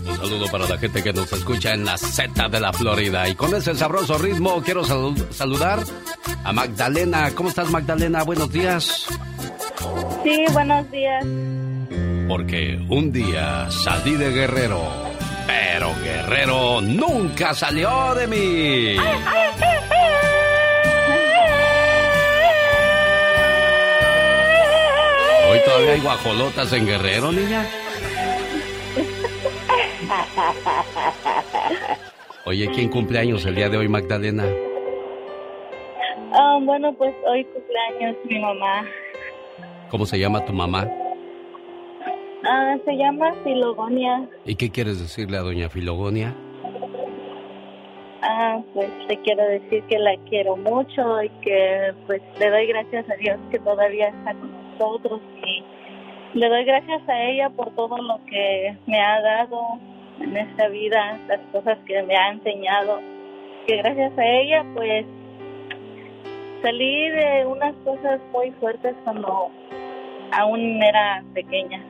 Un 0.00 0.16
saludo 0.16 0.46
para 0.50 0.66
la 0.66 0.78
gente 0.78 1.02
que 1.02 1.12
nos 1.12 1.32
escucha 1.32 1.74
en 1.74 1.84
la 1.84 1.96
Z 1.98 2.48
de 2.48 2.60
la 2.60 2.72
Florida. 2.72 3.28
Y 3.28 3.34
con 3.34 3.54
ese 3.54 3.74
sabroso 3.74 4.18
ritmo 4.18 4.62
quiero 4.62 4.84
saludar 4.84 5.80
a 6.44 6.52
Magdalena. 6.52 7.30
¿Cómo 7.34 7.48
estás, 7.50 7.70
Magdalena? 7.70 8.22
Buenos 8.24 8.50
días. 8.50 9.06
Sí, 10.24 10.44
buenos 10.52 10.90
días. 10.90 11.24
Porque 12.28 12.80
un 12.88 13.12
día 13.12 13.70
salí 13.70 14.14
de 14.14 14.30
Guerrero, 14.30 14.80
pero 15.46 15.92
Guerrero 16.02 16.80
nunca 16.80 17.54
salió 17.54 18.14
de 18.14 18.26
mí. 18.26 18.96
Hoy 25.50 25.58
todavía 25.66 25.92
hay 25.92 26.00
guajolotas 26.00 26.72
en 26.72 26.86
Guerrero, 26.86 27.30
niña. 27.30 27.66
Oye, 32.44 32.68
¿quién 32.74 32.88
cumpleaños 32.88 33.46
el 33.46 33.54
día 33.54 33.68
de 33.68 33.76
hoy, 33.78 33.88
Magdalena? 33.88 34.44
Ah, 36.32 36.58
bueno, 36.62 36.92
pues 36.94 37.14
hoy 37.26 37.44
cumpleaños 37.44 38.16
mi 38.24 38.38
mamá. 38.40 38.84
¿Cómo 39.90 40.06
se 40.06 40.18
llama 40.18 40.44
tu 40.44 40.52
mamá? 40.52 40.88
Ah, 42.44 42.76
se 42.84 42.96
llama 42.96 43.32
Filogonia. 43.44 44.28
¿Y 44.44 44.56
qué 44.56 44.70
quieres 44.70 44.98
decirle 44.98 45.36
a 45.36 45.42
doña 45.42 45.68
Filogonia? 45.68 46.34
Ah, 48.22 48.60
pues 48.74 48.88
te 49.08 49.16
quiero 49.22 49.44
decir 49.44 49.82
que 49.84 49.98
la 49.98 50.16
quiero 50.28 50.56
mucho 50.56 51.22
y 51.22 51.28
que 51.40 51.92
pues 52.06 52.22
le 52.38 52.50
doy 52.50 52.66
gracias 52.66 53.08
a 53.10 53.14
Dios 53.14 53.38
que 53.50 53.58
todavía 53.58 54.08
está 54.08 54.32
con 54.34 54.52
nosotros 54.72 55.20
y 55.44 55.62
le 56.38 56.48
doy 56.48 56.64
gracias 56.64 57.08
a 57.08 57.22
ella 57.24 57.50
por 57.50 57.74
todo 57.74 57.98
lo 57.98 58.20
que 58.26 58.76
me 58.86 59.00
ha 59.00 59.20
dado 59.20 59.78
en 60.20 60.36
esta 60.36 60.68
vida, 60.68 61.18
las 61.28 61.40
cosas 61.52 61.78
que 61.86 62.02
me 62.02 62.16
ha 62.16 62.32
enseñado, 62.32 63.00
que 63.66 63.76
gracias 63.76 64.16
a 64.18 64.24
ella 64.24 64.64
pues 64.74 65.06
salí 66.62 67.08
de 67.10 67.46
unas 67.46 67.74
cosas 67.84 68.20
muy 68.32 68.50
fuertes 68.52 68.94
cuando 69.04 69.50
aún 70.32 70.82
era 70.82 71.22
pequeña. 71.34 71.84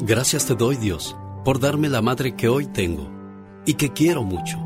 Gracias 0.00 0.46
te 0.46 0.54
doy 0.54 0.76
Dios 0.76 1.16
por 1.44 1.60
darme 1.60 1.88
la 1.88 2.02
madre 2.02 2.34
que 2.34 2.48
hoy 2.48 2.66
tengo 2.66 3.10
y 3.66 3.74
que 3.74 3.92
quiero 3.92 4.22
mucho. 4.22 4.58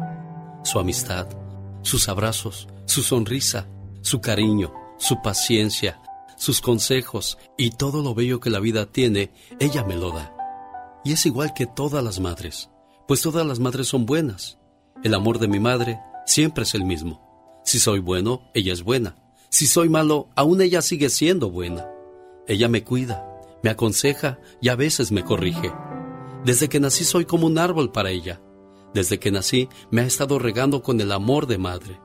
Su 0.62 0.78
amistad, 0.78 1.28
sus 1.82 2.08
abrazos, 2.08 2.68
su 2.86 3.02
sonrisa, 3.02 3.68
su 4.00 4.20
cariño, 4.20 4.72
su 4.98 5.20
paciencia, 5.22 6.00
sus 6.36 6.60
consejos 6.60 7.38
y 7.56 7.70
todo 7.70 8.02
lo 8.02 8.14
bello 8.14 8.40
que 8.40 8.50
la 8.50 8.60
vida 8.60 8.86
tiene, 8.86 9.30
ella 9.58 9.84
me 9.84 9.96
lo 9.96 10.10
da. 10.10 10.37
Y 11.08 11.12
es 11.12 11.24
igual 11.24 11.54
que 11.54 11.64
todas 11.64 12.04
las 12.04 12.20
madres, 12.20 12.68
pues 13.06 13.22
todas 13.22 13.46
las 13.46 13.60
madres 13.60 13.88
son 13.88 14.04
buenas. 14.04 14.58
El 15.02 15.14
amor 15.14 15.38
de 15.38 15.48
mi 15.48 15.58
madre 15.58 15.98
siempre 16.26 16.64
es 16.64 16.74
el 16.74 16.84
mismo. 16.84 17.62
Si 17.64 17.78
soy 17.78 18.00
bueno, 18.00 18.42
ella 18.52 18.74
es 18.74 18.82
buena. 18.82 19.16
Si 19.48 19.66
soy 19.66 19.88
malo, 19.88 20.28
aún 20.36 20.60
ella 20.60 20.82
sigue 20.82 21.08
siendo 21.08 21.50
buena. 21.50 21.88
Ella 22.46 22.68
me 22.68 22.84
cuida, 22.84 23.26
me 23.62 23.70
aconseja 23.70 24.38
y 24.60 24.68
a 24.68 24.76
veces 24.76 25.10
me 25.10 25.24
corrige. 25.24 25.72
Desde 26.44 26.68
que 26.68 26.78
nací 26.78 27.04
soy 27.04 27.24
como 27.24 27.46
un 27.46 27.56
árbol 27.56 27.90
para 27.90 28.10
ella. 28.10 28.42
Desde 28.92 29.18
que 29.18 29.30
nací 29.30 29.70
me 29.90 30.02
ha 30.02 30.04
estado 30.04 30.38
regando 30.38 30.82
con 30.82 31.00
el 31.00 31.10
amor 31.10 31.46
de 31.46 31.56
madre. 31.56 31.98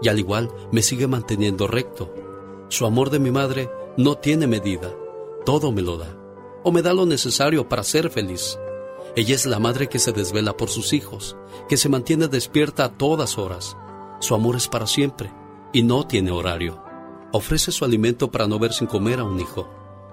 Y 0.00 0.06
al 0.06 0.20
igual 0.20 0.48
me 0.70 0.82
sigue 0.82 1.08
manteniendo 1.08 1.66
recto. 1.66 2.14
Su 2.68 2.86
amor 2.86 3.10
de 3.10 3.18
mi 3.18 3.32
madre 3.32 3.68
no 3.96 4.14
tiene 4.14 4.46
medida. 4.46 4.94
Todo 5.44 5.72
me 5.72 5.82
lo 5.82 5.98
da 5.98 6.23
o 6.64 6.72
me 6.72 6.82
da 6.82 6.92
lo 6.92 7.06
necesario 7.06 7.68
para 7.68 7.84
ser 7.84 8.10
feliz. 8.10 8.58
Ella 9.14 9.34
es 9.36 9.46
la 9.46 9.60
madre 9.60 9.88
que 9.88 10.00
se 10.00 10.10
desvela 10.10 10.56
por 10.56 10.68
sus 10.68 10.92
hijos, 10.92 11.36
que 11.68 11.76
se 11.76 11.88
mantiene 11.88 12.26
despierta 12.26 12.86
a 12.86 12.92
todas 12.92 13.38
horas. 13.38 13.76
Su 14.18 14.34
amor 14.34 14.56
es 14.56 14.66
para 14.66 14.88
siempre 14.88 15.32
y 15.72 15.82
no 15.82 16.06
tiene 16.06 16.32
horario. 16.32 16.82
Ofrece 17.32 17.70
su 17.70 17.84
alimento 17.84 18.30
para 18.30 18.48
no 18.48 18.58
ver 18.58 18.72
sin 18.72 18.88
comer 18.88 19.20
a 19.20 19.24
un 19.24 19.38
hijo. 19.38 19.68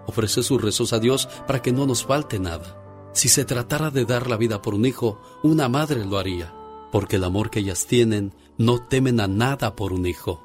Ofrece 0.05 0.43
sus 0.43 0.61
rezos 0.61 0.93
a 0.93 0.99
Dios 0.99 1.27
para 1.47 1.61
que 1.61 1.71
no 1.71 1.85
nos 1.85 2.03
falte 2.05 2.39
nada. 2.39 2.77
Si 3.13 3.29
se 3.29 3.45
tratara 3.45 3.89
de 3.89 4.05
dar 4.05 4.29
la 4.29 4.37
vida 4.37 4.61
por 4.61 4.73
un 4.73 4.85
hijo, 4.85 5.19
una 5.43 5.67
madre 5.67 6.05
lo 6.05 6.17
haría, 6.17 6.53
porque 6.91 7.17
el 7.17 7.23
amor 7.23 7.49
que 7.49 7.59
ellas 7.59 7.85
tienen 7.85 8.33
no 8.57 8.79
temen 8.85 9.19
a 9.19 9.27
nada 9.27 9.75
por 9.75 9.93
un 9.93 10.05
hijo. 10.05 10.43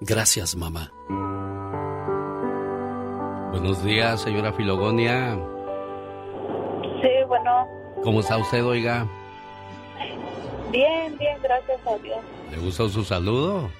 Gracias, 0.00 0.56
mamá. 0.56 0.92
Buenos 3.58 3.82
días, 3.82 4.20
señora 4.20 4.52
Filogonia. 4.52 5.34
Sí, 7.00 7.08
bueno. 7.26 7.66
¿Cómo 8.04 8.20
está 8.20 8.36
usted, 8.36 8.62
oiga? 8.62 9.06
Bien, 10.70 11.16
bien, 11.16 11.38
gracias 11.42 11.80
a 11.86 11.96
Dios. 12.02 12.18
¿Le 12.50 12.58
gustó 12.58 12.90
su 12.90 13.02
saludo? 13.02 13.70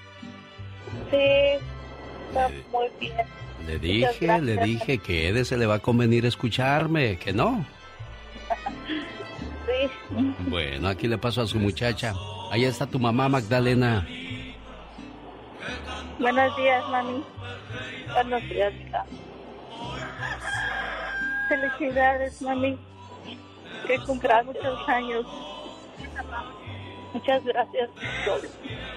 Sí, 1.10 1.62
está 2.28 2.48
muy 2.72 2.88
bien. 2.98 3.26
Le 3.66 3.78
dije, 3.78 4.40
le 4.40 4.56
dije 4.64 4.96
que 4.96 5.28
Ede 5.28 5.44
se 5.44 5.58
le 5.58 5.66
va 5.66 5.74
a 5.74 5.78
convenir 5.80 6.24
escucharme, 6.24 7.18
que 7.18 7.34
no. 7.34 7.66
sí. 9.66 9.90
Bueno, 10.48 10.88
aquí 10.88 11.06
le 11.06 11.18
paso 11.18 11.42
a 11.42 11.46
su 11.46 11.58
muchacha. 11.58 12.14
Ahí 12.50 12.64
está 12.64 12.86
tu 12.86 12.98
mamá, 12.98 13.28
Magdalena. 13.28 14.08
Buenos 16.18 16.56
días, 16.56 16.82
mami. 16.88 17.22
Buenos 18.14 18.42
días, 18.48 18.72
hija. 18.74 19.04
Felicidades, 21.48 22.42
mami. 22.42 22.78
Que 23.86 23.98
cumplas 24.00 24.44
muchos 24.44 24.88
años. 24.88 25.26
Muchas 27.12 27.44
gracias. 27.44 27.90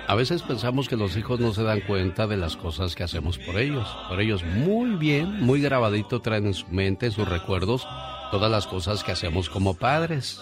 A 0.08 0.16
veces 0.16 0.42
pensamos 0.42 0.90
que 0.90 0.98
los 0.98 1.16
hijos 1.16 1.40
no 1.40 1.54
se 1.54 1.64
dan 1.64 1.82
cuenta 1.82 2.28
de 2.28 2.36
las 2.36 2.58
cosas 2.58 2.96
que 2.96 3.04
hacemos 3.04 3.38
por 3.38 3.58
ellos. 3.58 3.88
Por 4.10 4.20
ellos 4.20 4.44
muy 4.44 4.96
bien, 4.98 5.42
muy 5.42 5.62
grabadito 5.62 6.22
traen 6.22 6.48
en 6.48 6.54
su 6.54 6.68
mente, 6.68 7.06
en 7.06 7.12
sus 7.12 7.30
recuerdos, 7.30 7.88
todas 8.32 8.52
las 8.52 8.68
cosas 8.68 9.04
que 9.04 9.12
hacemos 9.12 9.50
como 9.50 9.76
padres. 9.76 10.42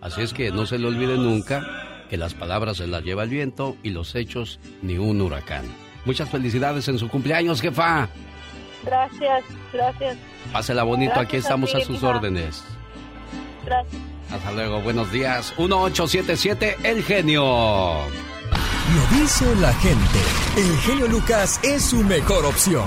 Así 0.00 0.22
es 0.22 0.32
que 0.32 0.52
no 0.52 0.66
se 0.66 0.78
le 0.78 0.86
olvide 0.86 1.16
nunca 1.16 2.06
que 2.08 2.16
las 2.16 2.34
palabras 2.34 2.76
se 2.76 2.86
las 2.86 3.02
lleva 3.02 3.24
el 3.24 3.30
viento 3.30 3.76
y 3.82 3.90
los 3.90 4.14
hechos 4.14 4.60
ni 4.82 4.98
un 4.98 5.20
huracán. 5.20 5.64
Muchas 6.04 6.28
felicidades 6.28 6.86
en 6.86 6.98
su 6.98 7.08
cumpleaños, 7.08 7.60
jefa. 7.60 8.08
Gracias, 8.86 9.44
gracias. 9.72 10.16
Pásela 10.52 10.84
bonito, 10.84 11.18
aquí 11.18 11.36
estamos 11.36 11.74
a, 11.74 11.80
sus 11.80 12.02
órdenes. 12.02 12.64
Gracias. 13.64 14.00
Hasta 14.32 14.52
luego, 14.52 14.80
buenos 14.80 15.10
días. 15.12 15.52
1877 15.58 16.76
El 16.84 17.02
Genio. 17.02 17.96
Lo 18.94 19.18
dice 19.20 19.44
la 19.56 19.72
gente. 19.74 20.20
El 20.56 20.78
genio 20.78 21.08
Lucas 21.08 21.58
es 21.64 21.86
su 21.86 22.04
mejor 22.04 22.46
opción. 22.46 22.86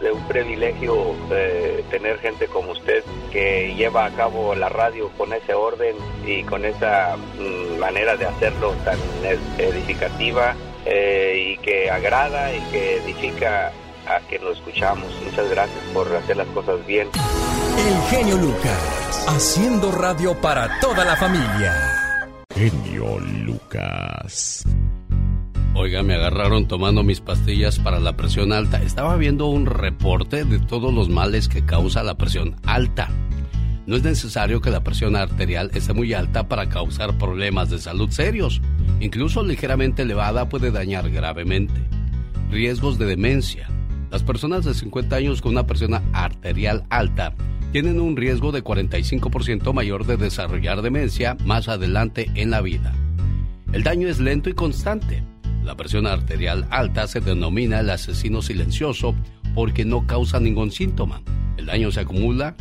es 0.00 0.12
un 0.12 0.26
privilegio 0.28 1.14
eh, 1.30 1.84
tener 1.90 2.18
gente 2.18 2.46
como 2.46 2.72
usted 2.72 3.04
que 3.30 3.74
lleva 3.74 4.06
a 4.06 4.10
cabo 4.10 4.54
la 4.54 4.68
radio 4.68 5.10
con 5.16 5.32
ese 5.32 5.54
orden 5.54 5.96
y 6.26 6.42
con 6.44 6.64
esa 6.64 7.16
mm, 7.16 7.78
manera 7.78 8.16
de 8.16 8.26
hacerlo 8.26 8.72
tan 8.84 8.98
edificativa 9.58 10.54
eh, 10.86 11.54
y 11.54 11.58
que 11.58 11.90
agrada 11.90 12.54
y 12.54 12.60
que 12.70 12.96
edifica 12.98 13.72
a 14.06 14.20
quien 14.28 14.44
lo 14.44 14.52
escuchamos. 14.52 15.12
Muchas 15.24 15.50
gracias 15.50 15.84
por 15.92 16.14
hacer 16.14 16.36
las 16.36 16.48
cosas 16.48 16.84
bien. 16.86 17.08
El 17.76 18.10
genio 18.10 18.36
Lucas, 18.36 19.26
haciendo 19.28 19.92
radio 19.92 20.34
para 20.40 20.80
toda 20.80 21.04
la 21.04 21.16
familia 21.16 21.98
genio 22.58 23.18
Lucas. 23.20 24.64
Oiga, 25.80 26.02
me 26.02 26.14
agarraron 26.14 26.66
tomando 26.66 27.04
mis 27.04 27.20
pastillas 27.20 27.78
para 27.78 28.00
la 28.00 28.16
presión 28.16 28.52
alta. 28.52 28.82
Estaba 28.82 29.16
viendo 29.16 29.46
un 29.46 29.64
reporte 29.64 30.44
de 30.44 30.58
todos 30.58 30.92
los 30.92 31.08
males 31.08 31.46
que 31.46 31.64
causa 31.64 32.02
la 32.02 32.18
presión 32.18 32.56
alta. 32.66 33.08
No 33.86 33.94
es 33.94 34.02
necesario 34.02 34.60
que 34.60 34.72
la 34.72 34.82
presión 34.82 35.14
arterial 35.14 35.70
esté 35.72 35.92
muy 35.92 36.14
alta 36.14 36.48
para 36.48 36.68
causar 36.68 37.16
problemas 37.16 37.70
de 37.70 37.78
salud 37.78 38.10
serios. 38.10 38.60
Incluso 38.98 39.44
ligeramente 39.44 40.02
elevada 40.02 40.48
puede 40.48 40.72
dañar 40.72 41.10
gravemente. 41.10 41.80
Riesgos 42.50 42.98
de 42.98 43.06
demencia. 43.06 43.70
Las 44.10 44.24
personas 44.24 44.64
de 44.64 44.74
50 44.74 45.14
años 45.14 45.40
con 45.40 45.52
una 45.52 45.68
presión 45.68 45.94
arterial 46.12 46.86
alta 46.90 47.34
tienen 47.70 48.00
un 48.00 48.16
riesgo 48.16 48.50
de 48.50 48.64
45% 48.64 49.72
mayor 49.72 50.06
de 50.06 50.16
desarrollar 50.16 50.82
demencia 50.82 51.36
más 51.44 51.68
adelante 51.68 52.32
en 52.34 52.50
la 52.50 52.62
vida. 52.62 52.92
El 53.72 53.84
daño 53.84 54.08
es 54.08 54.18
lento 54.18 54.50
y 54.50 54.54
constante. 54.54 55.22
La 55.68 55.76
presión 55.76 56.06
arterial 56.06 56.66
alta 56.70 57.06
se 57.06 57.20
denomina 57.20 57.80
el 57.80 57.90
asesino 57.90 58.40
silencioso 58.40 59.14
porque 59.54 59.84
no 59.84 60.06
causa 60.06 60.40
ningún 60.40 60.70
síntoma. 60.70 61.20
El 61.58 61.66
daño 61.66 61.90
se 61.90 62.00
acumula 62.00 62.56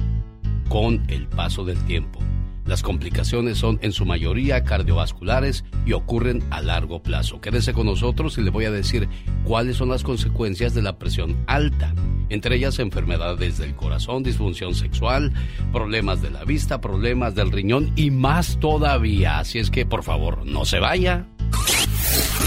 con 0.68 1.06
el 1.08 1.26
paso 1.28 1.64
del 1.64 1.82
tiempo. 1.86 2.20
Las 2.66 2.84
complicaciones 2.84 3.60
son 3.60 3.80
en 3.82 3.94
su 3.94 4.06
mayoría 4.06 4.66
cardiovasculares 4.66 5.64
y 5.86 5.94
ocurren 5.94 6.44
a 6.50 6.62
largo 6.62 7.02
plazo. 7.02 7.40
Quédese 7.40 7.72
con 7.72 7.86
nosotros 7.86 8.38
y 8.40 8.42
le 8.42 8.50
voy 8.50 8.66
a 8.66 8.72
decir 8.72 9.08
cuáles 9.46 9.78
son 9.78 9.88
las 9.88 10.04
consecuencias 10.04 10.74
de 10.74 10.82
la 10.82 11.00
presión 11.00 11.38
alta. 11.48 11.94
Entre 12.28 12.58
ellas 12.58 12.78
enfermedades 12.78 13.58
del 13.58 13.74
corazón, 13.74 14.22
disfunción 14.22 14.76
sexual, 14.76 15.32
problemas 15.72 16.22
de 16.22 16.30
la 16.30 16.44
vista, 16.44 16.82
problemas 16.82 17.36
del 17.36 17.54
riñón 17.54 17.94
y 17.96 18.12
más 18.12 18.60
todavía. 18.60 19.40
Así 19.40 19.60
es 19.60 19.72
que 19.72 19.86
por 19.86 20.04
favor 20.04 20.46
no 20.46 20.66
se 20.66 20.80
vaya. 20.80 21.26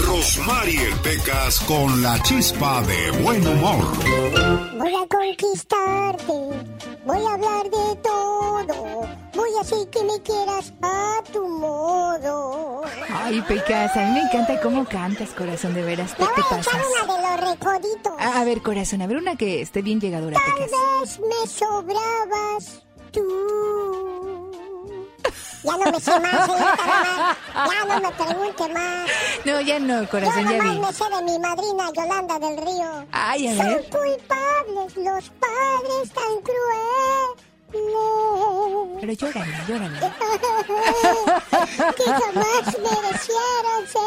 Rosmarie 0.05 0.91
Pecas 1.03 1.59
con 1.61 2.01
la 2.01 2.21
chispa 2.23 2.81
de 2.83 3.11
buen 3.21 3.45
humor. 3.47 3.85
Voy 4.77 4.93
a 4.95 5.07
conquistarte, 5.07 6.33
voy 7.05 7.25
a 7.25 7.33
hablar 7.33 7.63
de 7.65 7.95
todo, 8.03 9.07
voy 9.33 9.49
a 9.57 9.61
hacer 9.61 9.87
que 9.89 10.03
me 10.03 10.21
quieras 10.23 10.73
a 10.81 11.21
tu 11.31 11.47
modo. 11.47 12.81
Ay, 13.13 13.41
Pecas, 13.47 13.95
a 13.95 13.99
mí 14.05 14.11
me 14.11 14.21
encanta 14.21 14.59
cómo 14.61 14.85
cantas, 14.85 15.29
corazón, 15.29 15.73
de 15.73 15.83
veras, 15.83 16.13
¿qué 16.15 16.25
te 16.35 16.41
pasas? 16.49 16.67
una 16.73 17.13
de 17.13 17.21
los 17.21 17.49
recoditos. 17.51 18.13
A, 18.19 18.43
ver, 18.43 18.61
corazón, 18.61 19.01
a 19.01 19.07
ver 19.07 19.17
una 19.17 19.35
que 19.35 19.61
esté 19.61 19.81
bien 19.81 19.99
llegadora, 20.01 20.39
Tal 20.39 20.53
Pecas. 20.55 20.71
vez 21.01 21.19
me 21.19 21.47
sobrabas 21.47 22.81
tú. 23.11 24.40
Ya 25.63 25.77
no 25.77 25.91
me 25.91 25.99
sé 25.99 26.19
más, 26.19 26.45
señorita 26.47 27.37
Ya 27.53 27.85
no 27.85 28.01
me 28.01 28.11
pregunte 28.11 28.73
más. 28.73 29.09
No, 29.45 29.61
ya 29.61 29.79
no, 29.79 30.09
corazón, 30.09 30.43
Yo 30.45 30.51
ya 30.57 30.63
vi. 30.63 30.79
me 30.79 30.93
sé 30.93 31.03
de 31.03 31.21
mi 31.23 31.39
madrina 31.39 31.91
Yolanda 31.95 32.39
del 32.39 32.57
Río. 32.57 33.05
Ay, 33.11 33.47
a 33.47 33.55
Son 33.57 33.65
ver. 33.67 33.89
culpables 33.89 34.97
los 34.97 35.29
padres 35.39 36.11
tan 36.13 36.41
crueles. 36.41 37.50
Pero 37.71 39.13
llórale, 39.13 39.53
llórale. 39.67 39.99
que 41.97 42.03
jamás 42.03 42.65
merecieron 42.65 43.87
ser 43.87 44.01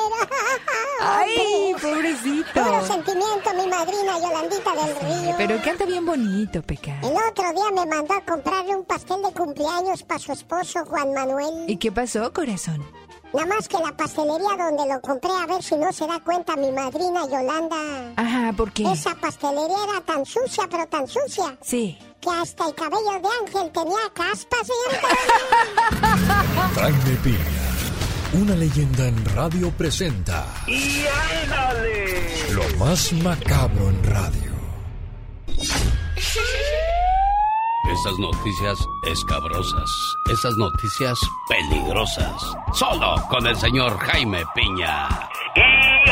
Ay, 1.00 1.74
pobrecito. 1.80 2.52
Puro 2.54 2.86
sentimiento, 2.86 3.54
mi 3.54 3.66
madrina 3.66 4.18
Yolandita 4.20 4.74
del 4.74 4.96
Río. 4.96 5.34
Pero 5.36 5.62
canta 5.62 5.84
bien 5.84 6.06
bonito, 6.06 6.62
Pecas. 6.62 7.02
El 7.02 7.16
otro 7.16 7.52
día 7.52 7.70
me 7.74 7.86
mandó 7.86 8.14
a 8.14 8.20
comprarle 8.24 8.76
un 8.76 8.84
pastel 8.84 9.22
de 9.22 9.32
cumpleaños 9.32 10.02
para 10.04 10.20
su 10.20 10.32
esposo 10.32 10.84
Juan 10.84 11.12
Manuel. 11.12 11.64
¿Y 11.68 11.76
qué 11.76 11.90
pasó, 11.90 12.32
corazón? 12.32 12.84
Nada 13.34 13.46
más 13.46 13.66
que 13.68 13.78
la 13.78 13.90
pastelería 13.96 14.56
donde 14.56 14.94
lo 14.94 15.00
compré, 15.00 15.30
a 15.32 15.46
ver 15.46 15.62
si 15.62 15.74
no 15.76 15.92
se 15.92 16.06
da 16.06 16.20
cuenta 16.20 16.54
mi 16.56 16.70
madrina 16.70 17.22
Yolanda. 17.26 17.76
Ajá, 18.16 18.52
¿por 18.56 18.72
qué? 18.72 18.84
Esa 18.92 19.14
pastelería 19.16 19.76
era 19.90 20.00
tan 20.02 20.24
sucia, 20.24 20.64
pero 20.70 20.86
tan 20.86 21.06
sucia, 21.08 21.56
Sí. 21.60 21.98
que 22.20 22.30
hasta 22.30 22.68
el 22.68 22.74
cabello 22.74 23.20
de 23.20 23.28
ángel 23.42 23.72
tenía 23.72 23.98
caspa, 24.14 24.56
señorita. 24.64 25.08
Jaime 26.80 27.16
Piña, 27.24 28.40
una 28.40 28.54
leyenda 28.54 29.08
en 29.08 29.24
radio 29.34 29.70
presenta 29.72 30.46
¡Y 30.68 31.04
ándale! 31.42 32.52
lo 32.52 32.62
más 32.78 33.12
macabro 33.14 33.88
en 33.90 34.04
radio. 34.04 34.52
Esas 37.86 38.18
noticias 38.18 38.88
escabrosas, 39.02 40.16
esas 40.30 40.56
noticias 40.56 41.20
peligrosas, 41.46 42.56
solo 42.72 43.14
con 43.28 43.46
el 43.46 43.54
señor 43.56 43.98
Jaime 43.98 44.42
Piña. 44.54 45.08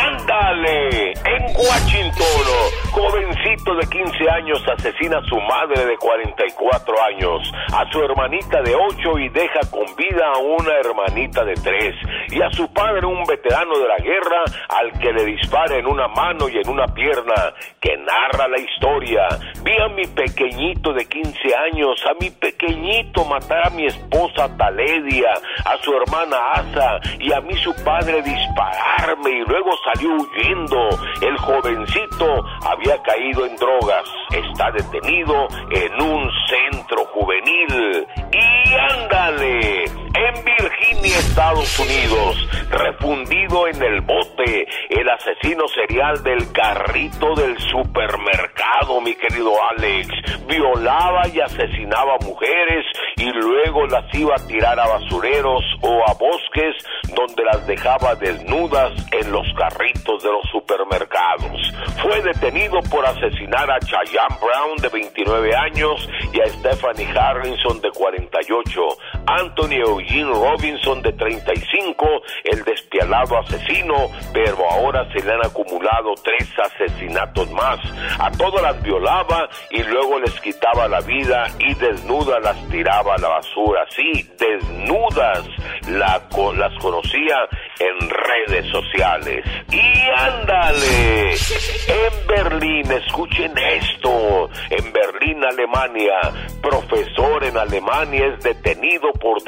Ándale, 0.03 1.13
en 1.13 1.45
Washington, 1.57 2.47
jovencito 2.91 3.75
de 3.77 3.87
15 3.87 4.31
años 4.31 4.63
asesina 4.77 5.19
a 5.19 5.25
su 5.25 5.37
madre 5.41 5.85
de 5.87 5.97
44 5.97 6.95
años, 7.05 7.53
a 7.73 7.91
su 7.93 8.03
hermanita 8.03 8.63
de 8.63 8.75
8 8.75 9.19
y 9.19 9.29
deja 9.29 9.61
con 9.71 9.87
vida 9.95 10.27
a 10.35 10.39
una 10.39 10.73
hermanita 10.81 11.45
de 11.45 11.55
3, 11.55 11.95
y 12.31 12.43
a 12.43 12.51
su 12.51 12.73
padre, 12.73 13.07
un 13.07 13.25
veterano 13.25 13.79
de 13.79 13.89
la 13.89 13.97
guerra, 13.99 14.43
al 14.69 14.99
que 14.99 15.13
le 15.13 15.25
dispara 15.25 15.77
en 15.77 15.87
una 15.87 16.09
mano 16.09 16.49
y 16.49 16.57
en 16.57 16.69
una 16.69 16.87
pierna, 16.87 17.55
que 17.81 17.97
narra 17.97 18.49
la 18.49 18.59
historia. 18.59 19.29
Vi 19.63 19.73
a 19.81 19.89
mi 19.89 20.07
pequeñito 20.07 20.93
de 20.93 21.07
15 21.07 21.55
años, 21.55 22.05
a 22.07 22.15
mi 22.21 22.31
pequeñito 22.31 23.25
matar 23.25 23.69
a 23.69 23.71
mi 23.71 23.87
esposa 23.87 24.49
Taledia, 24.57 25.33
a 25.65 25.77
su 25.79 25.95
hermana 25.95 26.37
Asa 26.55 27.01
y 27.19 27.33
a 27.33 27.41
mí 27.41 27.55
su 27.57 27.73
padre 27.85 28.23
dispararme 28.23 29.31
y 29.31 29.45
luego 29.45 29.71
salió 29.93 30.17
huyendo. 30.17 30.89
El 31.21 31.37
jovencito 31.39 32.45
había 32.65 33.01
caído 33.03 33.47
en 33.47 33.57
drogas. 33.57 34.05
Está 34.31 34.71
detenido 34.71 35.49
en 35.71 36.03
un 36.03 36.31
centro 36.49 37.05
juvenil. 37.07 38.07
Y 38.33 38.75
ándale, 38.75 39.85
en 40.15 40.45
Virginia, 40.45 41.19
Estados 41.19 41.79
Unidos, 41.79 42.49
refundido 42.71 43.67
en 43.69 43.83
el 43.83 44.01
bote, 44.03 44.67
el 44.91 45.09
asesino 45.09 45.67
serial 45.69 46.23
del 46.23 46.53
carrito 46.53 47.35
del 47.35 47.59
supermercado, 47.59 49.01
mi 49.01 49.15
querido 49.15 49.53
Alex, 49.71 50.09
violaba 50.47 51.29
y 51.29 51.41
asesinaba 51.41 52.19
mujeres 52.25 52.85
y 53.17 53.31
luego 53.31 53.87
las 53.87 54.13
iba 54.15 54.35
a 54.35 54.47
tirar 54.47 54.79
a 54.79 54.87
basureros 54.87 55.63
o 55.81 56.03
a 56.09 56.15
bosques 56.15 56.77
donde 57.15 57.45
las 57.45 57.67
dejaba 57.67 58.15
desnudas 58.17 58.93
en 59.13 59.33
los 59.33 59.47
carritos 59.55 60.23
de 60.23 60.31
los 60.31 60.49
supermercados. 60.51 61.73
Fue 62.03 62.21
detenido 62.23 62.81
por 62.91 63.05
asesinar 63.07 63.71
a 63.71 63.79
Cheyenne 63.81 64.39
Brown 64.41 64.77
de 64.81 64.89
29 64.89 65.55
años 65.57 66.09
y 66.33 66.41
a 66.41 66.47
Stephanie 66.47 67.09
Harrison 67.17 67.81
de 67.81 67.91
48, 67.91 68.81
Anthony 69.27 69.83
Eugene 70.03 70.33
Robinson 70.33 71.03
de 71.03 71.13
35, 71.13 72.07
el 72.45 72.65
despiadado 72.65 73.39
asesino, 73.39 74.11
pero 74.33 74.59
ahora 74.71 75.07
se 75.13 75.25
le 75.25 75.33
han 75.33 75.45
acumulado 75.45 76.15
tres 76.23 76.49
asesinatos 76.59 77.51
más. 77.53 77.79
A 78.19 78.31
todas 78.33 78.63
las 78.63 78.83
violaba 78.83 79.49
y 79.71 79.83
luego 79.83 80.19
les 80.19 80.39
quitaba 80.41 80.89
la 80.89 81.01
vida 81.01 81.47
y 81.59 81.75
desnudas 81.75 82.43
las 82.43 82.69
tiraba 82.69 83.15
a 83.15 83.19
la 83.19 83.29
basura. 83.29 83.87
Sí, 83.91 84.29
desnudas 84.39 85.47
las 85.89 86.73
conocía 86.81 87.37
en 87.79 88.09
redes 88.09 88.67
sociales. 88.71 89.45
Y 89.71 90.11
ándale, 90.17 91.33
en 91.33 92.27
Berlín, 92.27 92.93
escuchen 92.93 93.53
esto, 93.57 94.49
en 94.71 94.93
Berlín, 94.93 95.45
Alemania, 95.45 96.15
profesor 96.61 97.45
en 97.45 97.57
Alemania 97.57 98.27
es 98.27 98.43
detenido 98.43 99.13
por 99.15 99.43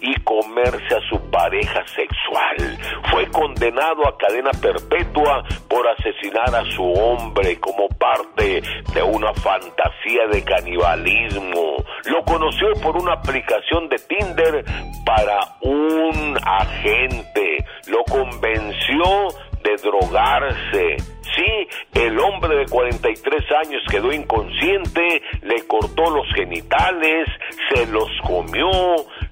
y 0.00 0.14
comerse 0.22 0.94
a 0.94 1.08
su 1.08 1.18
pareja 1.30 1.84
sexual. 1.86 2.78
Fue 3.10 3.26
condenado 3.30 4.06
a 4.06 4.16
cadena 4.16 4.50
perpetua 4.60 5.44
por 5.68 5.86
asesinar 5.88 6.54
a 6.54 6.64
su 6.72 6.84
hombre 6.92 7.58
como 7.60 7.88
parte 7.88 8.62
de 8.94 9.02
una 9.02 9.32
fantasía 9.34 10.26
de 10.30 10.42
canibalismo. 10.44 11.76
Lo 12.04 12.22
conoció 12.24 12.68
por 12.82 12.96
una 12.96 13.14
aplicación 13.14 13.88
de 13.88 13.96
Tinder 13.98 14.64
para 15.04 15.38
un 15.60 16.36
agente. 16.44 17.64
Lo 17.86 18.02
convenció 18.04 19.28
de 19.62 19.76
drogarse. 19.76 20.96
Sí, 21.34 21.68
el 21.94 22.18
hombre 22.18 22.56
de 22.56 22.66
43 22.66 23.42
años 23.64 23.82
quedó 23.90 24.12
inconsciente, 24.12 25.22
le 25.42 25.66
cortó 25.66 26.10
los 26.10 26.26
genitales, 26.34 27.26
se 27.70 27.86
los 27.86 28.10
comió, 28.26 28.70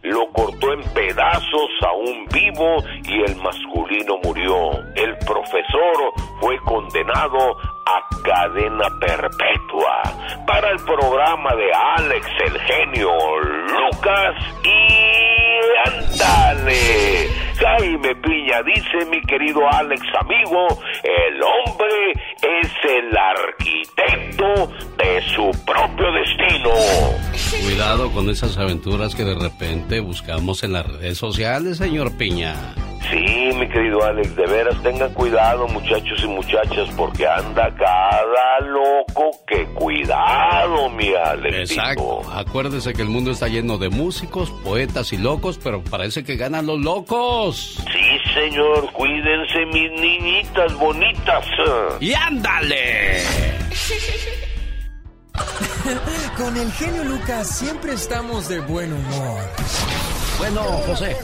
lo 0.02 0.28
cortó 0.32 0.72
en 0.72 0.82
pedazos 0.94 1.70
aún 1.86 2.26
vivo 2.32 2.76
y 3.04 3.22
el 3.22 3.36
masculino 3.36 4.18
murió. 4.24 4.70
El 4.94 5.14
profesor 5.18 6.14
fue 6.40 6.56
condenado 6.60 7.58
a 7.86 8.22
cadena 8.22 8.88
perpetua. 9.00 10.02
Para 10.46 10.70
el 10.70 10.78
programa 10.84 11.54
de 11.54 11.70
Alex 11.98 12.26
el 12.46 12.60
genio 12.60 13.10
Lucas 13.40 14.36
y 14.64 15.30
ándale. 15.86 17.49
Jaime 17.60 18.14
Piña 18.16 18.62
dice 18.62 19.04
mi 19.10 19.20
querido 19.22 19.60
Alex 19.70 20.02
amigo, 20.18 20.66
el 21.04 21.42
hombre 21.42 22.12
es 22.40 22.70
el 22.88 23.16
arquitecto 23.16 24.72
de 24.96 25.20
su 25.34 25.50
propio 25.66 26.10
destino. 26.12 26.70
Cuidado 27.62 28.10
con 28.12 28.30
esas 28.30 28.56
aventuras 28.56 29.14
que 29.14 29.24
de 29.24 29.34
repente 29.34 30.00
buscamos 30.00 30.62
en 30.64 30.72
las 30.72 30.86
redes 30.86 31.18
sociales, 31.18 31.76
señor 31.76 32.16
Piña. 32.16 32.54
Sí, 33.08 33.50
mi 33.56 33.66
querido 33.68 34.04
Alex, 34.04 34.36
de 34.36 34.46
veras 34.46 34.82
tengan 34.82 35.12
cuidado 35.14 35.66
muchachos 35.68 36.22
y 36.22 36.26
muchachas 36.26 36.88
porque 36.96 37.26
anda 37.26 37.74
cada 37.74 38.60
loco 38.60 39.30
que 39.46 39.64
cuidado, 39.74 40.90
mi 40.90 41.12
Alex. 41.14 41.70
Exacto. 41.70 42.20
Acuérdese 42.32 42.92
que 42.92 43.02
el 43.02 43.08
mundo 43.08 43.30
está 43.30 43.48
lleno 43.48 43.78
de 43.78 43.88
músicos, 43.88 44.50
poetas 44.62 45.12
y 45.12 45.16
locos, 45.16 45.58
pero 45.62 45.82
parece 45.82 46.22
que 46.24 46.36
ganan 46.36 46.66
los 46.66 46.78
locos. 46.78 47.82
Sí, 47.90 48.32
señor, 48.34 48.92
cuídense 48.92 49.64
mis 49.72 49.90
niñitas 50.00 50.74
bonitas. 50.78 51.46
¡Y 52.00 52.12
ándale! 52.12 53.22
Con 56.36 56.56
el 56.56 56.70
genio 56.72 57.04
Lucas 57.04 57.58
siempre 57.58 57.94
estamos 57.94 58.48
de 58.48 58.60
buen 58.60 58.92
humor. 58.92 59.40
Bueno, 60.40 60.62
José. 60.86 61.14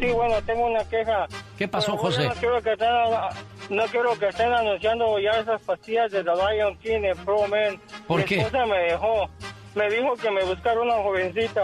Sí, 0.00 0.06
bueno, 0.12 0.34
tengo 0.44 0.66
una 0.66 0.84
queja. 0.86 1.26
¿Qué 1.56 1.68
pasó, 1.68 1.96
José? 1.96 2.24
No 2.24 2.34
quiero, 2.34 2.60
que 2.60 2.72
estén, 2.72 2.88
no 3.70 3.84
quiero 3.84 4.18
que 4.18 4.26
estén 4.28 4.52
anunciando 4.52 5.20
ya 5.20 5.30
esas 5.38 5.60
pastillas 5.62 6.10
de 6.10 6.24
The 6.24 6.30
Lion 6.34 6.76
King 6.78 7.04
en 7.04 7.16
Pro 7.24 7.46
Man. 7.46 7.80
¿Por 8.08 8.18
Mi 8.18 8.24
qué? 8.24 8.38
esposa 8.40 8.66
me 8.66 8.76
dejó. 8.78 9.30
Me 9.76 9.88
dijo 9.88 10.14
que 10.20 10.30
me 10.32 10.42
buscara 10.44 10.80
una 10.80 10.94
jovencita. 10.94 11.62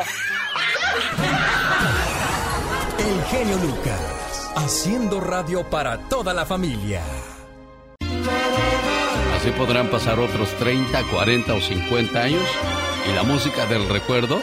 El 3.01 3.25
genio 3.25 3.57
Lucas, 3.57 4.53
haciendo 4.55 5.21
radio 5.21 5.69
para 5.69 5.99
toda 6.09 6.33
la 6.33 6.47
familia. 6.47 7.03
Así 9.37 9.51
podrán 9.59 9.89
pasar 9.89 10.21
otros 10.21 10.51
30, 10.55 11.03
40 11.11 11.53
o 11.55 11.61
50 11.61 12.21
años 12.23 12.45
y 13.11 13.13
la 13.17 13.25
música 13.25 13.67
del 13.67 13.89
recuerdo 13.89 14.41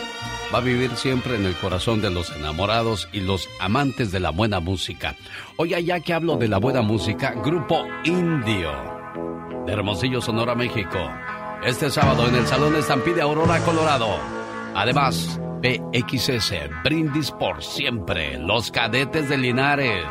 va 0.53 0.60
a 0.60 0.62
vivir 0.62 0.96
siempre 0.96 1.36
en 1.36 1.46
el 1.46 1.56
corazón 1.56 2.01
de 2.01 2.10
los 2.10 2.36
enamorados 2.36 3.08
y 3.12 3.22
los 3.22 3.48
amantes 3.60 4.12
de 4.12 4.20
la 4.20 4.32
buena 4.32 4.60
música. 4.60 5.15
Hoy 5.58 5.70
ya 5.84 6.00
que 6.00 6.13
hablo 6.13 6.38
de 6.38 6.48
la 6.48 6.58
buena 6.58 6.82
música, 6.82 7.34
Grupo 7.44 7.86
Indio 8.03 9.00
de 9.65 9.74
Hermosillo, 9.74 10.22
Sonora, 10.22 10.56
México. 10.56 10.98
Este 11.63 11.89
sábado 11.89 12.27
en 12.27 12.36
el 12.36 12.48
Salón 12.48 12.74
de 12.74 12.79
Estampide 12.79 13.22
Aurora, 13.22 13.60
Colorado. 13.60 14.08
Además, 14.74 15.39
PXS, 15.62 16.53
Brindis 16.84 17.32
por 17.32 17.63
siempre, 17.63 18.39
los 18.39 18.72
cadetes 18.72 19.29
de 19.29 19.38
Linares. 19.38 20.06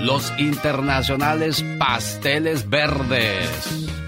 Los 0.00 0.32
internacionales 0.38 1.64
pasteles 1.78 2.68
verdes. 2.68 4.05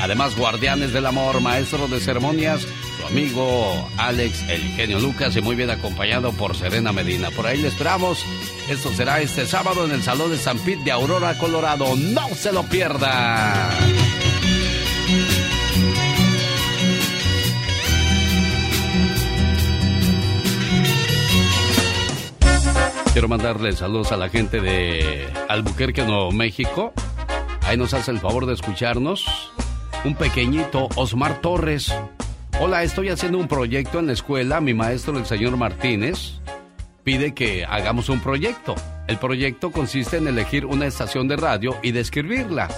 Además, 0.00 0.36
guardianes 0.36 0.92
del 0.92 1.06
amor, 1.06 1.40
maestro 1.40 1.88
de 1.88 2.00
ceremonias, 2.00 2.66
su 2.98 3.06
amigo 3.06 3.88
Alex, 3.98 4.42
el 4.48 4.62
genio 4.74 4.98
Lucas, 5.00 5.36
y 5.36 5.40
muy 5.40 5.56
bien 5.56 5.70
acompañado 5.70 6.32
por 6.32 6.56
Serena 6.56 6.92
Medina. 6.92 7.30
Por 7.30 7.46
ahí 7.46 7.60
le 7.60 7.68
esperamos. 7.68 8.24
Esto 8.68 8.92
será 8.92 9.20
este 9.20 9.46
sábado 9.46 9.84
en 9.84 9.92
el 9.92 10.02
Salón 10.02 10.30
de 10.30 10.38
San 10.38 10.58
Pete 10.58 10.84
de 10.84 10.90
Aurora, 10.92 11.38
Colorado. 11.38 11.96
¡No 11.96 12.28
se 12.34 12.52
lo 12.52 12.62
pierda! 12.64 13.70
Quiero 23.16 23.28
mandarle 23.28 23.72
saludos 23.72 24.12
a 24.12 24.18
la 24.18 24.28
gente 24.28 24.60
de 24.60 25.26
Albuquerque, 25.48 26.02
Nuevo 26.04 26.32
México. 26.32 26.92
Ahí 27.62 27.78
nos 27.78 27.94
hace 27.94 28.10
el 28.10 28.20
favor 28.20 28.44
de 28.44 28.52
escucharnos. 28.52 29.24
Un 30.06 30.14
pequeñito, 30.14 30.88
Osmar 30.94 31.40
Torres. 31.40 31.92
Hola, 32.60 32.84
estoy 32.84 33.08
haciendo 33.08 33.38
un 33.38 33.48
proyecto 33.48 33.98
en 33.98 34.06
la 34.06 34.12
escuela. 34.12 34.60
Mi 34.60 34.72
maestro, 34.72 35.18
el 35.18 35.26
señor 35.26 35.56
Martínez, 35.56 36.34
pide 37.02 37.34
que 37.34 37.64
hagamos 37.64 38.08
un 38.08 38.20
proyecto. 38.20 38.76
El 39.08 39.18
proyecto 39.18 39.72
consiste 39.72 40.18
en 40.18 40.28
elegir 40.28 40.64
una 40.64 40.86
estación 40.86 41.26
de 41.26 41.34
radio 41.34 41.74
y 41.82 41.90
describirla. 41.90 42.68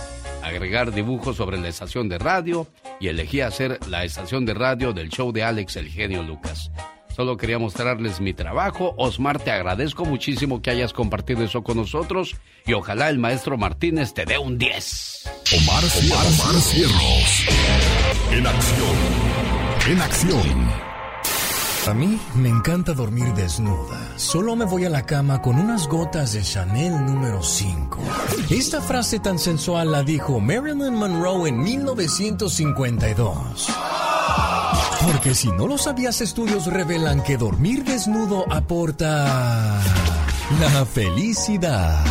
Agregar 0.43 0.91
dibujos 0.91 1.37
sobre 1.37 1.59
la 1.59 1.69
estación 1.69 2.09
de 2.09 2.17
radio 2.17 2.67
y 2.99 3.09
elegí 3.09 3.43
hacer 3.43 3.79
la 3.89 4.05
estación 4.05 4.47
de 4.47 4.55
radio 4.55 4.95
del 4.95 5.11
show 5.11 5.31
de 5.31 5.45
Alex, 5.45 5.77
el 5.77 5.89
genio 5.89 6.23
Lucas. 6.23 6.71
Solo 7.19 7.37
quería 7.37 7.59
mostrarles 7.59 8.21
mi 8.21 8.33
trabajo. 8.33 8.95
Osmar, 8.97 9.41
te 9.41 9.51
agradezco 9.51 10.05
muchísimo 10.05 10.63
que 10.63 10.71
hayas 10.71 10.93
compartido 10.93 11.43
eso 11.43 11.65
con 11.65 11.79
nosotros 11.79 12.37
y 12.65 12.75
ojalá 12.75 13.09
el 13.09 13.19
maestro 13.19 13.59
Martínez 13.59 14.15
te 14.15 14.25
dé 14.25 14.39
un 14.39 14.57
10. 14.57 15.29
Omar, 15.57 15.83
Omar, 15.83 16.27
Omar 16.27 16.55
Cierros. 16.63 17.45
En 18.31 18.47
acción. 18.47 18.97
En 19.91 20.01
acción. 20.01 20.69
A 21.89 21.95
mí 21.95 22.21
me 22.37 22.51
encanta 22.51 22.93
dormir 22.93 23.35
desnuda. 23.35 24.17
Solo 24.17 24.55
me 24.55 24.65
voy 24.65 24.85
a 24.85 24.91
la 24.91 25.05
cama 25.05 25.43
con 25.43 25.59
unas 25.59 25.89
gotas 25.89 26.35
de 26.35 26.43
Chanel 26.43 27.05
número 27.05 27.43
5. 27.43 27.99
Esta 28.49 28.81
frase 28.81 29.19
tan 29.19 29.41
sensual 29.41 29.91
la 29.91 30.05
dijo 30.05 30.39
Marilyn 30.39 30.95
Monroe 30.95 31.49
en 31.49 31.65
1952. 31.65 33.71
Porque 35.07 35.35
si 35.35 35.49
no 35.49 35.67
lo 35.67 35.79
sabías, 35.79 36.21
estudios 36.21 36.67
revelan 36.67 37.23
que 37.23 37.37
dormir 37.37 37.85
desnudo 37.85 38.45
aporta 38.53 39.81
la 40.61 40.87
felicidad. 40.87 42.05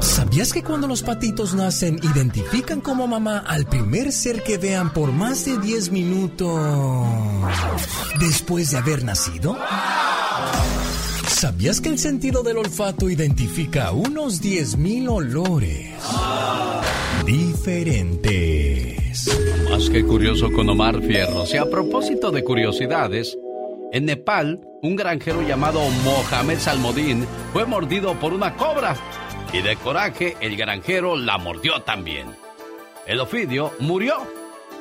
¿Sabías 0.00 0.52
que 0.52 0.62
cuando 0.62 0.86
los 0.86 1.02
patitos 1.02 1.54
nacen 1.54 1.98
identifican 2.02 2.80
como 2.80 3.06
mamá 3.06 3.38
al 3.38 3.66
primer 3.66 4.12
ser 4.12 4.42
que 4.42 4.58
vean 4.58 4.92
por 4.92 5.12
más 5.12 5.44
de 5.44 5.58
10 5.58 5.90
minutos 5.92 6.60
después 8.18 8.70
de 8.70 8.78
haber 8.78 9.04
nacido? 9.04 9.56
¿Sabías 11.26 11.80
que 11.80 11.88
el 11.88 11.98
sentido 11.98 12.42
del 12.42 12.58
olfato 12.58 13.08
identifica 13.08 13.92
unos 13.92 14.42
10.000 14.42 15.08
olores 15.10 15.94
diferentes? 17.24 19.00
Más 19.70 19.88
que 19.88 20.04
curioso 20.04 20.50
con 20.50 20.68
Omar 20.68 21.00
Fierros. 21.00 21.54
Y 21.54 21.56
a 21.56 21.64
propósito 21.70 22.32
de 22.32 22.42
curiosidades, 22.42 23.38
en 23.92 24.06
Nepal, 24.06 24.60
un 24.82 24.96
granjero 24.96 25.42
llamado 25.42 25.80
Mohamed 26.04 26.58
Salmodín 26.58 27.24
fue 27.52 27.64
mordido 27.66 28.14
por 28.18 28.32
una 28.32 28.56
cobra. 28.56 28.96
Y 29.52 29.62
de 29.62 29.76
coraje, 29.76 30.36
el 30.40 30.56
granjero 30.56 31.16
la 31.16 31.38
mordió 31.38 31.82
también. 31.82 32.26
El 33.06 33.20
ofidio 33.20 33.72
murió 33.78 34.16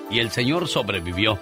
y 0.09 0.19
el 0.19 0.31
señor 0.31 0.67
sobrevivió. 0.67 1.37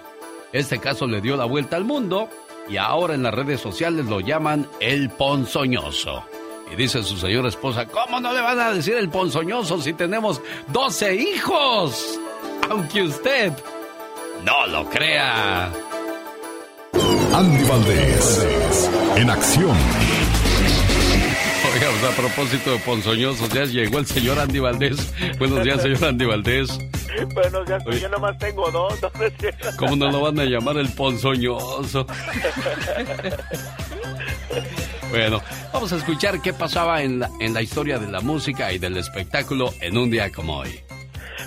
Este 0.52 0.80
caso 0.80 1.08
le 1.08 1.22
dio 1.22 1.38
la 1.38 1.46
vuelta 1.46 1.78
al 1.78 1.86
mundo 1.86 2.28
y 2.68 2.76
ahora 2.76 3.16
en 3.16 3.24
las 3.24 3.34
redes 3.34 3.62
sociales 3.62 4.08
lo 4.08 4.20
llaman 4.20 4.68
el 4.82 5.10
ponzoñoso. 5.10 6.26
Y 6.72 6.76
dice 6.76 7.02
su 7.02 7.16
señora 7.16 7.48
esposa, 7.48 7.88
¿cómo 7.88 8.20
no 8.20 8.34
le 8.34 8.42
van 8.42 8.60
a 8.60 8.74
decir 8.74 8.96
el 8.96 9.08
ponzoñoso 9.08 9.82
si 9.82 9.94
tenemos 9.94 10.42
12 10.68 11.16
hijos? 11.16 12.20
Aunque 12.70 13.04
usted 13.04 13.54
no 14.44 14.68
lo 14.68 14.90
crea. 14.90 15.72
Andy 17.34 17.64
Valdés. 17.64 18.90
En 19.16 19.30
acción. 19.30 19.78
Oiga, 21.74 21.88
pues 21.92 22.04
a 22.04 22.16
propósito 22.16 22.72
de 22.72 22.80
ponzoñosos, 22.80 23.50
ya 23.50 23.66
llegó 23.66 24.00
el 24.00 24.06
señor 24.06 24.40
Andy 24.40 24.60
Valdés. 24.60 25.14
Buenos 25.38 25.64
días, 25.64 25.82
señor 25.82 26.06
Andy 26.06 26.26
Valdés. 26.26 26.70
Buenos 27.34 27.68
días, 27.68 27.84
pues 27.84 28.02
yo 28.02 28.10
nomás 28.10 28.38
tengo 28.38 28.70
dos. 28.72 29.00
¿no? 29.02 29.12
¿Cómo 29.78 29.96
no 29.96 30.12
lo 30.12 30.22
van 30.22 30.40
a 30.40 30.46
llamar 30.46 30.78
el 30.78 30.90
ponzoñoso? 30.90 32.06
Bueno, 35.10 35.42
vamos 35.72 35.94
a 35.94 35.98
escuchar 35.98 36.42
qué 36.42 36.54
pasaba 36.54 37.02
en 37.02 37.20
la, 37.20 37.30
en 37.40 37.54
la 37.54 37.62
historia 37.62 37.98
de 37.98 38.08
la 38.08 38.20
música 38.20 38.74
y 38.74 38.78
del 38.78 38.98
espectáculo 38.98 39.74
en 39.80 39.98
un 39.98 40.10
día 40.10 40.32
como 40.32 40.58
hoy. 40.58 40.87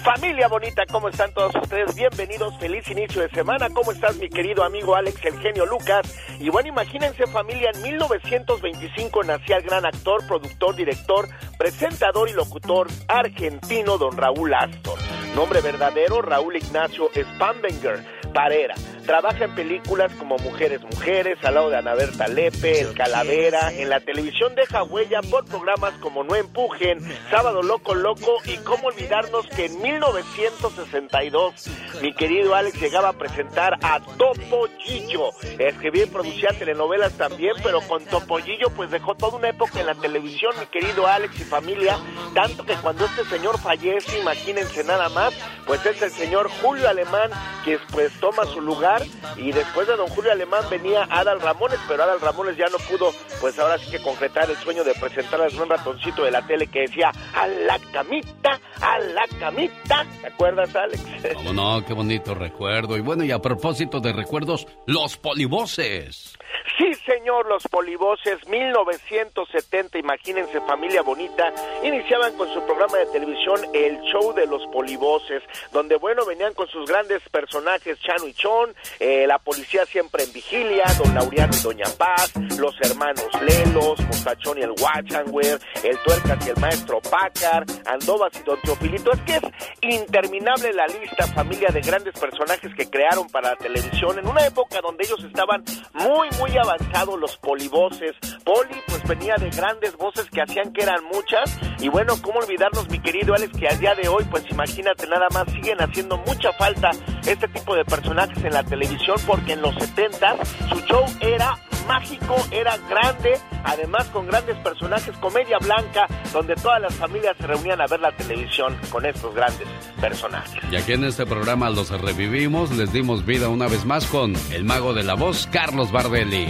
Familia 0.02 0.48
bonita, 0.48 0.84
¿cómo 0.90 1.10
están 1.10 1.30
todos 1.34 1.54
ustedes? 1.54 1.94
Bienvenidos, 1.94 2.56
feliz 2.58 2.88
inicio 2.90 3.20
de 3.20 3.28
semana. 3.28 3.68
¿Cómo 3.68 3.92
estás, 3.92 4.16
mi 4.16 4.30
querido 4.30 4.64
amigo 4.64 4.96
Alex, 4.96 5.22
el 5.26 5.38
genio 5.40 5.66
Lucas? 5.66 6.16
Y 6.38 6.48
bueno, 6.48 6.70
imagínense, 6.70 7.26
familia, 7.26 7.70
en 7.74 7.82
1925 7.82 9.24
nacía 9.24 9.58
el 9.58 9.64
gran 9.64 9.84
actor, 9.84 10.26
productor, 10.26 10.74
director, 10.74 11.28
presentador 11.58 12.30
y 12.30 12.32
locutor 12.32 12.88
argentino 13.08 13.98
don 13.98 14.16
Raúl 14.16 14.54
Astor. 14.54 14.98
Nombre 15.34 15.60
verdadero, 15.60 16.22
Raúl 16.22 16.56
Ignacio 16.56 17.10
Spambenger. 17.14 18.02
Parera. 18.32 18.74
Trabaja 19.10 19.46
en 19.46 19.56
películas 19.56 20.12
como 20.20 20.38
Mujeres 20.38 20.82
Mujeres, 20.82 21.36
al 21.42 21.54
lado 21.54 21.68
de 21.68 21.78
Ana 21.78 21.94
Berta 21.94 22.28
Lepe, 22.28 22.80
El 22.80 22.94
Calavera. 22.94 23.72
En 23.72 23.88
la 23.88 23.98
televisión 23.98 24.54
deja 24.54 24.84
huella 24.84 25.20
por 25.20 25.44
programas 25.46 25.94
como 25.94 26.22
No 26.22 26.36
Empujen, 26.36 27.00
Sábado 27.28 27.60
Loco 27.60 27.96
Loco 27.96 28.36
y 28.44 28.56
cómo 28.58 28.86
olvidarnos 28.86 29.48
que 29.48 29.66
en 29.66 29.82
1962 29.82 31.70
mi 32.02 32.14
querido 32.14 32.54
Alex 32.54 32.80
llegaba 32.80 33.08
a 33.08 33.12
presentar 33.14 33.80
a 33.82 33.98
Topollillo. 33.98 35.30
Escribía 35.58 36.04
y 36.04 36.06
producía 36.06 36.50
telenovelas 36.56 37.14
también, 37.14 37.54
pero 37.64 37.80
con 37.80 38.04
Topollillo 38.04 38.70
pues 38.76 38.92
dejó 38.92 39.16
toda 39.16 39.38
una 39.38 39.48
época 39.48 39.80
en 39.80 39.86
la 39.86 39.96
televisión, 39.96 40.54
mi 40.60 40.66
querido 40.66 41.08
Alex 41.08 41.40
y 41.40 41.42
familia. 41.42 41.98
Tanto 42.32 42.64
que 42.64 42.74
cuando 42.76 43.06
este 43.06 43.24
señor 43.24 43.58
fallece, 43.58 44.20
imagínense 44.20 44.84
nada 44.84 45.08
más, 45.08 45.34
pues 45.66 45.84
es 45.84 46.00
el 46.00 46.12
señor 46.12 46.48
Julio 46.62 46.88
Alemán 46.88 47.32
que 47.64 47.80
pues 47.90 48.12
toma 48.20 48.44
su 48.44 48.60
lugar 48.60 48.99
Y 49.36 49.52
después 49.52 49.86
de 49.86 49.96
don 49.96 50.08
Julio 50.08 50.32
Alemán 50.32 50.64
venía 50.70 51.06
Adal 51.10 51.40
Ramones, 51.40 51.78
pero 51.88 52.02
Adal 52.02 52.20
Ramones 52.20 52.56
ya 52.56 52.66
no 52.68 52.78
pudo, 52.78 53.12
pues 53.40 53.58
ahora 53.58 53.78
sí 53.78 53.90
que 53.90 54.00
concretar 54.02 54.50
el 54.50 54.56
sueño 54.56 54.84
de 54.84 54.94
presentar 54.94 55.40
al 55.40 55.50
buen 55.50 55.68
ratoncito 55.68 56.24
de 56.24 56.30
la 56.30 56.46
tele 56.46 56.66
que 56.66 56.80
decía 56.80 57.12
a 57.34 57.46
la 57.46 57.78
camita, 57.92 58.60
a 58.80 58.98
la 58.98 59.26
camita. 59.38 60.06
¿Te 60.20 60.26
acuerdas, 60.28 60.74
Alex? 60.74 61.02
¿Cómo 61.34 61.52
no? 61.52 61.84
Qué 61.84 61.92
bonito 61.92 62.34
recuerdo. 62.34 62.96
Y 62.96 63.00
bueno, 63.00 63.24
y 63.24 63.30
a 63.30 63.38
propósito 63.38 64.00
de 64.00 64.12
recuerdos, 64.12 64.66
los 64.86 65.16
polivoces. 65.16 66.36
Sí, 66.78 66.94
señor, 67.06 67.46
los 67.46 67.62
polivoces, 67.68 68.46
1970, 68.48 69.98
imagínense, 69.98 70.60
familia 70.62 71.02
bonita, 71.02 71.52
iniciaban 71.82 72.36
con 72.36 72.52
su 72.52 72.64
programa 72.64 72.98
de 72.98 73.06
televisión 73.06 73.60
El 73.74 74.00
Show 74.02 74.32
de 74.32 74.46
los 74.46 74.66
Polivoces, 74.68 75.42
donde, 75.72 75.96
bueno, 75.96 76.24
venían 76.24 76.54
con 76.54 76.68
sus 76.68 76.88
grandes 76.88 77.20
personajes, 77.28 78.00
Chano 78.00 78.26
y 78.26 78.34
Chon, 78.34 78.74
eh, 78.98 79.26
la 79.26 79.38
policía 79.38 79.84
siempre 79.86 80.24
en 80.24 80.32
vigilia, 80.32 80.84
Don 80.98 81.14
Laureano 81.14 81.52
y 81.54 81.62
Doña 81.62 81.86
Paz, 81.98 82.32
los 82.58 82.74
hermanos 82.80 83.28
Lelos, 83.42 84.00
Mostachón 84.06 84.58
y 84.58 84.62
el 84.62 84.70
Watchanwer, 84.70 85.58
el 85.84 85.98
Tuercas 85.98 86.46
y 86.46 86.50
el 86.50 86.56
Maestro 86.56 87.00
Pácar, 87.00 87.64
Andovas 87.86 88.32
y 88.40 88.42
Don 88.42 88.60
Teofilito. 88.62 89.12
Es 89.12 89.20
que 89.20 89.36
es 89.36 89.42
interminable 89.82 90.72
la 90.72 90.86
lista, 90.86 91.26
familia 91.28 91.68
de 91.68 91.80
grandes 91.80 92.18
personajes 92.18 92.74
que 92.74 92.88
crearon 92.88 93.28
para 93.28 93.50
la 93.50 93.56
televisión 93.56 94.18
en 94.18 94.26
una 94.26 94.46
época 94.46 94.80
donde 94.80 95.04
ellos 95.04 95.22
estaban 95.24 95.64
muy, 95.92 96.28
muy 96.38 96.39
avanzados 96.56 97.18
los 97.18 97.36
polivoces. 97.38 98.12
Poli, 98.44 98.76
pues 98.86 99.02
venía 99.04 99.34
de 99.36 99.50
grandes 99.50 99.96
voces 99.96 100.26
que 100.30 100.42
hacían 100.42 100.72
que 100.72 100.82
eran 100.82 101.04
muchas. 101.12 101.58
Y 101.78 101.88
bueno, 101.88 102.14
¿cómo 102.22 102.40
olvidarnos, 102.40 102.88
mi 102.88 102.98
querido 102.98 103.34
Alex, 103.34 103.56
que 103.58 103.68
al 103.68 103.78
día 103.78 103.94
de 103.94 104.08
hoy, 104.08 104.24
pues 104.30 104.44
imagínate 104.50 105.06
nada 105.06 105.26
más, 105.32 105.50
siguen 105.52 105.80
haciendo 105.80 106.18
mucha 106.18 106.52
falta 106.52 106.90
este 107.26 107.48
tipo 107.48 107.74
de 107.74 107.84
personajes 107.84 108.42
en 108.44 108.52
la 108.52 108.62
televisión, 108.62 109.16
porque 109.26 109.52
en 109.52 109.62
los 109.62 109.74
70 109.74 110.36
su 110.68 110.80
show 110.80 111.04
era 111.20 111.56
mágico, 111.90 112.36
era 112.52 112.76
grande, 112.88 113.36
además 113.64 114.06
con 114.12 114.24
grandes 114.24 114.56
personajes, 114.58 115.16
comedia 115.18 115.58
blanca, 115.58 116.06
donde 116.32 116.54
todas 116.54 116.80
las 116.80 116.94
familias 116.94 117.36
se 117.36 117.48
reunían 117.48 117.80
a 117.80 117.86
ver 117.88 117.98
la 117.98 118.12
televisión 118.12 118.78
con 118.90 119.04
estos 119.04 119.34
grandes 119.34 119.66
personajes. 120.00 120.62
Y 120.70 120.76
aquí 120.76 120.92
en 120.92 121.02
este 121.02 121.26
programa 121.26 121.68
los 121.68 121.90
revivimos, 121.90 122.70
les 122.70 122.92
dimos 122.92 123.26
vida 123.26 123.48
una 123.48 123.66
vez 123.66 123.84
más 123.84 124.06
con 124.06 124.36
el 124.52 124.62
mago 124.62 124.94
de 124.94 125.02
la 125.02 125.14
voz, 125.14 125.48
Carlos 125.50 125.90
Bardelli. 125.90 126.46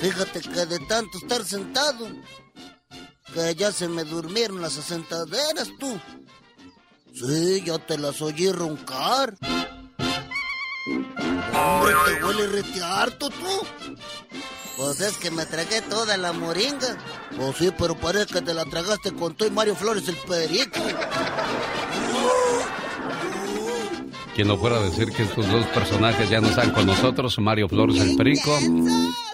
Fíjate 0.00 0.40
que 0.40 0.64
de 0.64 0.78
tanto 0.88 1.18
estar 1.18 1.44
sentado, 1.44 2.08
que 3.34 3.54
ya 3.56 3.72
se 3.72 3.88
me 3.88 4.04
durmieron 4.04 4.62
las 4.62 4.78
asentaderas, 4.78 5.68
tú. 5.78 6.00
Sí, 7.18 7.62
ya 7.64 7.78
te 7.78 7.98
las 7.98 8.22
oí 8.22 8.52
roncar. 8.52 9.34
Hombre, 11.52 11.94
te 12.06 12.24
huele 12.24 12.46
rete 12.46 12.82
harto, 12.82 13.28
tú. 13.30 13.66
Pues 14.76 15.00
es 15.00 15.16
que 15.16 15.30
me 15.32 15.44
tragué 15.44 15.82
toda 15.82 16.16
la 16.16 16.32
moringa. 16.32 16.96
Pues 17.36 17.56
sí, 17.56 17.72
pero 17.76 17.96
parece 17.96 18.34
que 18.34 18.42
te 18.42 18.54
la 18.54 18.64
tragaste 18.64 19.12
con 19.12 19.34
tú 19.34 19.44
y 19.44 19.50
Mario 19.50 19.74
Flores 19.74 20.06
el 20.08 20.16
perico. 20.16 20.80
Quien 24.38 24.46
no 24.46 24.56
fuera 24.56 24.76
a 24.76 24.82
decir 24.82 25.10
que 25.10 25.24
estos 25.24 25.50
dos 25.50 25.66
personajes 25.66 26.30
ya 26.30 26.40
no 26.40 26.46
están 26.46 26.70
con 26.70 26.86
nosotros, 26.86 27.36
Mario 27.40 27.68
Flores 27.68 28.00
el 28.00 28.14
Perico 28.14 28.56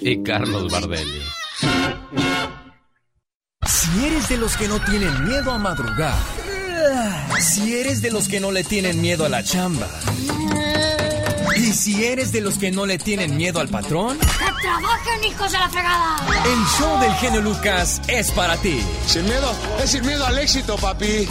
y 0.00 0.22
Carlos 0.22 0.72
Bardelli. 0.72 1.20
Si 3.66 4.06
eres 4.06 4.26
de 4.30 4.38
los 4.38 4.56
que 4.56 4.66
no 4.66 4.80
tienen 4.80 5.28
miedo 5.28 5.50
a 5.50 5.58
madrugar, 5.58 6.16
si 7.40 7.76
eres 7.76 8.02
de 8.02 8.10
los 8.10 8.28
que 8.28 8.40
no 8.40 8.50
le 8.52 8.64
tienen 8.64 9.00
miedo 9.00 9.24
a 9.24 9.28
la 9.28 9.42
chamba, 9.42 9.88
y 11.56 11.72
si 11.72 12.04
eres 12.04 12.32
de 12.32 12.40
los 12.40 12.58
que 12.58 12.70
no 12.70 12.86
le 12.86 12.98
tienen 12.98 13.36
miedo 13.36 13.60
al 13.60 13.68
patrón, 13.68 14.18
¡que 14.18 14.62
trabajen, 14.62 15.24
hijos 15.24 15.52
de 15.52 15.58
la 15.58 15.68
fregada! 15.68 16.16
el 16.44 16.64
show 16.78 17.00
del 17.00 17.12
genio 17.14 17.40
Lucas 17.40 18.00
es 18.06 18.30
para 18.32 18.56
ti. 18.58 18.80
Sin 19.06 19.24
miedo, 19.24 19.52
es 19.82 19.90
sin 19.90 20.04
miedo 20.04 20.26
al 20.26 20.38
éxito, 20.38 20.76
papi. 20.76 21.26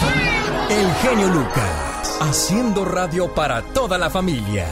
El 0.70 0.94
genio 1.02 1.28
Lucas, 1.28 2.18
haciendo 2.22 2.84
radio 2.84 3.34
para 3.34 3.62
toda 3.62 3.98
la 3.98 4.10
familia. 4.10 4.68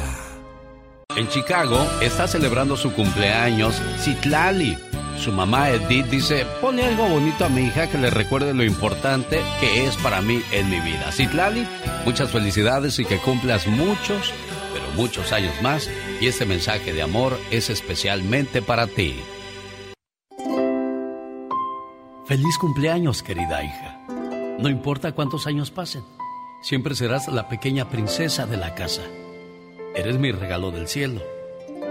En 1.15 1.27
Chicago 1.27 1.77
está 2.01 2.27
celebrando 2.27 2.75
su 2.77 2.93
cumpleaños 2.93 3.75
Citlali. 3.99 4.77
Su 5.21 5.31
mamá 5.31 5.69
Edith 5.69 6.07
dice, 6.07 6.47
pone 6.61 6.81
algo 6.81 7.07
bonito 7.07 7.45
a 7.45 7.49
mi 7.49 7.65
hija 7.65 7.87
que 7.87 7.99
le 7.99 8.09
recuerde 8.09 8.55
lo 8.55 8.63
importante 8.63 9.39
que 9.59 9.85
es 9.85 9.95
para 9.97 10.19
mí 10.19 10.41
en 10.51 10.67
mi 10.67 10.79
vida. 10.79 11.11
Citlali, 11.11 11.67
muchas 12.05 12.31
felicidades 12.31 12.97
y 12.97 13.05
que 13.05 13.19
cumplas 13.19 13.67
muchos, 13.67 14.33
pero 14.73 14.83
muchos 14.95 15.31
años 15.31 15.53
más. 15.61 15.91
Y 16.19 16.25
este 16.25 16.47
mensaje 16.47 16.91
de 16.91 17.03
amor 17.03 17.39
es 17.51 17.69
especialmente 17.69 18.63
para 18.63 18.87
ti. 18.87 19.13
Feliz 22.25 22.57
cumpleaños, 22.59 23.21
querida 23.21 23.63
hija. 23.63 23.99
No 24.57 24.69
importa 24.69 25.11
cuántos 25.11 25.45
años 25.45 25.69
pasen, 25.69 26.01
siempre 26.63 26.95
serás 26.95 27.27
la 27.27 27.47
pequeña 27.47 27.91
princesa 27.91 28.47
de 28.47 28.57
la 28.57 28.73
casa. 28.73 29.03
Eres 29.93 30.17
mi 30.17 30.31
regalo 30.31 30.71
del 30.71 30.87
cielo 30.87 31.21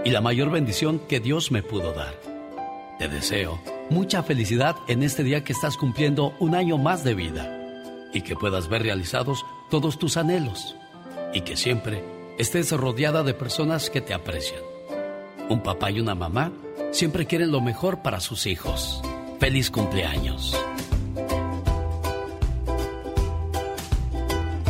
y 0.03 0.09
la 0.09 0.19
mayor 0.19 0.51
bendición 0.51 0.99
que 0.99 1.21
Dios 1.21 1.49
me 1.49 1.63
pudo 1.63 1.93
dar. 1.93 2.30
Te 3.01 3.07
deseo 3.07 3.59
mucha 3.89 4.21
felicidad 4.21 4.75
en 4.87 5.01
este 5.01 5.23
día 5.23 5.43
que 5.43 5.53
estás 5.53 5.75
cumpliendo 5.75 6.35
un 6.37 6.53
año 6.53 6.77
más 6.77 7.03
de 7.03 7.15
vida 7.15 7.51
y 8.13 8.21
que 8.21 8.35
puedas 8.35 8.67
ver 8.67 8.83
realizados 8.83 9.43
todos 9.71 9.97
tus 9.97 10.17
anhelos 10.17 10.75
y 11.33 11.41
que 11.41 11.57
siempre 11.57 12.03
estés 12.37 12.71
rodeada 12.71 13.23
de 13.23 13.33
personas 13.33 13.89
que 13.89 14.01
te 14.01 14.13
aprecian. 14.13 14.61
Un 15.49 15.63
papá 15.63 15.89
y 15.89 15.99
una 15.99 16.13
mamá 16.13 16.51
siempre 16.91 17.25
quieren 17.25 17.51
lo 17.51 17.59
mejor 17.59 18.03
para 18.03 18.19
sus 18.19 18.45
hijos. 18.45 19.01
Feliz 19.39 19.71
cumpleaños. 19.71 20.55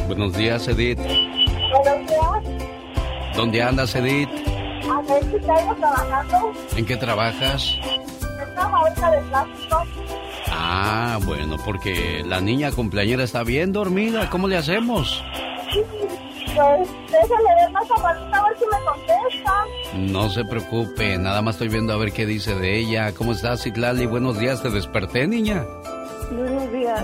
Buenos 0.08 0.38
días, 0.38 0.70
Edith. 0.70 1.00
Buenos 1.00 2.08
días. 2.08 3.36
¿Dónde 3.36 3.62
andas, 3.62 3.94
Edith? 3.94 4.30
A 4.90 5.02
ver 5.02 5.22
si 5.26 5.38
trabajando. 5.46 6.54
¿En 6.78 6.86
qué 6.86 6.96
trabajas? 6.96 7.78
En 8.52 8.60
una 8.60 8.70
fábrica 8.70 9.12
de 9.12 9.22
plástico. 9.22 9.84
Ah, 10.48 11.20
bueno, 11.26 11.58
porque 11.64 12.24
la 12.26 12.42
niña 12.42 12.72
cumpleañera 12.72 13.24
está 13.24 13.44
bien 13.44 13.72
dormida. 13.72 14.30
¿Cómo 14.30 14.48
le 14.48 14.58
hacemos? 14.58 15.24
Pues 16.54 16.90
déjale 17.10 17.56
ver 17.56 17.72
más 17.72 17.88
a 17.92 18.44
ver 18.44 18.58
si 18.58 18.66
me 18.66 18.86
contesta. 18.86 19.54
No 19.96 20.30
se 20.30 20.44
preocupe, 20.44 21.18
nada 21.18 21.42
más 21.42 21.56
estoy 21.56 21.70
viendo 21.70 21.94
a 21.94 21.98
ver 21.98 22.12
qué 22.12 22.26
dice 22.26 22.56
de 22.56 22.78
ella. 22.78 23.14
¿Cómo 23.14 23.32
estás, 23.32 23.64
Citlali? 23.64 24.06
Buenos 24.06 24.38
días, 24.38 24.62
¿te 24.62 24.70
desperté, 24.70 25.28
niña? 25.28 25.66
Buenos 26.32 26.72
días. 26.72 27.04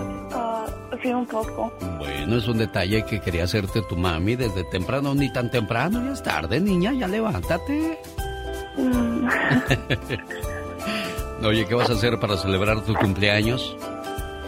Sí, 1.01 1.09
un 1.09 1.25
poco. 1.25 1.71
Bueno, 1.97 2.37
es 2.37 2.47
un 2.47 2.57
detalle 2.57 3.03
que 3.05 3.19
quería 3.19 3.43
hacerte 3.43 3.81
tu 3.83 3.95
mami 3.95 4.35
desde 4.35 4.63
temprano, 4.65 5.13
ni 5.13 5.31
tan 5.31 5.51
temprano, 5.51 6.03
ya 6.03 6.13
es 6.13 6.23
tarde, 6.23 6.59
niña, 6.59 6.93
ya 6.93 7.07
levántate. 7.07 7.99
Mm, 8.77 9.27
Oye, 11.43 11.65
¿qué 11.65 11.75
vas 11.75 11.89
a 11.89 11.93
hacer 11.93 12.19
para 12.19 12.37
celebrar 12.37 12.81
tu 12.81 12.93
cumpleaños? 12.95 13.75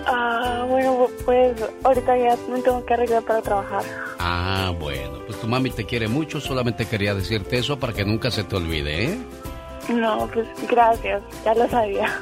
ah, 0.10 0.65
bueno, 0.67 1.08
pues 1.25 1.63
ahorita 1.84 2.17
ya 2.17 2.36
me 2.49 2.62
tengo 2.62 2.84
que 2.86 2.93
arreglar 2.93 3.23
para 3.23 3.41
trabajar. 3.41 3.84
Ah, 4.17 4.73
bueno, 4.80 5.19
pues 5.25 5.39
tu 5.39 5.47
mami 5.47 5.69
te 5.69 5.86
quiere 5.86 6.08
mucho, 6.08 6.39
solamente 6.39 6.86
quería 6.88 7.13
decirte 7.13 7.58
eso 7.58 7.80
para 7.80 7.93
que 7.93 8.06
nunca 8.06 8.32
se 8.32 8.43
te 8.43 8.56
olvide, 8.56 9.06
¿eh? 9.06 9.17
No, 9.89 10.28
pues 10.34 10.47
gracias, 10.67 11.21
ya 11.43 11.54
lo 11.54 11.67
sabía. 11.69 12.21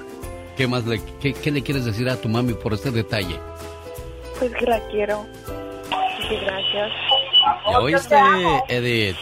¿Qué 0.56 0.67
más 0.67 0.86
le, 0.86 1.01
qué, 1.19 1.34
qué 1.34 1.51
le 1.51 1.62
quieres 1.62 1.86
decir 1.86 2.10
a 2.10 2.15
tu 2.15 2.30
mami 2.30 2.53
por 2.53 2.73
este 2.73 2.91
detalle? 2.91 3.39
Pues 4.39 4.53
que 4.53 4.65
la 4.65 4.80
quiero. 4.88 5.25
Sí, 6.27 6.36
gracias. 6.41 6.91
¿Ya 7.69 7.80
oíste, 7.80 8.15
Edith? 8.69 9.17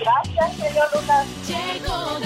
Gracias, 0.00 0.56
señor 0.56 0.86
Lucas. 0.94 1.26
Llegó 1.46 2.18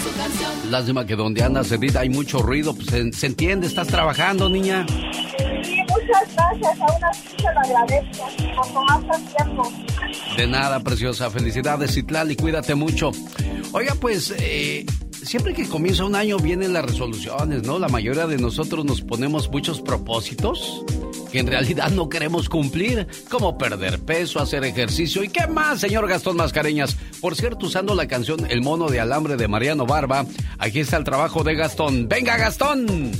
su 0.00 0.16
canción. 0.16 0.50
Lástima 0.70 1.06
que 1.06 1.16
donde 1.16 1.42
andas, 1.42 1.70
Edith, 1.72 1.96
hay 1.96 2.08
mucho 2.08 2.42
ruido. 2.42 2.74
Pues, 2.74 2.88
se, 2.88 3.12
se 3.12 3.26
entiende, 3.26 3.66
estás 3.66 3.88
trabajando, 3.88 4.48
niña. 4.48 4.86
Sí, 4.88 5.76
muchas 5.88 6.34
gracias. 6.34 6.80
Aún 6.80 7.04
así 7.04 7.28
se 7.36 7.42
lo 7.42 7.60
agradezco 7.60 8.28
por 8.56 8.66
tomarse 8.72 9.22
el 9.22 9.34
tiempo. 9.34 9.72
De 10.36 10.46
nada, 10.46 10.80
preciosa. 10.80 11.30
Felicidades, 11.30 11.94
Citlali, 11.94 12.36
cuídate 12.36 12.74
mucho. 12.74 13.10
Oiga, 13.72 13.94
pues, 14.00 14.34
eh, 14.38 14.84
siempre 15.22 15.54
que 15.54 15.68
comienza 15.68 16.04
un 16.04 16.14
año 16.14 16.38
vienen 16.38 16.72
las 16.72 16.84
resoluciones, 16.84 17.62
¿no? 17.62 17.78
La 17.78 17.88
mayoría 17.88 18.26
de 18.26 18.38
nosotros 18.38 18.84
nos 18.84 19.02
ponemos 19.02 19.50
muchos 19.50 19.80
propósitos. 19.80 20.84
que 21.30 21.38
en 21.38 21.46
realidad 21.46 21.90
no 21.90 22.08
queremos 22.08 22.48
cumplir, 22.48 23.06
como 23.30 23.56
perder 23.56 24.00
peso, 24.00 24.40
hacer 24.40 24.64
ejercicio 24.64 25.22
y 25.22 25.28
qué 25.28 25.46
más, 25.46 25.78
señor 25.78 26.08
Gastón 26.08 26.36
Mascareñas. 26.36 26.96
Por 27.20 27.36
cierto, 27.36 27.66
usando 27.66 27.94
la 27.94 28.08
canción 28.08 28.50
El 28.50 28.62
mono 28.62 28.88
de 28.88 28.98
alambre 28.98 29.36
de 29.36 29.46
Mariano 29.46 29.86
Barba, 29.86 30.26
aquí 30.58 30.80
está 30.80 30.96
el 30.96 31.04
trabajo 31.04 31.44
de 31.44 31.54
Gastón. 31.54 32.08
¡Venga, 32.08 32.36
Gastón! 32.36 33.12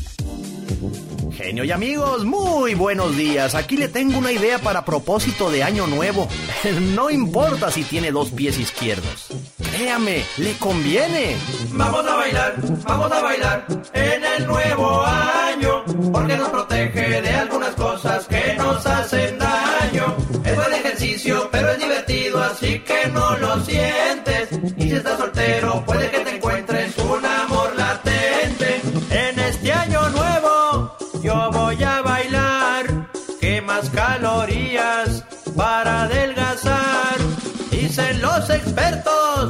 Genio 1.41 1.65
y 1.65 1.71
amigos, 1.71 2.27
muy 2.27 2.75
buenos 2.75 3.17
días. 3.17 3.55
Aquí 3.55 3.79
le 3.79 3.89
tengo 3.89 4.19
una 4.19 4.31
idea 4.31 4.59
para 4.59 4.85
propósito 4.85 5.51
de 5.51 5.63
año 5.63 5.87
nuevo. 5.87 6.29
No 6.95 7.09
importa 7.09 7.71
si 7.71 7.83
tiene 7.83 8.11
dos 8.11 8.31
pies 8.31 8.59
izquierdos. 8.59 9.29
Créame, 9.73 10.23
le 10.37 10.53
conviene. 10.59 11.37
Vamos 11.71 12.07
a 12.07 12.17
bailar, 12.17 12.55
vamos 12.85 13.13
a 13.13 13.23
bailar 13.23 13.67
en 13.95 14.25
el 14.25 14.47
nuevo 14.47 15.03
año, 15.05 15.85
porque 16.13 16.37
nos 16.37 16.49
protege 16.51 17.23
de 17.23 17.31
algunas 17.31 17.75
cosas 17.75 18.27
que 18.27 18.55
nos 18.59 18.85
hacen 18.85 19.39
daño. 19.39 20.17
Es 20.45 20.57
buen 20.57 20.73
ejercicio, 20.75 21.49
pero 21.51 21.71
es 21.71 21.79
divertido, 21.79 22.43
así 22.43 22.81
que 22.81 23.07
no 23.09 23.39
lo 23.39 23.65
sientes. 23.65 24.49
Y 24.77 24.83
si 24.83 24.93
estás 24.93 25.19
soltero, 25.19 25.83
puede 25.87 26.11
que 26.11 26.20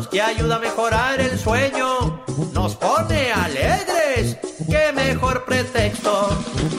que 0.08 0.22
ayuda 0.22 0.56
a 0.56 0.58
mejorar 0.60 1.20
el 1.20 1.36
sueño. 1.38 2.22
Nos 2.52 2.76
pone 2.76 3.32
alegres. 3.32 4.36
¿Qué 4.68 4.92
mejor 4.92 5.44
pretexto? 5.44 6.28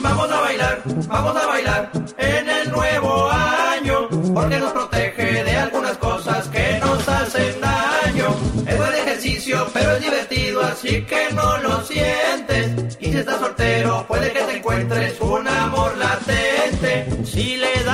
Vamos 0.00 0.30
a 0.30 0.40
bailar, 0.40 0.82
vamos 1.08 1.36
a 1.36 1.46
bailar 1.46 1.90
en 2.16 2.48
el 2.48 2.70
nuevo 2.70 3.30
año, 3.30 4.08
porque 4.32 4.58
nos 4.58 4.72
protege 4.72 5.44
de 5.44 5.56
algunas 5.56 5.98
cosas 5.98 6.48
que 6.48 6.78
nos 6.80 7.06
hacen 7.06 7.60
daño. 7.60 8.34
Es 8.66 8.78
buen 8.78 8.94
ejercicio, 8.94 9.66
pero 9.74 9.92
es 9.92 10.00
divertido, 10.02 10.62
así 10.62 11.02
que 11.02 11.28
no 11.34 11.58
lo 11.58 11.84
sientes. 11.84 12.96
Y 12.98 13.12
si 13.12 13.18
estás 13.18 13.40
soltero, 13.40 14.06
puede 14.08 14.32
que 14.32 14.40
te 14.40 14.56
encuentres 14.56 15.20
un 15.20 15.46
amor 15.46 15.96
latente. 15.98 17.08
Si 17.26 17.56
le 17.56 17.84
da 17.84 17.91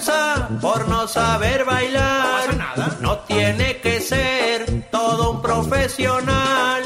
vergüenza 0.00 0.48
por 0.60 0.88
no 0.88 1.06
saber 1.06 1.64
bailar, 1.64 2.98
no, 3.00 3.18
tiene 3.20 3.78
que 3.78 4.00
ser 4.00 4.88
todo 4.90 5.32
un 5.32 5.42
profesional. 5.42 6.82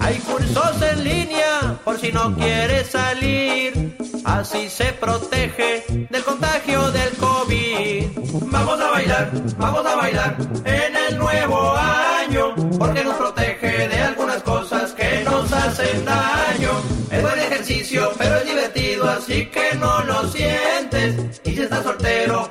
Hay 0.00 0.18
cursos 0.18 0.82
en 0.82 1.04
línea 1.04 1.78
por 1.84 1.98
si 1.98 2.12
no 2.12 2.34
quiere 2.34 2.84
salir. 2.84 3.96
Así 4.24 4.68
se 4.68 4.92
protege 4.92 5.84
del 6.10 6.24
contagio 6.24 6.90
del 6.90 7.10
COVID. 7.16 8.06
Vamos 8.46 8.80
a 8.80 8.90
bailar, 8.90 9.30
vamos 9.58 9.86
a 9.86 9.96
bailar 9.96 10.36
en 10.64 10.96
el 11.08 11.18
nuevo 11.18 11.74
año, 11.76 12.54
porque 12.78 13.04
nos 13.04 13.16
protege 13.16 13.88
de 13.88 13.98
algunas 13.98 14.42
cosas 14.42 14.92
que 14.92 15.22
nos 15.24 15.52
hacen 15.52 16.04
daño. 16.04 16.70
Es 17.10 17.22
buen 17.22 17.38
ejercicio, 17.38 18.12
pero 18.18 18.36
es 18.36 18.44
divertido, 18.44 19.08
así 19.08 19.46
que 19.46 19.74
no 19.76 20.02
lo 20.04 20.28
sientes. 20.28 21.40
Y 21.44 21.54
si 21.54 21.62
estás 21.62 21.84
soltero, 21.84 22.50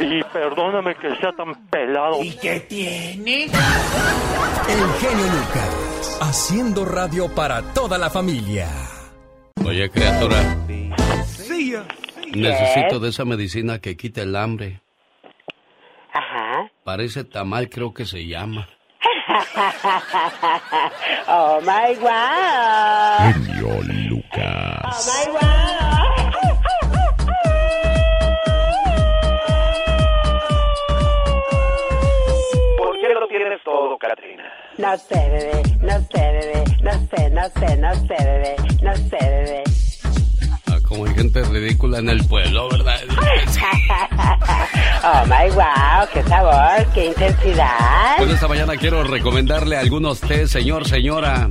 Y 0.00 0.22
perdóname 0.24 0.94
que 0.96 1.14
sea 1.16 1.32
tan 1.32 1.54
pelado. 1.68 2.22
¿Y 2.22 2.32
qué 2.36 2.60
tiene? 2.60 3.44
El 3.44 3.50
genio 5.00 5.26
Lucas, 5.26 6.18
haciendo 6.20 6.84
radio 6.84 7.34
para 7.34 7.62
toda 7.74 7.98
la 7.98 8.10
familia. 8.10 8.68
Oye, 9.64 9.88
criatura. 9.90 10.36
Necesito 12.34 13.00
de 13.00 13.08
esa 13.08 13.24
medicina 13.24 13.78
que 13.78 13.96
quita 13.96 14.22
el 14.22 14.36
hambre. 14.36 14.80
Ajá. 16.12 16.70
Parece 16.84 17.24
tamal, 17.24 17.68
creo 17.68 17.92
que 17.92 18.04
se 18.04 18.26
llama. 18.26 18.68
oh 21.28 21.60
my 21.60 21.94
wow. 22.00 23.32
Genio 23.32 23.82
Lucas. 24.08 24.84
Oh 24.84 25.04
my 25.06 25.26
wow. 25.32 25.67
Todo, 33.68 33.98
Katrina? 33.98 34.44
No 34.78 34.96
sé, 34.96 35.14
bebé, 35.14 35.62
no 35.80 36.00
sé, 36.10 36.20
bebé, 36.20 36.64
no 36.82 36.92
sé, 36.92 37.30
no 37.30 37.42
sé, 37.60 37.76
no 37.76 37.94
sé, 37.94 38.16
bebé, 38.24 38.56
no 38.82 38.96
sé, 38.96 39.18
bebé. 39.20 39.62
Ah, 40.68 40.78
como 40.86 41.04
hay 41.04 41.14
gente 41.14 41.42
ridícula 41.44 41.98
en 41.98 42.08
el 42.08 42.24
pueblo, 42.26 42.68
¿verdad? 42.70 43.00
oh 45.04 45.26
my 45.26 45.50
wow, 45.54 46.08
qué 46.12 46.22
sabor, 46.22 46.86
qué 46.94 47.06
intensidad. 47.06 48.16
Bueno, 48.18 48.32
esta 48.32 48.48
mañana 48.48 48.76
quiero 48.76 49.02
recomendarle 49.04 49.76
algunos 49.76 50.20
tés, 50.20 50.50
señor, 50.50 50.88
señora. 50.88 51.50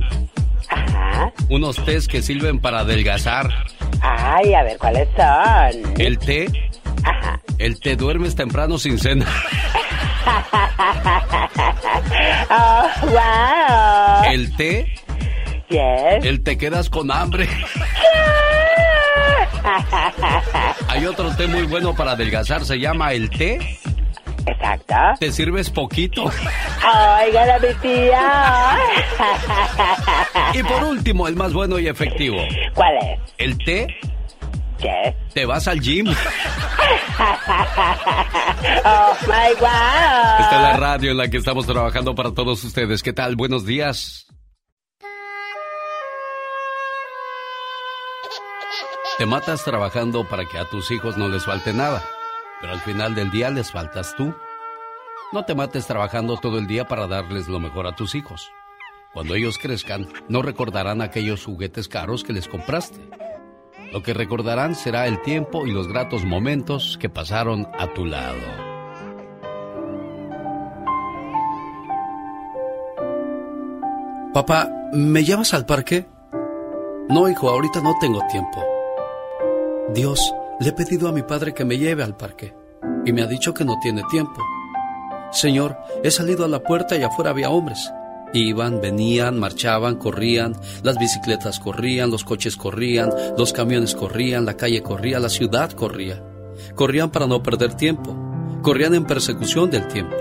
Ajá. 0.68 1.32
Unos 1.48 1.76
tés 1.84 2.08
que 2.08 2.22
sirven 2.22 2.60
para 2.60 2.80
adelgazar. 2.80 3.48
Ay, 4.00 4.54
a 4.54 4.62
ver 4.64 4.78
cuáles 4.78 5.08
son. 5.16 6.00
El 6.00 6.18
té. 6.18 6.70
Ajá. 7.04 7.40
El 7.58 7.78
té 7.80 7.96
duermes 7.96 8.34
temprano 8.34 8.78
sin 8.78 8.98
cena. 8.98 9.26
oh, 12.50 12.88
wow. 13.02 14.32
El 14.32 14.56
té. 14.56 14.92
Yes. 15.68 16.24
El 16.24 16.42
te 16.42 16.56
quedas 16.56 16.88
con 16.88 17.10
hambre. 17.10 17.48
Hay 20.88 21.04
otro 21.06 21.30
té 21.36 21.46
muy 21.46 21.64
bueno 21.64 21.94
para 21.94 22.12
adelgazar, 22.12 22.64
se 22.64 22.78
llama 22.78 23.12
el 23.12 23.28
té. 23.30 23.78
Exacto. 24.46 24.94
Te 25.20 25.30
sirves 25.30 25.68
poquito. 25.68 26.24
Oigan 26.24 27.60
mi 27.60 27.74
tía. 27.82 28.78
Y 30.54 30.62
por 30.62 30.84
último, 30.84 31.28
el 31.28 31.36
más 31.36 31.52
bueno 31.52 31.78
y 31.78 31.86
efectivo. 31.88 32.38
¿Cuál 32.74 32.96
es? 32.96 33.20
El 33.36 33.58
té. 33.58 33.98
¿Qué? 34.78 35.16
Te 35.34 35.44
vas 35.44 35.66
al 35.68 35.80
gym. 35.80 36.06
oh 38.84 39.16
my 39.26 39.54
wow. 39.58 40.38
Esta 40.40 40.56
es 40.56 40.62
la 40.62 40.76
radio 40.76 41.10
en 41.10 41.16
la 41.16 41.28
que 41.28 41.38
estamos 41.38 41.66
trabajando 41.66 42.14
para 42.14 42.32
todos 42.32 42.62
ustedes. 42.64 43.02
¿Qué 43.02 43.12
tal? 43.12 43.36
Buenos 43.36 43.66
días. 43.66 44.26
Te 49.18 49.26
matas 49.26 49.64
trabajando 49.64 50.28
para 50.28 50.44
que 50.44 50.58
a 50.58 50.64
tus 50.64 50.92
hijos 50.92 51.16
no 51.16 51.28
les 51.28 51.44
falte 51.44 51.72
nada, 51.72 52.04
pero 52.60 52.72
al 52.72 52.80
final 52.80 53.16
del 53.16 53.32
día 53.32 53.50
les 53.50 53.72
faltas 53.72 54.14
tú. 54.16 54.32
No 55.32 55.44
te 55.44 55.56
mates 55.56 55.88
trabajando 55.88 56.36
todo 56.36 56.58
el 56.58 56.68
día 56.68 56.86
para 56.86 57.08
darles 57.08 57.48
lo 57.48 57.58
mejor 57.58 57.88
a 57.88 57.96
tus 57.96 58.14
hijos. 58.14 58.52
Cuando 59.12 59.34
ellos 59.34 59.58
crezcan, 59.58 60.06
no 60.28 60.40
recordarán 60.42 61.02
aquellos 61.02 61.44
juguetes 61.44 61.88
caros 61.88 62.22
que 62.22 62.32
les 62.32 62.46
compraste. 62.46 63.00
Lo 63.92 64.02
que 64.02 64.12
recordarán 64.12 64.74
será 64.74 65.06
el 65.06 65.22
tiempo 65.22 65.66
y 65.66 65.72
los 65.72 65.88
gratos 65.88 66.24
momentos 66.24 66.98
que 67.00 67.08
pasaron 67.08 67.66
a 67.78 67.92
tu 67.94 68.04
lado. 68.04 68.68
Papá, 74.34 74.70
¿me 74.92 75.24
llevas 75.24 75.54
al 75.54 75.64
parque? 75.64 76.06
No, 77.08 77.28
hijo, 77.28 77.48
ahorita 77.48 77.80
no 77.80 77.94
tengo 77.98 78.20
tiempo. 78.30 78.62
Dios, 79.94 80.34
le 80.60 80.68
he 80.68 80.72
pedido 80.72 81.08
a 81.08 81.12
mi 81.12 81.22
padre 81.22 81.54
que 81.54 81.64
me 81.64 81.78
lleve 81.78 82.02
al 82.02 82.16
parque 82.16 82.54
y 83.06 83.12
me 83.12 83.22
ha 83.22 83.26
dicho 83.26 83.54
que 83.54 83.64
no 83.64 83.78
tiene 83.80 84.02
tiempo. 84.10 84.42
Señor, 85.30 85.78
he 86.04 86.10
salido 86.10 86.44
a 86.44 86.48
la 86.48 86.62
puerta 86.62 86.96
y 86.96 87.02
afuera 87.02 87.30
había 87.30 87.48
hombres. 87.48 87.90
Iban, 88.32 88.80
venían, 88.80 89.38
marchaban, 89.38 89.96
corrían, 89.96 90.54
las 90.82 90.98
bicicletas 90.98 91.58
corrían, 91.60 92.10
los 92.10 92.24
coches 92.24 92.56
corrían, 92.56 93.10
los 93.36 93.52
camiones 93.52 93.94
corrían, 93.94 94.44
la 94.44 94.56
calle 94.56 94.82
corría, 94.82 95.18
la 95.18 95.28
ciudad 95.28 95.72
corría. 95.72 96.22
Corrían 96.74 97.10
para 97.10 97.26
no 97.26 97.42
perder 97.42 97.74
tiempo, 97.74 98.16
corrían 98.62 98.94
en 98.94 99.06
persecución 99.06 99.70
del 99.70 99.88
tiempo. 99.88 100.16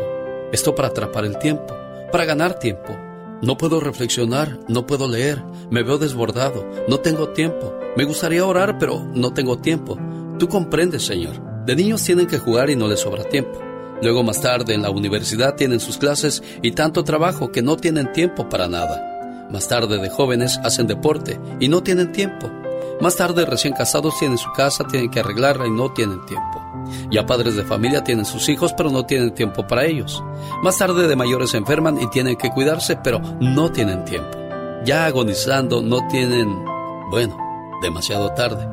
Esto 0.51 0.73
para 0.75 0.89
atrapar 0.89 1.25
el 1.25 1.37
tiempo, 1.37 1.75
para 2.11 2.25
ganar 2.25 2.59
tiempo, 2.59 2.95
No 3.39 3.55
puedo 3.55 3.79
reflexionar, 3.79 4.57
no 4.67 4.87
puedo 4.87 5.07
leer, 5.07 5.43
me 5.69 5.83
veo 5.83 5.99
desbordado, 5.99 6.65
no 6.87 6.99
tengo 7.01 7.29
tiempo. 7.29 7.71
Me 7.95 8.03
gustaría 8.03 8.43
orar, 8.43 8.79
pero 8.79 9.05
no 9.13 9.31
tengo 9.31 9.59
tiempo. 9.59 9.95
Tú 10.39 10.47
comprendes, 10.47 11.05
Señor. 11.05 11.65
De 11.65 11.75
niños 11.75 12.03
tienen 12.03 12.25
que 12.25 12.39
jugar 12.39 12.71
y 12.71 12.75
no 12.75 12.87
les 12.87 13.01
sobra 13.01 13.23
tiempo. 13.25 13.61
Luego 14.01 14.23
más 14.23 14.41
tarde 14.41 14.73
en 14.73 14.83
la 14.83 14.89
universidad 14.89 15.55
tienen 15.55 15.79
sus 15.79 15.97
clases 15.97 16.43
y 16.61 16.71
tanto 16.71 17.03
trabajo 17.03 17.51
que 17.51 17.61
no 17.61 17.77
tienen 17.77 18.11
tiempo 18.11 18.47
para 18.47 18.67
nada. 18.67 19.47
Más 19.49 19.67
tarde 19.67 19.97
de 19.97 20.09
jóvenes 20.09 20.59
hacen 20.63 20.87
deporte 20.87 21.39
y 21.59 21.67
no 21.67 21.81
tienen 21.81 22.11
tiempo. 22.11 22.51
Más 22.99 23.15
tarde 23.15 23.45
recién 23.45 23.73
casados 23.73 24.17
tienen 24.19 24.37
su 24.37 24.51
casa, 24.53 24.83
tienen 24.85 25.09
que 25.09 25.19
arreglarla 25.19 25.67
y 25.67 25.71
no 25.71 25.93
tienen 25.93 26.25
tiempo. 26.25 26.63
Ya 27.11 27.25
padres 27.25 27.55
de 27.55 27.63
familia 27.63 28.03
tienen 28.03 28.25
sus 28.25 28.49
hijos 28.49 28.73
pero 28.73 28.89
no 28.89 29.05
tienen 29.05 29.33
tiempo 29.33 29.65
para 29.65 29.85
ellos. 29.85 30.23
Más 30.63 30.77
tarde 30.77 31.07
de 31.07 31.15
mayores 31.15 31.51
se 31.51 31.57
enferman 31.57 32.01
y 32.01 32.07
tienen 32.09 32.35
que 32.35 32.49
cuidarse 32.49 32.97
pero 32.97 33.19
no 33.39 33.71
tienen 33.71 34.05
tiempo. 34.05 34.37
Ya 34.85 35.05
agonizando 35.05 35.81
no 35.81 36.07
tienen, 36.07 36.63
bueno, 37.09 37.37
demasiado 37.81 38.29
tarde. 38.33 38.67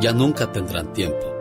Ya 0.00 0.12
nunca 0.12 0.52
tendrán 0.52 0.92
tiempo. 0.92 1.35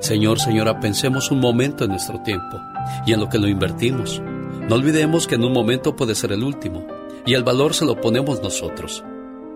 Señor, 0.00 0.40
señora, 0.40 0.80
pensemos 0.80 1.30
un 1.30 1.40
momento 1.40 1.84
en 1.84 1.90
nuestro 1.90 2.20
tiempo 2.20 2.60
y 3.06 3.12
en 3.12 3.20
lo 3.20 3.28
que 3.28 3.38
lo 3.38 3.48
invertimos. 3.48 4.22
No 4.68 4.74
olvidemos 4.76 5.26
que 5.26 5.34
en 5.34 5.44
un 5.44 5.52
momento 5.52 5.96
puede 5.96 6.14
ser 6.14 6.32
el 6.32 6.42
último 6.42 6.86
y 7.26 7.34
el 7.34 7.44
valor 7.44 7.74
se 7.74 7.84
lo 7.84 8.00
ponemos 8.00 8.42
nosotros. 8.42 9.04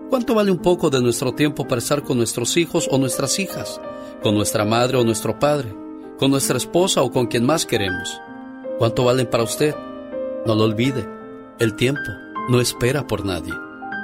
¿Cuánto 0.09 0.35
vale 0.35 0.51
un 0.51 0.59
poco 0.59 0.89
de 0.89 1.01
nuestro 1.01 1.33
tiempo 1.33 1.67
para 1.67 1.79
estar 1.79 2.03
con 2.03 2.17
nuestros 2.17 2.57
hijos 2.57 2.87
o 2.91 2.97
nuestras 2.97 3.39
hijas, 3.39 3.81
con 4.21 4.35
nuestra 4.35 4.65
madre 4.65 4.97
o 4.97 5.03
nuestro 5.03 5.39
padre, 5.39 5.75
con 6.19 6.31
nuestra 6.31 6.57
esposa 6.57 7.01
o 7.01 7.11
con 7.11 7.27
quien 7.27 7.45
más 7.45 7.65
queremos? 7.65 8.21
¿Cuánto 8.77 9.03
valen 9.03 9.29
para 9.29 9.43
usted? 9.43 9.75
No 10.45 10.53
lo 10.53 10.65
olvide, 10.65 11.09
el 11.59 11.75
tiempo 11.75 12.11
no 12.49 12.61
espera 12.61 13.07
por 13.07 13.25
nadie. 13.25 13.53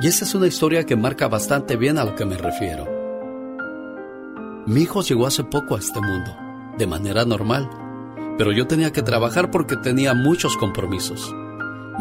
Y 0.01 0.07
esa 0.07 0.25
es 0.25 0.33
una 0.33 0.47
historia 0.47 0.85
que 0.85 0.95
marca 0.95 1.27
bastante 1.27 1.75
bien 1.75 1.97
a 1.97 2.05
lo 2.05 2.15
que 2.15 2.25
me 2.25 2.37
refiero. 2.37 3.00
Mi 4.67 4.81
hijo 4.81 5.01
llegó 5.01 5.25
hace 5.25 5.43
poco 5.43 5.75
a 5.75 5.79
este 5.79 5.99
mundo, 5.99 6.35
de 6.77 6.85
manera 6.85 7.25
normal, 7.25 7.67
pero 8.37 8.51
yo 8.51 8.67
tenía 8.67 8.91
que 8.91 9.01
trabajar 9.01 9.49
porque 9.49 9.75
tenía 9.75 10.13
muchos 10.13 10.55
compromisos. 10.55 11.33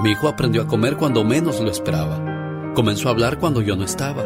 Mi 0.03 0.11
hijo 0.11 0.29
aprendió 0.29 0.63
a 0.63 0.67
comer 0.67 0.97
cuando 0.97 1.25
menos 1.25 1.61
lo 1.61 1.71
esperaba. 1.71 2.73
Comenzó 2.75 3.09
a 3.09 3.13
hablar 3.13 3.39
cuando 3.39 3.63
yo 3.63 3.77
no 3.77 3.85
estaba. 3.85 4.25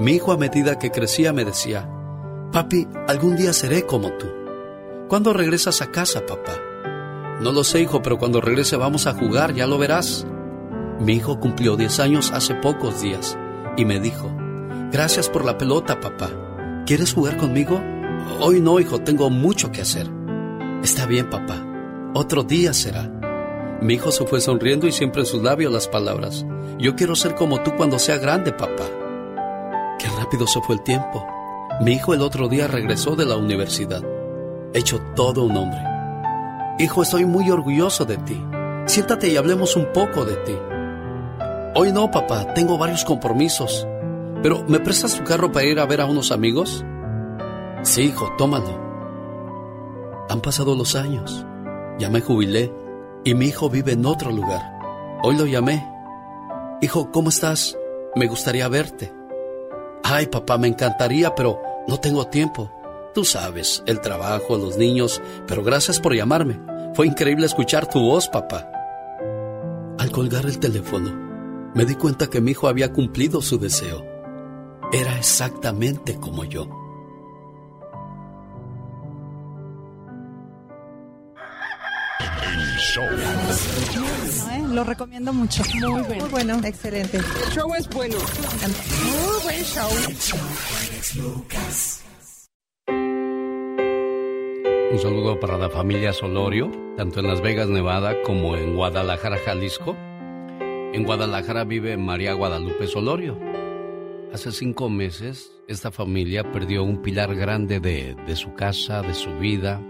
Mi 0.00 0.12
hijo 0.12 0.32
a 0.32 0.38
medida 0.38 0.78
que 0.78 0.90
crecía 0.90 1.34
me 1.34 1.44
decía, 1.44 1.88
Papi, 2.50 2.88
algún 3.06 3.36
día 3.36 3.52
seré 3.52 3.84
como 3.84 4.10
tú. 4.12 4.26
¿Cuándo 5.08 5.32
regresas 5.34 5.82
a 5.82 5.90
casa, 5.90 6.24
papá? 6.26 6.56
No 7.40 7.52
lo 7.52 7.62
sé, 7.62 7.82
hijo, 7.82 8.00
pero 8.00 8.18
cuando 8.18 8.40
regrese 8.40 8.76
vamos 8.76 9.06
a 9.06 9.14
jugar, 9.14 9.54
ya 9.54 9.66
lo 9.66 9.76
verás. 9.76 10.26
Mi 10.98 11.14
hijo 11.14 11.38
cumplió 11.38 11.76
10 11.76 12.00
años 12.00 12.32
hace 12.32 12.54
pocos 12.54 13.02
días 13.02 13.38
y 13.76 13.84
me 13.84 14.00
dijo, 14.00 14.30
Gracias 14.90 15.28
por 15.28 15.44
la 15.44 15.56
pelota, 15.56 16.00
papá. 16.00 16.30
¿Quieres 16.90 17.14
jugar 17.14 17.36
conmigo? 17.36 17.80
Hoy 18.40 18.60
no, 18.60 18.80
hijo, 18.80 18.98
tengo 18.98 19.30
mucho 19.30 19.70
que 19.70 19.80
hacer. 19.80 20.08
Está 20.82 21.06
bien, 21.06 21.30
papá. 21.30 21.64
Otro 22.14 22.42
día 22.42 22.72
será. 22.74 23.08
Mi 23.80 23.94
hijo 23.94 24.10
se 24.10 24.26
fue 24.26 24.40
sonriendo 24.40 24.88
y 24.88 24.92
siempre 24.92 25.20
en 25.20 25.26
sus 25.26 25.40
labios 25.40 25.72
las 25.72 25.86
palabras. 25.86 26.44
Yo 26.80 26.96
quiero 26.96 27.14
ser 27.14 27.36
como 27.36 27.62
tú 27.62 27.76
cuando 27.76 28.00
sea 28.00 28.18
grande, 28.18 28.50
papá. 28.50 28.86
Qué 30.00 30.08
rápido 30.20 30.48
se 30.48 30.60
fue 30.62 30.74
el 30.74 30.82
tiempo. 30.82 31.24
Mi 31.80 31.92
hijo 31.92 32.12
el 32.12 32.22
otro 32.22 32.48
día 32.48 32.66
regresó 32.66 33.14
de 33.14 33.24
la 33.24 33.36
universidad, 33.36 34.02
hecho 34.74 35.00
todo 35.14 35.44
un 35.44 35.56
hombre. 35.56 35.84
Hijo, 36.80 37.04
estoy 37.04 37.24
muy 37.24 37.52
orgulloso 37.52 38.04
de 38.04 38.16
ti. 38.16 38.44
Siéntate 38.86 39.28
y 39.28 39.36
hablemos 39.36 39.76
un 39.76 39.92
poco 39.92 40.24
de 40.24 40.34
ti. 40.38 40.56
Hoy 41.76 41.92
no, 41.92 42.10
papá, 42.10 42.52
tengo 42.52 42.78
varios 42.78 43.04
compromisos. 43.04 43.86
Pero, 44.42 44.64
¿me 44.66 44.80
prestas 44.80 45.16
tu 45.16 45.24
carro 45.24 45.52
para 45.52 45.66
ir 45.66 45.78
a 45.78 45.86
ver 45.86 46.00
a 46.00 46.06
unos 46.06 46.32
amigos? 46.32 46.82
Sí, 47.82 48.04
hijo, 48.04 48.32
tómalo. 48.38 48.80
Han 50.30 50.40
pasado 50.40 50.74
los 50.74 50.94
años. 50.94 51.44
Ya 51.98 52.08
me 52.08 52.22
jubilé 52.22 52.72
y 53.22 53.34
mi 53.34 53.46
hijo 53.46 53.68
vive 53.68 53.92
en 53.92 54.06
otro 54.06 54.30
lugar. 54.30 54.62
Hoy 55.22 55.36
lo 55.36 55.44
llamé. 55.44 55.86
Hijo, 56.80 57.10
¿cómo 57.12 57.28
estás? 57.28 57.76
Me 58.16 58.28
gustaría 58.28 58.66
verte. 58.68 59.12
Ay, 60.02 60.26
papá, 60.26 60.56
me 60.56 60.68
encantaría, 60.68 61.34
pero 61.34 61.60
no 61.86 62.00
tengo 62.00 62.26
tiempo. 62.26 62.72
Tú 63.12 63.24
sabes, 63.24 63.82
el 63.86 64.00
trabajo, 64.00 64.56
los 64.56 64.78
niños, 64.78 65.20
pero 65.46 65.62
gracias 65.62 66.00
por 66.00 66.14
llamarme. 66.14 66.58
Fue 66.94 67.06
increíble 67.06 67.44
escuchar 67.44 67.88
tu 67.88 68.00
voz, 68.00 68.28
papá. 68.28 68.70
Al 69.98 70.10
colgar 70.10 70.46
el 70.46 70.58
teléfono, 70.58 71.10
me 71.74 71.84
di 71.84 71.94
cuenta 71.94 72.28
que 72.28 72.40
mi 72.40 72.52
hijo 72.52 72.68
había 72.68 72.90
cumplido 72.90 73.42
su 73.42 73.58
deseo 73.58 74.19
era 74.92 75.16
exactamente 75.16 76.16
como 76.16 76.44
yo. 76.44 76.68
El 82.42 82.76
show. 82.78 83.04
¿eh? 83.04 84.62
Lo 84.68 84.84
recomiendo 84.84 85.32
mucho. 85.32 85.62
Muy 85.74 86.02
bueno. 86.02 86.14
Muy 86.16 86.28
bueno. 86.30 86.60
Excelente. 86.64 87.18
El 87.18 87.52
show 87.52 87.72
es 87.74 87.88
bueno. 87.90 88.16
Muy 88.16 89.42
buen 89.44 89.64
show. 89.64 89.90
Un 94.92 94.98
saludo 94.98 95.38
para 95.38 95.56
la 95.56 95.70
familia 95.70 96.12
Solorio, 96.12 96.68
tanto 96.96 97.20
en 97.20 97.28
Las 97.28 97.40
Vegas, 97.40 97.68
Nevada, 97.68 98.20
como 98.22 98.56
en 98.56 98.74
Guadalajara, 98.74 99.38
Jalisco. 99.44 99.96
En 100.92 101.04
Guadalajara 101.04 101.62
vive 101.62 101.96
María 101.96 102.32
Guadalupe 102.32 102.88
Solorio 102.88 103.38
Hace 104.32 104.52
cinco 104.52 104.88
meses, 104.88 105.50
esta 105.66 105.90
familia 105.90 106.52
perdió 106.52 106.84
un 106.84 107.02
pilar 107.02 107.34
grande 107.34 107.80
de, 107.80 108.36
su 108.36 108.54
casa, 108.54 109.02
de 109.02 109.12
su 109.12 109.36
vida, 109.38 109.82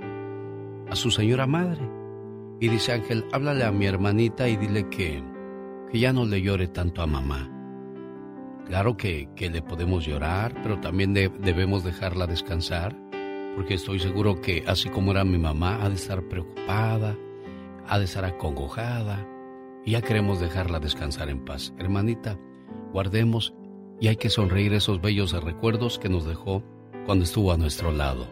a 0.88 0.96
su 0.96 1.10
señora 1.10 1.46
madre. 1.46 1.86
Y 2.58 2.68
dice 2.68 2.92
Ángel, 2.92 3.26
háblale 3.32 3.64
a 3.64 3.70
mi 3.70 3.84
hermanita 3.84 4.48
y 4.48 4.56
dile 4.56 4.88
que, 4.88 5.22
que 5.92 5.98
ya 5.98 6.14
no 6.14 6.24
le 6.24 6.40
llore 6.40 6.68
tanto 6.68 7.02
a 7.02 7.06
mamá. 7.06 7.50
Claro 8.66 8.96
que, 8.96 9.28
que 9.36 9.50
le 9.50 9.60
podemos 9.60 10.06
llorar, 10.06 10.54
pero 10.62 10.80
también 10.80 11.12
debemos 11.12 11.84
dejarla 11.84 12.26
descansar, 12.26 12.96
porque 13.56 13.74
estoy 13.74 14.00
seguro 14.00 14.40
que 14.40 14.64
así 14.66 14.88
como 14.88 15.10
era 15.10 15.22
mi 15.22 15.36
mamá, 15.36 15.84
ha 15.84 15.90
de 15.90 15.96
estar 15.96 16.22
preocupada, 16.28 17.14
ha 17.86 17.98
de 17.98 18.06
estar 18.06 18.24
acongojada, 18.24 19.26
y 19.84 19.90
ya 19.92 20.00
queremos 20.00 20.40
dejarla 20.40 20.80
descansar 20.80 21.28
en 21.28 21.44
paz. 21.44 21.74
Hermanita, 21.78 22.38
guardemos 22.92 23.54
y 24.00 24.08
hay 24.08 24.16
que 24.16 24.30
sonreír 24.30 24.72
esos 24.72 25.00
bellos 25.00 25.32
recuerdos 25.32 25.98
que 25.98 26.08
nos 26.08 26.24
dejó 26.24 26.62
cuando 27.04 27.24
estuvo 27.24 27.52
a 27.52 27.58
nuestro 27.58 27.92
lado. 27.92 28.26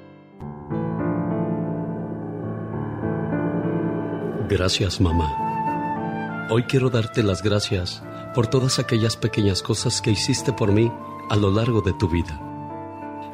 Gracias, 4.49 4.99
mamá. 4.99 6.47
Hoy 6.51 6.63
quiero 6.63 6.89
darte 6.89 7.23
las 7.23 7.43
gracias 7.43 8.03
por 8.35 8.47
todas 8.47 8.79
aquellas 8.79 9.17
pequeñas 9.17 9.63
cosas 9.63 10.01
que 10.01 10.11
hiciste 10.11 10.55
por 10.55 10.73
mí 10.73 10.91
a 11.29 11.37
lo 11.37 11.51
largo 11.51 11.83
de 11.83 11.93
tu 11.93 12.09
vida. 12.09 12.41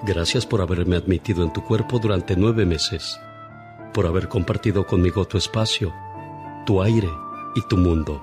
Gracias 0.03 0.45
por 0.45 0.61
haberme 0.61 0.97
admitido 0.97 1.45
en 1.45 1.53
tu 1.53 1.63
cuerpo 1.63 2.01
durante 2.01 2.37
nueve 2.37 2.67
meses, 2.67 3.19
por 3.93 4.07
haber 4.07 4.29
compartido 4.29 4.85
conmigo 4.87 5.25
tu 5.25 5.39
espacio, 5.39 5.95
tu 6.67 6.83
aire 6.83 7.11
y 7.55 7.63
tu 7.69 7.77
mundo, 7.77 8.21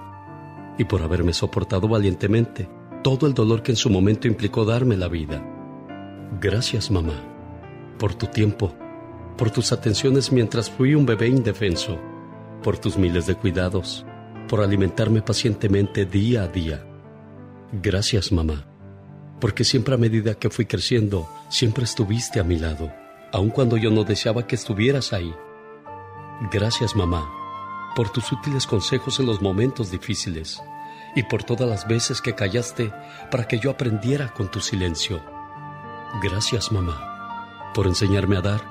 y 0.77 0.83
por 0.83 1.01
haberme 1.01 1.31
soportado 1.31 1.87
valientemente 1.87 2.80
todo 3.01 3.27
el 3.27 3.33
dolor 3.33 3.63
que 3.63 3.71
en 3.71 3.75
su 3.75 3.89
momento 3.89 4.27
implicó 4.27 4.65
darme 4.65 4.95
la 4.95 5.07
vida. 5.07 5.43
Gracias, 6.39 6.91
mamá, 6.91 7.13
por 7.97 8.13
tu 8.13 8.27
tiempo, 8.27 8.73
por 9.37 9.51
tus 9.51 9.71
atenciones 9.71 10.31
mientras 10.31 10.69
fui 10.69 10.95
un 10.95 11.05
bebé 11.05 11.27
indefenso, 11.27 11.97
por 12.63 12.77
tus 12.77 12.97
miles 12.97 13.25
de 13.25 13.35
cuidados, 13.35 14.05
por 14.47 14.61
alimentarme 14.61 15.21
pacientemente 15.21 16.05
día 16.05 16.43
a 16.43 16.47
día. 16.47 16.85
Gracias, 17.71 18.31
mamá, 18.31 18.65
porque 19.39 19.63
siempre 19.63 19.95
a 19.95 19.97
medida 19.97 20.35
que 20.35 20.49
fui 20.49 20.65
creciendo, 20.65 21.27
siempre 21.49 21.85
estuviste 21.85 22.39
a 22.39 22.43
mi 22.43 22.59
lado, 22.59 22.91
aun 23.33 23.49
cuando 23.49 23.77
yo 23.77 23.89
no 23.89 24.03
deseaba 24.03 24.45
que 24.45 24.55
estuvieras 24.55 25.11
ahí. 25.13 25.33
Gracias, 26.51 26.95
mamá, 26.95 27.31
por 27.95 28.09
tus 28.09 28.31
útiles 28.31 28.67
consejos 28.67 29.19
en 29.19 29.25
los 29.25 29.41
momentos 29.41 29.89
difíciles 29.91 30.61
y 31.15 31.23
por 31.23 31.43
todas 31.43 31.67
las 31.69 31.87
veces 31.87 32.21
que 32.21 32.35
callaste 32.35 32.91
para 33.29 33.47
que 33.47 33.59
yo 33.59 33.71
aprendiera 33.71 34.33
con 34.33 34.49
tu 34.49 34.59
silencio. 34.59 35.21
Gracias, 36.21 36.71
mamá, 36.71 37.71
por 37.73 37.87
enseñarme 37.87 38.37
a 38.37 38.41
dar, 38.41 38.61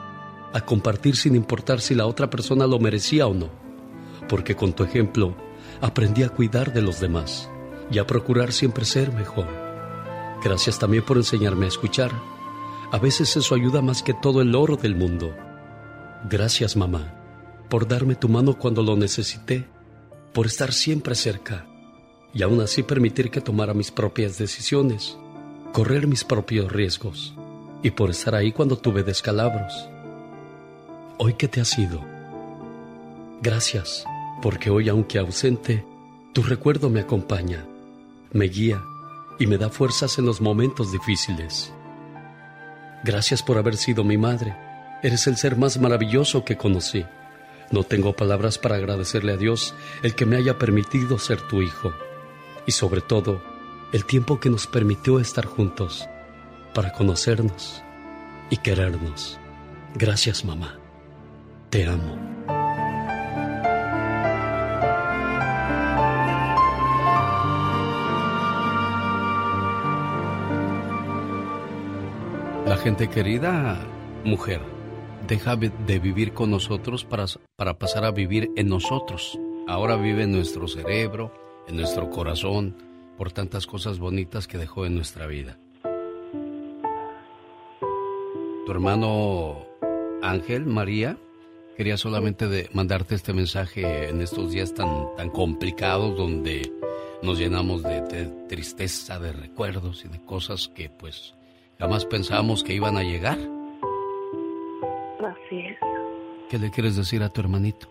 a 0.53 0.61
compartir 0.63 1.17
sin 1.17 1.37
importar 1.37 1.81
si 1.81 1.95
la 1.95 2.07
otra 2.07 2.31
persona 2.31 2.67
lo 2.67 2.79
merecía 2.79 3.27
o 3.27 3.35
no, 3.35 3.51
porque 4.29 4.57
con 4.57 4.73
tu 4.73 4.85
ejemplo 4.85 5.35
aprendí 5.81 6.23
a 6.23 6.31
cuidar 6.31 6.73
de 6.73 6.83
los 6.83 7.01
demás 7.01 7.51
y 7.91 7.99
a 7.99 8.07
procurar 8.07 8.53
siempre 8.53 8.85
ser 8.85 9.13
mejor. 9.13 9.47
Gracias 10.43 10.79
también 10.79 11.05
por 11.05 11.17
enseñarme 11.17 11.67
a 11.67 11.69
escuchar. 11.69 12.11
A 12.93 12.99
veces 12.99 13.37
eso 13.37 13.55
ayuda 13.55 13.83
más 13.83 14.03
que 14.03 14.15
todo 14.15 14.41
el 14.41 14.55
oro 14.55 14.77
del 14.77 14.97
mundo. 14.97 15.35
Gracias, 16.29 16.77
mamá, 16.77 17.15
por 17.69 17.87
darme 17.87 18.15
tu 18.15 18.29
mano 18.29 18.59
cuando 18.59 18.83
lo 18.83 18.97
necesité, 18.97 19.67
por 20.33 20.47
estar 20.47 20.73
siempre 20.73 21.15
cerca 21.15 21.70
y 22.33 22.43
aún 22.43 22.61
así 22.61 22.83
permitir 22.83 23.31
que 23.31 23.41
tomara 23.41 23.75
mis 23.75 23.91
propias 23.91 24.39
decisiones, 24.39 25.17
correr 25.73 26.07
mis 26.07 26.25
propios 26.25 26.71
riesgos 26.71 27.35
y 27.83 27.91
por 27.91 28.11
estar 28.11 28.35
ahí 28.35 28.53
cuando 28.53 28.77
tuve 28.77 29.03
descalabros. 29.03 29.89
Hoy 31.19 31.35
que 31.35 31.49
te 31.49 31.61
has 31.61 31.79
ido, 31.79 32.01
gracias, 33.43 34.05
porque 34.43 34.71
hoy 34.71 34.89
aunque 34.89 35.19
ausente, 35.19 35.85
tu 36.33 36.43
recuerdo 36.43 36.89
me 36.89 37.01
acompaña, 37.01 37.67
me 38.33 38.47
guía 38.47 38.83
y 39.39 39.47
me 39.47 39.59
da 39.59 39.69
fuerzas 39.71 40.19
en 40.19 40.27
los 40.27 40.41
momentos 40.41 40.93
difíciles. 40.93 41.73
Gracias 43.03 43.43
por 43.43 43.57
haber 43.59 43.77
sido 43.77 44.05
mi 44.05 44.19
madre. 44.19 44.55
Eres 45.03 45.27
el 45.27 45.37
ser 45.37 45.57
más 45.57 45.81
maravilloso 45.81 46.45
que 46.45 46.59
conocí. 46.59 47.05
No 47.71 47.85
tengo 47.85 48.13
palabras 48.13 48.59
para 48.59 48.77
agradecerle 48.77 49.33
a 49.33 49.37
Dios 49.37 49.75
el 50.03 50.15
que 50.15 50.27
me 50.27 50.37
haya 50.37 50.59
permitido 50.59 51.19
ser 51.19 51.41
tu 51.49 51.63
hijo. 51.63 51.93
Y 52.71 52.73
sobre 52.73 53.01
todo, 53.01 53.43
el 53.93 54.05
tiempo 54.05 54.39
que 54.39 54.49
nos 54.49 54.69
permitió 54.69 55.19
estar 55.19 55.45
juntos 55.45 56.09
para 56.73 56.93
conocernos 56.93 57.83
y 58.49 58.59
querernos. 58.59 59.41
Gracias, 59.97 60.45
mamá. 60.45 60.79
Te 61.69 61.85
amo. 61.85 62.17
La 72.67 72.77
gente 72.77 73.11
querida, 73.11 73.81
mujer, 74.23 74.61
deja 75.27 75.57
de 75.57 75.99
vivir 75.99 76.35
con 76.35 76.53
nosotros 76.53 77.05
para, 77.05 77.25
para 77.57 77.81
pasar 77.81 78.05
a 78.05 78.13
vivir 78.13 78.49
en 78.55 78.69
nosotros. 78.69 79.37
Ahora 79.67 79.97
vive 79.97 80.23
en 80.23 80.31
nuestro 80.31 80.69
cerebro, 80.69 81.33
en 81.69 81.77
nuestro 81.77 82.11
corazón, 82.11 82.77
por 83.17 83.33
tantas 83.33 83.67
cosas 83.67 83.99
bonitas 83.99 84.47
que 84.47 84.59
dejó 84.59 84.87
en 84.87 84.95
nuestra 84.95 85.27
vida. 85.27 85.59
Tu 88.67 88.73
hermano 88.73 89.67
Ángel, 90.23 90.67
María, 90.67 91.17
quería 91.77 91.97
solamente 91.97 92.47
de 92.49 92.69
mandarte 92.73 93.15
este 93.15 93.33
mensaje 93.33 94.09
en 94.09 94.21
estos 94.21 94.53
días 94.53 94.75
tan, 94.75 95.15
tan 95.17 95.31
complicados 95.31 96.17
donde 96.17 96.73
nos 97.23 97.39
llenamos 97.39 97.83
de, 97.83 98.01
de 98.03 98.27
tristeza, 98.49 99.19
de 99.19 99.33
recuerdos 99.33 100.05
y 100.05 100.09
de 100.09 100.21
cosas 100.25 100.69
que 100.69 100.89
pues 100.89 101.35
jamás 101.79 102.05
pensábamos 102.05 102.63
que 102.63 102.75
iban 102.75 102.97
a 102.97 103.03
llegar. 103.03 103.39
Así 105.19 105.61
es. 105.61 105.79
¿Qué 106.49 106.59
le 106.59 106.71
quieres 106.71 106.97
decir 106.97 107.23
a 107.23 107.29
tu 107.29 107.41
hermanito? 107.41 107.89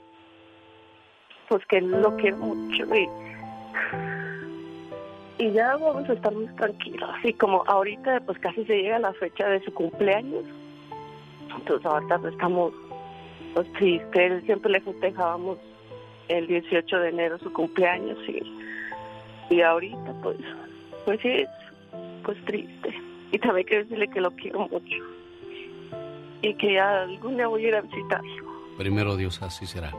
Pues 1.47 1.65
que 1.67 1.81
lo 1.81 2.15
quiero 2.17 2.37
mucho 2.37 2.83
y, 2.95 3.07
y 5.39 5.51
ya 5.51 5.77
vamos 5.77 6.07
a 6.09 6.13
estar 6.13 6.33
muy 6.33 6.47
tranquilos. 6.55 7.09
Así 7.17 7.33
como 7.33 7.63
ahorita 7.65 8.19
pues 8.25 8.37
casi 8.39 8.65
se 8.65 8.81
llega 8.81 8.99
la 8.99 9.13
fecha 9.13 9.47
de 9.47 9.63
su 9.63 9.73
cumpleaños. 9.73 10.43
Entonces 11.55 11.85
ahorita 11.85 12.19
pues, 12.19 12.33
estamos 12.33 12.73
pues 13.53 13.71
tristes. 13.73 14.43
Siempre 14.43 14.71
le 14.71 14.81
festejábamos 14.81 15.57
el 16.27 16.45
18 16.45 16.99
de 16.99 17.09
enero 17.09 17.39
su 17.39 17.51
cumpleaños 17.53 18.17
y, 18.27 18.43
y 19.49 19.61
ahorita 19.61 20.13
pues 20.21 20.37
pues 21.05 21.19
es 21.23 21.47
pues 22.23 22.37
triste. 22.45 22.93
Y 23.31 23.39
también 23.39 23.65
quiero 23.65 23.83
decirle 23.83 24.07
que 24.09 24.21
lo 24.21 24.31
quiero 24.31 24.67
mucho 24.67 24.97
y 26.41 26.53
que 26.55 26.73
ya 26.73 27.03
algún 27.03 27.37
día 27.37 27.47
voy 27.47 27.65
a 27.65 27.67
ir 27.69 27.75
a 27.75 27.81
visitarlo. 27.81 28.49
Primero 28.77 29.15
Dios, 29.15 29.41
así 29.41 29.65
será. 29.65 29.93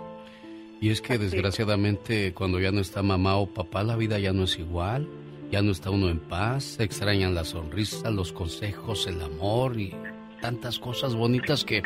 Y 0.81 0.88
es 0.88 1.03
que 1.03 1.19
desgraciadamente 1.19 2.33
cuando 2.33 2.59
ya 2.59 2.73
no 2.73 2.81
está 2.81 3.03
mamá 3.03 3.37
o 3.37 3.47
papá, 3.47 3.83
la 3.83 3.97
vida 3.97 4.19
ya 4.19 4.33
no 4.33 4.45
es 4.45 4.59
igual. 4.59 5.07
Ya 5.51 5.62
no 5.62 5.73
está 5.73 5.90
uno 5.90 6.09
en 6.09 6.21
paz, 6.21 6.62
se 6.62 6.85
extrañan 6.85 7.35
la 7.35 7.45
sonrisa, 7.45 8.11
los 8.11 8.33
consejos, 8.33 9.09
el 9.09 9.21
amor 9.21 9.79
y 9.81 9.93
tantas 10.40 10.79
cosas 10.79 11.16
bonitas 11.16 11.64
que, 11.64 11.83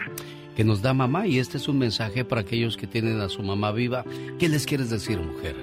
que 0.55 0.65
nos 0.65 0.83
da 0.83 0.93
mamá. 0.93 1.27
Y 1.27 1.39
este 1.39 1.57
es 1.57 1.67
un 1.67 1.79
mensaje 1.79 2.27
para 2.27 2.43
aquellos 2.43 2.77
que 2.77 2.87
tienen 2.87 3.21
a 3.21 3.29
su 3.31 3.43
mamá 3.43 3.73
viva. 3.73 4.05
¿Qué 4.39 4.49
les 4.51 4.67
quieres 4.67 4.91
decir, 4.91 5.19
mujer? 5.19 5.57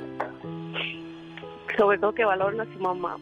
Sobre 1.77 1.99
todo 1.99 2.11
que 2.13 2.25
valoren 2.25 2.59
a 2.59 2.65
su 2.65 2.79
mamá 2.79 3.17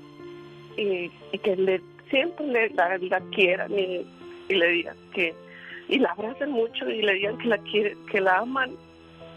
y, 0.77 1.11
y 1.33 1.37
que 1.43 1.57
le, 1.57 1.81
siempre 2.09 2.47
le, 2.47 2.69
la, 2.69 2.97
la 2.97 3.19
quieran 3.31 3.71
y, 3.77 4.07
y 4.47 4.55
le 4.55 4.67
digan 4.69 4.95
que 5.13 5.35
y 5.89 5.99
la 5.99 6.11
abracen 6.11 6.51
mucho 6.51 6.89
y 6.89 7.01
le 7.01 7.15
digan 7.15 7.37
que 7.37 7.47
la 7.47 7.57
quieren, 7.57 7.97
que 8.11 8.21
la 8.21 8.37
aman 8.37 8.71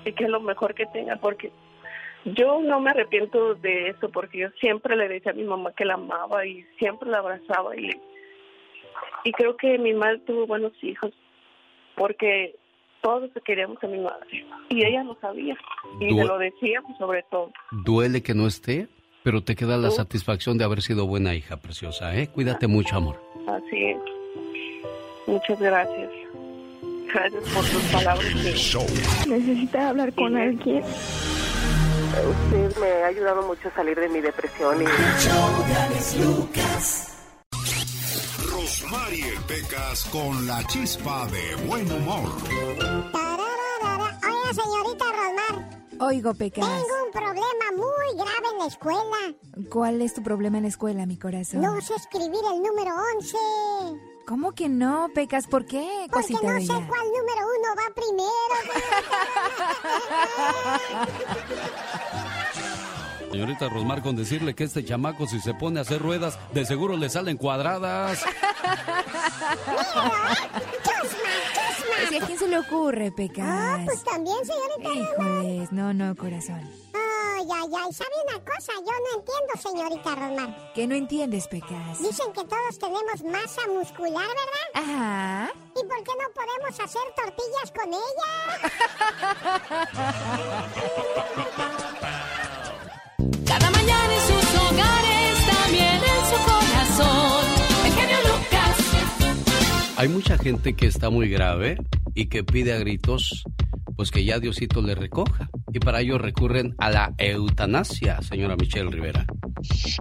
y 0.05 0.13
que 0.13 0.25
es 0.25 0.31
lo 0.31 0.41
mejor 0.41 0.75
que 0.75 0.87
tenga 0.87 1.17
porque 1.17 1.51
yo 2.25 2.61
no 2.61 2.81
me 2.81 2.91
arrepiento 2.91 3.55
de 3.57 3.89
eso 3.89 4.09
porque 4.11 4.39
yo 4.39 4.51
siempre 4.61 4.97
le 4.97 5.09
decía 5.09 5.33
a 5.33 5.35
mi 5.35 5.45
mamá 5.45 5.73
que 5.73 5.85
la 5.85 5.95
amaba 5.95 6.47
y 6.47 6.65
siempre 6.79 7.11
la 7.11 7.19
abrazaba 7.19 7.77
y 7.77 7.91
y 9.25 9.33
creo 9.33 9.57
que 9.57 9.79
mi 9.79 9.93
madre 9.93 10.19
tuvo 10.21 10.47
buenos 10.47 10.73
hijos 10.83 11.13
porque 11.97 12.57
todos 13.01 13.31
queríamos 13.45 13.83
a 13.83 13.87
mi 13.87 13.99
madre 13.99 14.45
y 14.69 14.85
ella 14.85 15.03
lo 15.05 15.17
sabía 15.21 15.57
y 16.01 16.15
se 16.15 16.25
lo 16.25 16.39
decíamos 16.39 16.97
sobre 16.99 17.25
todo 17.31 17.51
Duele 17.85 18.23
que 18.23 18.35
no 18.35 18.47
esté, 18.47 18.89
pero 19.23 19.43
te 19.43 19.57
queda 19.57 19.77
la 19.77 19.91
satisfacción 19.91 20.59
de 20.59 20.65
haber 20.65 20.83
sido 20.83 21.07
buena 21.07 21.35
hija, 21.35 21.57
preciosa, 21.57 22.17
¿eh? 22.17 22.29
Cuídate 22.29 22.67
mucho, 22.67 22.97
amor. 22.97 23.21
así 23.49 23.85
es 23.85 23.99
muchas 25.27 25.61
gracias 25.61 26.22
gracias 27.13 27.43
por 27.55 27.65
tus 27.65 27.83
palabras 27.93 28.35
¿Necesita 29.27 29.89
hablar 29.91 30.13
con 30.15 30.37
alguien? 30.37 30.83
usted 30.85 32.77
me 32.79 32.89
ha 33.03 33.07
ayudado 33.07 33.43
mucho 33.47 33.69
a 33.69 33.75
salir 33.75 33.99
de 33.99 34.09
mi 34.09 34.21
depresión 34.21 34.83
y 34.83 34.87
Rosmarie 38.51 39.33
Pecas 39.47 40.05
con 40.11 40.47
la 40.47 40.63
chispa 40.67 41.27
de 41.27 41.55
buen 41.67 41.91
humor. 41.91 42.29
Oiga, 44.25 44.53
señorita 44.55 45.05
Rosmar, 45.07 45.81
Oigo, 46.01 46.35
Pecas. 46.35 46.65
tengo 46.67 47.05
un 47.07 47.13
problema 47.13 47.71
muy 47.77 48.15
grave 48.17 48.49
en 48.53 48.59
la 48.59 48.67
escuela. 48.67 49.69
¿Cuál 49.71 50.03
es 50.03 50.15
tu 50.15 50.23
problema 50.23 50.59
en 50.59 50.65
la 50.65 50.69
escuela, 50.69 51.07
mi 51.07 51.17
corazón? 51.19 51.61
No 51.63 51.81
sé 51.81 51.95
escribir 51.95 52.41
el 52.53 52.63
número 52.63 52.95
11. 53.17 53.37
¿Cómo 54.27 54.53
que 54.53 54.69
no, 54.69 55.09
Pecas? 55.15 55.47
¿Por 55.47 55.67
qué, 55.67 56.07
Porque 56.11 56.33
cosita 56.35 56.41
no 56.43 56.61
sé 56.61 56.73
bella? 56.73 56.87
cuál 56.89 57.07
número 57.09 57.47
uno 57.59 57.75
va 57.77 57.95
primero. 57.95 58.31
Señorita 63.33 63.69
Rosmar, 63.71 64.03
con 64.03 64.15
decirle 64.15 64.55
que 64.55 64.65
este 64.65 64.85
chamaco, 64.85 65.27
si 65.27 65.41
se 65.41 65.55
pone 65.55 65.79
a 65.79 65.83
hacer 65.83 66.03
ruedas, 66.03 66.39
de 66.53 66.67
seguro 66.67 66.99
le 66.99 67.09
salen 67.09 67.39
cuadradas. 67.39 68.23
¿y 72.11 72.17
¿A 72.17 72.27
quién 72.27 72.39
se 72.39 72.47
le 72.47 72.59
ocurre, 72.59 73.11
Pecas? 73.11 73.47
Ah, 73.49 73.81
pues 73.87 74.05
también, 74.05 74.37
señorita 74.45 74.91
Rosmar. 75.17 75.45
Híjoles, 75.45 75.73
no, 75.73 75.95
no, 75.95 76.15
corazón. 76.15 76.61
Ay, 76.93 77.47
ay, 77.51 77.69
ay. 77.75 77.93
¿Sabe 77.95 78.11
una 78.29 78.39
cosa? 78.45 78.73
Yo 78.85 78.93
no 78.93 79.19
entiendo, 79.19 79.57
señorita 79.63 80.15
Rosmar. 80.15 80.73
¿Qué 80.75 80.87
no 80.87 80.95
entiendes, 80.95 81.49
Pecas? 81.49 82.03
Dicen 82.03 82.35
que 82.35 82.45
todos 82.45 82.79
tenemos 82.79 83.23
masa 83.25 83.63
muscular, 83.67 84.27
¿verdad? 84.29 84.69
Ajá. 84.75 85.51
¿Y 85.75 85.83
por 85.87 86.05
qué 86.05 86.13
no 86.21 86.29
podemos 86.35 86.79
hacer 86.79 87.03
tortillas 87.17 87.73
con 87.75 87.89
ella? 87.95 88.31
Hay 100.03 100.09
mucha 100.09 100.37
gente 100.37 100.73
que 100.73 100.87
está 100.87 101.11
muy 101.11 101.29
grave 101.29 101.77
y 102.17 102.27
que 102.27 102.43
pide 102.43 102.73
a 102.73 102.79
gritos, 102.79 103.45
pues 103.95 104.11
que 104.11 104.25
ya 104.25 104.41
Diosito 104.41 104.83
le 104.83 104.97
recoja. 104.97 105.49
Y 105.73 105.79
para 105.79 106.01
ello 106.01 106.19
recurren 106.19 106.75
a 106.79 106.91
la 106.91 107.15
eutanasia, 107.19 108.21
señora 108.21 108.57
Michelle 108.57 108.91
Rivera. 108.91 109.25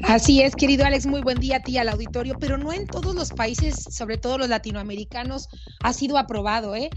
Así 0.01 0.41
es, 0.41 0.55
querido 0.55 0.85
Alex, 0.85 1.05
muy 1.05 1.21
buen 1.21 1.37
día 1.37 1.57
a 1.57 1.59
ti 1.59 1.77
al 1.77 1.87
auditorio, 1.87 2.35
pero 2.39 2.57
no 2.57 2.73
en 2.73 2.87
todos 2.87 3.13
los 3.13 3.29
países, 3.29 3.75
sobre 3.91 4.17
todo 4.17 4.39
los 4.39 4.49
latinoamericanos, 4.49 5.49
ha 5.83 5.93
sido 5.93 6.17
aprobado, 6.17 6.75
¿eh? 6.75 6.89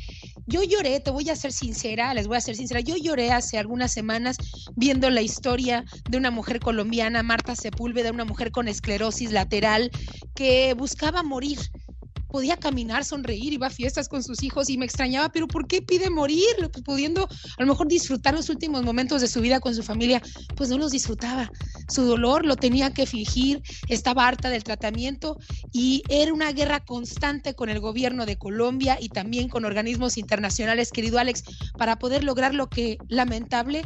Yo 0.47 0.63
lloré, 0.63 0.99
te 1.01 1.11
voy 1.11 1.29
a 1.29 1.37
ser 1.37 1.53
sincera, 1.53 2.15
les 2.15 2.27
voy 2.27 2.39
a 2.39 2.41
ser 2.41 2.57
sincera, 2.57 2.81
yo 2.81 2.97
lloré 2.97 3.33
hace 3.33 3.59
algunas 3.59 3.93
semanas 3.93 4.39
viendo 4.77 5.11
la 5.11 5.21
historia 5.21 5.85
de 6.09 6.17
una 6.17 6.31
mujer 6.31 6.59
colombiana, 6.59 7.23
Marta 7.23 7.55
Sepúlveda, 7.55 8.13
una 8.13 8.25
mujer 8.25 8.51
con 8.51 8.67
esclerosis 8.67 9.31
lateral 9.31 9.91
que 10.35 10.73
buscaba 10.73 11.23
morir. 11.23 11.59
Podía 12.35 12.57
caminar, 12.57 13.05
sonreír, 13.05 13.53
iba 13.53 13.69
a 13.69 13.71
fiestas 13.71 14.09
con 14.09 14.25
sus 14.25 14.43
hijos 14.43 14.69
y 14.69 14.77
me 14.77 14.85
extrañaba, 14.85 15.29
pero 15.29 15.47
¿por 15.47 15.69
qué 15.69 15.81
pide 15.81 16.11
morir? 16.11 16.45
Pudiendo 16.85 17.29
a 17.29 17.63
lo 17.63 17.67
mejor 17.69 17.87
disfrutar 17.87 18.35
los 18.35 18.49
últimos 18.49 18.83
momentos 18.83 19.21
de 19.21 19.29
su 19.29 19.41
vida 19.41 19.61
con 19.61 19.73
su 19.73 19.85
familia, 19.85 20.21
pues 20.57 20.69
no 20.69 20.77
los 20.77 20.91
disfrutaba. 20.91 21.53
Su 21.89 22.03
dolor 22.03 22.45
lo 22.45 22.57
tenía 22.57 22.93
que 22.93 23.07
fingir, 23.07 23.63
estaba 23.89 24.27
harta 24.27 24.51
del 24.51 24.65
tratamiento 24.65 25.39
y 25.73 26.03
era 26.09 26.33
una 26.33 26.51
guerra 26.51 26.81
constante 26.81 27.55
con 27.55 27.69
el 27.69 27.79
gobierno 27.79 28.27
de 28.27 28.37
Colombia 28.37 28.99
y 29.01 29.11
también 29.11 29.49
con 29.49 29.65
organismos 29.65 30.19
internacionales, 30.19 30.91
querido 30.91 31.21
Alex, 31.21 31.45
para 31.79 32.01
poder 32.01 32.25
lograr 32.25 32.53
lo 32.53 32.69
que 32.69 32.99
lamentable, 33.07 33.83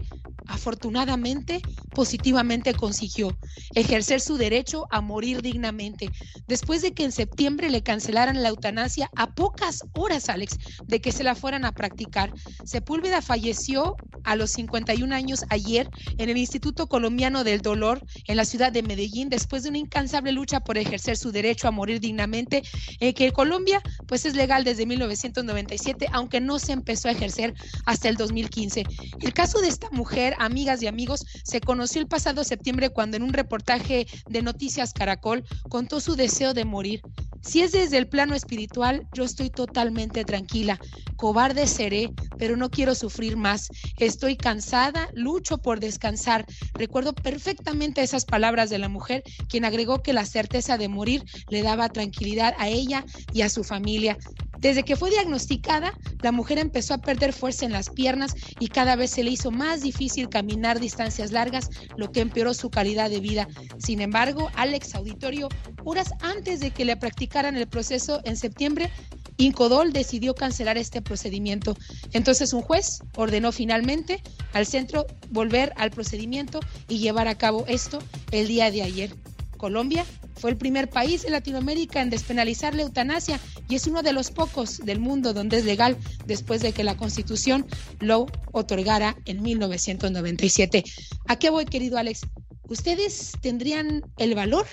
afortunadamente, 0.47 1.61
positivamente 1.91 2.75
consiguió 2.75 3.37
ejercer 3.75 4.21
su 4.21 4.37
derecho 4.37 4.87
a 4.91 5.01
morir 5.01 5.43
dignamente, 5.43 6.11
después 6.47 6.83
de 6.83 6.93
que 6.93 7.05
en 7.05 7.13
septiembre 7.13 7.71
le 7.71 7.83
cancelaran 7.83 8.38
la 8.43 8.51
eutanasia 8.51 9.11
a 9.17 9.35
pocas 9.35 9.85
horas, 9.95 10.29
Alex, 10.29 10.57
de 10.85 11.01
que 11.01 11.13
se 11.13 11.25
la 11.25 11.35
fueran 11.35 11.65
a 11.65 11.73
practicar. 11.73 12.33
Sepúlveda 12.65 13.23
falleció 13.23 13.97
a 14.25 14.37
los 14.37 14.51
51 14.51 15.15
años 15.15 15.45
ayer 15.51 15.89
en 16.19 16.29
el 16.29 16.37
Instituto 16.37 16.87
Colombiano 16.87 17.45
del 17.45 17.61
Dolor 17.61 18.01
en 18.27 18.37
la 18.37 18.45
ciudad 18.45 18.73
de 18.73 18.83
Medellín, 18.83 19.29
después 19.29 19.63
de 19.63 19.71
una 19.71 19.79
incansable 19.79 20.33
lucha 20.33 20.61
por 20.61 20.79
ejercer 20.79 21.17
su 21.17 21.33
derecho 21.33 21.69
a 21.69 21.71
morir 21.71 22.01
dignamente, 22.01 22.63
eh, 23.01 23.15
que 23.15 23.33
Colombia 23.33 23.83
pues 24.07 24.25
es 24.25 24.35
legal 24.35 24.65
desde 24.65 24.87
1997, 24.87 26.09
aunque 26.13 26.41
no 26.41 26.59
se 26.59 26.73
empezó 26.73 27.09
a 27.09 27.13
ejercer 27.13 27.55
hasta 27.87 28.09
el 28.09 28.17
2015. 28.17 28.85
El 29.21 29.33
caso 29.33 29.61
de 29.61 29.69
esta 29.69 29.89
mujer, 29.91 30.35
amigas 30.39 30.83
y 30.83 30.87
amigos, 30.87 31.25
se 31.45 31.61
conoció 31.61 32.01
el 32.01 32.09
pasado 32.09 32.45
septiembre 32.45 32.91
cuando 32.91 33.17
en 33.17 33.23
un 33.23 33.33
reportaje 33.33 34.07
de 34.29 34.43
Noticias 34.43 34.93
Caracol 34.93 35.45
contó 35.69 36.01
su 36.01 36.17
deseo 36.17 36.55
de 36.55 36.65
morir. 36.65 37.03
Si 37.41 37.61
es 37.63 37.73
desde 37.73 37.99
el 37.99 38.09
plano 38.19 38.35
espiritual, 38.35 39.07
yo 39.13 39.23
estoy 39.23 39.49
totalmente 39.49 40.25
tranquila. 40.25 40.81
Cobarde 41.15 41.69
seré, 41.69 42.11
pero 42.37 42.57
no 42.57 42.69
quiero 42.69 42.97
sufrir 42.97 43.37
más. 43.37 43.69
Estoy 43.97 44.37
cansada, 44.37 45.09
lucho 45.15 45.59
por 45.59 45.79
descansar. 45.79 46.45
Recuerdo 46.75 47.13
perfectamente 47.13 48.03
esas 48.03 48.25
palabras 48.25 48.71
de 48.71 48.79
la 48.79 48.89
mujer, 48.89 49.23
quien 49.49 49.65
agregó 49.65 50.03
que 50.03 50.13
la 50.13 50.25
certeza 50.25 50.77
de 50.79 50.89
morir 50.89 51.23
le 51.49 51.63
daba 51.63 51.91
tranquilidad 51.91 52.57
a 52.59 52.67
ella 52.67 53.05
y 53.33 53.43
a 53.43 53.49
su 53.49 53.63
familia. 53.63 54.19
Desde 54.59 54.83
que 54.83 54.97
fue 54.97 55.11
diagnosticada, 55.11 55.93
la 56.21 56.33
mujer 56.33 56.59
empezó 56.59 56.95
a 56.95 56.99
perder 56.99 57.33
fuerza 57.33 57.65
en 57.65 57.73
las 57.73 57.91
piernas 57.91 58.35
y 58.59 58.69
cada 58.69 58.97
vez 58.97 59.11
se 59.11 59.23
le 59.23 59.31
hizo 59.31 59.51
más 59.51 59.83
difícil 59.83 60.29
caminar 60.29 60.81
distancias 60.81 61.31
largas, 61.31 61.71
lo 61.97 62.11
que 62.11 62.21
empeoró 62.21 62.55
su 62.55 62.71
calidad 62.71 63.11
de 63.11 63.21
vida. 63.21 63.49
Sin 63.79 64.01
embargo, 64.01 64.51
Alex 64.55 64.95
Auditorio, 64.95 65.49
horas 65.85 66.13
antes 66.21 66.61
de 66.61 66.71
que 66.71 66.85
le 66.85 66.97
practicaran 66.97 67.57
el 67.57 67.69
proceso 67.69 68.21
en 68.25 68.37
septiembre, 68.37 68.91
Incodol 69.37 69.93
decidió 69.93 70.35
cancelar 70.35 70.77
este 70.77 71.01
procedimiento. 71.01 71.77
Entonces 72.13 72.53
un 72.53 72.63
juez 72.63 72.99
ordenó 73.17 73.53
finalmente 73.53 74.21
al 74.53 74.67
centro 74.67 75.07
volver 75.31 75.73
al 75.77 75.91
procedimiento 75.91 76.59
y 76.89 76.99
llevar 76.99 77.29
a 77.29 77.39
cabo 77.39 77.65
esto 77.69 78.01
el 78.33 78.49
día 78.49 78.73
de 78.73 78.83
ayer. 78.83 79.15
Colombia 79.59 80.07
fue 80.37 80.51
el 80.51 80.57
primer 80.57 80.89
país 80.89 81.25
en 81.25 81.33
Latinoamérica 81.33 82.01
en 82.01 82.09
despenalizar 82.09 82.75
la 82.75 82.83
eutanasia 82.83 83.39
y 83.69 83.75
es 83.75 83.87
uno 83.87 84.03
de 84.03 84.13
los 84.15 84.31
pocos 84.31 84.79
del 84.79 85.01
mundo 85.01 85.35
donde 85.35 85.59
es 85.59 85.65
legal 85.65 85.99
después 86.27 86.63
de 86.63 86.73
que 86.73 86.85
la 86.85 86.97
Constitución 86.97 87.67
lo 88.01 88.27
otorgara 88.53 89.17
en 89.27 89.43
1997. 89.43 90.85
¿A 91.27 91.37
qué 91.37 91.51
voy, 91.51 91.67
querido 91.67 91.99
Alex? 91.99 92.23
¿Ustedes 92.69 93.33
tendrían 93.41 94.03
el 94.17 94.35
valor 94.35 94.67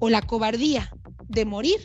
o 0.00 0.08
la 0.08 0.22
cobardía 0.22 0.90
de 1.28 1.44
morir 1.44 1.78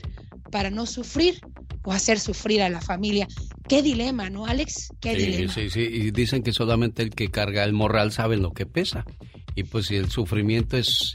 para 0.52 0.70
no 0.70 0.86
sufrir 0.86 1.40
o 1.84 1.92
hacer 1.92 2.20
sufrir 2.20 2.62
a 2.62 2.70
la 2.70 2.82
familia? 2.82 3.28
Qué 3.68 3.82
dilema, 3.82 4.30
¿no, 4.30 4.46
Alex? 4.46 4.90
Qué 5.00 5.16
sí, 5.16 5.26
dilema. 5.26 5.54
Sí, 5.54 5.70
sí, 5.70 5.82
y 5.82 6.12
dicen 6.12 6.42
que 6.42 6.54
solamente 6.54 7.04
el 7.04 7.12
que 7.12 7.30
carga 7.30 7.64
el 7.64 7.74
morral 7.74 8.12
sabe 8.12 8.38
lo 8.38 8.52
que 8.52 8.66
pesa. 8.66 9.06
Y 9.56 9.64
pues 9.64 9.88
si 9.88 9.96
el 9.96 10.10
sufrimiento 10.10 10.78
es, 10.78 11.14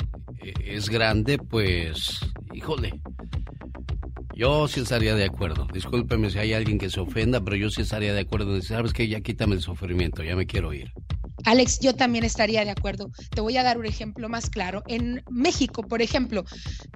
es 0.64 0.88
grande, 0.88 1.38
pues, 1.38 2.20
híjole, 2.52 3.00
yo 4.34 4.66
sí 4.66 4.80
estaría 4.80 5.14
de 5.14 5.24
acuerdo. 5.24 5.66
Discúlpeme 5.72 6.30
si 6.30 6.38
hay 6.38 6.52
alguien 6.52 6.78
que 6.78 6.90
se 6.90 7.00
ofenda, 7.00 7.40
pero 7.40 7.56
yo 7.56 7.70
sí 7.70 7.82
estaría 7.82 8.12
de 8.12 8.20
acuerdo. 8.20 8.60
Sabes 8.62 8.92
que 8.92 9.06
ya 9.08 9.20
quítame 9.20 9.54
el 9.54 9.62
sufrimiento, 9.62 10.22
ya 10.22 10.34
me 10.34 10.46
quiero 10.46 10.72
ir. 10.72 10.92
Alex, 11.44 11.78
yo 11.80 11.94
también 11.94 12.24
estaría 12.24 12.64
de 12.64 12.70
acuerdo. 12.70 13.10
Te 13.34 13.40
voy 13.40 13.56
a 13.56 13.62
dar 13.62 13.78
un 13.78 13.86
ejemplo 13.86 14.28
más 14.28 14.48
claro. 14.48 14.82
En 14.86 15.22
México, 15.28 15.86
por 15.86 16.00
ejemplo, 16.00 16.44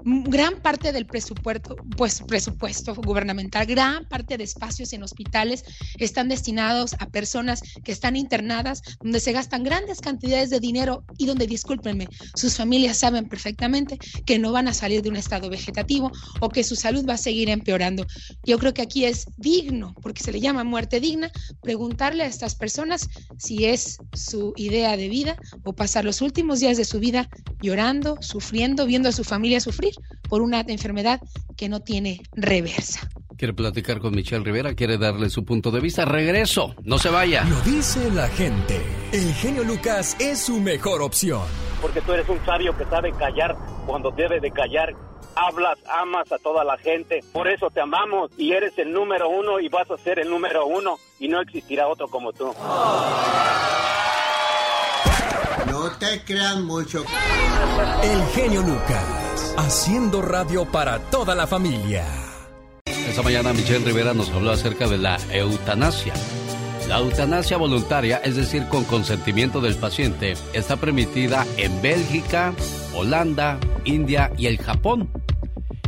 gran 0.02 0.60
parte 0.62 0.92
del 0.92 1.06
presupuesto, 1.06 1.76
pues, 1.96 2.22
presupuesto 2.26 2.94
gubernamental, 2.94 3.66
gran 3.66 4.06
parte 4.06 4.38
de 4.38 4.44
espacios 4.44 4.92
en 4.92 5.02
hospitales 5.02 5.64
están 5.98 6.28
destinados 6.28 6.94
a 6.98 7.06
personas 7.06 7.60
que 7.84 7.92
están 7.92 8.16
internadas, 8.16 8.80
donde 9.02 9.20
se 9.20 9.32
gastan 9.32 9.64
grandes 9.64 10.00
cantidades 10.00 10.50
de 10.50 10.60
dinero 10.60 11.04
y 11.18 11.26
donde, 11.26 11.46
discúlpenme, 11.46 12.08
sus 12.34 12.56
familias 12.56 12.96
saben 12.96 13.28
perfectamente 13.28 13.98
que 14.24 14.38
no 14.38 14.52
van 14.52 14.68
a 14.68 14.74
salir 14.74 15.02
de 15.02 15.10
un 15.10 15.16
estado 15.16 15.50
vegetativo 15.50 16.10
o 16.40 16.48
que 16.48 16.64
su 16.64 16.74
salud 16.74 17.04
va 17.06 17.14
a 17.14 17.18
seguir 17.18 17.50
empeorando. 17.50 18.06
Yo 18.44 18.58
creo 18.58 18.72
que 18.72 18.82
aquí 18.82 19.04
es 19.04 19.26
digno, 19.36 19.94
porque 20.00 20.22
se 20.22 20.32
le 20.32 20.40
llama 20.40 20.64
muerte 20.64 21.00
digna, 21.00 21.30
preguntarle 21.62 22.24
a 22.24 22.26
estas 22.26 22.54
personas 22.54 23.08
si 23.36 23.66
es 23.66 23.98
su 24.14 24.37
idea 24.56 24.96
de 24.96 25.08
vida 25.08 25.36
o 25.64 25.72
pasar 25.72 26.04
los 26.04 26.20
últimos 26.22 26.60
días 26.60 26.76
de 26.76 26.84
su 26.84 26.98
vida 26.98 27.28
llorando, 27.60 28.16
sufriendo, 28.20 28.86
viendo 28.86 29.08
a 29.08 29.12
su 29.12 29.24
familia 29.24 29.60
sufrir 29.60 29.94
por 30.28 30.42
una 30.42 30.60
enfermedad 30.60 31.20
que 31.56 31.68
no 31.68 31.80
tiene 31.80 32.20
reversa. 32.34 33.08
Quiere 33.36 33.54
platicar 33.54 34.00
con 34.00 34.14
Michelle 34.14 34.44
Rivera, 34.44 34.74
quiere 34.74 34.98
darle 34.98 35.30
su 35.30 35.44
punto 35.44 35.70
de 35.70 35.80
vista. 35.80 36.04
Regreso, 36.04 36.74
no 36.82 36.98
se 36.98 37.08
vaya. 37.08 37.44
Lo 37.44 37.60
dice 37.60 38.10
la 38.10 38.28
gente. 38.28 38.80
El 39.12 39.32
genio 39.34 39.62
Lucas 39.62 40.16
es 40.18 40.40
su 40.40 40.60
mejor 40.60 41.02
opción. 41.02 41.42
Porque 41.80 42.00
tú 42.00 42.12
eres 42.12 42.28
un 42.28 42.44
sabio 42.44 42.76
que 42.76 42.84
sabe 42.86 43.12
callar 43.12 43.56
cuando 43.86 44.10
debe 44.10 44.40
de 44.40 44.50
callar 44.50 44.92
hablas, 45.38 45.78
amas 45.88 46.30
a 46.32 46.38
toda 46.38 46.64
la 46.64 46.76
gente. 46.78 47.20
Por 47.32 47.48
eso 47.48 47.70
te 47.70 47.80
amamos 47.80 48.30
y 48.36 48.52
eres 48.52 48.76
el 48.78 48.92
número 48.92 49.28
uno 49.28 49.60
y 49.60 49.68
vas 49.68 49.90
a 49.90 49.96
ser 49.98 50.18
el 50.18 50.28
número 50.28 50.66
uno 50.66 50.96
y 51.18 51.28
no 51.28 51.40
existirá 51.40 51.86
otro 51.88 52.08
como 52.08 52.32
tú. 52.32 52.52
No 55.78 55.92
te 55.92 56.20
creas 56.24 56.58
mucho. 56.58 57.04
El 58.02 58.20
genio 58.34 58.62
Lucas, 58.62 59.54
haciendo 59.56 60.20
radio 60.20 60.64
para 60.64 60.98
toda 60.98 61.36
la 61.36 61.46
familia. 61.46 62.04
Esta 62.84 63.22
mañana 63.22 63.52
Michelle 63.52 63.84
Rivera 63.84 64.12
nos 64.12 64.28
habló 64.30 64.50
acerca 64.50 64.88
de 64.88 64.98
la 64.98 65.18
eutanasia. 65.30 66.14
La 66.88 66.98
eutanasia 66.98 67.58
voluntaria, 67.58 68.16
es 68.24 68.34
decir, 68.34 68.66
con 68.66 68.82
consentimiento 68.82 69.60
del 69.60 69.76
paciente, 69.76 70.34
está 70.52 70.76
permitida 70.78 71.46
en 71.56 71.80
Bélgica, 71.80 72.54
Holanda, 72.92 73.60
India 73.84 74.32
y 74.36 74.48
el 74.48 74.58
Japón. 74.58 75.08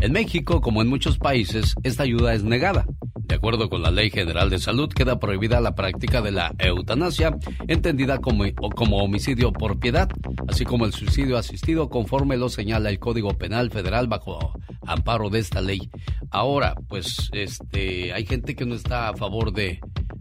En 0.01 0.13
México, 0.13 0.63
como 0.63 0.81
en 0.81 0.89
muchos 0.89 1.19
países, 1.19 1.75
esta 1.83 2.05
ayuda 2.05 2.33
es 2.33 2.43
negada. 2.43 2.87
De 3.31 3.35
acuerdo 3.35 3.69
con 3.69 3.83
la 3.83 3.91
Ley 3.91 4.11
General 4.11 4.49
de 4.49 4.59
Salud, 4.59 4.89
queda 4.89 5.21
prohibida 5.21 5.61
la 5.61 5.75
práctica 5.75 6.23
de 6.23 6.33
la 6.33 6.55
eutanasia, 6.59 7.37
entendida 7.69 8.19
como, 8.19 8.45
como 8.75 9.05
homicidio 9.05 9.53
por 9.53 9.79
piedad, 9.79 10.09
así 10.49 10.65
como 10.65 10.87
el 10.87 10.95
suicidio 10.95 11.37
asistido, 11.37 11.91
conforme 11.91 12.39
lo 12.39 12.49
señala 12.49 12.89
el 12.89 12.99
Código 12.99 13.37
Penal 13.37 13.71
Federal 13.71 14.09
bajo 14.09 14.53
amparo 14.87 15.29
de 15.29 15.41
esta 15.41 15.61
ley. 15.61 15.91
Ahora, 16.31 16.75
pues, 16.89 17.29
este, 17.33 18.15
hay 18.15 18.25
gente 18.25 18.57
que 18.57 18.65
no 18.65 18.75
está 18.75 19.11
a 19.11 19.17
favor 19.17 19.53
de, 19.53 19.81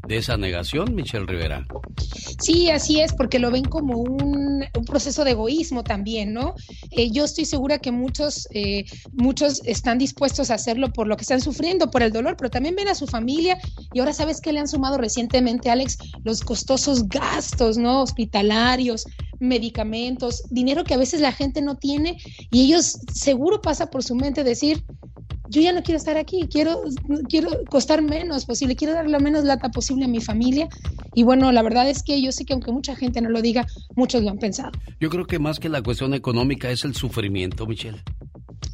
de 0.09 0.17
esa 0.17 0.37
negación, 0.37 0.95
Michelle 0.95 1.27
Rivera. 1.27 1.67
Sí, 2.41 2.71
así 2.71 2.99
es, 2.99 3.13
porque 3.13 3.37
lo 3.37 3.51
ven 3.51 3.65
como 3.65 3.99
un, 3.99 4.65
un 4.75 4.85
proceso 4.85 5.23
de 5.23 5.31
egoísmo 5.31 5.83
también, 5.83 6.33
¿no? 6.33 6.55
Eh, 6.89 7.11
yo 7.11 7.25
estoy 7.25 7.45
segura 7.45 7.77
que 7.77 7.91
muchos, 7.91 8.47
eh, 8.51 8.85
muchos 9.13 9.61
están 9.65 9.99
dispuestos 9.99 10.49
a 10.49 10.55
hacerlo 10.55 10.91
por 10.91 11.05
lo 11.05 11.15
que 11.15 11.21
están 11.21 11.41
sufriendo, 11.41 11.91
por 11.91 12.01
el 12.01 12.11
dolor, 12.11 12.37
pero 12.37 12.49
también 12.49 12.75
ven 12.75 12.87
a 12.87 12.95
su 12.95 13.05
familia 13.05 13.59
y 13.93 13.99
ahora 13.99 14.13
sabes 14.13 14.41
que 14.41 14.51
le 14.51 14.59
han 14.59 14.67
sumado 14.67 14.97
recientemente, 14.97 15.69
Alex, 15.69 15.99
los 16.23 16.41
costosos 16.41 17.07
gastos, 17.07 17.77
¿no? 17.77 18.01
Hospitalarios, 18.01 19.05
medicamentos, 19.39 20.41
dinero 20.49 20.83
que 20.85 20.95
a 20.95 20.97
veces 20.97 21.21
la 21.21 21.33
gente 21.33 21.61
no 21.61 21.77
tiene 21.77 22.17
y 22.49 22.65
ellos 22.65 22.97
seguro 23.13 23.61
pasa 23.61 23.91
por 23.91 24.03
su 24.03 24.15
mente 24.15 24.43
decir, 24.43 24.83
yo 25.49 25.61
ya 25.61 25.73
no 25.73 25.81
quiero 25.81 25.97
estar 25.97 26.17
aquí, 26.17 26.47
quiero, 26.49 26.81
quiero 27.27 27.49
costar 27.69 28.01
menos 28.01 28.45
posible, 28.45 28.75
quiero 28.75 28.93
dar 28.93 29.09
lo 29.09 29.19
menos 29.19 29.43
lata 29.43 29.69
posible 29.69 30.05
a 30.05 30.07
mi 30.07 30.21
familia. 30.21 30.69
Y 31.15 31.23
bueno, 31.23 31.51
la 31.51 31.63
verdad 31.63 31.89
es 31.89 32.03
que 32.03 32.21
yo 32.21 32.31
sé 32.31 32.45
que 32.45 32.53
aunque 32.53 32.71
mucha 32.71 32.95
gente 32.95 33.19
no 33.21 33.29
lo 33.29 33.41
diga, 33.41 33.65
muchos 33.95 34.23
lo 34.23 34.29
han 34.29 34.37
pensado. 34.37 34.71
Yo 34.99 35.09
creo 35.09 35.25
que 35.25 35.39
más 35.39 35.59
que 35.59 35.69
la 35.69 35.81
cuestión 35.81 36.13
económica 36.13 36.69
es 36.69 36.85
el 36.85 36.95
sufrimiento, 36.95 37.65
Michelle. 37.65 38.01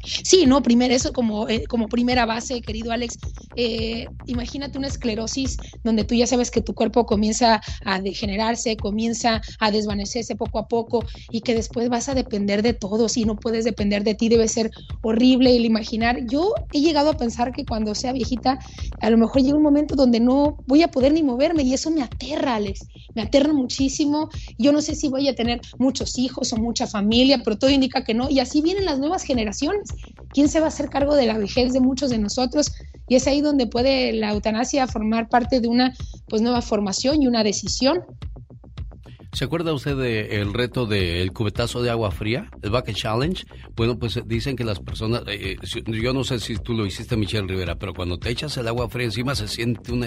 Sí, 0.02 0.46
no, 0.46 0.62
primero 0.62 0.94
eso 0.94 1.12
como, 1.12 1.48
eh, 1.48 1.64
como 1.68 1.88
primera 1.88 2.26
base, 2.26 2.60
querido 2.60 2.92
Alex. 2.92 3.18
Eh, 3.56 4.06
imagínate 4.26 4.78
una 4.78 4.86
esclerosis 4.86 5.56
donde 5.82 6.04
tú 6.04 6.14
ya 6.14 6.26
sabes 6.26 6.50
que 6.50 6.60
tu 6.60 6.74
cuerpo 6.74 7.06
comienza 7.06 7.60
a 7.84 8.00
degenerarse, 8.00 8.76
comienza 8.76 9.40
a 9.58 9.70
desvanecerse 9.70 10.36
poco 10.36 10.58
a 10.58 10.68
poco 10.68 11.04
y 11.30 11.40
que 11.40 11.54
después 11.54 11.88
vas 11.88 12.08
a 12.08 12.14
depender 12.14 12.62
de 12.62 12.74
todos 12.74 13.16
y 13.16 13.24
no 13.24 13.36
puedes 13.36 13.64
depender 13.64 14.04
de 14.04 14.14
ti, 14.14 14.28
debe 14.28 14.46
ser 14.48 14.70
horrible 15.02 15.56
el 15.56 15.64
imaginar. 15.64 16.18
Yo 16.26 16.52
he 16.72 16.80
llegado 16.80 17.10
a 17.10 17.16
pensar 17.16 17.52
que 17.52 17.64
cuando 17.64 17.94
sea 17.94 18.12
viejita, 18.12 18.58
a 19.00 19.10
lo 19.10 19.18
mejor 19.18 19.42
llega 19.42 19.56
un 19.56 19.62
momento 19.62 19.96
donde 19.96 20.20
no 20.20 20.58
voy 20.66 20.82
a 20.82 20.88
poder 20.88 21.12
ni 21.12 21.22
moverme 21.22 21.62
y 21.62 21.74
eso 21.74 21.90
me 21.90 22.02
aterra, 22.02 22.56
Alex, 22.56 22.86
me 23.14 23.22
aterra 23.22 23.52
muchísimo. 23.52 24.28
Yo 24.58 24.72
no 24.72 24.82
sé 24.82 24.94
si 24.94 25.08
voy 25.08 25.28
a 25.28 25.34
tener 25.34 25.60
muchos 25.78 26.18
hijos 26.18 26.52
o 26.52 26.56
mucha 26.56 26.86
familia, 26.86 27.40
pero 27.42 27.56
todo 27.56 27.70
indica 27.70 28.04
que 28.04 28.14
no. 28.14 28.28
Y 28.30 28.38
así 28.38 28.60
vienen 28.60 28.84
las 28.84 28.98
nuevas 28.98 29.24
generaciones. 29.24 29.75
¿Quién 30.32 30.48
se 30.48 30.60
va 30.60 30.66
a 30.66 30.68
hacer 30.68 30.90
cargo 30.90 31.14
de 31.14 31.26
la 31.26 31.38
vejez 31.38 31.72
de 31.72 31.80
muchos 31.80 32.10
de 32.10 32.18
nosotros? 32.18 32.72
Y 33.08 33.14
es 33.14 33.26
ahí 33.26 33.40
donde 33.40 33.66
puede 33.66 34.12
la 34.12 34.32
eutanasia 34.32 34.86
formar 34.86 35.28
parte 35.28 35.60
de 35.60 35.68
una 35.68 35.94
pues 36.28 36.42
nueva 36.42 36.62
formación 36.62 37.22
y 37.22 37.26
una 37.26 37.44
decisión. 37.44 38.02
¿Se 39.36 39.44
acuerda 39.44 39.74
usted 39.74 39.98
del 39.98 40.54
reto 40.54 40.86
del 40.86 41.30
cubetazo 41.34 41.82
de 41.82 41.90
agua 41.90 42.10
fría, 42.10 42.50
el 42.62 42.70
Bucket 42.70 42.96
Challenge? 42.96 43.44
Bueno, 43.76 43.98
pues 43.98 44.18
dicen 44.24 44.56
que 44.56 44.64
las 44.64 44.80
personas, 44.80 45.24
eh, 45.26 45.58
eh, 45.60 45.82
yo 46.02 46.14
no 46.14 46.24
sé 46.24 46.40
si 46.40 46.56
tú 46.56 46.72
lo 46.72 46.86
hiciste, 46.86 47.18
Michelle 47.18 47.46
Rivera, 47.46 47.74
pero 47.74 47.92
cuando 47.92 48.18
te 48.18 48.30
echas 48.30 48.56
el 48.56 48.66
agua 48.66 48.88
fría 48.88 49.04
encima 49.04 49.34
se 49.34 49.46
siente 49.46 49.92
un, 49.92 50.06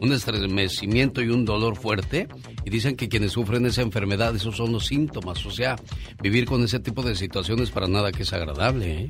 un 0.00 0.12
estremecimiento 0.14 1.20
y 1.20 1.28
un 1.28 1.44
dolor 1.44 1.76
fuerte. 1.76 2.28
Y 2.64 2.70
dicen 2.70 2.96
que 2.96 3.10
quienes 3.10 3.32
sufren 3.32 3.66
esa 3.66 3.82
enfermedad, 3.82 4.34
esos 4.34 4.56
son 4.56 4.72
los 4.72 4.86
síntomas. 4.86 5.44
O 5.44 5.50
sea, 5.50 5.76
vivir 6.22 6.46
con 6.46 6.64
ese 6.64 6.80
tipo 6.80 7.02
de 7.02 7.14
situaciones 7.14 7.70
para 7.70 7.88
nada 7.88 8.10
que 8.10 8.22
es 8.22 8.32
agradable, 8.32 9.02
¿eh? 9.02 9.08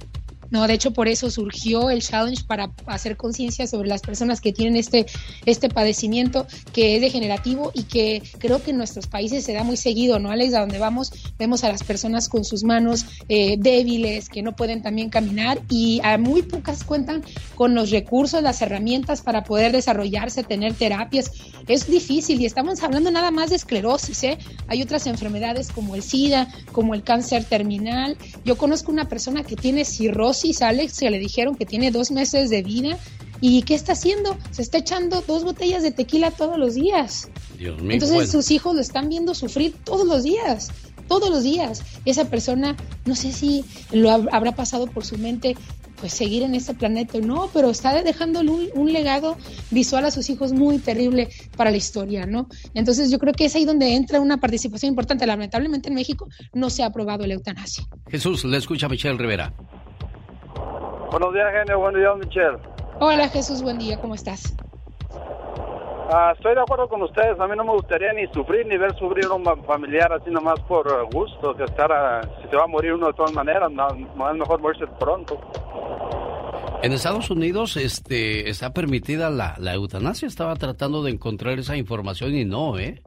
No, 0.52 0.66
de 0.66 0.74
hecho 0.74 0.92
por 0.92 1.08
eso 1.08 1.30
surgió 1.30 1.88
el 1.88 2.02
challenge 2.02 2.44
para 2.44 2.70
hacer 2.84 3.16
conciencia 3.16 3.66
sobre 3.66 3.88
las 3.88 4.02
personas 4.02 4.42
que 4.42 4.52
tienen 4.52 4.76
este, 4.76 5.06
este 5.46 5.70
padecimiento 5.70 6.46
que 6.74 6.94
es 6.94 7.00
degenerativo 7.00 7.70
y 7.72 7.84
que 7.84 8.22
creo 8.38 8.62
que 8.62 8.72
en 8.72 8.76
nuestros 8.76 9.06
países 9.06 9.44
se 9.44 9.54
da 9.54 9.64
muy 9.64 9.78
seguido, 9.78 10.18
¿no, 10.18 10.30
Alex? 10.30 10.52
A 10.52 10.60
donde 10.60 10.78
vamos 10.78 11.10
vemos 11.38 11.64
a 11.64 11.70
las 11.70 11.82
personas 11.82 12.28
con 12.28 12.44
sus 12.44 12.64
manos 12.64 13.06
eh, 13.30 13.56
débiles, 13.58 14.28
que 14.28 14.42
no 14.42 14.54
pueden 14.54 14.82
también 14.82 15.08
caminar 15.08 15.58
y 15.70 16.02
a 16.04 16.18
muy 16.18 16.42
pocas 16.42 16.84
cuentan 16.84 17.24
con 17.54 17.74
los 17.74 17.90
recursos, 17.90 18.42
las 18.42 18.60
herramientas 18.60 19.22
para 19.22 19.44
poder 19.44 19.72
desarrollarse, 19.72 20.42
tener 20.42 20.74
terapias. 20.74 21.30
Es 21.66 21.86
difícil 21.86 22.38
y 22.42 22.44
estamos 22.44 22.82
hablando 22.82 23.10
nada 23.10 23.30
más 23.30 23.48
de 23.48 23.56
esclerosis, 23.56 24.22
¿eh? 24.24 24.38
Hay 24.68 24.82
otras 24.82 25.06
enfermedades 25.06 25.70
como 25.70 25.94
el 25.94 26.02
SIDA, 26.02 26.52
como 26.72 26.92
el 26.92 27.04
cáncer 27.04 27.44
terminal. 27.44 28.18
Yo 28.44 28.58
conozco 28.58 28.92
una 28.92 29.08
persona 29.08 29.44
que 29.44 29.56
tiene 29.56 29.86
cirrosis 29.86 30.41
Alex, 30.62 30.98
que 30.98 31.10
le 31.10 31.18
dijeron 31.18 31.54
que 31.54 31.66
tiene 31.66 31.90
dos 31.90 32.10
meses 32.10 32.50
de 32.50 32.62
vida. 32.62 32.98
¿Y 33.40 33.62
qué 33.62 33.74
está 33.74 33.92
haciendo? 33.92 34.36
Se 34.50 34.62
está 34.62 34.78
echando 34.78 35.22
dos 35.26 35.42
botellas 35.42 35.82
de 35.82 35.90
tequila 35.90 36.30
todos 36.30 36.58
los 36.58 36.74
días. 36.74 37.28
Dios 37.58 37.80
mío. 37.82 37.94
Entonces 37.94 38.30
sus 38.30 38.50
hijos 38.50 38.74
lo 38.74 38.80
están 38.80 39.08
viendo 39.08 39.34
sufrir 39.34 39.74
todos 39.84 40.06
los 40.06 40.22
días, 40.22 40.70
todos 41.08 41.30
los 41.30 41.42
días. 41.42 41.82
Esa 42.04 42.28
persona, 42.30 42.76
no 43.04 43.16
sé 43.16 43.32
si 43.32 43.64
lo 43.90 44.10
habrá 44.10 44.54
pasado 44.54 44.86
por 44.86 45.04
su 45.04 45.18
mente, 45.18 45.56
pues 46.02 46.14
seguir 46.14 46.42
en 46.42 46.56
este 46.56 46.74
planeta 46.74 47.18
o 47.18 47.20
no, 47.20 47.48
pero 47.54 47.70
está 47.70 48.02
dejando 48.02 48.40
un, 48.40 48.68
un, 48.74 48.92
legado 48.92 49.36
visual 49.70 50.04
a 50.04 50.10
sus 50.10 50.30
hijos 50.30 50.52
muy 50.52 50.78
terrible 50.78 51.28
para 51.56 51.70
la 51.70 51.76
historia, 51.76 52.26
¿no? 52.26 52.48
Entonces 52.74 53.08
yo 53.08 53.20
creo 53.20 53.32
que 53.32 53.44
es 53.44 53.54
ahí 53.54 53.64
donde 53.64 53.94
entra 53.94 54.20
una 54.20 54.38
participación 54.38 54.90
importante. 54.90 55.26
Lamentablemente 55.26 55.90
en 55.90 55.94
México 55.94 56.28
no 56.54 56.70
se 56.70 56.82
ha 56.82 56.86
aprobado 56.86 57.24
la 57.24 57.34
eutanasia. 57.34 57.86
Jesús, 58.10 58.44
le 58.44 58.56
escucha 58.56 58.88
Michelle 58.88 59.16
Rivera. 59.16 59.54
Buenos 61.12 61.34
días, 61.34 61.52
genio. 61.52 61.78
Buenos 61.78 62.00
días, 62.00 62.16
Michelle. 62.16 62.58
Hola, 62.98 63.28
Jesús. 63.28 63.62
Buen 63.62 63.76
día. 63.78 64.00
¿Cómo 64.00 64.14
estás? 64.14 64.56
Ah, 66.10 66.32
estoy 66.34 66.54
de 66.54 66.62
acuerdo 66.62 66.88
con 66.88 67.02
ustedes. 67.02 67.38
A 67.38 67.46
mí 67.46 67.54
no 67.54 67.64
me 67.64 67.72
gustaría 67.72 68.14
ni 68.14 68.26
sufrir 68.28 68.66
ni 68.66 68.78
ver 68.78 68.94
sufrir 68.94 69.26
a 69.26 69.34
un 69.34 69.44
familiar 69.64 70.10
así 70.10 70.30
nomás 70.30 70.58
por 70.60 70.88
gusto. 71.12 71.54
Que 71.54 71.64
estar 71.64 71.92
a, 71.92 72.22
si 72.22 72.48
se 72.48 72.56
va 72.56 72.64
a 72.64 72.66
morir 72.66 72.94
uno 72.94 73.08
de 73.08 73.12
todas 73.12 73.34
maneras, 73.34 73.70
no, 73.70 73.88
es 73.88 74.36
mejor 74.38 74.62
morirse 74.62 74.86
pronto. 74.98 75.38
En 76.82 76.92
Estados 76.92 77.30
Unidos 77.30 77.76
este, 77.76 78.50
está 78.50 78.72
permitida 78.72 79.30
la, 79.30 79.54
eutanasia. 79.72 80.26
Estaba 80.26 80.56
tratando 80.56 81.04
de 81.04 81.12
encontrar 81.12 81.60
esa 81.60 81.76
información 81.76 82.34
y 82.34 82.44
no, 82.44 82.76
¿eh? 82.76 83.00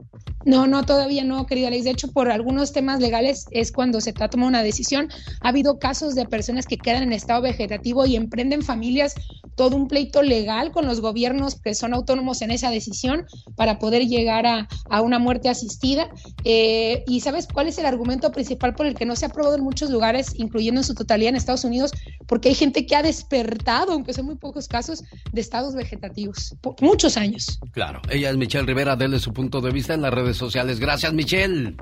No, 0.46 0.66
no, 0.66 0.84
todavía 0.84 1.24
no, 1.24 1.44
querida 1.44 1.68
Alex. 1.68 1.84
De 1.84 1.90
hecho, 1.90 2.10
por 2.12 2.30
algunos 2.30 2.72
temas 2.72 3.00
legales 3.00 3.46
es 3.50 3.72
cuando 3.72 4.00
se 4.00 4.14
toma 4.14 4.46
una 4.46 4.62
decisión. 4.62 5.08
Ha 5.42 5.48
habido 5.48 5.78
casos 5.78 6.14
de 6.14 6.24
personas 6.24 6.66
que 6.66 6.78
quedan 6.78 7.02
en 7.02 7.12
estado 7.12 7.42
vegetativo 7.42 8.06
y 8.06 8.16
emprenden 8.16 8.62
familias 8.62 9.14
todo 9.56 9.74
un 9.74 9.88
pleito 9.88 10.22
legal 10.22 10.70
con 10.70 10.86
los 10.86 11.00
gobiernos 11.00 11.60
que 11.60 11.74
son 11.74 11.94
autónomos 11.94 12.42
en 12.42 12.50
esa 12.50 12.70
decisión 12.70 13.26
para 13.56 13.78
poder 13.78 14.06
llegar 14.06 14.46
a, 14.46 14.68
una 15.00 15.18
muerte 15.18 15.48
asistida. 15.48 16.08
Eh, 16.44 17.02
¿Y 17.06 17.20
sabes 17.20 17.48
cuál 17.52 17.66
es 17.68 17.78
el 17.78 17.86
argumento 17.86 18.30
principal 18.30 18.74
por 18.74 18.86
el 18.86 18.94
que 18.94 19.06
no 19.06 19.16
se 19.16 19.24
ha 19.24 19.28
aprobado 19.28 19.56
en 19.56 19.64
muchos 19.64 19.90
lugares, 19.90 20.32
incluyendo 20.36 20.80
en 20.80 20.84
su 20.84 20.94
totalidad 20.94 21.30
en 21.30 21.36
Estados 21.36 21.64
Unidos? 21.64 21.92
Porque 22.26 22.50
hay 22.50 22.54
gente 22.54 22.86
que 22.86 22.96
ha 22.96 23.02
despertado, 23.02 23.65
aunque 23.66 24.12
son 24.12 24.26
muy 24.26 24.36
pocos 24.36 24.68
casos, 24.68 25.02
de 25.32 25.40
estados 25.40 25.74
vegetativos. 25.74 26.54
Por 26.60 26.80
muchos 26.80 27.16
años. 27.16 27.58
Claro. 27.72 28.00
Ella 28.08 28.30
es 28.30 28.36
Michelle 28.36 28.66
Rivera, 28.66 28.96
dele 28.96 29.18
su 29.18 29.32
punto 29.32 29.60
de 29.60 29.70
vista 29.70 29.94
en 29.94 30.02
las 30.02 30.12
redes 30.12 30.36
sociales. 30.36 30.78
Gracias, 30.78 31.12
Michelle. 31.12 31.76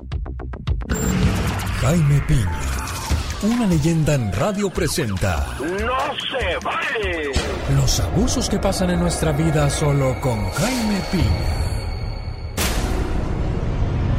Jaime 1.81 2.21
Piña, 2.27 2.61
una 3.43 3.67
leyenda 3.67 4.15
en 4.15 4.31
radio 4.33 4.69
presenta. 4.69 5.55
¡No 5.59 5.67
se 5.69 6.57
vale! 6.63 7.31
Los 7.75 7.99
abusos 7.99 8.49
que 8.49 8.59
pasan 8.59 8.91
en 8.91 8.99
nuestra 8.99 9.31
vida 9.31 9.69
solo 9.69 10.19
con 10.21 10.49
Jaime 10.51 11.01
Piña. 11.11 11.74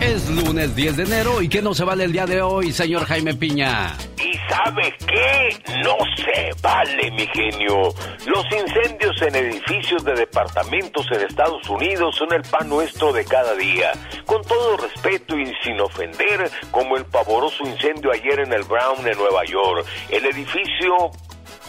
Es 0.07 0.31
lunes 0.31 0.77
10 0.77 0.99
de 0.99 1.03
enero 1.03 1.43
y 1.43 1.49
que 1.49 1.61
no 1.61 1.75
se 1.75 1.83
vale 1.83 2.05
el 2.05 2.13
día 2.13 2.27
de 2.27 2.41
hoy, 2.41 2.71
señor 2.71 3.05
Jaime 3.07 3.35
Piña. 3.35 3.97
¿Y 4.23 4.39
sabe 4.49 4.95
qué? 5.05 5.59
No 5.83 5.97
se 6.15 6.53
vale, 6.63 7.11
mi 7.11 7.27
genio. 7.27 7.93
Los 8.25 8.45
incendios 8.53 9.21
en 9.23 9.35
edificios 9.35 10.05
de 10.05 10.15
departamentos 10.15 11.05
en 11.11 11.23
Estados 11.23 11.69
Unidos 11.69 12.15
son 12.15 12.33
el 12.33 12.43
pan 12.43 12.69
nuestro 12.69 13.13
de 13.13 13.25
cada 13.25 13.57
día. 13.57 13.91
Con 14.27 14.43
todo 14.43 14.77
respeto 14.77 15.37
y 15.37 15.53
sin 15.65 15.81
ofender, 15.81 16.53
como 16.71 16.97
el 16.97 17.05
pavoroso 17.07 17.67
incendio 17.67 18.13
ayer 18.13 18.39
en 18.39 18.53
el 18.53 18.63
Brown 18.63 19.09
en 19.09 19.19
Nueva 19.19 19.45
York. 19.45 19.85
El 20.09 20.25
edificio 20.25 21.11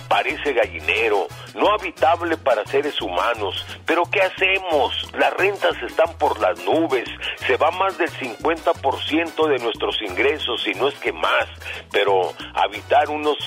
parece 0.08 0.54
gallinero, 0.54 1.28
no 1.56 1.72
habitable 1.72 2.38
para 2.38 2.66
seres 2.66 3.02
humanos. 3.02 3.66
Pero 3.86 4.04
¿qué 4.12 4.22
hacemos? 4.22 5.10
Las 5.14 5.34
rentas 5.34 5.76
están 5.84 6.18
por 6.18 6.40
las 6.40 6.60
nubes, 6.64 7.10
se 7.46 7.58
va 7.58 7.72
más 7.72 7.98
del 7.98 8.10
50% 8.10 9.48
de 9.48 9.64
nuestros 9.64 10.02
ingresos, 10.02 10.68
y 10.68 10.74
no 10.74 10.88
es 10.88 10.96
que 11.00 11.12
más. 11.12 11.48
Pero 11.92 12.34
habitar 12.54 13.10
unos 13.10 13.38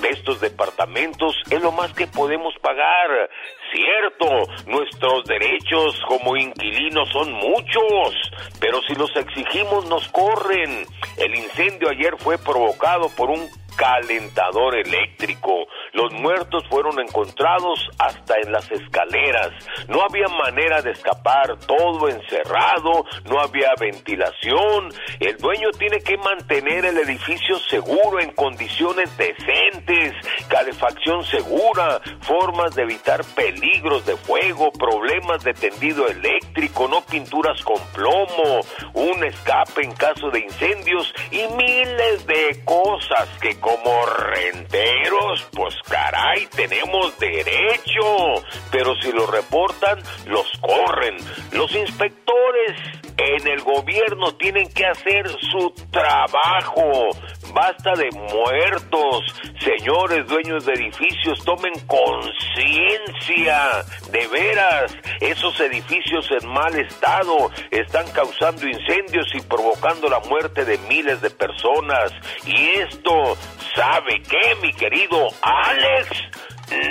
de 0.00 0.08
estos 0.10 0.40
departamentos 0.40 1.34
es 1.50 1.62
lo 1.62 1.72
más 1.72 1.92
que 1.94 2.06
podemos 2.06 2.54
pagar. 2.60 3.30
Cierto, 3.72 4.26
nuestros 4.66 5.24
derechos 5.24 5.98
como 6.08 6.36
inquilinos 6.36 7.08
son 7.10 7.32
muchos, 7.32 8.14
pero 8.60 8.80
si 8.82 8.94
los 8.94 9.10
exigimos 9.16 9.86
nos 9.88 10.08
corren. 10.08 10.86
El 11.16 11.34
incendio 11.36 11.88
ayer 11.88 12.16
fue 12.18 12.36
provocado 12.38 13.08
por 13.16 13.30
un 13.30 13.48
calentador 13.76 14.76
eléctrico. 14.76 15.66
Los 15.92 16.10
muertos 16.14 16.64
fueron 16.70 16.98
encontrados 17.00 17.78
hasta 17.98 18.36
en 18.42 18.50
las 18.50 18.70
escaleras. 18.70 19.50
No 19.88 20.00
había 20.02 20.26
manera 20.28 20.80
de 20.80 20.92
escapar, 20.92 21.58
todo 21.66 22.08
encerrado, 22.08 23.04
no 23.26 23.38
había 23.38 23.72
ventilación. 23.78 24.88
El 25.20 25.36
dueño 25.36 25.70
tiene 25.78 26.00
que 26.00 26.16
mantener 26.16 26.86
el 26.86 26.96
edificio 26.96 27.58
seguro 27.68 28.20
en 28.20 28.32
condiciones 28.32 29.14
decentes, 29.18 30.14
calefacción 30.48 31.24
segura, 31.24 32.00
formas 32.22 32.74
de 32.74 32.84
evitar 32.84 33.22
peligros 33.34 34.06
de 34.06 34.16
fuego, 34.16 34.72
problemas 34.72 35.44
de 35.44 35.52
tendido 35.52 36.08
eléctrico, 36.08 36.88
no 36.88 37.02
pinturas 37.02 37.62
con 37.62 37.78
plomo, 37.92 38.60
un 38.94 39.24
escape 39.24 39.84
en 39.84 39.92
caso 39.92 40.30
de 40.30 40.40
incendios 40.40 41.12
y 41.30 41.46
miles 41.54 42.26
de 42.26 42.64
cosas 42.64 43.28
que 43.42 43.60
como 43.60 44.06
renteros, 44.06 45.46
pues 45.52 45.81
caray, 45.88 46.46
tenemos 46.46 47.18
derecho. 47.18 48.42
Pero 48.70 48.94
si 49.00 49.12
lo 49.12 49.26
reportan, 49.26 50.02
los 50.26 50.46
corren. 50.60 51.16
Los 51.52 51.74
inspectores 51.74 52.76
en 53.16 53.46
el 53.46 53.60
gobierno 53.62 54.34
tienen 54.36 54.72
que 54.72 54.86
hacer 54.86 55.28
su 55.50 55.72
trabajo. 55.90 57.10
Basta 57.52 57.92
de 57.92 58.10
muertos. 58.12 59.24
Señores 59.60 60.26
dueños 60.26 60.64
de 60.64 60.72
edificios, 60.72 61.44
tomen 61.44 61.72
conciencia. 61.86 63.84
De 64.10 64.26
veras, 64.28 64.96
esos 65.20 65.58
edificios 65.60 66.26
en 66.40 66.48
mal 66.48 66.74
estado 66.78 67.50
están 67.70 68.10
causando 68.12 68.66
incendios 68.66 69.26
y 69.34 69.40
provocando 69.42 70.08
la 70.08 70.20
muerte 70.20 70.64
de 70.64 70.78
miles 70.88 71.20
de 71.20 71.30
personas. 71.30 72.12
Y 72.46 72.68
esto, 72.80 73.36
¿sabe 73.74 74.22
qué, 74.22 74.54
mi 74.62 74.72
querido 74.72 75.28
Alex? 75.42 76.08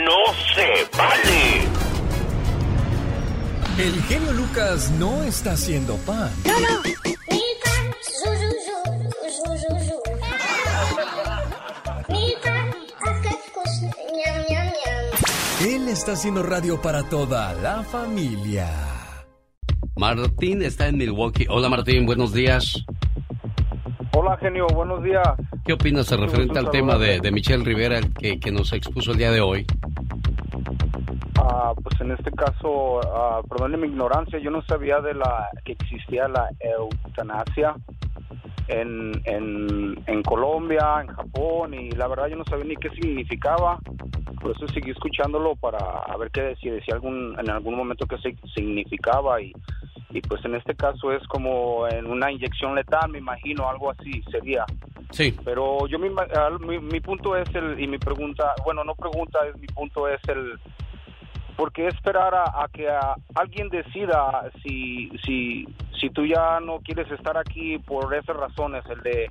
No 0.05 0.33
se 0.53 0.87
vale. 0.95 1.81
El 3.77 4.03
genio 4.03 4.31
Lucas 4.33 4.91
no 4.91 5.23
está 5.23 5.53
haciendo 5.53 5.95
pan. 6.05 6.31
Él 15.65 15.87
está 15.89 16.13
haciendo 16.13 16.41
radio 16.41 16.81
para 16.81 17.03
toda 17.03 17.53
la 17.53 17.83
familia. 17.83 18.67
Martín 19.95 20.63
está 20.63 20.87
en 20.87 20.97
Milwaukee. 20.97 21.45
Hola 21.49 21.69
Martín, 21.69 22.05
buenos 22.05 22.33
días. 22.33 22.83
Hola 24.13 24.37
genio, 24.37 24.65
buenos 24.73 25.03
días. 25.03 25.23
¿Qué 25.63 25.73
opinas 25.73 26.09
referente 26.11 26.57
al 26.57 26.71
tema 26.71 26.97
de, 26.97 27.19
de 27.19 27.31
Michelle 27.31 27.63
Rivera 27.63 28.01
que, 28.19 28.39
que 28.39 28.51
nos 28.51 28.73
expuso 28.73 29.11
el 29.11 29.17
día 29.17 29.31
de 29.31 29.41
hoy? 29.41 29.65
Ah, 31.39 31.73
pues 31.81 32.01
en 32.01 32.11
este 32.11 32.31
caso, 32.31 32.99
perdone 33.49 33.77
mi 33.77 33.87
ignorancia, 33.87 34.39
yo 34.39 34.51
no 34.51 34.61
sabía 34.63 34.99
de 34.99 35.13
la 35.13 35.49
que 35.63 35.73
existía 35.73 36.27
la 36.27 36.49
eutanasia. 36.59 37.75
En, 38.71 39.21
en, 39.25 40.03
en 40.07 40.23
Colombia, 40.23 40.99
en 41.01 41.07
Japón, 41.07 41.73
y 41.73 41.91
la 41.91 42.07
verdad 42.07 42.27
yo 42.27 42.37
no 42.37 42.45
sabía 42.45 42.65
ni 42.65 42.75
qué 42.75 42.89
significaba. 42.89 43.79
Por 44.41 44.55
eso 44.55 44.67
seguí 44.69 44.91
escuchándolo 44.91 45.55
para 45.55 45.77
a 45.77 46.17
ver 46.17 46.31
qué 46.31 46.41
decía, 46.41 46.73
decía 46.73 46.95
algún, 46.95 47.37
en 47.39 47.49
algún 47.49 47.75
momento 47.75 48.07
qué 48.07 48.17
significaba 48.55 49.39
y, 49.39 49.53
y 50.09 50.21
pues 50.21 50.43
en 50.45 50.55
este 50.55 50.73
caso 50.75 51.11
es 51.11 51.25
como 51.27 51.87
en 51.87 52.07
una 52.07 52.31
inyección 52.31 52.73
letal, 52.73 53.11
me 53.11 53.19
imagino, 53.19 53.69
algo 53.69 53.91
así 53.91 54.23
sería. 54.31 54.65
Sí. 55.11 55.35
Pero 55.43 55.85
yo 55.87 55.99
mi, 55.99 56.09
mi, 56.65 56.79
mi 56.79 56.99
punto 57.01 57.35
es 57.35 57.53
el, 57.53 57.79
y 57.79 57.87
mi 57.87 57.97
pregunta, 57.97 58.53
bueno, 58.63 58.83
no 58.83 58.95
pregunta, 58.95 59.39
es 59.47 59.59
mi 59.59 59.67
punto 59.67 60.07
es 60.07 60.21
el, 60.27 60.57
¿por 61.61 61.71
qué 61.71 61.85
esperar 61.89 62.33
a, 62.33 62.63
a 62.63 62.67
que 62.73 62.89
a- 62.89 63.13
alguien 63.35 63.69
decida 63.69 64.49
si, 64.63 65.11
si, 65.23 65.67
si 65.99 66.09
tú 66.09 66.25
ya 66.25 66.59
no 66.59 66.79
quieres 66.79 67.11
estar 67.11 67.37
aquí 67.37 67.77
por 67.77 68.11
esas 68.15 68.35
razones, 68.35 68.83
el 68.89 68.99
de, 69.01 69.29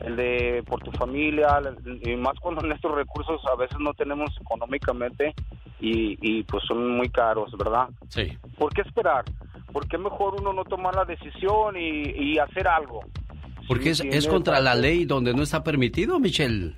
el 0.00 0.16
de 0.16 0.62
por 0.66 0.82
tu 0.82 0.90
familia, 0.92 1.60
y 2.02 2.16
más 2.16 2.40
cuando 2.40 2.62
nuestros 2.62 2.94
recursos 2.94 3.42
a 3.52 3.56
veces 3.56 3.76
no 3.78 3.92
tenemos 3.92 4.30
económicamente 4.40 5.34
y, 5.78 6.16
y 6.22 6.44
pues 6.44 6.64
son 6.66 6.96
muy 6.96 7.10
caros, 7.10 7.52
¿verdad? 7.58 7.88
Sí. 8.08 8.26
¿Por 8.56 8.72
qué 8.72 8.80
esperar? 8.80 9.24
¿Por 9.70 9.86
qué 9.86 9.98
mejor 9.98 10.36
uno 10.40 10.54
no 10.54 10.64
tomar 10.64 10.94
la 10.94 11.04
decisión 11.04 11.76
y, 11.76 12.04
y 12.08 12.38
hacer 12.38 12.66
algo? 12.68 13.00
Porque 13.68 13.90
es, 13.90 13.98
Sí, 13.98 14.08
es 14.10 14.26
contra 14.26 14.60
la 14.60 14.74
ley 14.74 15.04
donde 15.04 15.34
no 15.34 15.42
está 15.42 15.62
permitido, 15.62 16.18
Michelle. 16.20 16.72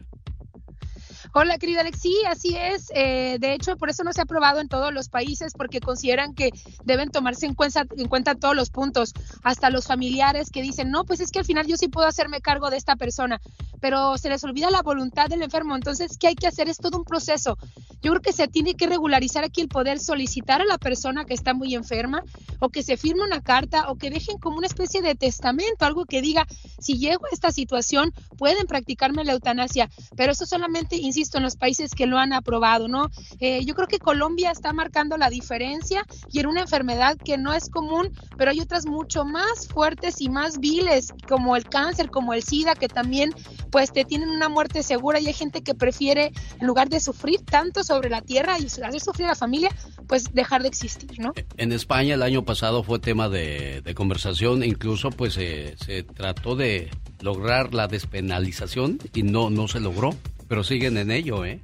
Hola, 1.41 1.57
querida 1.57 1.83
Alex. 1.83 2.01
Sí, 2.01 2.17
así 2.29 2.57
es. 2.57 2.91
Eh, 2.93 3.37
de 3.39 3.53
hecho, 3.53 3.77
por 3.77 3.91
eso 3.91 4.03
no 4.03 4.13
se 4.13 4.21
ha 4.21 4.25
aprobado 4.25 4.59
en 4.59 4.67
todos 4.67 4.93
los 4.93 5.09
países, 5.09 5.53
porque 5.57 5.79
consideran 5.79 6.35
que 6.35 6.51
deben 6.83 7.11
tomarse 7.11 7.47
en 7.47 7.55
cuenta, 7.55 7.87
en 7.97 8.09
cuenta 8.09 8.35
todos 8.35 8.57
los 8.57 8.71
puntos, 8.71 9.13
hasta 9.45 9.71
los 9.71 9.87
familiares 9.87 10.51
que 10.51 10.63
dicen, 10.63 10.91
no, 10.91 11.05
pues 11.05 11.21
es 11.21 11.31
que 11.31 11.39
al 11.39 11.45
final 11.45 11.69
yo 11.69 11.77
sí 11.77 11.87
puedo 11.87 12.09
hacerme 12.09 12.41
cargo 12.41 12.71
de 12.71 12.77
esta 12.77 12.97
persona, 12.97 13.41
pero 13.81 14.19
se 14.19 14.31
les 14.31 14.43
olvida 14.43 14.69
la 14.73 14.83
voluntad 14.83 15.29
del 15.29 15.43
enfermo. 15.43 15.77
Entonces, 15.77 16.19
¿qué 16.19 16.27
hay 16.27 16.35
que 16.35 16.49
hacer? 16.49 16.69
Es 16.69 16.79
todo 16.79 16.99
un 16.99 17.05
proceso. 17.05 17.57
Yo 18.03 18.11
creo 18.11 18.21
que 18.21 18.33
se 18.33 18.49
tiene 18.49 18.75
que 18.75 18.89
regularizar 18.89 19.45
aquí 19.45 19.61
el 19.61 19.69
poder 19.69 20.01
solicitar 20.01 20.61
a 20.61 20.65
la 20.65 20.79
persona 20.79 21.25
que 21.25 21.35
está 21.35 21.55
muy 21.55 21.77
enferma 21.77 22.25
o 22.59 22.69
que 22.69 22.83
se 22.83 22.97
firme 22.97 23.23
una 23.23 23.43
carta 23.43 23.91
o 23.91 23.97
que 23.97 24.11
dejen 24.11 24.39
como 24.39 24.59
una 24.59 24.67
especie 24.67 25.03
de 25.03 25.15
testamento, 25.15 25.85
algo 25.85 26.05
que 26.05 26.21
diga, 26.21 26.49
si 26.81 26.99
llego 26.99 27.27
a 27.27 27.31
esta 27.33 27.53
situación, 27.53 28.13
pueden 28.37 28.67
practicarme 28.67 29.25
la 29.25 29.35
eutanasia, 29.35 29.89
pero 30.17 30.33
eso 30.33 30.45
solamente, 30.45 30.97
insisto, 30.97 31.28
en 31.37 31.43
los 31.43 31.57
países 31.57 31.91
que 31.95 32.07
lo 32.07 32.19
han 32.19 32.33
aprobado, 32.33 32.89
¿no? 32.89 33.11
Eh, 33.41 33.65
yo 33.65 33.75
creo 33.75 33.89
que 33.89 33.99
Colombia 33.99 34.51
está 34.51 34.73
marcando 34.73 35.17
la 35.17 35.29
diferencia 35.29 36.07
y 36.33 36.41
en 36.41 36.47
una 36.47 36.63
enfermedad 36.63 37.17
que 37.17 37.37
no 37.37 37.53
es 37.53 37.69
común, 37.69 38.11
pero 38.37 38.51
hay 38.51 38.61
otras 38.61 38.87
mucho 38.87 39.25
más 39.25 39.69
fuertes 39.69 40.21
y 40.21 40.29
más 40.29 40.59
viles, 40.59 41.13
como 41.29 41.57
el 41.57 41.69
cáncer, 41.69 42.11
como 42.11 42.33
el 42.33 42.43
SIDA, 42.43 42.75
que 42.75 42.89
también 42.89 43.35
pues 43.71 43.93
te 43.93 44.05
tienen 44.05 44.31
una 44.31 44.49
muerte 44.49 44.83
segura 44.83 45.21
y 45.21 45.27
hay 45.27 45.35
gente 45.35 45.63
que 45.63 45.75
prefiere, 45.75 46.33
en 46.61 46.67
lugar 46.67 46.89
de 46.89 47.01
sufrir 47.01 47.45
tanto 47.45 47.85
sobre 47.85 48.09
la 48.09 48.23
tierra 48.23 48.59
y 48.59 48.67
hacer 48.67 49.01
sufrir 49.01 49.27
a 49.27 49.31
la 49.31 49.35
familia, 49.35 49.71
pues 50.07 50.33
dejar 50.33 50.63
de 50.63 50.69
existir, 50.69 51.19
¿no? 51.19 51.33
En 51.57 51.73
España 51.73 52.15
el 52.15 52.23
año 52.23 52.45
pasado 52.45 52.83
fue 52.83 52.99
tema 52.99 53.29
de, 53.29 53.83
de 53.83 53.95
conversación, 53.95 54.65
incluso 54.65 55.11
pues 55.11 55.37
eh, 55.39 55.77
se 55.85 56.03
trató 56.03 56.57
de 56.57 56.91
lograr 57.21 57.75
la 57.75 57.89
despenalización 57.89 58.99
y 59.15 59.23
no, 59.23 59.51
no 59.51 59.69
se 59.69 59.81
logró, 59.81 60.15
pero 60.49 60.65
siguen 60.65 60.97
en 60.97 61.11
ello, 61.11 61.45
¿eh? 61.45 61.61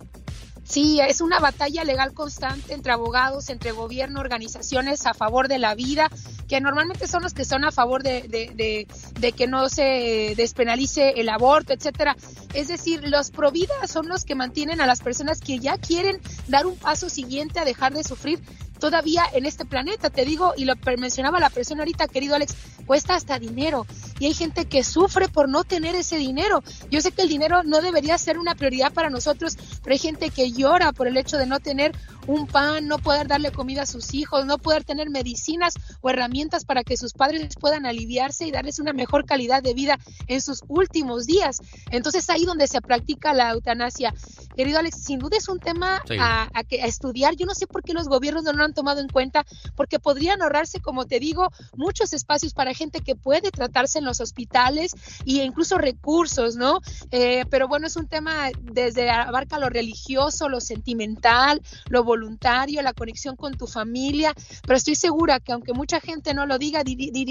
Sí, 0.64 0.98
es 1.00 1.20
una 1.20 1.40
batalla 1.40 1.84
legal 1.84 2.14
constante 2.14 2.72
entre 2.72 2.92
abogados, 2.92 3.50
entre 3.50 3.72
gobierno, 3.72 4.20
organizaciones 4.20 5.04
a 5.04 5.12
favor 5.12 5.46
de 5.46 5.58
la 5.58 5.74
vida, 5.74 6.10
que 6.48 6.58
normalmente 6.60 7.06
son 7.06 7.22
los 7.22 7.34
que 7.34 7.44
son 7.44 7.64
a 7.64 7.70
favor 7.70 8.02
de, 8.02 8.22
de, 8.22 9.32
que 9.32 9.46
no 9.46 9.68
se 9.68 10.32
despenalice 10.36 11.20
el 11.20 11.28
aborto, 11.28 11.74
etcétera. 11.74 12.16
Es 12.54 12.68
decir, 12.68 13.06
los 13.06 13.30
pro 13.30 13.50
vida 13.50 13.74
son 13.86 14.08
los 14.08 14.24
que 14.24 14.34
mantienen 14.34 14.80
a 14.80 14.86
las 14.86 15.00
personas 15.00 15.40
que 15.40 15.58
ya 15.58 15.76
quieren 15.76 16.18
dar 16.48 16.64
un 16.64 16.76
paso 16.76 17.10
siguiente 17.10 17.60
a 17.60 17.66
dejar 17.66 17.92
de 17.92 18.02
sufrir 18.02 18.40
todavía 18.78 19.24
en 19.32 19.46
este 19.46 19.64
planeta. 19.64 20.10
Te 20.10 20.24
digo, 20.24 20.54
y 20.56 20.64
lo 20.64 20.74
mencionaba 20.98 21.40
la 21.40 21.50
persona 21.50 21.82
ahorita, 21.82 22.08
querido 22.08 22.34
Alex, 22.34 22.54
cuesta 22.86 23.14
hasta 23.14 23.38
dinero. 23.38 23.86
Y 24.18 24.26
hay 24.26 24.34
gente 24.34 24.66
que 24.66 24.84
sufre 24.84 25.28
por 25.28 25.48
no 25.48 25.64
tener 25.64 25.94
ese 25.94 26.16
dinero. 26.16 26.62
Yo 26.90 27.00
sé 27.00 27.12
que 27.12 27.22
el 27.22 27.28
dinero 27.28 27.62
no 27.64 27.80
debería 27.80 28.18
ser 28.18 28.38
una 28.38 28.54
prioridad 28.54 28.92
para 28.92 29.10
nosotros, 29.10 29.56
pero 29.82 29.92
hay 29.92 29.98
gente 29.98 30.30
que 30.30 30.52
llora 30.52 30.92
por 30.92 31.08
el 31.08 31.16
hecho 31.16 31.38
de 31.38 31.46
no 31.46 31.60
tener 31.60 31.92
un 32.26 32.46
pan, 32.46 32.86
no 32.88 32.98
poder 32.98 33.28
darle 33.28 33.50
comida 33.52 33.82
a 33.82 33.86
sus 33.86 34.14
hijos, 34.14 34.46
no 34.46 34.58
poder 34.58 34.84
tener 34.84 35.10
medicinas 35.10 35.74
o 36.00 36.10
herramientas 36.10 36.64
para 36.64 36.84
que 36.84 36.96
sus 36.96 37.12
padres 37.12 37.54
puedan 37.60 37.86
aliviarse 37.86 38.46
y 38.46 38.50
darles 38.50 38.78
una 38.78 38.92
mejor 38.92 39.24
calidad 39.24 39.62
de 39.62 39.74
vida 39.74 39.98
en 40.26 40.40
sus 40.40 40.60
últimos 40.68 41.26
días. 41.26 41.60
Entonces 41.90 42.28
ahí 42.30 42.44
donde 42.44 42.66
se 42.66 42.80
practica 42.80 43.32
la 43.34 43.50
eutanasia. 43.50 44.14
Querido 44.56 44.78
Alex, 44.78 45.02
sin 45.02 45.18
duda 45.18 45.36
es 45.36 45.48
un 45.48 45.58
tema 45.58 46.00
Sí. 46.08 46.16
a, 46.20 46.48
a 46.52 46.64
que, 46.64 46.82
a 46.82 46.86
estudiar. 46.86 47.34
Yo 47.36 47.46
no 47.46 47.54
sé 47.54 47.66
por 47.66 47.82
qué 47.82 47.92
los 47.92 48.08
gobiernos 48.08 48.44
no 48.44 48.52
lo 48.52 48.64
han 48.64 48.74
tomado 48.74 49.00
en 49.00 49.08
cuenta, 49.08 49.44
porque 49.74 49.98
podrían 49.98 50.42
ahorrarse, 50.42 50.80
como 50.80 51.06
te 51.06 51.18
digo, 51.18 51.50
muchos 51.76 52.12
espacios 52.12 52.52
para 52.52 52.74
gente 52.74 53.00
que 53.00 53.14
puede 53.16 53.50
tratarse 53.50 53.98
en 53.98 54.04
los 54.04 54.20
hospitales 54.20 54.92
e 55.26 55.44
incluso 55.44 55.78
recursos, 55.78 56.56
¿no? 56.56 56.80
Eh, 57.10 57.44
pero 57.50 57.68
bueno, 57.68 57.86
es 57.86 57.96
un 57.96 58.06
tema 58.06 58.50
desde 58.60 59.10
abarca 59.10 59.58
lo 59.58 59.68
religioso, 59.70 60.48
lo 60.48 60.60
sentimental, 60.60 61.62
lo 61.88 62.04
voluntario, 62.14 62.80
la 62.82 62.92
conexión 62.92 63.34
con 63.36 63.52
tu 63.56 63.66
familia, 63.66 64.32
pero 64.66 64.76
estoy 64.76 64.94
segura 64.94 65.40
que 65.40 65.52
aunque 65.52 65.72
mucha 65.72 66.00
gente 66.00 66.32
no 66.34 66.46
lo 66.46 66.58
diga, 66.58 66.82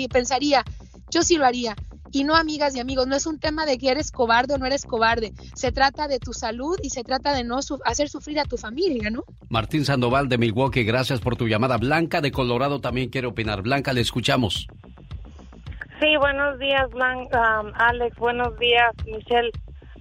pensaría, 0.09 0.63
yo 1.09 1.21
sí 1.23 1.37
lo 1.37 1.45
haría. 1.45 1.75
Y 2.15 2.23
no, 2.25 2.35
amigas 2.35 2.75
y 2.75 2.79
amigos, 2.79 3.07
no 3.07 3.15
es 3.15 3.25
un 3.25 3.39
tema 3.39 3.65
de 3.65 3.77
que 3.79 3.89
eres 3.89 4.11
cobarde 4.11 4.53
o 4.53 4.57
no 4.59 4.67
eres 4.67 4.83
cobarde. 4.85 5.33
Se 5.55 5.71
trata 5.71 6.07
de 6.07 6.19
tu 6.19 6.31
salud 6.31 6.77
y 6.83 6.91
se 6.91 7.03
trata 7.03 7.33
de 7.33 7.43
no 7.43 7.63
su- 7.63 7.79
hacer 7.85 8.07
sufrir 8.07 8.39
a 8.39 8.43
tu 8.45 8.55
familia, 8.57 9.09
¿no? 9.09 9.23
Martín 9.49 9.83
Sandoval 9.83 10.29
de 10.29 10.37
Milwaukee, 10.37 10.83
gracias 10.83 11.19
por 11.21 11.35
tu 11.35 11.47
llamada. 11.47 11.77
Blanca 11.77 12.21
de 12.21 12.31
Colorado 12.31 12.79
también 12.81 13.09
quiere 13.09 13.25
opinar. 13.27 13.63
Blanca, 13.63 13.93
le 13.93 14.01
escuchamos. 14.01 14.67
Sí, 15.99 16.09
buenos 16.19 16.59
días, 16.59 16.87
Blanca, 16.91 17.61
um, 17.61 17.71
Alex, 17.75 18.15
buenos 18.17 18.59
días, 18.59 18.91
Michelle. 19.05 19.51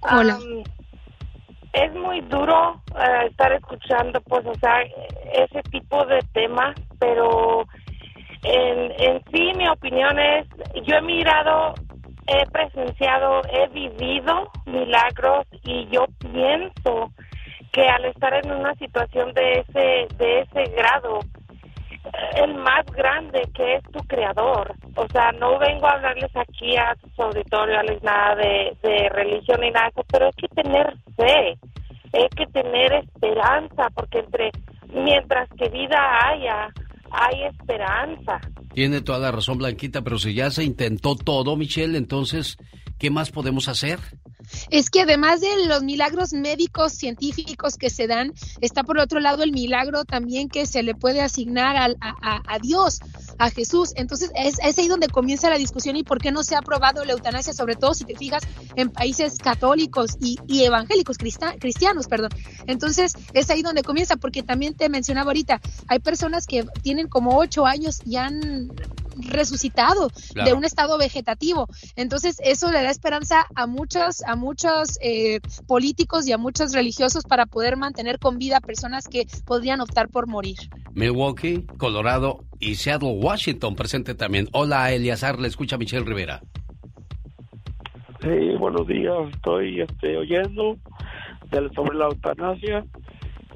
Hola. 0.01 0.37
Um, 0.37 0.63
es 1.73 1.93
muy 1.95 2.21
duro 2.21 2.81
eh, 2.95 3.27
estar 3.29 3.51
escuchando, 3.51 4.21
pues, 4.21 4.45
o 4.45 4.53
sea, 4.55 4.81
ese 5.33 5.61
tipo 5.71 6.05
de 6.05 6.19
temas, 6.31 6.75
pero 6.99 7.65
en, 8.43 8.91
en 8.99 9.23
sí 9.31 9.51
mi 9.57 9.67
opinión 9.67 10.17
es, 10.19 10.47
yo 10.85 10.97
he 10.97 11.01
mirado, 11.01 11.73
he 12.27 12.45
presenciado, 12.51 13.41
he 13.51 13.67
vivido 13.69 14.49
milagros 14.65 15.47
y 15.63 15.87
yo 15.89 16.05
pienso 16.19 17.11
que 17.71 17.87
al 17.87 18.05
estar 18.05 18.33
en 18.35 18.51
una 18.51 18.75
situación 18.75 19.33
de 19.33 19.61
ese, 19.61 20.15
de 20.17 20.41
ese 20.41 20.71
grado, 20.75 21.19
el 22.35 22.55
más 22.55 22.85
grande 22.87 23.41
que 23.53 23.75
es 23.75 23.83
tu 23.91 23.99
creador. 24.07 24.73
O 24.95 25.07
sea, 25.09 25.31
no 25.33 25.57
vengo 25.59 25.87
a 25.87 25.93
hablarles 25.93 26.35
aquí 26.35 26.75
a 26.75 26.95
su 27.15 27.21
auditorio, 27.21 27.79
Alex, 27.79 28.03
nada 28.03 28.35
de, 28.35 28.77
de 28.81 29.09
religión 29.09 29.61
ni 29.61 29.71
nada 29.71 29.91
pero 30.11 30.25
hay 30.25 30.31
que 30.33 30.47
tener 30.49 30.93
fe, 31.15 31.57
hay 32.13 32.29
que 32.35 32.45
tener 32.47 32.93
esperanza, 32.93 33.89
porque 33.95 34.19
entre 34.19 34.51
mientras 34.93 35.49
que 35.57 35.69
vida 35.69 35.97
haya, 36.27 36.69
hay 37.11 37.43
esperanza. 37.43 38.39
Tiene 38.73 39.01
toda 39.01 39.19
la 39.19 39.31
razón, 39.31 39.57
Blanquita, 39.57 40.01
pero 40.01 40.17
si 40.17 40.33
ya 40.33 40.49
se 40.49 40.63
intentó 40.63 41.15
todo, 41.15 41.55
Michelle, 41.55 41.97
entonces, 41.97 42.57
¿qué 42.99 43.09
más 43.09 43.31
podemos 43.31 43.67
hacer? 43.67 43.99
Es 44.69 44.89
que 44.89 45.01
además 45.01 45.41
de 45.41 45.65
los 45.67 45.83
milagros 45.83 46.33
médicos 46.33 46.93
científicos 46.93 47.75
que 47.77 47.89
se 47.89 48.07
dan, 48.07 48.33
está 48.61 48.83
por 48.83 48.97
otro 48.99 49.19
lado 49.19 49.43
el 49.43 49.51
milagro 49.51 50.05
también 50.05 50.49
que 50.49 50.65
se 50.65 50.83
le 50.83 50.95
puede 50.95 51.21
asignar 51.21 51.75
a, 51.77 51.95
a- 52.01 52.59
Dios, 52.59 52.99
a 53.39 53.49
Jesús. 53.49 53.91
Entonces 53.95 54.31
es, 54.35 54.59
ahí 54.77 54.87
donde 54.87 55.07
comienza 55.07 55.49
la 55.49 55.57
discusión 55.57 55.95
y 55.95 56.03
por 56.03 56.19
qué 56.19 56.31
no 56.31 56.43
se 56.43 56.55
ha 56.55 56.59
aprobado 56.59 57.03
la 57.03 57.13
eutanasia, 57.13 57.53
sobre 57.53 57.75
todo 57.75 57.93
si 57.93 58.05
te 58.05 58.15
fijas 58.15 58.43
en 58.75 58.89
países 58.89 59.37
católicos 59.37 60.11
y, 60.19 60.37
y 60.47 60.63
evangélicos, 60.63 61.17
cristianos, 61.17 62.07
perdón. 62.07 62.29
Entonces 62.67 63.13
es 63.33 63.49
ahí 63.49 63.61
donde 63.61 63.83
comienza, 63.83 64.15
porque 64.15 64.43
también 64.43 64.75
te 64.75 64.89
mencionaba 64.89 65.31
ahorita, 65.31 65.59
hay 65.87 65.99
personas 65.99 66.45
que 66.47 66.65
tienen 66.81 67.07
como 67.07 67.37
ocho 67.37 67.65
años 67.65 68.01
y 68.05 68.15
han 68.17 68.71
resucitado 69.17 70.09
Claro. 70.33 70.49
de 70.49 70.55
un 70.55 70.65
estado 70.65 70.97
vegetativo. 70.97 71.67
Entonces, 71.95 72.37
eso 72.43 72.71
le 72.71 72.81
da 72.81 72.89
esperanza 72.89 73.45
a 73.55 73.67
muchos, 73.67 74.23
a 74.23 74.35
muchos 74.35 74.97
eh, 75.01 75.39
políticos 75.67 76.27
y 76.27 76.31
a 76.31 76.37
muchos 76.37 76.73
religiosos 76.73 77.23
para 77.23 77.45
poder 77.45 77.77
mantener 77.77 78.19
con 78.19 78.37
vida 78.37 78.57
a 78.57 78.61
personas 78.61 79.07
que 79.07 79.27
podrían 79.45 79.81
optar 79.81 80.09
por 80.09 80.27
morir. 80.27 80.57
Milwaukee, 80.93 81.65
Colorado 81.77 82.45
y 82.59 82.75
Seattle, 82.75 83.13
Washington, 83.21 83.75
presente 83.75 84.15
también. 84.15 84.47
Hola, 84.53 84.91
Eliazar, 84.91 85.39
le 85.39 85.47
escucha 85.47 85.77
Michelle 85.77 86.05
Rivera. 86.05 86.41
Sí, 88.21 88.55
buenos 88.57 88.87
días. 88.87 89.13
Estoy 89.33 89.81
este, 89.81 90.15
oyendo 90.17 90.77
del, 91.51 91.69
sobre 91.73 91.97
la 91.97 92.05
eutanasia. 92.05 92.85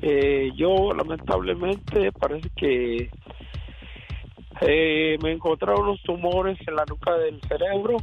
Eh, 0.02 0.52
yo, 0.58 0.94
lamentablemente, 0.94 2.12
parece 2.12 2.50
que 2.56 3.10
eh, 4.62 5.18
me 5.22 5.32
encontraron 5.32 5.84
unos 5.84 6.02
tumores 6.04 6.58
en 6.68 6.76
la 6.76 6.86
nuca 6.86 7.14
del 7.16 7.40
cerebro 7.42 7.98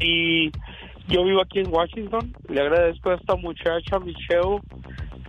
y 0.00 0.50
yo 1.08 1.24
vivo 1.24 1.42
aquí 1.42 1.60
en 1.60 1.72
Washington. 1.72 2.34
Le 2.48 2.60
agradezco 2.60 3.10
a 3.10 3.14
esta 3.14 3.36
muchacha, 3.36 3.98
Michelle, 3.98 4.60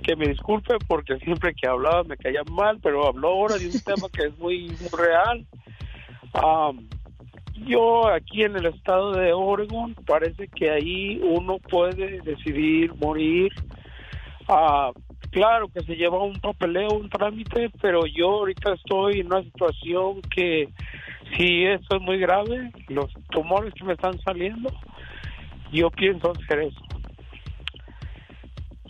que 0.03 0.15
me 0.15 0.27
disculpe 0.27 0.75
porque 0.87 1.17
siempre 1.17 1.53
que 1.53 1.67
hablaba 1.67 2.03
me 2.03 2.17
caía 2.17 2.43
mal, 2.51 2.79
pero 2.81 3.07
habló 3.07 3.29
ahora 3.29 3.57
de 3.57 3.67
un 3.67 3.79
tema 3.85 4.07
que 4.13 4.27
es 4.27 4.37
muy, 4.39 4.67
muy 4.67 4.89
real. 4.97 5.45
Am, 6.33 6.87
yo 7.65 8.07
aquí 8.07 8.43
en 8.43 8.55
el 8.55 8.67
estado 8.67 9.11
de 9.11 9.33
Oregon 9.33 9.93
parece 10.05 10.47
que 10.47 10.69
ahí 10.71 11.19
uno 11.23 11.57
puede 11.59 12.21
decidir 12.21 12.93
morir. 12.95 13.51
Ah, 14.47 14.91
claro 15.31 15.67
que 15.69 15.81
se 15.81 15.95
lleva 15.95 16.23
un 16.23 16.39
papeleo, 16.39 16.89
un 16.89 17.09
trámite, 17.09 17.69
pero 17.81 18.05
yo 18.05 18.29
ahorita 18.29 18.73
estoy 18.73 19.21
en 19.21 19.27
una 19.27 19.43
situación 19.43 20.21
que 20.35 20.69
si 21.35 21.65
esto 21.65 21.97
es 21.97 22.01
muy 22.01 22.19
grave, 22.19 22.71
los 22.89 23.11
tumores 23.31 23.73
que 23.73 23.83
me 23.83 23.93
están 23.93 24.19
saliendo, 24.21 24.69
yo 25.71 25.89
pienso 25.89 26.31
hacer 26.31 26.59
eso. 26.59 26.81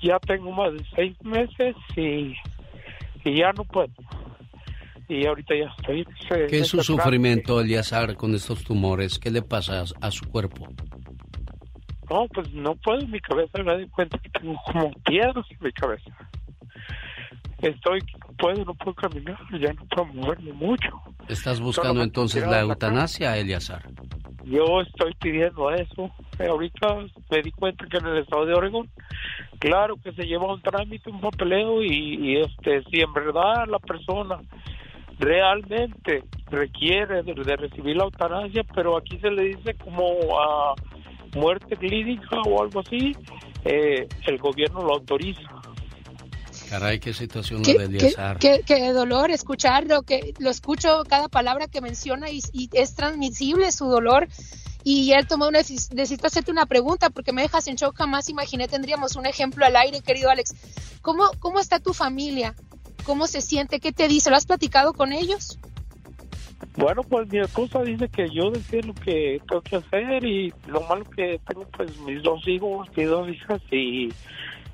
Ya 0.02 0.20
tengo 0.20 0.52
más 0.52 0.74
de 0.74 0.84
seis 0.96 1.16
meses 1.24 1.76
y, 1.96 2.34
y 3.24 3.38
ya 3.38 3.52
no 3.54 3.64
puedo. 3.64 3.92
Y 5.08 5.26
ahorita 5.28 5.54
ya 5.56 5.72
estoy. 5.78 6.06
¿Qué 6.48 6.60
es 6.60 6.68
su 6.68 6.82
sufrimiento, 6.82 7.60
Eliazar, 7.60 8.16
con 8.16 8.34
estos 8.34 8.64
tumores? 8.64 9.20
¿Qué 9.20 9.30
le 9.30 9.42
pasa 9.42 9.84
a 10.00 10.12
su 10.12 10.26
cuerpo? 10.30 10.70
No, 12.12 12.28
pues 12.28 12.52
no 12.52 12.76
puedo, 12.76 13.08
mi 13.08 13.22
cabeza 13.22 13.64
me 13.64 13.72
doy 13.72 13.88
cuenta 13.88 14.18
que 14.18 14.28
tengo 14.30 14.60
como 14.66 14.92
piedras 15.06 15.46
en 15.50 15.58
mi 15.62 15.72
cabeza. 15.72 16.12
Estoy, 17.62 18.02
puedo, 18.38 18.66
no 18.66 18.74
puedo 18.74 18.96
caminar, 18.96 19.38
ya 19.58 19.72
no 19.72 19.86
puedo 19.86 20.08
moverme 20.08 20.52
mucho. 20.52 20.90
¿Estás 21.30 21.62
buscando 21.62 22.04
entonces 22.04 22.46
la 22.46 22.60
eutanasia, 22.60 23.38
Eliazar? 23.38 23.84
Yo 24.44 24.82
estoy 24.82 25.14
pidiendo 25.22 25.72
eso. 25.72 26.12
Eh, 26.38 26.48
ahorita 26.48 26.98
me 27.30 27.42
di 27.42 27.52
cuenta 27.52 27.86
que 27.86 27.98
en 27.98 28.08
el 28.08 28.18
estado 28.18 28.46
de 28.46 28.56
Oregon, 28.56 28.90
claro 29.60 29.96
que 30.04 30.12
se 30.12 30.24
lleva 30.24 30.54
un 30.54 30.62
trámite, 30.62 31.10
un 31.10 31.22
papeleo 31.22 31.82
y, 31.82 32.16
y, 32.16 32.38
este, 32.42 32.84
si 32.90 33.00
en 33.00 33.14
verdad 33.14 33.68
la 33.70 33.80
persona 33.80 34.38
realmente 35.18 36.26
requiere 36.48 37.24
de, 37.24 37.36
de 37.36 37.56
recibir 37.56 37.96
la 37.96 38.04
eutanasia, 38.04 38.66
pero 38.76 38.98
aquí 38.98 39.18
se 39.20 39.32
le 39.32 39.44
dice 39.44 39.76
como 39.76 40.04
a 40.42 40.76
muerte 41.36 41.76
clínica 41.78 42.42
o 42.46 42.62
algo 42.62 42.80
así, 42.82 43.16
eh, 43.66 44.08
el 44.28 44.38
gobierno 44.38 44.82
lo 44.84 44.94
autoriza. 44.96 45.42
Caray, 46.70 47.00
qué 47.00 47.14
situación 47.14 47.62
Qué, 47.64 47.74
la 47.74 47.88
de 47.88 47.98
qué- 47.98 48.14
qué- 48.40 48.62
qué 48.66 48.94
dolor 48.94 49.30
escucharlo, 49.32 50.04
que 50.04 50.34
lo 50.40 50.50
escucho 50.50 51.04
cada 51.08 51.28
palabra 51.28 51.68
que 51.68 51.82
menciona 51.82 52.30
y, 52.30 52.40
y 52.54 52.70
es 52.74 52.96
transmisible 52.96 53.72
su 53.72 53.86
dolor. 53.88 54.28
Y 54.84 55.12
él 55.12 55.28
tomó 55.28 55.48
una 55.48 55.60
necesito 55.60 56.28
hacerte 56.28 56.50
una 56.50 56.66
pregunta 56.66 57.10
porque 57.12 57.34
me 57.34 57.44
dejas 57.44 57.68
en 57.68 57.76
shock, 57.76 57.96
jamás 57.98 58.30
imaginé 58.30 58.68
tendríamos 58.68 59.16
un 59.16 59.26
ejemplo 59.28 59.66
al 59.66 59.76
aire, 59.76 60.02
querido 60.02 60.30
Alex. 60.30 60.56
¿Cómo, 61.02 61.26
cómo 61.40 61.60
está 61.60 61.80
tu 61.80 61.94
familia? 61.94 62.56
¿Cómo 63.06 63.28
se 63.28 63.42
siente? 63.42 63.80
¿Qué 63.80 63.92
te 63.92 64.08
dice? 64.08 64.30
¿Lo 64.30 64.38
has 64.38 64.46
platicado 64.46 64.94
con 64.94 65.12
ellos? 65.14 65.60
Bueno, 66.78 67.04
pues 67.04 67.32
mi 67.32 67.40
esposa 67.40 67.82
dice 67.84 68.08
que 68.10 68.30
yo 68.30 68.50
decía 68.52 68.82
lo 68.86 68.94
que 68.94 69.42
tengo 69.48 69.62
que 69.62 69.76
hacer 69.76 70.24
y 70.24 70.54
lo 70.68 70.82
malo 70.82 71.04
que 71.06 71.40
tengo 71.48 71.66
pues 71.66 71.98
mis 72.00 72.24
dos 72.24 72.48
hijos, 72.48 72.88
mis 72.96 73.08
dos 73.08 73.30
hijas 73.30 73.62
y 73.72 74.10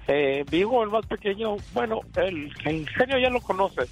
eh, 0.08 0.46
vivo 0.50 0.84
el 0.84 0.90
más 0.90 1.06
pequeño, 1.06 1.58
bueno, 1.74 2.02
el, 2.16 2.52
el 2.66 2.88
genio 2.90 3.18
ya 3.20 3.30
lo 3.30 3.42
conoce. 3.42 3.84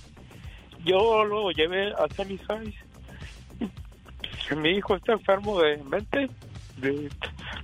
Yo 0.86 1.26
lo 1.26 1.52
llevé 1.52 1.91
a 1.93 2.08
Sunnyside. 2.16 2.74
Que 4.48 4.56
Mi 4.56 4.70
hijo 4.70 4.96
está 4.96 5.14
enfermo 5.14 5.60
de 5.60 5.78
mente, 5.84 6.30
de 6.78 7.10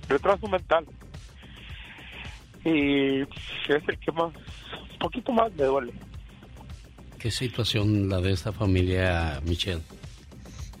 retraso 0.08 0.48
mental. 0.48 0.84
Y 2.64 3.20
es 3.20 3.88
el 3.88 3.98
que 3.98 4.12
más, 4.12 4.32
un 4.34 4.98
poquito 4.98 5.32
más 5.32 5.52
me 5.54 5.64
duele. 5.64 5.92
¿Qué 7.18 7.30
situación 7.30 8.08
la 8.08 8.20
de 8.20 8.32
esta 8.32 8.52
familia, 8.52 9.40
Michelle? 9.44 9.82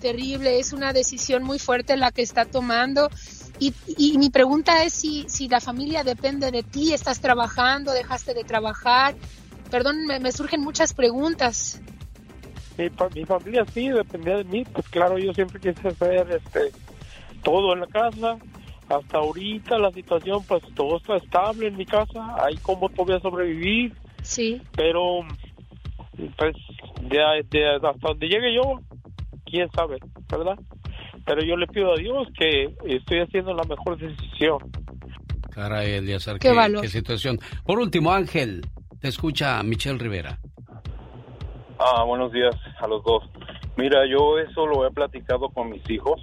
Terrible, 0.02 0.58
es 0.58 0.72
una 0.72 0.92
decisión 0.92 1.44
muy 1.44 1.58
fuerte 1.60 1.96
la 1.96 2.10
que 2.10 2.22
está 2.22 2.44
tomando. 2.44 3.08
Y, 3.60 3.72
y 3.96 4.18
mi 4.18 4.30
pregunta 4.30 4.82
es 4.82 4.92
si, 4.92 5.24
si 5.28 5.48
la 5.48 5.60
familia 5.60 6.02
depende 6.02 6.50
de 6.50 6.64
ti, 6.64 6.92
estás 6.92 7.20
trabajando, 7.20 7.92
dejaste 7.92 8.34
de 8.34 8.42
trabajar. 8.42 9.14
Perdón, 9.70 10.04
me, 10.06 10.18
me 10.18 10.32
surgen 10.32 10.60
muchas 10.60 10.92
preguntas. 10.92 11.80
Mi, 12.76 12.90
mi 13.14 13.24
familia 13.24 13.64
sí 13.72 13.88
dependía 13.90 14.38
de 14.38 14.44
mí, 14.44 14.64
pues 14.64 14.88
claro, 14.88 15.18
yo 15.18 15.32
siempre 15.32 15.60
quise 15.60 15.88
hacer 15.88 16.26
este 16.32 16.72
todo 17.44 17.72
en 17.74 17.80
la 17.80 17.86
casa. 17.86 18.38
Hasta 18.88 19.18
ahorita 19.18 19.78
la 19.78 19.92
situación, 19.92 20.42
pues 20.46 20.62
todo 20.74 20.96
está 20.96 21.16
estable 21.16 21.68
en 21.68 21.76
mi 21.76 21.86
casa, 21.86 22.34
hay 22.44 22.56
como 22.56 22.88
todavía 22.88 23.20
sobrevivir. 23.20 23.94
Sí. 24.22 24.60
Pero, 24.76 25.20
pues, 26.36 26.56
de, 27.02 27.46
de- 27.50 27.76
hasta 27.76 28.08
donde 28.08 28.26
llegue 28.26 28.54
yo, 28.54 28.80
quién 29.52 29.70
sabe, 29.70 29.98
¿verdad? 30.30 30.58
Pero 31.26 31.44
yo 31.44 31.56
le 31.56 31.66
pido 31.66 31.92
a 31.92 31.96
Dios 31.96 32.26
que 32.38 32.74
estoy 32.86 33.20
haciendo 33.20 33.52
la 33.52 33.64
mejor 33.64 33.98
decisión. 33.98 34.58
Caray, 35.50 35.92
Eliazar, 35.92 36.38
Qué 36.38 36.48
qué, 36.48 36.80
qué 36.80 36.88
situación. 36.88 37.38
Por 37.66 37.78
último, 37.78 38.10
Ángel, 38.12 38.62
te 39.00 39.08
escucha 39.08 39.62
Michelle 39.62 39.98
Rivera. 39.98 40.38
Ah, 41.78 42.04
buenos 42.04 42.32
días 42.32 42.54
a 42.80 42.88
los 42.88 43.04
dos. 43.04 43.24
Mira, 43.76 44.06
yo 44.08 44.38
eso 44.38 44.66
lo 44.66 44.86
he 44.86 44.90
platicado 44.90 45.50
con 45.50 45.68
mis 45.68 45.88
hijos 45.90 46.20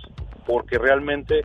porque 0.48 0.80
realmente 0.80 1.42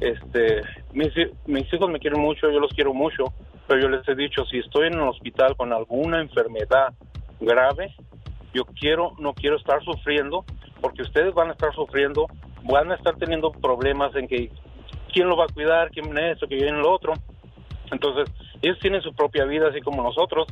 este 0.00 0.62
mis, 0.92 1.12
mis 1.46 1.72
hijos 1.72 1.88
me 1.88 2.00
quieren 2.00 2.20
mucho, 2.20 2.50
yo 2.50 2.58
los 2.58 2.72
quiero 2.72 2.92
mucho, 2.92 3.24
pero 3.68 3.80
yo 3.80 3.88
les 3.88 4.08
he 4.08 4.16
dicho, 4.16 4.44
si 4.46 4.58
estoy 4.58 4.88
en 4.88 4.94
el 4.94 5.08
hospital 5.08 5.56
con 5.56 5.72
alguna 5.72 6.20
enfermedad 6.20 6.94
grave, 7.38 7.94
yo 8.58 8.64
quiero 8.64 9.12
no 9.18 9.32
quiero 9.34 9.56
estar 9.56 9.82
sufriendo 9.84 10.44
porque 10.80 11.02
ustedes 11.02 11.34
van 11.34 11.48
a 11.48 11.52
estar 11.52 11.72
sufriendo, 11.74 12.26
van 12.64 12.90
a 12.90 12.96
estar 12.96 13.16
teniendo 13.16 13.50
problemas 13.52 14.14
en 14.16 14.28
que 14.28 14.50
quién 15.12 15.28
lo 15.28 15.36
va 15.36 15.44
a 15.44 15.52
cuidar, 15.52 15.90
quién 15.90 16.16
esto, 16.18 16.46
quién 16.46 16.80
lo 16.80 16.92
otro. 16.92 17.14
Entonces, 17.90 18.32
ellos 18.62 18.78
tienen 18.80 19.02
su 19.02 19.12
propia 19.14 19.44
vida 19.44 19.68
así 19.68 19.80
como 19.80 20.02
nosotros, 20.02 20.46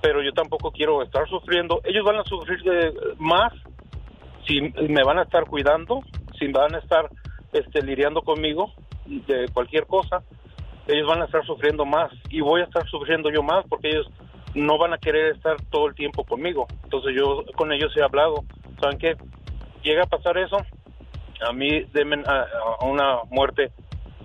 pero 0.00 0.22
yo 0.22 0.32
tampoco 0.32 0.70
quiero 0.70 1.02
estar 1.02 1.28
sufriendo. 1.28 1.80
Ellos 1.84 2.04
van 2.04 2.16
a 2.16 2.24
sufrir 2.24 2.60
eh, 2.64 2.92
más 3.18 3.52
si 4.46 4.60
me 4.60 5.02
van 5.04 5.18
a 5.18 5.22
estar 5.22 5.44
cuidando, 5.44 6.00
si 6.38 6.50
van 6.50 6.74
a 6.74 6.78
estar 6.78 7.10
este, 7.52 7.82
lidiando 7.82 8.22
conmigo 8.22 8.72
de 9.06 9.46
cualquier 9.52 9.86
cosa. 9.86 10.22
Ellos 10.86 11.06
van 11.06 11.20
a 11.20 11.26
estar 11.26 11.44
sufriendo 11.44 11.84
más 11.84 12.10
y 12.30 12.40
voy 12.40 12.62
a 12.62 12.64
estar 12.64 12.88
sufriendo 12.88 13.30
yo 13.30 13.42
más 13.42 13.64
porque 13.68 13.88
ellos 13.88 14.08
no 14.58 14.78
van 14.78 14.92
a 14.92 14.98
querer 14.98 15.34
estar 15.34 15.56
todo 15.70 15.86
el 15.88 15.94
tiempo 15.94 16.24
conmigo. 16.24 16.66
Entonces 16.84 17.14
yo 17.16 17.44
con 17.56 17.72
ellos 17.72 17.92
he 17.96 18.02
hablado. 18.02 18.44
¿Saben 18.80 18.98
qué? 18.98 19.16
Llega 19.82 20.02
a 20.02 20.06
pasar 20.06 20.36
eso, 20.38 20.58
a 21.46 21.52
mí 21.52 21.84
denme 21.92 22.22
a, 22.26 22.46
a 22.80 22.84
una 22.84 23.22
muerte 23.30 23.70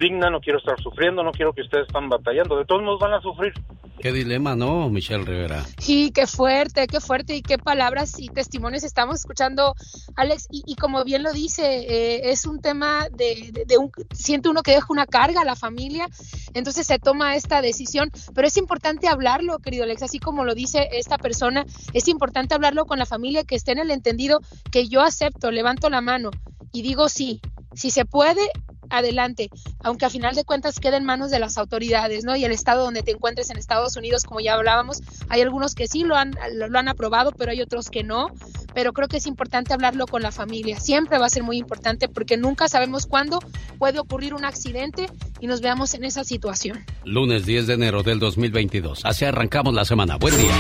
digna, 0.04 0.30
no 0.30 0.40
quiero 0.42 0.60
estar 0.60 0.80
sufriendo, 0.82 1.24
no 1.24 1.32
quiero 1.32 1.54
que 1.54 1.62
ustedes 1.62 1.88
estén 1.88 2.10
batallando. 2.10 2.58
De 2.58 2.66
todos 2.66 2.82
modos 2.84 3.00
van 3.00 3.14
a 3.14 3.22
sufrir. 3.22 3.54
Qué 4.00 4.12
dilema, 4.12 4.54
¿no, 4.56 4.90
Michelle 4.90 5.24
Rivera? 5.24 5.64
Sí, 5.78 6.12
qué 6.14 6.28
fuerte, 6.28 6.88
qué 6.88 7.00
fuerte 7.00 7.36
y 7.38 7.42
qué 7.42 7.58
palabras 7.58 8.20
y 8.20 8.28
testimonios 8.28 8.84
estamos 8.84 9.16
escuchando, 9.20 9.76
Alex. 10.18 10.48
Y, 10.52 10.64
y 10.66 10.76
como 10.76 11.04
bien 11.06 11.24
lo 11.24 11.32
dice, 11.32 11.64
eh, 11.66 12.32
es 12.32 12.46
un 12.46 12.60
tema 12.60 13.08
de, 13.12 13.52
de- 13.54 13.64
de 13.66 13.78
un, 13.78 13.92
siente 14.14 14.50
uno 14.50 14.62
que 14.62 14.72
deja 14.72 14.88
una 14.90 15.06
carga 15.06 15.42
a 15.42 15.46
la 15.46 15.56
familia, 15.56 16.08
entonces 16.54 16.86
se 16.86 17.00
toma 17.00 17.36
esta 17.36 17.62
decisión. 17.62 18.12
Pero 18.36 18.46
es 18.48 18.58
importante 18.58 19.08
hablarlo, 19.08 19.60
querido 19.60 19.86
Alex, 19.86 20.04
así 20.04 20.20
como 20.20 20.44
lo 20.44 20.54
dice 20.54 20.90
esta 20.92 21.18
persona, 21.18 21.66
es 21.94 22.08
importante 22.10 22.56
hablarlo 22.56 22.86
con 22.86 23.00
la 23.00 23.06
familia, 23.06 23.46
que 23.46 23.56
esté 23.56 23.72
en 23.72 23.80
el 23.80 23.92
entendido 23.92 24.42
que 24.72 24.88
yo 24.90 25.02
acepto, 25.02 25.50
levanto 25.50 25.90
la 25.90 26.02
mano 26.02 26.32
y 26.74 26.82
digo 26.82 27.08
sí, 27.08 27.40
si 27.76 27.92
se 27.92 28.06
puede, 28.06 28.42
adelante, 28.90 29.50
aunque 29.82 30.06
a 30.06 30.10
final 30.10 30.36
de 30.36 30.44
cuentas 30.44 30.80
quede 30.80 30.98
en 30.98 31.06
manos 31.06 31.32
de 31.32 31.40
las 31.40 31.58
autoridades, 31.58 32.24
¿no? 32.24 32.36
Y 32.36 32.46
el 32.46 32.52
estado 32.52 32.84
donde 32.84 33.02
te 33.02 33.12
encuentres 33.12 33.50
en 33.50 33.58
Estados 33.58 33.96
Unidos, 33.96 34.24
como 34.24 34.40
ya 34.40 34.54
hablábamos, 34.54 35.02
hay 35.30 35.42
algunos 35.42 35.74
que 35.76 35.88
sí 35.88 36.04
lo 36.04 36.16
han, 36.16 36.32
lo, 36.54 36.68
lo 36.68 36.80
han 36.80 36.88
aprobado, 36.88 37.32
pero 37.32 37.52
hay 37.52 37.62
otros 37.62 37.90
que 37.90 38.04
no. 38.04 38.28
Pero 38.74 38.94
creo 38.94 39.08
que 39.08 39.18
es 39.18 39.28
importante 39.28 39.74
hablarlo 39.74 40.08
con 40.08 40.22
la 40.22 40.32
familia. 40.32 40.80
Siempre 40.80 41.20
va 41.20 41.28
a 41.28 41.30
ser 41.30 41.44
muy 41.44 41.58
importante 41.58 42.08
porque 42.08 42.38
nunca 42.38 42.68
sabemos 42.68 43.06
cuándo 43.06 43.40
puede 43.78 44.00
ocurrir 44.00 44.34
un 44.34 44.46
accidente 44.46 45.08
y 45.40 45.48
nos 45.48 45.62
veamos 45.62 45.94
en 45.94 46.04
esa 46.04 46.24
situación. 46.24 46.84
Lunes 47.04 47.46
10 47.46 47.68
de 47.68 47.74
enero 47.76 48.04
del 48.04 48.20
2022. 48.20 49.06
Así 49.06 49.26
arrancamos 49.26 49.74
la 49.74 49.86
semana. 49.86 50.18
Buen 50.18 50.36
día. 50.38 50.54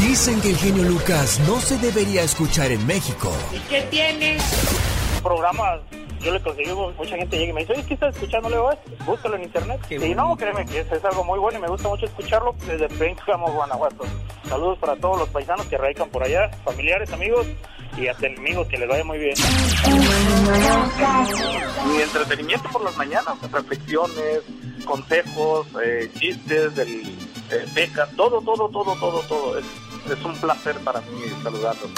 Dicen 0.00 0.40
que 0.40 0.50
el 0.50 0.56
genio 0.56 0.84
Lucas 0.84 1.40
no 1.46 1.60
se 1.60 1.78
debería 1.78 2.22
escuchar 2.22 2.70
en 2.70 2.86
México. 2.86 3.32
¿Y 3.54 3.58
qué 3.70 3.82
tiene? 3.90 4.38
Programa 5.24 5.80
yo 6.24 6.32
le 6.32 6.40
conseguí, 6.40 6.72
mucha 6.72 7.16
gente 7.16 7.36
llega 7.36 7.50
y 7.50 7.52
me 7.52 7.60
dice, 7.60 7.74
oye, 7.74 7.84
¿qué 7.86 7.94
estás 7.94 8.14
escuchando? 8.14 8.48
Le 8.48 8.56
digo, 8.56 8.72
"Eh, 8.72 8.78
búscalo 9.04 9.36
en 9.36 9.42
internet. 9.42 9.80
y 9.90 10.14
no, 10.14 10.34
créeme 10.36 10.64
que 10.64 10.80
es, 10.80 10.90
es 10.90 11.04
algo 11.04 11.22
muy 11.22 11.38
bueno 11.38 11.58
y 11.58 11.62
me 11.62 11.68
gusta 11.68 11.88
mucho 11.88 12.06
escucharlo 12.06 12.54
desde 12.66 12.88
Pénjamo, 12.88 13.52
Guanajuato. 13.52 14.04
Saludos 14.48 14.78
para 14.78 14.96
todos 14.96 15.18
los 15.18 15.28
paisanos 15.28 15.66
que 15.66 15.76
radican 15.76 16.08
por 16.08 16.22
allá, 16.22 16.48
familiares, 16.64 17.12
amigos 17.12 17.46
y 17.98 18.08
hasta 18.08 18.26
enemigos, 18.26 18.66
que 18.68 18.78
les 18.78 18.88
vaya 18.88 19.04
muy 19.04 19.18
bien. 19.18 19.34
Mi 21.86 22.00
entretenimiento 22.02 22.68
por 22.70 22.82
las 22.84 22.96
mañanas, 22.96 23.34
reflexiones, 23.52 24.40
consejos, 24.86 25.66
eh, 25.84 26.10
chistes, 26.18 26.74
del, 26.74 26.88
eh, 27.50 27.66
becas, 27.74 28.08
todo, 28.16 28.40
todo, 28.40 28.68
todo, 28.70 28.94
todo, 28.96 29.20
todo. 29.28 29.58
Es, 29.58 29.64
es 30.10 30.24
un 30.24 30.34
placer 30.38 30.76
para 30.78 31.00
mí 31.02 31.20
saludarlos. 31.42 31.90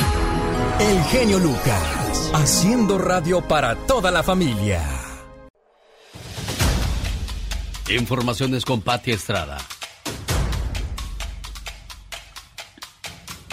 El 0.80 1.02
genio 1.04 1.38
Lucas, 1.38 2.30
haciendo 2.34 2.98
radio 2.98 3.40
para 3.40 3.74
toda 3.74 4.10
la 4.10 4.22
familia. 4.22 4.82
Informaciones 7.88 8.64
con 8.64 8.80
Patti 8.80 9.12
Estrada. 9.12 9.58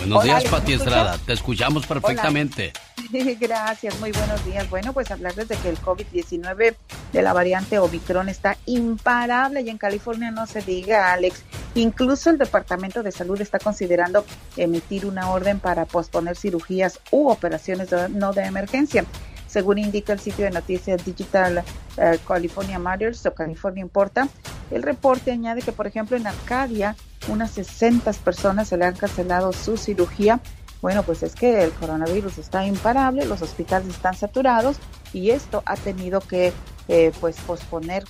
Buenos 0.03 0.23
Hola, 0.23 0.39
días, 0.39 0.51
Pati. 0.51 0.73
Estrada. 0.73 1.17
Te 1.25 1.33
escuchamos 1.33 1.85
perfectamente. 1.87 2.73
Gracias, 3.39 3.99
muy 3.99 4.11
buenos 4.11 4.43
días. 4.45 4.69
Bueno, 4.69 4.91
pues 4.91 5.09
hablarles 5.11 5.47
de 5.47 5.55
que 5.55 5.69
el 5.69 5.77
COVID-19 5.79 6.75
de 7.13 7.21
la 7.21 7.31
variante 7.31 7.79
Omicron 7.79 8.27
está 8.27 8.57
imparable 8.65 9.61
y 9.61 9.69
en 9.69 9.77
California 9.77 10.31
no 10.31 10.45
se 10.47 10.61
diga, 10.61 11.13
Alex. 11.13 11.43
Incluso 11.75 12.29
el 12.29 12.37
Departamento 12.37 13.01
de 13.03 13.11
Salud 13.11 13.39
está 13.39 13.59
considerando 13.59 14.25
emitir 14.57 15.05
una 15.05 15.29
orden 15.29 15.59
para 15.59 15.85
posponer 15.85 16.35
cirugías 16.35 16.99
u 17.11 17.29
operaciones 17.29 17.89
de- 17.89 18.09
no 18.09 18.33
de 18.33 18.43
emergencia. 18.43 19.05
Según 19.53 19.77
indica 19.77 20.13
el 20.13 20.19
sitio 20.19 20.45
de 20.45 20.51
noticias 20.51 21.05
digital 21.05 21.63
eh, 21.97 22.17
California 22.27 22.79
Matters 22.79 23.23
o 23.27 23.33
California 23.35 23.81
Importa, 23.81 24.27
el 24.71 24.81
reporte 24.81 25.31
añade 25.31 25.61
que, 25.61 25.71
por 25.71 25.85
ejemplo, 25.85 26.17
en 26.17 26.25
Arcadia, 26.25 26.95
unas 27.27 27.51
60 27.51 28.11
personas 28.13 28.69
se 28.69 28.77
le 28.77 28.85
han 28.85 28.95
cancelado 28.95 29.53
su 29.53 29.77
cirugía 29.77 30.41
bueno, 30.83 31.03
pues 31.03 31.23
es 31.23 31.33
que 31.33 31.63
el 31.63 31.71
coronavirus 31.71 32.39
está 32.39 32.65
imparable, 32.65 33.25
los 33.25 33.41
hospitales 33.41 33.87
están 33.87 34.17
saturados 34.17 34.75
y 35.13 35.29
esto 35.29 35.63
ha 35.65 35.77
tenido 35.77 36.19
que 36.19 36.51
eh, 36.89 37.13
pues 37.21 37.37
posponer 37.47 38.03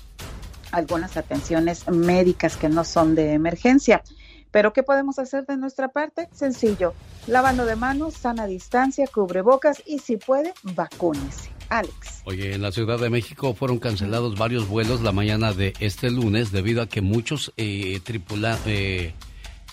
algunas 0.72 1.16
atenciones 1.16 1.88
médicas 1.88 2.58
que 2.58 2.70
no 2.70 2.84
son 2.84 3.14
de 3.14 3.34
emergencia. 3.34 4.02
Pero 4.54 4.72
¿qué 4.72 4.84
podemos 4.84 5.18
hacer 5.18 5.48
de 5.48 5.58
nuestra 5.58 5.88
parte? 5.88 6.30
Sencillo, 6.32 6.94
lavando 7.26 7.66
de 7.66 7.76
manos, 7.76 8.14
sana 8.14 8.46
distancia, 8.46 9.08
cubrebocas 9.08 9.82
y 9.84 9.98
si 9.98 10.18
puede, 10.18 10.54
vacúnese. 10.62 11.50
Alex. 11.70 12.22
Oye, 12.26 12.54
en 12.54 12.62
la 12.62 12.72
Ciudad 12.72 13.00
de 13.00 13.10
México 13.10 13.56
fueron 13.56 13.80
cancelados 13.80 14.38
varios 14.38 14.68
vuelos 14.68 15.02
la 15.02 15.12
mañana 15.12 15.54
de 15.54 15.74
este 15.80 16.12
lunes 16.12 16.52
debido 16.52 16.84
a 16.84 16.88
que 16.88 17.02
muchos 17.02 17.52
eh, 17.58 18.00
tripula, 18.04 18.60
eh, 18.68 19.16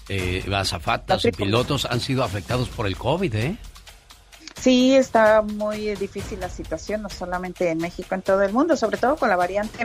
eh, 0.08 0.50
azafatas 0.54 1.26
y 1.26 1.32
pilotos 1.32 1.84
han 1.84 2.00
sido 2.00 2.24
afectados 2.24 2.70
por 2.70 2.86
el 2.86 2.96
COVID, 2.96 3.34
¿eh? 3.34 3.58
Sí, 4.58 4.94
está 4.94 5.42
muy 5.42 5.94
difícil 5.96 6.40
la 6.40 6.48
situación, 6.48 7.02
no 7.02 7.10
solamente 7.10 7.68
en 7.68 7.78
México, 7.78 8.14
en 8.14 8.22
todo 8.22 8.42
el 8.42 8.54
mundo, 8.54 8.78
sobre 8.78 8.96
todo 8.96 9.16
con 9.16 9.28
la 9.28 9.36
variante 9.36 9.84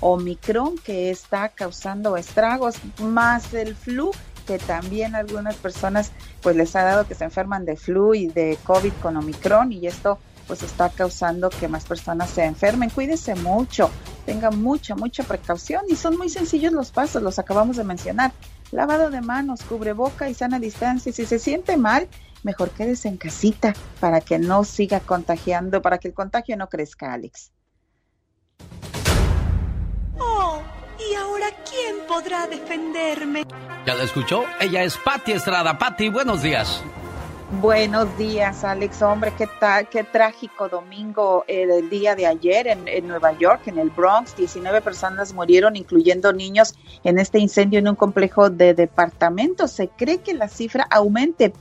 Omicron 0.00 0.76
que 0.76 1.10
está 1.10 1.48
causando 1.48 2.18
estragos, 2.18 2.76
más 3.00 3.54
el 3.54 3.74
flu 3.74 4.12
que 4.46 4.58
también 4.58 5.14
algunas 5.14 5.56
personas 5.56 6.12
pues 6.42 6.56
les 6.56 6.74
ha 6.76 6.82
dado 6.82 7.06
que 7.06 7.14
se 7.14 7.24
enferman 7.24 7.64
de 7.64 7.76
flu 7.76 8.14
y 8.14 8.26
de 8.26 8.58
COVID 8.64 8.92
con 9.02 9.16
Omicron 9.16 9.72
y 9.72 9.86
esto 9.86 10.18
pues 10.46 10.62
está 10.62 10.90
causando 10.90 11.50
que 11.50 11.68
más 11.68 11.84
personas 11.84 12.30
se 12.30 12.44
enfermen. 12.44 12.90
Cuídese 12.90 13.34
mucho, 13.34 13.90
tenga 14.26 14.50
mucha, 14.50 14.94
mucha 14.94 15.22
precaución 15.24 15.84
y 15.88 15.96
son 15.96 16.16
muy 16.16 16.28
sencillos 16.28 16.72
los 16.72 16.90
pasos, 16.90 17.22
los 17.22 17.38
acabamos 17.38 17.76
de 17.76 17.84
mencionar. 17.84 18.32
Lavado 18.70 19.10
de 19.10 19.20
manos, 19.20 19.62
cubreboca 19.62 20.28
y 20.28 20.34
sana 20.34 20.58
distancia. 20.58 21.12
Si 21.12 21.24
se 21.26 21.38
siente 21.38 21.76
mal, 21.76 22.08
mejor 22.42 22.70
quédese 22.70 23.08
en 23.08 23.16
casita 23.16 23.74
para 24.00 24.20
que 24.20 24.38
no 24.38 24.64
siga 24.64 25.00
contagiando, 25.00 25.80
para 25.80 25.98
que 25.98 26.08
el 26.08 26.14
contagio 26.14 26.56
no 26.56 26.68
crezca, 26.68 27.12
Alex. 27.12 27.52
Oh, 30.18 30.60
¿y 30.98 31.14
ahora 31.14 31.46
quién 31.68 31.96
podrá 32.06 32.46
defenderme? 32.46 33.44
¿Ya 33.86 33.94
la 33.94 34.04
escuchó? 34.04 34.44
Ella 34.60 34.82
es 34.82 34.96
Patti 34.96 35.32
Estrada. 35.32 35.78
Patti, 35.78 36.08
buenos 36.08 36.42
días. 36.42 36.82
Buenos 37.60 38.16
días, 38.18 38.64
Alex. 38.64 39.02
Hombre, 39.02 39.32
qué, 39.36 39.46
ta- 39.46 39.84
qué 39.84 40.02
trágico 40.02 40.68
domingo 40.68 41.44
eh, 41.46 41.66
del 41.66 41.88
día 41.90 42.14
de 42.16 42.26
ayer 42.26 42.66
en, 42.66 42.88
en 42.88 43.06
Nueva 43.06 43.32
York, 43.38 43.60
en 43.66 43.78
el 43.78 43.90
Bronx. 43.90 44.34
19 44.36 44.80
personas 44.80 45.32
murieron, 45.34 45.76
incluyendo 45.76 46.32
niños, 46.32 46.74
en 47.04 47.18
este 47.18 47.38
incendio 47.38 47.78
en 47.78 47.88
un 47.88 47.94
complejo 47.94 48.48
de 48.50 48.74
departamentos. 48.74 49.70
Se 49.70 49.88
cree 49.88 50.18
que 50.18 50.34
la 50.34 50.48
cifra 50.48 50.86
aumente. 50.90 51.52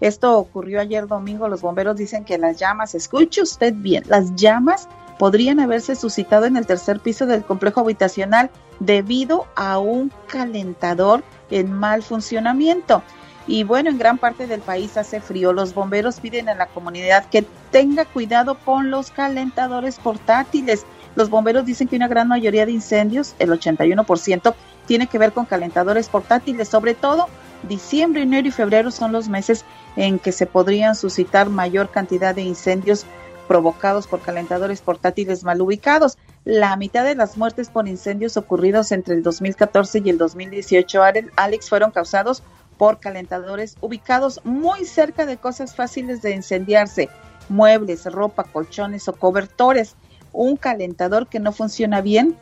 Esto 0.00 0.38
ocurrió 0.38 0.80
ayer 0.80 1.06
domingo. 1.06 1.48
Los 1.48 1.60
bomberos 1.60 1.96
dicen 1.96 2.24
que 2.24 2.38
las 2.38 2.58
llamas, 2.58 2.94
escuche 2.94 3.42
usted 3.42 3.74
bien, 3.76 4.04
las 4.06 4.34
llamas 4.36 4.88
podrían 5.22 5.60
haberse 5.60 5.94
suscitado 5.94 6.46
en 6.46 6.56
el 6.56 6.66
tercer 6.66 6.98
piso 6.98 7.26
del 7.26 7.44
complejo 7.44 7.78
habitacional 7.78 8.50
debido 8.80 9.46
a 9.54 9.78
un 9.78 10.10
calentador 10.26 11.22
en 11.48 11.72
mal 11.72 12.02
funcionamiento. 12.02 13.04
Y 13.46 13.62
bueno, 13.62 13.88
en 13.88 13.98
gran 13.98 14.18
parte 14.18 14.48
del 14.48 14.62
país 14.62 14.96
hace 14.96 15.20
frío. 15.20 15.52
Los 15.52 15.74
bomberos 15.74 16.18
piden 16.18 16.48
a 16.48 16.56
la 16.56 16.66
comunidad 16.66 17.26
que 17.26 17.46
tenga 17.70 18.04
cuidado 18.04 18.58
con 18.64 18.90
los 18.90 19.12
calentadores 19.12 20.00
portátiles. 20.00 20.84
Los 21.14 21.30
bomberos 21.30 21.66
dicen 21.66 21.86
que 21.86 21.94
una 21.94 22.08
gran 22.08 22.26
mayoría 22.26 22.66
de 22.66 22.72
incendios, 22.72 23.36
el 23.38 23.50
81%, 23.50 24.54
tiene 24.88 25.06
que 25.06 25.18
ver 25.18 25.30
con 25.30 25.44
calentadores 25.44 26.08
portátiles. 26.08 26.66
Sobre 26.66 26.94
todo, 26.94 27.28
diciembre, 27.68 28.22
enero 28.22 28.48
y 28.48 28.50
febrero 28.50 28.90
son 28.90 29.12
los 29.12 29.28
meses 29.28 29.64
en 29.94 30.18
que 30.18 30.32
se 30.32 30.46
podrían 30.46 30.96
suscitar 30.96 31.48
mayor 31.48 31.90
cantidad 31.90 32.34
de 32.34 32.42
incendios 32.42 33.06
provocados 33.52 34.06
por 34.06 34.22
calentadores 34.22 34.80
portátiles 34.80 35.44
mal 35.44 35.60
ubicados. 35.60 36.16
La 36.46 36.74
mitad 36.78 37.04
de 37.04 37.14
las 37.14 37.36
muertes 37.36 37.68
por 37.68 37.86
incendios 37.86 38.38
ocurridos 38.38 38.92
entre 38.92 39.14
el 39.14 39.22
2014 39.22 40.00
y 40.02 40.08
el 40.08 40.16
2018, 40.16 41.02
Ale- 41.02 41.28
Alex, 41.36 41.68
fueron 41.68 41.90
causados 41.90 42.42
por 42.78 42.98
calentadores 42.98 43.76
ubicados 43.82 44.40
muy 44.44 44.86
cerca 44.86 45.26
de 45.26 45.36
cosas 45.36 45.74
fáciles 45.76 46.22
de 46.22 46.30
incendiarse, 46.30 47.10
muebles, 47.50 48.06
ropa, 48.10 48.44
colchones 48.44 49.06
o 49.08 49.12
cobertores. 49.12 49.96
Un 50.32 50.56
calentador 50.56 51.26
que 51.26 51.38
no 51.38 51.52
funciona 51.52 52.00
bien 52.00 52.34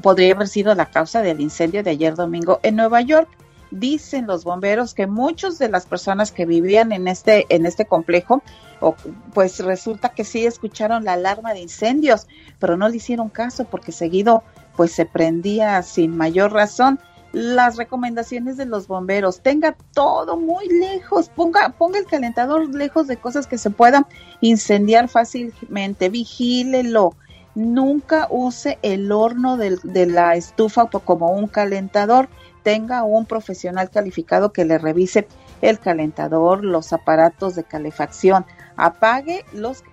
podría 0.00 0.32
haber 0.32 0.46
sido 0.46 0.72
la 0.76 0.86
causa 0.86 1.22
del 1.22 1.40
incendio 1.40 1.82
de 1.82 1.90
ayer 1.90 2.14
domingo 2.14 2.60
en 2.62 2.76
Nueva 2.76 3.00
York. 3.00 3.28
Dicen 3.78 4.26
los 4.26 4.44
bomberos 4.44 4.94
que 4.94 5.06
muchas 5.06 5.58
de 5.58 5.68
las 5.68 5.86
personas 5.86 6.32
que 6.32 6.46
vivían 6.46 6.92
en 6.92 7.08
este 7.08 7.46
en 7.48 7.66
este 7.66 7.84
complejo, 7.84 8.42
o, 8.80 8.94
pues 9.34 9.60
resulta 9.60 10.10
que 10.10 10.24
sí 10.24 10.46
escucharon 10.46 11.04
la 11.04 11.14
alarma 11.14 11.52
de 11.52 11.60
incendios, 11.60 12.26
pero 12.58 12.76
no 12.76 12.88
le 12.88 12.96
hicieron 12.96 13.28
caso 13.28 13.64
porque 13.64 13.92
seguido 13.92 14.42
pues 14.76 14.92
se 14.92 15.04
prendía 15.06 15.82
sin 15.82 16.16
mayor 16.16 16.52
razón. 16.52 16.98
Las 17.32 17.76
recomendaciones 17.76 18.56
de 18.56 18.64
los 18.64 18.86
bomberos, 18.86 19.40
tenga 19.40 19.76
todo 19.92 20.38
muy 20.38 20.68
lejos, 20.68 21.28
ponga, 21.28 21.70
ponga 21.70 21.98
el 21.98 22.06
calentador 22.06 22.74
lejos 22.74 23.08
de 23.08 23.18
cosas 23.18 23.46
que 23.46 23.58
se 23.58 23.68
puedan 23.68 24.06
incendiar 24.40 25.08
fácilmente, 25.08 26.08
vigílelo, 26.08 27.14
nunca 27.54 28.28
use 28.30 28.78
el 28.82 29.10
horno 29.12 29.56
de 29.56 30.06
la 30.06 30.36
estufa 30.36 30.86
como 30.86 31.30
un 31.32 31.48
calentador. 31.48 32.28
Tenga 32.66 33.04
un 33.04 33.26
profesional 33.26 33.90
calificado 33.90 34.52
que 34.52 34.64
le 34.64 34.76
revise 34.76 35.28
el 35.62 35.78
calentador, 35.78 36.64
los 36.64 36.92
aparatos 36.92 37.54
de 37.54 37.62
calefacción. 37.62 38.44
Apague 38.76 39.44
los 39.52 39.84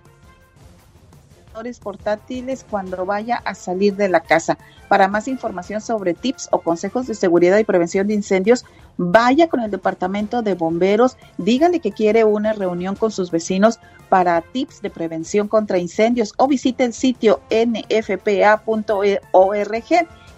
calentadores 1.30 1.78
portátiles 1.78 2.65
cuando 2.67 3.05
vaya 3.05 3.36
a 3.45 3.53
salir 3.53 3.95
de 3.95 4.09
la 4.09 4.21
casa. 4.21 4.57
Para 4.88 5.07
más 5.07 5.28
información 5.28 5.82
sobre 5.82 6.15
tips 6.15 6.49
o 6.51 6.61
consejos 6.61 7.05
de 7.05 7.13
seguridad 7.13 7.59
y 7.59 7.63
prevención 7.63 8.07
de 8.07 8.15
incendios, 8.15 8.65
vaya 8.97 9.49
con 9.49 9.59
el 9.59 9.69
departamento 9.69 10.41
de 10.41 10.55
bomberos, 10.55 11.15
dígale 11.38 11.80
que 11.80 11.91
quiere 11.91 12.24
una 12.24 12.53
reunión 12.53 12.95
con 12.95 13.11
sus 13.11 13.30
vecinos 13.30 13.80
para 14.09 14.41
tips 14.41 14.82
de 14.82 14.89
prevención 14.89 15.47
contra 15.47 15.78
incendios 15.78 16.34
o 16.38 16.47
visite 16.47 16.86
el 16.86 16.93
sitio 16.93 17.39
nfpa.org, 17.51 18.63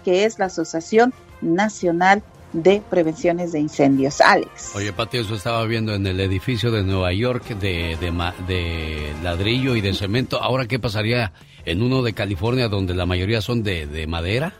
que 0.04 0.24
es 0.26 0.38
la 0.38 0.44
Asociación 0.44 1.14
Nacional 1.40 2.22
de 2.52 2.82
Prevenciones 2.88 3.52
de 3.52 3.60
Incendios. 3.60 4.20
Alex. 4.20 4.74
Oye, 4.74 4.92
Pati, 4.92 5.18
eso 5.18 5.34
estaba 5.34 5.64
viendo 5.64 5.94
en 5.94 6.06
el 6.06 6.20
edificio 6.20 6.70
de 6.70 6.82
Nueva 6.82 7.12
York 7.12 7.44
de, 7.58 7.96
de, 8.00 8.10
ma- 8.10 8.34
de 8.46 9.12
ladrillo 9.22 9.74
y 9.76 9.80
de 9.80 9.92
cemento. 9.94 10.42
Ahora, 10.42 10.66
¿qué 10.66 10.78
pasaría 10.78 11.32
en 11.64 11.82
uno 11.82 12.02
de 12.02 12.12
California 12.14 12.68
donde 12.68 12.94
la 12.94 13.04
mayoría 13.04 13.42
son 13.42 13.62
de, 13.62 13.86
de 13.86 14.06
madera? 14.06 14.54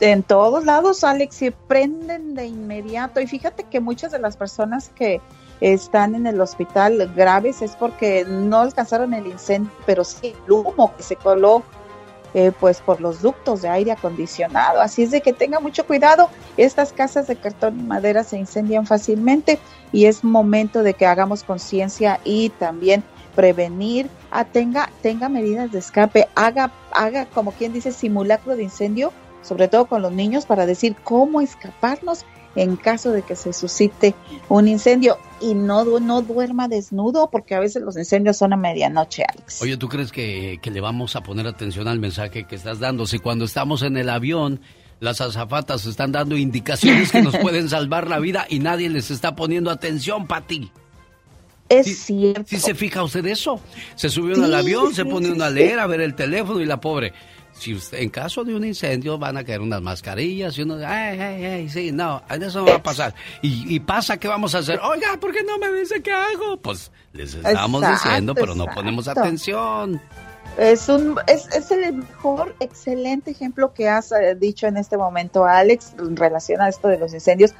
En 0.00 0.22
todos 0.22 0.64
lados, 0.64 1.02
Alex, 1.02 1.34
se 1.34 1.50
prenden 1.50 2.34
de 2.34 2.46
inmediato. 2.46 3.20
Y 3.20 3.26
fíjate 3.26 3.64
que 3.64 3.80
muchas 3.80 4.12
de 4.12 4.20
las 4.20 4.36
personas 4.36 4.90
que 4.94 5.20
están 5.60 6.14
en 6.14 6.26
el 6.26 6.40
hospital 6.40 7.12
graves 7.16 7.60
es 7.62 7.74
porque 7.76 8.24
no 8.28 8.60
alcanzaron 8.60 9.12
el 9.14 9.26
incendio, 9.26 9.70
pero 9.84 10.04
sí 10.04 10.34
el 10.46 10.52
humo 10.52 10.94
que 10.96 11.02
se 11.02 11.16
coló 11.16 11.64
eh, 12.34 12.52
pues 12.58 12.80
por 12.80 13.00
los 13.00 13.22
ductos 13.22 13.62
de 13.62 13.68
aire 13.68 13.92
acondicionado. 13.92 14.80
Así 14.80 15.04
es 15.04 15.12
de 15.12 15.20
que 15.20 15.32
tenga 15.32 15.60
mucho 15.60 15.86
cuidado. 15.86 16.28
Estas 16.56 16.92
casas 16.92 17.28
de 17.28 17.36
cartón 17.36 17.78
y 17.78 17.82
madera 17.84 18.24
se 18.24 18.36
incendian 18.36 18.86
fácilmente 18.86 19.58
y 19.92 20.06
es 20.06 20.24
momento 20.24 20.82
de 20.82 20.94
que 20.94 21.06
hagamos 21.06 21.44
conciencia 21.44 22.20
y 22.24 22.50
también 22.50 23.04
prevenir, 23.34 24.08
ah, 24.30 24.44
tenga, 24.44 24.90
tenga 25.02 25.28
medidas 25.28 25.70
de 25.72 25.78
escape, 25.78 26.28
haga, 26.34 26.72
haga 26.92 27.26
como 27.26 27.52
quien 27.52 27.72
dice 27.72 27.92
simulacro 27.92 28.56
de 28.56 28.62
incendio, 28.64 29.12
sobre 29.42 29.68
todo 29.68 29.86
con 29.86 30.02
los 30.02 30.12
niños, 30.12 30.46
para 30.46 30.66
decir 30.66 30.96
cómo 31.02 31.40
escaparnos 31.40 32.24
en 32.56 32.76
caso 32.76 33.10
de 33.10 33.22
que 33.22 33.36
se 33.36 33.52
suscite 33.52 34.14
un 34.48 34.68
incendio 34.68 35.18
y 35.44 35.54
no, 35.54 35.84
no 36.00 36.22
duerma 36.22 36.68
desnudo 36.68 37.28
porque 37.30 37.54
a 37.54 37.60
veces 37.60 37.82
los 37.82 37.96
incendios 37.96 38.36
son 38.36 38.52
a 38.52 38.56
medianoche, 38.56 39.24
Alex. 39.28 39.62
Oye, 39.62 39.76
¿tú 39.76 39.88
crees 39.88 40.10
que, 40.10 40.58
que 40.62 40.70
le 40.70 40.80
vamos 40.80 41.16
a 41.16 41.22
poner 41.22 41.46
atención 41.46 41.88
al 41.88 41.98
mensaje 41.98 42.44
que 42.44 42.54
estás 42.56 42.80
dando? 42.80 43.06
Si 43.06 43.18
cuando 43.18 43.44
estamos 43.44 43.82
en 43.82 43.96
el 43.96 44.08
avión 44.08 44.60
las 45.00 45.20
azafatas 45.20 45.86
están 45.86 46.12
dando 46.12 46.36
indicaciones 46.36 47.12
que 47.12 47.22
nos 47.22 47.36
pueden 47.42 47.68
salvar 47.68 48.08
la 48.08 48.18
vida 48.18 48.46
y 48.48 48.58
nadie 48.58 48.88
les 48.88 49.10
está 49.10 49.36
poniendo 49.36 49.70
atención, 49.70 50.26
Pati. 50.26 50.70
Es 51.68 51.98
cierto. 51.98 52.44
¿Sí 52.46 52.58
se 52.58 52.74
fija 52.74 53.02
usted 53.02 53.24
eso? 53.26 53.60
Se 53.94 54.08
subió 54.08 54.42
al 54.42 54.54
avión, 54.54 54.94
se 54.94 55.04
pone 55.04 55.30
uno 55.30 55.44
a 55.44 55.50
leer, 55.50 55.78
a 55.78 55.86
ver 55.86 56.00
el 56.00 56.14
teléfono 56.14 56.60
y 56.60 56.66
la 56.66 56.80
pobre. 56.80 57.12
Si 57.56 57.72
usted, 57.72 57.98
en 57.98 58.10
caso 58.10 58.44
de 58.44 58.54
un 58.54 58.64
incendio 58.64 59.16
van 59.16 59.36
a 59.36 59.44
caer 59.44 59.60
unas 59.60 59.80
mascarillas 59.80 60.58
y 60.58 60.62
uno, 60.62 60.74
ay, 60.74 61.18
ay, 61.18 61.44
ay, 61.44 61.68
sí, 61.68 61.92
no, 61.92 62.22
eso 62.28 62.60
no 62.60 62.66
va 62.66 62.76
a 62.76 62.82
pasar. 62.82 63.14
Y, 63.42 63.78
pasa, 63.80 64.16
¿qué 64.16 64.28
vamos 64.28 64.54
a 64.54 64.58
hacer? 64.58 64.80
Oiga, 64.82 65.18
¿por 65.20 65.32
qué 65.32 65.42
no 65.44 65.58
me 65.58 65.72
dice 65.72 66.02
qué 66.02 66.12
hago? 66.12 66.56
Pues 66.56 66.90
les 67.12 67.34
estamos 67.34 67.82
diciendo, 67.88 68.34
pero 68.34 68.54
no 68.54 68.66
ponemos 68.66 69.06
atención. 69.08 70.00
Es, 70.58 70.88
un, 70.88 71.16
es, 71.26 71.48
es, 71.48 71.70
el 71.70 71.94
mejor, 71.94 72.54
excelente 72.60 73.30
ejemplo 73.30 73.72
que 73.72 73.88
has 73.88 74.12
eh, 74.12 74.36
dicho 74.36 74.66
en 74.66 74.76
este 74.76 74.96
momento, 74.96 75.44
Alex, 75.44 75.94
en 75.98 76.16
relación 76.16 76.60
a 76.60 76.68
esto 76.68 76.88
de 76.88 76.98
los 76.98 77.12
incendios. 77.14 77.54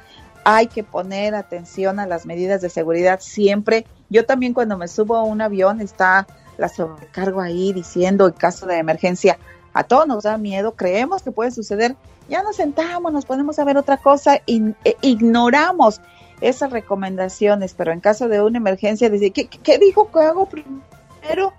Hay 0.45 0.67
que 0.67 0.83
poner 0.83 1.35
atención 1.35 1.99
a 1.99 2.05
las 2.05 2.25
medidas 2.25 2.61
de 2.61 2.69
seguridad 2.69 3.19
siempre. 3.19 3.85
Yo 4.09 4.25
también 4.25 4.53
cuando 4.53 4.77
me 4.77 4.87
subo 4.87 5.15
a 5.15 5.23
un 5.23 5.41
avión 5.41 5.81
está 5.81 6.27
la 6.57 6.69
sobrecargo 6.69 7.41
ahí 7.41 7.73
diciendo 7.73 8.27
en 8.27 8.33
caso 8.33 8.65
de 8.65 8.77
emergencia, 8.77 9.37
a 9.75 9.83
todos 9.83 10.07
nos 10.07 10.23
da 10.23 10.37
miedo, 10.37 10.73
creemos 10.73 11.21
que 11.21 11.31
puede 11.31 11.51
suceder, 11.51 11.97
ya 12.29 12.41
nos 12.43 12.55
sentamos, 12.55 13.11
nos 13.11 13.25
ponemos 13.25 13.59
a 13.59 13.65
ver 13.65 13.77
otra 13.77 13.97
cosa, 13.97 14.41
e 14.47 14.73
ignoramos 15.01 15.99
esas 16.39 16.71
recomendaciones, 16.71 17.73
pero 17.73 17.91
en 17.91 17.99
caso 17.99 18.29
de 18.29 18.41
una 18.41 18.57
emergencia, 18.57 19.09
dice, 19.09 19.31
¿qué, 19.31 19.47
qué 19.47 19.77
dijo 19.77 20.09
que 20.11 20.19
hago 20.21 20.47
primero? 20.47 21.53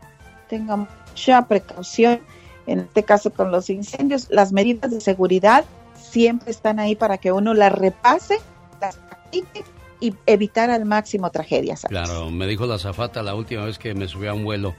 Tenga 0.49 0.77
mucha 0.77 1.43
precaución, 1.47 2.21
en 2.67 2.81
este 2.81 3.03
caso 3.03 3.31
con 3.31 3.53
los 3.53 3.69
incendios, 3.69 4.29
las 4.31 4.51
medidas 4.51 4.91
de 4.91 5.03
seguridad 5.03 5.67
siempre 5.95 6.51
están 6.51 6.81
ahí 6.81 6.97
para 6.97 7.19
que 7.19 7.33
uno 7.33 7.53
las 7.53 7.73
repase, 7.73 8.39
las 8.81 8.97
practique 8.97 9.63
y 10.01 10.15
evitar 10.25 10.71
al 10.71 10.87
máximo 10.87 11.31
tragedias. 11.31 11.83
Claro, 11.87 12.31
me 12.31 12.47
dijo 12.47 12.65
la 12.65 12.79
zafata 12.79 13.23
la 13.23 13.35
última 13.35 13.67
vez 13.67 13.79
que 13.79 13.95
me 13.95 14.09
subí 14.09 14.27
a 14.27 14.33
un 14.33 14.45
vuelo 14.45 14.75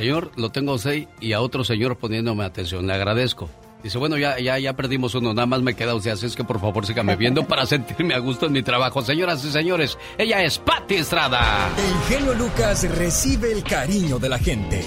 Señor, 0.00 0.32
lo 0.36 0.48
tengo 0.48 0.72
a 0.72 0.76
usted 0.76 1.08
y 1.20 1.34
a 1.34 1.42
otro 1.42 1.62
señor 1.62 1.98
poniéndome 1.98 2.42
atención. 2.42 2.86
Le 2.86 2.94
agradezco. 2.94 3.50
Dice, 3.82 3.98
bueno, 3.98 4.16
ya, 4.16 4.38
ya, 4.38 4.58
ya 4.58 4.72
perdimos 4.72 5.14
uno, 5.14 5.34
nada 5.34 5.44
más 5.44 5.60
me 5.60 5.74
queda 5.74 5.94
usted, 5.94 6.12
así 6.12 6.24
es 6.24 6.36
que 6.36 6.42
por 6.42 6.58
favor 6.58 6.86
sígame 6.86 7.16
viendo 7.16 7.46
para 7.46 7.66
sentirme 7.66 8.14
a 8.14 8.18
gusto 8.18 8.46
en 8.46 8.52
mi 8.52 8.62
trabajo. 8.62 9.02
Señoras 9.02 9.44
y 9.44 9.52
señores, 9.52 9.98
ella 10.16 10.42
es 10.42 10.56
Patti 10.56 10.94
Estrada. 10.94 11.68
El 11.76 12.16
genio 12.16 12.32
Lucas 12.32 12.88
recibe 12.96 13.52
el 13.52 13.62
cariño 13.62 14.18
de 14.18 14.30
la 14.30 14.38
gente. 14.38 14.82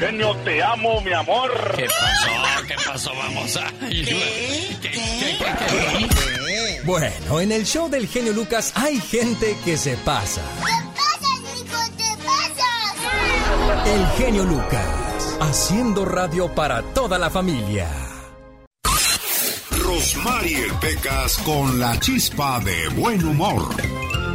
Genio, 0.00 0.34
te 0.38 0.60
amo, 0.60 1.00
mi 1.00 1.12
amor. 1.12 1.52
¿Qué 1.76 1.86
pasó? 1.86 2.66
¿Qué 2.66 2.74
pasó? 2.84 3.12
Vamos 3.14 3.56
a... 3.56 3.72
Bueno, 6.84 7.40
en 7.40 7.52
el 7.52 7.64
show 7.64 7.88
del 7.88 8.08
genio 8.08 8.32
Lucas 8.32 8.72
hay 8.74 8.98
gente 8.98 9.56
que 9.64 9.76
se 9.76 9.96
pasa. 9.98 10.42
El 13.86 14.06
genio 14.18 14.44
Lucas, 14.44 15.38
haciendo 15.40 16.04
radio 16.04 16.52
para 16.52 16.82
toda 16.82 17.18
la 17.18 17.30
familia. 17.30 17.88
Rosmarie 19.70 20.66
Pecas 20.80 21.38
con 21.38 21.78
la 21.78 21.98
chispa 22.00 22.58
de 22.60 22.88
buen 23.00 23.24
humor. 23.24 23.62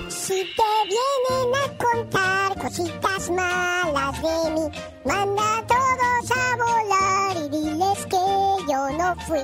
Si 0.08 0.46
te 0.56 0.72
vienen 0.88 1.56
a 1.64 1.78
contar 1.78 2.58
cositas 2.58 3.30
malas 3.30 4.22
de 4.22 4.52
mí, 4.52 4.72
manda 5.06 5.58
a 5.58 5.68
todos 5.68 6.32
a 6.32 6.56
volar 6.56 7.38
y 7.46 7.50
diles 7.50 8.06
que 8.06 8.72
yo 8.72 8.90
no 8.98 9.16
fui. 9.28 9.42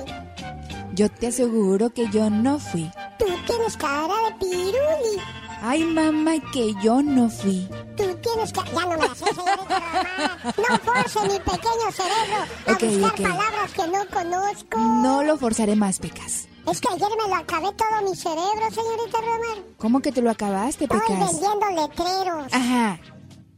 Yo 0.94 1.10
te 1.10 1.26
aseguro 1.26 1.90
que 1.90 2.08
yo 2.08 2.30
no 2.30 2.58
fui. 2.58 2.90
Tú 3.18 3.26
tienes 3.46 3.76
cara 3.76 4.14
de 4.24 4.32
piruli. 4.40 5.22
Ay, 5.60 5.84
mamá, 5.84 6.34
que 6.52 6.74
yo 6.82 7.02
no 7.02 7.28
fui. 7.28 7.68
Tú 7.96 8.04
tienes 8.22 8.52
que... 8.52 8.60
Ya 8.72 8.86
no 8.86 8.96
me 8.96 9.04
haces, 9.06 9.28
señorita 9.28 10.54
No 10.56 10.78
force 10.78 11.20
mi 11.22 11.38
pequeño 11.40 11.92
cerebro 11.92 12.36
a 12.66 12.72
buscar 12.72 13.14
palabras 13.14 13.72
que 13.72 13.86
no 13.88 14.06
conozco. 14.08 14.78
No 14.78 15.22
lo 15.22 15.36
forzaré 15.36 15.74
más, 15.74 15.98
Pecas. 15.98 16.48
Es 16.70 16.80
que 16.80 16.88
ayer 16.92 17.08
me 17.22 17.28
lo 17.28 17.36
acabé 17.36 17.72
todo 17.72 18.08
mi 18.08 18.14
cerebro, 18.14 18.70
señorita 18.70 19.18
Romar. 19.18 19.64
¿Cómo 19.78 20.00
que 20.00 20.12
te 20.12 20.22
lo 20.22 20.30
acabaste, 20.30 20.86
Pecas? 20.86 21.10
Estoy 21.10 21.16
vendiendo 21.16 21.82
letreros. 21.82 22.52
Ajá. 22.52 23.00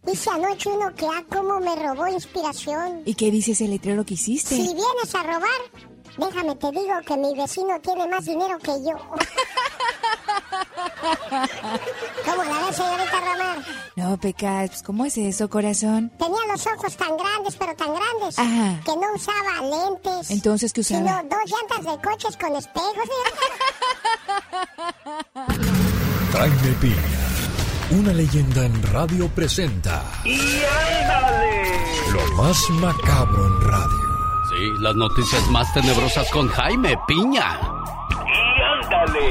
Dice 0.05 0.31
anoche 0.31 0.71
uno 0.71 0.95
que 0.95 1.07
a 1.07 1.25
cómo 1.29 1.61
me 1.61 1.77
robó 1.77 2.09
inspiración. 2.09 3.03
¿Y 3.05 3.15
qué 3.15 3.31
dice 3.31 3.53
ese 3.53 3.69
letrero 3.69 4.05
que 4.05 4.15
hiciste? 4.15 4.57
Si 4.57 4.63
vienes 4.63 5.15
a 5.15 5.23
robar, 5.23 5.61
déjame 6.17 6.57
te 6.57 6.71
digo 6.71 6.95
que 7.07 7.17
mi 7.19 7.37
vecino 7.37 7.79
tiene 7.81 8.09
más 8.09 8.25
dinero 8.25 8.59
que 8.59 8.73
yo. 8.83 8.97
¿Cómo 12.25 12.45
la 12.45 12.67
ves, 12.67 12.77
señorita 12.77 13.21
Romar? 13.21 13.59
No, 13.97 14.17
Pecas, 14.19 14.71
pues, 14.71 14.83
¿cómo 14.83 15.05
es 15.07 15.17
eso, 15.19 15.49
corazón? 15.49 16.11
Tenía 16.19 16.41
los 16.51 16.67
ojos 16.67 16.97
tan 16.97 17.17
grandes, 17.17 17.57
pero 17.57 17.75
tan 17.75 17.95
grandes, 17.95 18.39
Ajá. 18.39 18.81
que 18.85 18.93
no 18.97 19.13
usaba 19.15 19.61
lentes. 19.63 20.31
Entonces, 20.31 20.73
¿qué 20.73 20.81
usaba? 20.83 21.01
Sino 21.01 21.23
dos 21.25 21.51
llantas 21.51 21.85
de 21.97 22.03
coches 22.09 22.37
con 22.37 22.55
espejos. 22.57 22.95
Jaime 26.33 26.73
Piña, 26.81 26.95
una 27.91 28.13
leyenda 28.13 28.65
en 28.65 28.83
radio 28.93 29.29
presenta. 29.29 30.03
¡Y 30.25 30.39
ándale! 31.03 31.81
Lo 32.13 32.33
más 32.43 32.71
macabro 32.71 33.47
en 33.47 33.61
radio. 33.69 34.01
Sí, 34.51 34.71
las 34.81 34.95
noticias 34.97 35.47
más 35.49 35.73
tenebrosas 35.75 36.29
con 36.31 36.49
Jaime 36.49 36.97
Piña. 37.07 37.59
¡Y 38.71 38.85
ándale! 38.85 39.31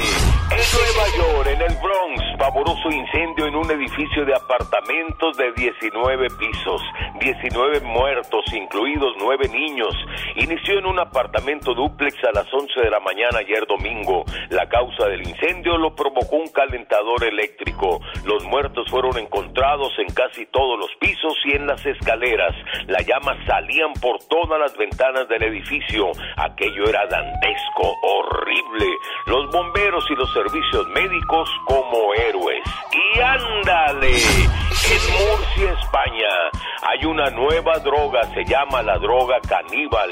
En 0.52 0.66
Nueva 0.74 1.06
York, 1.16 1.48
en 1.48 1.62
el 1.62 1.78
Bronx, 1.78 2.24
pavoroso 2.40 2.90
incendio 2.90 3.46
en 3.46 3.56
un 3.56 3.70
edificio 3.70 4.26
de 4.26 4.34
apartamentos 4.34 5.38
de 5.38 5.52
19 5.54 6.28
pisos, 6.40 6.82
19 7.20 7.82
muertos, 7.82 8.46
incluidos 8.52 9.14
9 9.20 9.48
niños. 9.50 9.96
Inició 10.36 10.80
en 10.80 10.88
un 10.88 11.00
apartamento 11.00 11.76
dúplex 11.76 12.16
a 12.24 12.32
las 12.32 12.52
11 12.52 12.82
de 12.82 12.90
la 12.90 13.00
mañana 13.00 13.40
ayer 13.40 13.66
domingo. 13.68 14.26
La 14.50 14.68
causa 14.68 15.06
del 15.08 15.22
incendio 15.22 15.78
lo 15.78 15.94
provocó 15.96 16.38
un 16.38 16.48
calentador 16.48 17.24
eléctrico. 17.24 18.02
Los 18.26 18.44
muertos 18.46 18.90
fueron 18.90 19.18
encontrados 19.20 19.94
en 20.00 20.12
casi 20.16 20.48
todos 20.48 20.80
los 20.80 20.90
pisos 21.00 21.38
y 21.46 21.52
en 21.52 21.68
las 21.68 21.86
escaleras. 21.86 22.56
Las 22.88 23.06
llamas 23.06 23.38
salían 23.46 23.94
por 24.02 24.18
todas 24.28 24.60
las 24.60 24.76
ventanas 24.76 25.28
del 25.30 25.44
edificio. 25.44 26.12
Aquello 26.38 26.90
era 26.90 27.06
dantesco, 27.06 27.94
horrible. 28.02 28.88
Los 29.30 29.50
bomberos 29.52 30.04
y 30.10 30.16
los 30.16 30.34
servicios 30.34 30.88
médicos 30.88 31.48
como 31.66 32.16
héroes. 32.16 32.64
Y 32.92 33.20
ándale, 33.20 34.10
en 34.10 35.02
Murcia, 35.14 35.72
España, 35.80 36.50
hay 36.82 37.06
una 37.06 37.30
nueva 37.30 37.78
droga, 37.78 38.24
se 38.34 38.44
llama 38.44 38.82
la 38.82 38.98
droga 38.98 39.40
caníbal. 39.48 40.10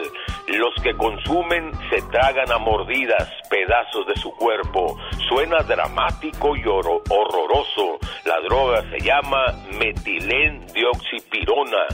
Los 0.49 0.75
que 0.83 0.95
consumen 0.95 1.71
se 1.89 2.03
tragan 2.11 2.51
a 2.51 2.59
mordidas 2.59 3.27
pedazos 3.49 4.05
de 4.05 4.15
su 4.17 4.31
cuerpo. 4.35 4.99
Suena 5.27 5.63
dramático 5.63 6.55
y 6.55 6.63
horroroso. 6.67 7.97
La 8.23 8.39
droga 8.41 8.83
se 8.91 8.99
llama 8.99 9.47
metilendioxipirona. 9.79 11.87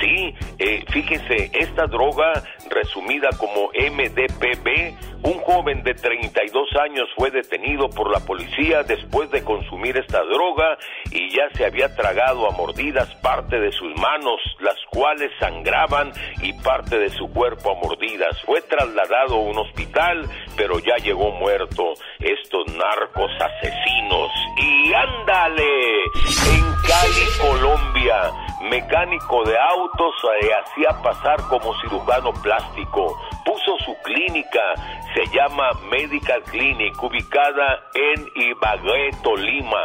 Sí, 0.00 0.34
eh, 0.58 0.84
fíjese, 0.90 1.50
esta 1.52 1.86
droga, 1.86 2.32
resumida 2.70 3.28
como 3.38 3.70
MDPB, 3.72 4.94
un 5.24 5.38
joven 5.42 5.84
de 5.84 5.94
32 5.94 6.68
años 6.80 7.08
fue 7.16 7.30
detenido 7.30 7.88
por 7.88 8.10
la 8.10 8.18
policía 8.20 8.82
después 8.82 9.30
de 9.30 9.44
consumir 9.44 9.96
esta 9.96 10.20
droga 10.24 10.76
y 11.12 11.30
ya 11.30 11.48
se 11.54 11.64
había 11.64 11.94
tragado 11.94 12.48
a 12.48 12.50
mordidas 12.56 13.14
parte 13.16 13.60
de 13.60 13.70
sus 13.70 13.94
manos, 14.00 14.40
las 14.58 14.76
cuales 14.90 15.30
sangraban, 15.38 16.12
y 16.42 16.52
parte 16.54 16.98
de 16.98 17.08
su 17.10 17.30
cuerpo 17.30 17.70
a 17.70 17.74
mordidas. 17.74 18.40
Fue 18.42 18.60
trasladado 18.62 19.36
a 19.36 19.40
un 19.40 19.58
hospital, 19.58 20.28
pero 20.56 20.78
ya 20.80 20.96
llegó 20.96 21.30
muerto. 21.32 21.94
Estos 22.18 22.66
narcos 22.74 23.30
asesinos. 23.40 24.30
Y 24.58 24.92
ándale, 24.92 26.04
en 26.50 26.64
Cali, 26.82 27.26
Colombia, 27.40 28.30
mecánico 28.62 29.44
de 29.44 29.58
autos, 29.58 30.14
se 30.20 30.54
hacía 30.54 31.02
pasar 31.02 31.40
como 31.48 31.74
cirujano 31.80 32.32
plástico. 32.42 33.18
Puso 33.44 33.76
su 33.84 33.94
clínica, 34.02 34.60
se 35.14 35.26
llama 35.36 35.70
Medical 35.90 36.42
Clinic, 36.44 37.02
ubicada 37.02 37.84
en 37.94 38.30
Ibagué, 38.34 39.10
Tolima. 39.22 39.82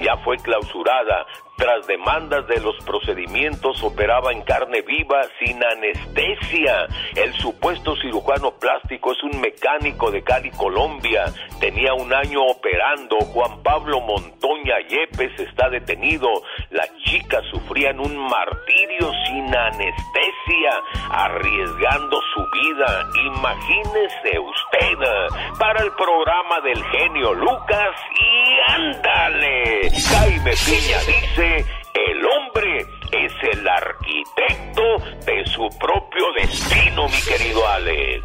Ya 0.00 0.16
fue 0.18 0.36
clausurada, 0.38 1.26
tras 1.58 1.88
demandas 1.88 2.46
de 2.46 2.60
los 2.60 2.76
procedimientos, 2.84 3.82
operaba 3.82 4.30
en 4.30 4.42
carne 4.42 4.80
viva 4.82 5.22
sin 5.40 5.60
anestesia. 5.64 6.86
El 7.16 7.34
supuesto 7.34 7.96
cirujano 7.96 8.52
plástico 8.52 9.10
es 9.10 9.20
un 9.24 9.40
mecánico 9.40 10.12
de 10.12 10.22
Cali, 10.22 10.52
Colombia. 10.52 11.24
Tenía 11.58 11.94
un 11.94 12.14
año 12.14 12.44
operando. 12.44 13.18
Juan 13.32 13.60
Pablo 13.64 14.00
Montoña 14.02 14.76
Yepes 14.88 15.40
está 15.40 15.68
detenido. 15.68 16.28
Las 16.70 16.94
chicas 16.98 17.42
sufrían 17.50 17.98
un 17.98 18.16
martirio 18.16 19.10
sin 19.26 19.52
anestesia, 19.52 20.80
arriesgando 21.10 22.20
su 22.34 22.46
vida. 22.52 23.04
Imagínese 23.26 24.38
usted, 24.38 25.58
para 25.58 25.82
el 25.82 25.90
programa 25.90 26.60
del 26.60 26.84
genio 26.84 27.34
Lucas 27.34 27.96
y 28.14 28.72
ándale. 28.72 29.87
Jaime 29.90 30.54
Piña 30.66 30.98
dice 31.00 31.64
el 31.94 32.24
hombre 32.26 32.86
es 33.12 33.32
el 33.52 33.66
arquitecto 33.66 34.82
de 35.26 35.46
su 35.46 35.68
propio 35.78 36.24
destino, 36.40 37.08
mi 37.08 37.20
querido 37.22 37.66
Alex. 37.66 38.24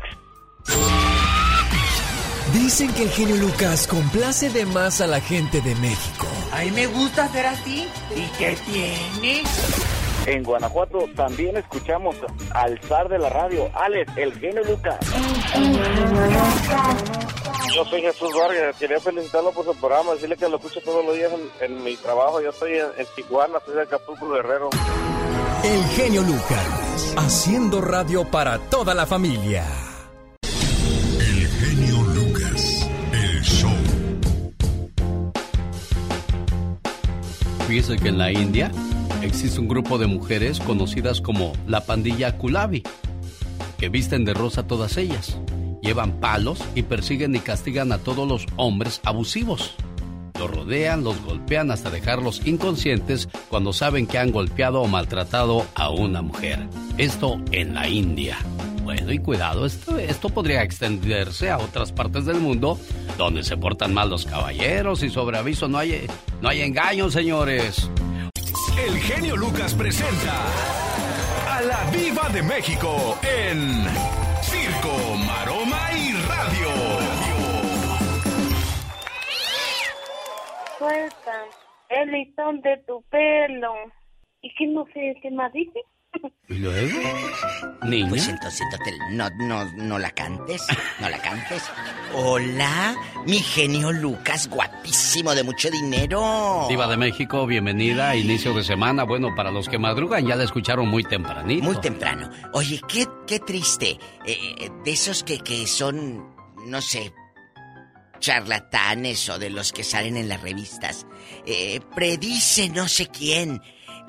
Dicen 2.54 2.94
que 2.94 3.04
el 3.04 3.10
genio 3.10 3.36
Lucas 3.38 3.88
complace 3.88 4.50
de 4.50 4.66
más 4.66 5.02
a 5.02 5.08
la 5.08 5.20
gente 5.22 5.62
de 5.62 5.74
México. 5.76 6.28
A 6.52 6.62
mí 6.62 6.72
me 6.72 6.88
gusta 6.88 7.28
ser 7.30 7.48
así. 7.48 7.88
¿Y 8.16 8.26
qué 8.38 8.56
tiene? 8.66 9.44
En 10.26 10.44
Guanajuato 10.44 11.06
también 11.16 11.58
escuchamos 11.58 12.16
al 12.54 12.80
zar 12.80 13.10
de 13.10 13.20
la 13.20 13.30
radio, 13.30 13.70
Alex, 13.74 14.12
el 14.16 14.34
genio 14.40 14.64
Lucas. 14.64 14.98
Yo 17.76 17.84
soy 17.86 18.02
Jesús 18.02 18.30
Vargas, 18.38 18.76
quería 18.78 19.00
felicitarlo 19.00 19.52
por 19.52 19.66
su 19.66 19.76
programa, 19.76 20.14
decirle 20.14 20.38
que 20.38 20.48
lo 20.48 20.58
escucho 20.58 20.80
todos 20.86 21.04
los 21.06 21.16
días 21.16 21.32
en, 21.60 21.84
mi 21.84 21.98
trabajo. 21.98 22.40
Yo 22.40 22.52
estoy 22.52 22.74
en, 22.74 22.86
en 22.98 23.06
Tijuana, 23.16 23.60
soy 23.66 23.76
de 23.76 23.82
Acapulco 23.82 24.30
Guerrero. 24.30 24.70
El 25.64 25.84
genio 25.96 26.22
Lucas, 26.22 27.14
haciendo 27.18 27.82
radio 27.82 28.24
para 28.30 28.60
toda 28.60 28.94
la 28.94 29.06
familia. 29.06 29.66
El 31.20 31.48
genio 31.48 32.02
Lucas, 32.14 32.90
el 33.12 33.42
show. 33.42 33.72
Fíjese 37.68 37.98
que 37.98 38.10
en 38.10 38.18
la 38.18 38.32
India 38.32 38.72
existe 39.26 39.60
un 39.60 39.68
grupo 39.68 39.98
de 39.98 40.08
mujeres 40.08 40.60
conocidas 40.60 41.22
como 41.22 41.54
la 41.68 41.86
pandilla 41.86 42.38
Kulabi, 42.38 42.84
que 43.78 43.90
visten 43.90 44.26
de 44.26 44.34
rosa 44.34 44.68
todas 44.68 44.98
ellas, 44.98 45.38
llevan 45.82 46.20
palos 46.20 46.60
y 46.76 46.84
persiguen 46.84 47.36
y 47.36 47.40
castigan 47.40 47.92
a 47.92 47.98
todos 47.98 48.28
los 48.28 48.46
hombres 48.56 49.02
abusivos. 49.04 49.76
Los 50.40 50.50
rodean, 50.50 51.04
los 51.04 51.22
golpean 51.22 51.72
hasta 51.72 51.90
dejarlos 51.90 52.46
inconscientes 52.46 53.30
cuando 53.50 53.72
saben 53.72 54.08
que 54.08 54.18
han 54.18 54.32
golpeado 54.32 54.82
o 54.82 54.88
maltratado 54.88 55.66
a 55.76 55.90
una 55.90 56.22
mujer. 56.22 56.68
Esto 56.98 57.40
en 57.52 57.76
la 57.76 57.88
India. 57.88 58.38
Bueno, 58.84 59.14
y 59.14 59.20
cuidado, 59.20 59.66
esto, 59.66 60.30
podría 60.30 60.64
extenderse 60.64 61.50
a 61.50 61.58
otras 61.58 61.94
partes 61.94 62.26
del 62.26 62.42
mundo 62.42 62.78
donde 63.18 63.44
se 63.44 63.56
portan 63.56 63.94
mal 63.94 64.10
los 64.10 64.26
caballeros 64.26 65.04
y 65.04 65.10
sobre 65.10 65.38
aviso 65.38 65.70
no 65.70 65.78
hay, 65.78 66.06
no 66.42 66.50
hay 66.50 66.62
engaño, 66.62 67.10
señores. 67.10 67.90
El 68.78 68.98
genio 69.00 69.36
Lucas 69.36 69.74
presenta 69.74 70.46
a 71.50 71.62
la 71.62 71.90
Viva 71.92 72.30
de 72.30 72.44
México 72.44 73.18
en 73.24 73.86
Circo, 74.42 75.16
Maroma 75.26 75.92
y 75.94 76.14
Radio. 76.28 76.70
Suelta 80.78 81.46
el 81.90 82.12
listón 82.12 82.62
de 82.62 82.78
tu 82.86 83.02
pelo. 83.04 83.74
¿Y 84.42 84.54
qué 84.56 84.68
no 84.68 84.86
sé 84.94 85.16
qué 85.22 85.32
más 85.32 85.52
dice? 85.54 85.80
¿Y 86.50 86.56
luego? 86.56 87.00
Niña. 87.84 88.10
Pues 88.10 88.28
entonces, 88.28 88.62
entonces, 88.62 88.94
no, 89.12 89.30
no, 89.48 89.66
no 89.76 90.00
la 90.00 90.12
cantes, 90.12 90.66
no 91.00 91.10
la 91.10 91.18
cantes. 91.20 91.64
Hola, 92.14 92.96
mi 93.26 93.40
genio 93.40 93.92
Lucas, 93.92 94.48
guapísimo, 94.50 95.34
de 95.34 95.44
mucho 95.44 95.70
dinero. 95.72 96.68
Diva 96.70 96.88
de 96.88 96.98
México, 96.98 97.46
bienvenida 97.46 98.10
a 98.10 98.16
inicio 98.16 98.54
de 98.54 98.64
semana. 98.64 99.04
Bueno, 99.04 99.34
para 99.36 99.52
los 99.52 99.68
que 99.68 99.80
madrugan 99.80 100.26
ya 100.28 100.36
la 100.36 100.44
escucharon 100.44 100.88
muy 100.88 101.04
tempranito. 101.04 101.64
Muy 101.64 101.78
temprano. 101.82 102.30
Oye, 102.54 102.80
qué, 102.88 103.08
qué 103.26 103.40
triste. 103.40 103.98
Eh, 104.26 104.70
de 104.84 104.92
esos 104.92 105.24
que, 105.24 105.40
que 105.40 105.66
son, 105.66 106.36
no 106.68 106.82
sé, 106.82 107.14
charlatanes 108.20 109.28
o 109.30 109.38
de 109.38 109.50
los 109.50 109.74
que 109.74 109.84
salen 109.84 110.18
en 110.18 110.30
las 110.30 110.42
revistas. 110.42 111.06
Eh, 111.46 111.82
predice 111.94 112.70
no 112.70 112.88
sé 112.88 113.08
quién, 113.08 113.62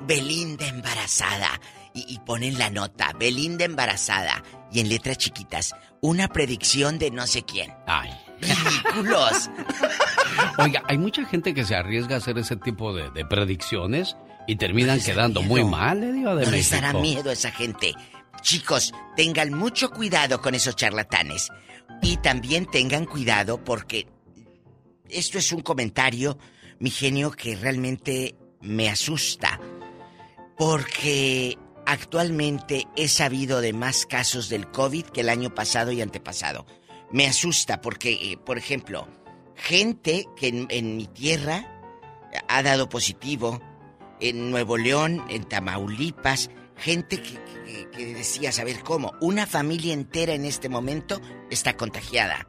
Belinda 0.07 0.67
embarazada. 0.69 1.61
Y, 1.95 2.15
y 2.15 2.19
ponen 2.19 2.59
la 2.59 2.71
nota, 2.71 3.13
Belinda 3.19 3.65
embarazada. 3.65 4.43
Y 4.73 4.81
en 4.81 4.89
letras 4.89 5.17
chiquitas, 5.17 5.75
una 6.01 6.29
predicción 6.29 6.99
de 6.99 7.11
no 7.11 7.27
sé 7.27 7.45
quién. 7.45 7.73
Ay. 7.87 8.11
Ridículos. 8.41 9.49
Oiga, 10.59 10.83
hay 10.89 10.99
mucha 10.99 11.25
gente 11.25 11.55
que 11.55 11.65
se 11.65 11.75
arriesga 11.77 12.17
a 12.17 12.19
hacer 12.19 12.37
ese 12.39 12.57
tipo 12.57 12.93
de, 12.93 13.11
de 13.11 13.25
predicciones 13.25 14.17
y 14.47 14.57
terminan 14.57 15.01
quedando 15.01 15.43
muy 15.43 15.65
mal, 15.65 16.03
¿eh, 16.03 16.13
Diva 16.13 16.35
de 16.35 16.45
No 16.45 16.51
les 16.51 16.71
dará 16.71 16.93
miedo 16.93 17.31
a 17.31 17.33
esa 17.33 17.51
gente. 17.51 17.95
Chicos, 18.43 18.93
tengan 19.17 19.55
mucho 19.55 19.91
cuidado 19.91 20.41
con 20.41 20.55
esos 20.55 20.77
charlatanes. 20.77 21.49
Y 22.03 22.19
también 22.19 22.67
tengan 22.67 23.07
cuidado 23.07 23.63
porque 23.63 24.07
esto 25.09 25.39
es 25.39 25.53
un 25.53 25.63
comentario, 25.63 26.39
mi 26.79 26.91
genio, 26.91 27.31
que 27.31 27.57
realmente 27.57 28.37
me 28.61 28.91
asusta. 28.91 29.59
Porque 30.59 31.57
actualmente 31.87 32.87
he 32.97 33.09
sabido 33.09 33.61
de 33.61 33.73
más 33.73 34.07
casos 34.07 34.49
del 34.49 34.71
COVID 34.71 35.07
que 35.07 35.21
el 35.23 35.29
año 35.29 35.55
pasado 35.55 35.93
y 35.93 36.01
antepasado. 36.01 36.67
Me 37.11 37.27
asusta 37.27 37.81
porque, 37.81 38.13
eh, 38.13 38.37
por 38.37 38.59
ejemplo, 38.59 39.07
gente 39.55 40.27
que 40.37 40.67
en, 40.69 40.97
mi 40.97 41.07
tierra 41.07 41.71
ha 42.49 42.63
dado 42.63 42.89
positivo, 42.89 43.61
en 44.21 44.51
Nuevo 44.51 44.77
León, 44.77 45.25
en 45.29 45.45
Tamaulipas, 45.45 46.51
gente 46.77 47.21
que, 47.23 47.39
decía, 48.15 48.51
saber 48.53 48.81
cómo, 48.83 49.13
una 49.21 49.47
familia 49.47 49.93
entera 49.93 50.35
en 50.35 50.45
este 50.45 50.69
momento 50.69 51.21
está 51.51 51.77
contagiada. 51.77 52.47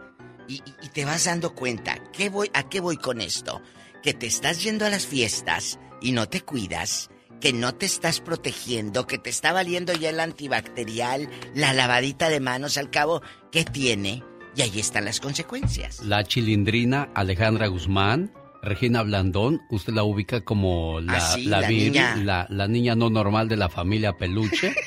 Y, 0.47 0.55
y- 0.55 0.63
y 0.83 0.89
te 0.89 1.05
vas 1.05 1.25
dando 1.25 1.53
cuenta, 1.55 1.97
¿qué 2.11 2.29
voy, 2.29 2.49
¿a 2.53 2.69
qué 2.69 2.79
voy 2.79 2.97
con 2.97 3.19
esto? 3.21 3.61
Que 4.01 4.13
te 4.13 4.27
estás 4.27 4.63
yendo 4.63 4.85
a 4.85 4.89
las 4.89 5.05
fiestas 5.05 5.79
y 6.01 6.11
no 6.11 6.27
te 6.29 6.41
cuidas, 6.41 7.09
que 7.41 7.53
no 7.53 7.75
te 7.75 7.85
estás 7.85 8.21
protegiendo, 8.21 9.07
que 9.07 9.17
te 9.17 9.29
está 9.29 9.53
valiendo 9.53 9.93
ya 9.93 10.09
el 10.09 10.19
antibacterial, 10.19 11.29
la 11.53 11.73
lavadita 11.73 12.29
de 12.29 12.39
manos 12.39 12.77
al 12.77 12.89
cabo, 12.89 13.21
¿qué 13.51 13.63
tiene? 13.63 14.23
Y 14.55 14.61
ahí 14.61 14.79
están 14.79 15.05
las 15.05 15.19
consecuencias. 15.19 15.99
La 16.03 16.23
chilindrina 16.23 17.09
Alejandra 17.13 17.67
Guzmán, 17.67 18.31
Regina 18.63 19.03
Blandón, 19.03 19.61
usted 19.69 19.93
la 19.93 20.03
ubica 20.03 20.41
como 20.41 20.99
la, 21.01 21.17
Ah, 21.17 21.19
sí, 21.21 21.43
la 21.45 21.61
la 21.61 21.69
vir- 21.69 21.91
niña. 21.91 22.15
la- 22.49 22.67
niña 22.67 22.95
no 22.95 23.09
normal 23.09 23.47
de 23.49 23.57
la 23.57 23.69
familia 23.69 24.13
Peluche. 24.13 24.73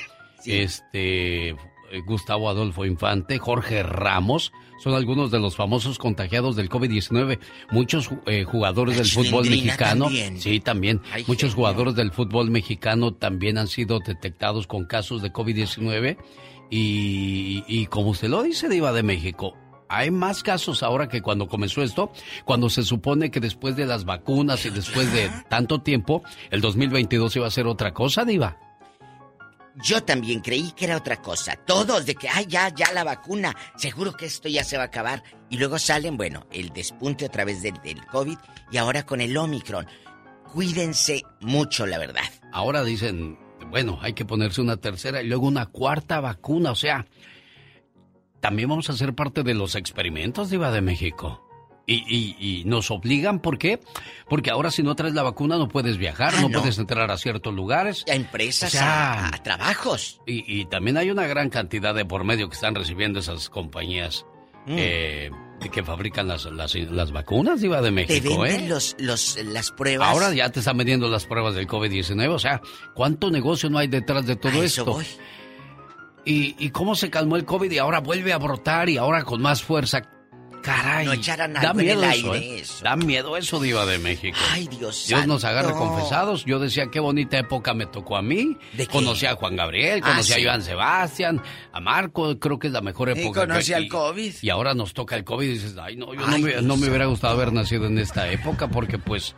Este, 0.46 1.50
eh, 1.50 1.56
Gustavo 2.06 2.48
Adolfo 2.48 2.84
Infante, 2.84 3.38
Jorge 3.38 3.82
Ramos, 3.82 4.52
son 4.82 4.94
algunos 4.94 5.30
de 5.30 5.40
los 5.40 5.56
famosos 5.56 5.98
contagiados 5.98 6.54
del 6.56 6.68
COVID-19. 6.68 7.38
Muchos 7.70 8.10
eh, 8.26 8.44
jugadores 8.44 8.96
La 8.96 9.02
del 9.02 9.10
fútbol 9.10 9.48
mexicano, 9.48 10.04
también. 10.04 10.40
sí, 10.40 10.60
también. 10.60 11.00
Ay, 11.12 11.24
Muchos 11.26 11.50
genio. 11.50 11.56
jugadores 11.56 11.94
del 11.94 12.12
fútbol 12.12 12.50
mexicano 12.50 13.12
también 13.14 13.58
han 13.58 13.68
sido 13.68 13.98
detectados 14.00 14.66
con 14.66 14.84
casos 14.86 15.22
de 15.22 15.32
COVID-19. 15.32 16.16
Y, 16.70 17.64
y 17.66 17.86
como 17.86 18.10
usted 18.10 18.28
lo 18.28 18.42
dice, 18.42 18.68
Diva 18.68 18.92
de 18.92 19.02
México, 19.02 19.56
hay 19.88 20.10
más 20.10 20.42
casos 20.42 20.82
ahora 20.82 21.08
que 21.08 21.22
cuando 21.22 21.48
comenzó 21.48 21.82
esto, 21.82 22.12
cuando 22.44 22.68
se 22.68 22.82
supone 22.82 23.30
que 23.30 23.40
después 23.40 23.74
de 23.74 23.86
las 23.86 24.04
vacunas 24.04 24.64
y 24.66 24.70
después 24.70 25.10
de 25.12 25.30
tanto 25.48 25.80
tiempo, 25.80 26.22
el 26.50 26.60
2022 26.60 27.34
iba 27.36 27.46
a 27.46 27.50
ser 27.50 27.66
otra 27.66 27.94
cosa, 27.94 28.24
Diva. 28.24 28.58
Yo 29.82 30.02
también 30.02 30.40
creí 30.40 30.72
que 30.72 30.86
era 30.86 30.96
otra 30.96 31.22
cosa. 31.22 31.56
Todos 31.56 32.06
de 32.06 32.14
que, 32.14 32.28
ay, 32.28 32.46
ya, 32.46 32.68
ya 32.74 32.92
la 32.92 33.04
vacuna. 33.04 33.56
Seguro 33.76 34.12
que 34.12 34.26
esto 34.26 34.48
ya 34.48 34.64
se 34.64 34.76
va 34.76 34.84
a 34.84 34.86
acabar. 34.86 35.22
Y 35.50 35.58
luego 35.58 35.78
salen, 35.78 36.16
bueno, 36.16 36.46
el 36.52 36.70
despunte 36.70 37.26
otra 37.26 37.44
vez 37.44 37.62
del, 37.62 37.74
del 37.82 38.04
COVID 38.06 38.36
y 38.70 38.76
ahora 38.76 39.06
con 39.06 39.20
el 39.20 39.36
Omicron. 39.36 39.86
Cuídense 40.52 41.22
mucho, 41.40 41.86
la 41.86 41.98
verdad. 41.98 42.24
Ahora 42.52 42.82
dicen, 42.82 43.38
bueno, 43.70 43.98
hay 44.02 44.14
que 44.14 44.24
ponerse 44.24 44.60
una 44.60 44.78
tercera 44.78 45.22
y 45.22 45.26
luego 45.26 45.46
una 45.46 45.66
cuarta 45.66 46.20
vacuna, 46.20 46.70
o 46.70 46.76
sea, 46.76 47.06
también 48.40 48.68
vamos 48.68 48.88
a 48.88 48.96
ser 48.96 49.14
parte 49.14 49.42
de 49.42 49.54
los 49.54 49.74
experimentos, 49.74 50.50
Diva 50.50 50.70
de 50.70 50.80
México. 50.80 51.47
Y, 51.90 52.04
y, 52.06 52.36
y, 52.38 52.64
nos 52.66 52.90
obligan, 52.90 53.40
¿por 53.40 53.56
qué? 53.56 53.80
Porque 54.28 54.50
ahora 54.50 54.70
si 54.70 54.82
no 54.82 54.94
traes 54.94 55.14
la 55.14 55.22
vacuna 55.22 55.56
no 55.56 55.68
puedes 55.68 55.96
viajar, 55.96 56.34
Ah, 56.36 56.42
no, 56.42 56.50
no. 56.50 56.58
puedes 56.60 56.78
entrar 56.78 57.10
a 57.10 57.16
ciertos 57.16 57.54
lugares. 57.54 58.04
A 58.10 58.14
empresas, 58.14 58.68
O 58.74 58.76
sea, 58.76 59.24
a, 59.24 59.28
a 59.34 59.42
trabajos. 59.42 60.20
Y, 60.26 60.44
y 60.60 60.66
también 60.66 60.98
hay 60.98 61.10
una 61.10 61.26
gran 61.26 61.48
cantidad 61.48 61.94
de 61.94 62.04
por 62.04 62.24
medio 62.24 62.48
que 62.50 62.54
están 62.56 62.74
recibiendo 62.74 63.18
esas 63.20 63.48
compañías 63.48 64.26
Mm. 64.66 64.74
eh, 64.76 65.30
que 65.72 65.82
fabrican 65.82 66.28
las, 66.28 66.44
las, 66.44 66.74
las 66.74 67.10
vacunas, 67.10 67.62
Diva 67.62 67.78
de 67.80 67.88
Te 67.88 67.92
México, 67.92 68.40
venden 68.40 68.64
¿eh? 68.64 68.68
los, 68.68 68.94
los, 68.98 69.42
las 69.46 69.70
pruebas. 69.70 70.08
Ahora 70.10 70.30
ya 70.34 70.50
te 70.50 70.58
están 70.58 70.76
vendiendo 70.76 71.08
las 71.08 71.24
pruebas 71.24 71.54
del 71.54 71.66
COVID-19. 71.66 72.28
O 72.28 72.38
sea, 72.38 72.60
¿cuánto 72.94 73.30
negocio 73.30 73.70
no 73.70 73.78
hay 73.78 73.86
detrás 73.88 74.26
de 74.26 74.36
todo 74.36 74.60
A 74.60 74.64
eso 74.66 74.82
esto? 74.82 74.92
voy. 74.92 75.06
Y, 76.26 76.54
y 76.58 76.68
cómo 76.70 76.94
se 76.94 77.08
calmó 77.08 77.36
el 77.36 77.46
COVID 77.46 77.70
y 77.70 77.78
ahora 77.78 78.00
vuelve 78.00 78.34
a 78.34 78.38
brotar 78.38 78.90
y 78.90 78.98
ahora 78.98 79.22
con 79.22 79.40
más 79.40 79.62
fuerza. 79.62 80.02
Caray. 80.62 81.06
No 81.06 81.12
echaran 81.12 81.52
da 81.54 81.60
algo 81.60 81.80
en 81.80 81.86
miedo 81.86 82.02
el 82.04 82.12
eso, 82.12 82.32
aire, 82.32 82.46
¿eh? 82.56 82.60
eso. 82.60 82.84
Da 82.84 82.96
miedo 82.96 83.36
eso, 83.36 83.60
Diva 83.60 83.86
de 83.86 83.98
México. 83.98 84.36
Ay, 84.52 84.66
Dios 84.68 85.06
Dios 85.08 85.26
nos 85.26 85.44
agarre 85.44 85.72
confesados. 85.72 86.44
Yo 86.44 86.58
decía 86.58 86.88
qué 86.90 87.00
bonita 87.00 87.38
época 87.38 87.74
me 87.74 87.86
tocó 87.86 88.16
a 88.16 88.22
mí. 88.22 88.56
¿De 88.72 88.86
qué? 88.86 88.92
Conocí 88.92 89.26
a 89.26 89.34
Juan 89.34 89.56
Gabriel, 89.56 90.00
Ah, 90.02 90.08
conocí 90.10 90.32
a 90.34 90.42
Joan 90.50 90.62
Sebastián, 90.62 91.42
a 91.72 91.80
Marco. 91.80 92.38
Creo 92.38 92.58
que 92.58 92.66
es 92.68 92.72
la 92.72 92.80
mejor 92.80 93.08
Y 93.16 93.20
época. 93.20 93.40
conocí 93.46 93.68
que- 93.68 93.74
al 93.74 93.84
y- 93.84 93.88
COVID. 93.88 94.34
Y 94.42 94.50
ahora 94.50 94.74
nos 94.74 94.92
toca 94.94 95.16
el 95.16 95.24
COVID 95.24 95.46
y 95.46 95.52
dices, 95.54 95.76
ay, 95.80 95.96
no, 95.96 96.12
yo 96.14 96.20
Ay, 96.26 96.32
no, 96.32 96.46
me, 96.46 96.50
Dios 96.52 96.62
no 96.62 96.76
me 96.76 96.88
hubiera 96.88 97.06
gustado 97.06 97.34
haber 97.34 97.52
nacido 97.52 97.86
en 97.86 97.98
esta 97.98 98.30
época 98.30 98.68
porque 98.68 98.98
pues 98.98 99.34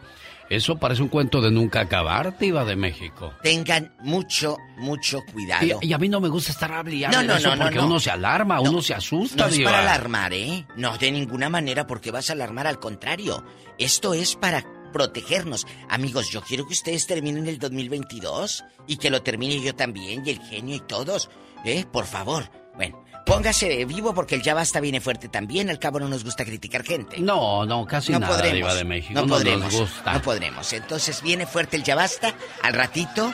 eso 0.51 0.77
parece 0.77 1.01
un 1.03 1.09
cuento 1.09 1.41
de 1.41 1.51
nunca 1.51 1.81
acabar, 1.81 2.37
Diva 2.39 2.65
de 2.65 2.77
México. 2.77 3.33
Tengan 3.43 3.95
mucho, 4.01 4.57
mucho 4.77 5.21
cuidado. 5.33 5.79
Y, 5.81 5.87
y 5.89 5.93
a 5.93 5.99
mí 5.99 6.09
no 6.09 6.21
me 6.21 6.29
gusta 6.29 6.53
estar 6.53 6.71
hablando 6.73 7.17
No, 7.17 7.23
no, 7.23 7.39
no, 7.39 7.57
no, 7.57 7.63
porque 7.63 7.79
no. 7.79 7.87
uno 7.87 8.01
se 8.01 8.11
alarma, 8.11 8.61
uno 8.61 8.83
se 8.83 8.93
asusta, 8.95 9.45
No 9.45 9.49
es 9.49 9.55
Diva. 9.57 9.71
para 9.71 9.83
alarmar, 9.83 10.33
¿eh? 10.35 10.67
No, 10.77 10.99
de 10.99 11.11
ninguna 11.13 11.49
manera, 11.49 11.87
porque 11.87 12.11
vas 12.11 12.29
a 12.29 12.33
alarmar 12.35 12.67
al 12.67 12.79
contrario. 12.81 13.45
Esto 13.79 14.13
es 14.13 14.35
para 14.37 14.65
protegernos. 14.93 15.67
Amigos, 15.89 16.31
yo 16.31 16.41
quiero 16.43 16.67
que 16.67 16.73
ustedes 16.75 17.07
terminen 17.07 17.47
el 17.47 17.59
2022 17.61 18.65
y 18.89 18.97
que 18.97 19.11
lo 19.11 19.23
termine 19.23 19.61
yo 19.63 19.75
también, 19.75 20.23
y 20.27 20.31
el 20.31 20.41
genio 20.41 20.75
y 20.77 20.81
todos. 20.81 21.31
¿Eh? 21.65 21.85
Por 21.93 22.07
favor. 22.07 22.51
Bueno, 22.75 23.05
póngase 23.25 23.85
vivo 23.85 24.15
porque 24.15 24.35
el 24.37 24.43
ya 24.43 24.55
basta 24.55 24.81
viene 24.81 25.01
fuerte 25.01 25.29
también. 25.29 25.71
Al 25.71 25.79
cabo 25.79 25.99
no 26.01 26.09
nos 26.09 26.25
gusta 26.25 26.45
criticar 26.45 26.83
gente. 26.85 27.19
No, 27.21 27.65
no, 27.67 27.87
casi 27.87 28.13
no 28.13 28.21
nada, 28.21 28.37
podremos. 28.37 28.75
De 28.75 28.85
México. 28.85 29.15
No, 29.15 29.23
No, 29.27 29.35
podremos. 29.35 29.73
nos 29.73 29.81
gusta. 29.81 30.13
No 30.15 30.23
podremos. 30.23 30.73
Entonces 30.73 31.23
viene 31.23 31.47
fuerte 31.47 31.77
el 31.77 31.83
ya 31.85 31.95
basta. 31.95 32.35
Al 32.63 32.75
ratito. 32.75 33.33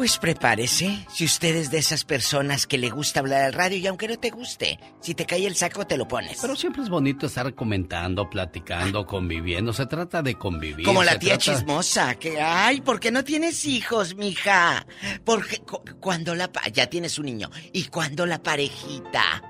Pues 0.00 0.16
prepárese. 0.16 1.04
Si 1.12 1.26
usted 1.26 1.54
es 1.56 1.70
de 1.70 1.76
esas 1.76 2.06
personas 2.06 2.66
que 2.66 2.78
le 2.78 2.88
gusta 2.88 3.20
hablar 3.20 3.42
al 3.42 3.52
radio 3.52 3.76
y 3.76 3.86
aunque 3.86 4.08
no 4.08 4.18
te 4.18 4.30
guste, 4.30 4.80
si 5.02 5.14
te 5.14 5.26
cae 5.26 5.46
el 5.46 5.54
saco 5.54 5.86
te 5.86 5.98
lo 5.98 6.08
pones. 6.08 6.38
Pero 6.40 6.56
siempre 6.56 6.82
es 6.82 6.88
bonito 6.88 7.26
estar 7.26 7.54
comentando, 7.54 8.30
platicando, 8.30 9.04
conviviendo. 9.04 9.74
Se 9.74 9.84
trata 9.84 10.22
de 10.22 10.36
convivir. 10.36 10.86
Como 10.86 11.04
la 11.04 11.18
tía 11.18 11.36
trata- 11.36 11.58
chismosa, 11.58 12.14
que, 12.14 12.40
ay, 12.40 12.80
¿por 12.80 12.98
qué 12.98 13.10
no 13.10 13.24
tienes 13.24 13.66
hijos, 13.66 14.14
mija? 14.14 14.86
Porque 15.22 15.58
cu- 15.58 15.82
cuando 16.00 16.34
la... 16.34 16.50
pa- 16.50 16.66
Ya 16.72 16.86
tienes 16.86 17.18
un 17.18 17.26
niño. 17.26 17.50
¿Y 17.74 17.84
cuando 17.88 18.24
la 18.24 18.42
parejita? 18.42 19.42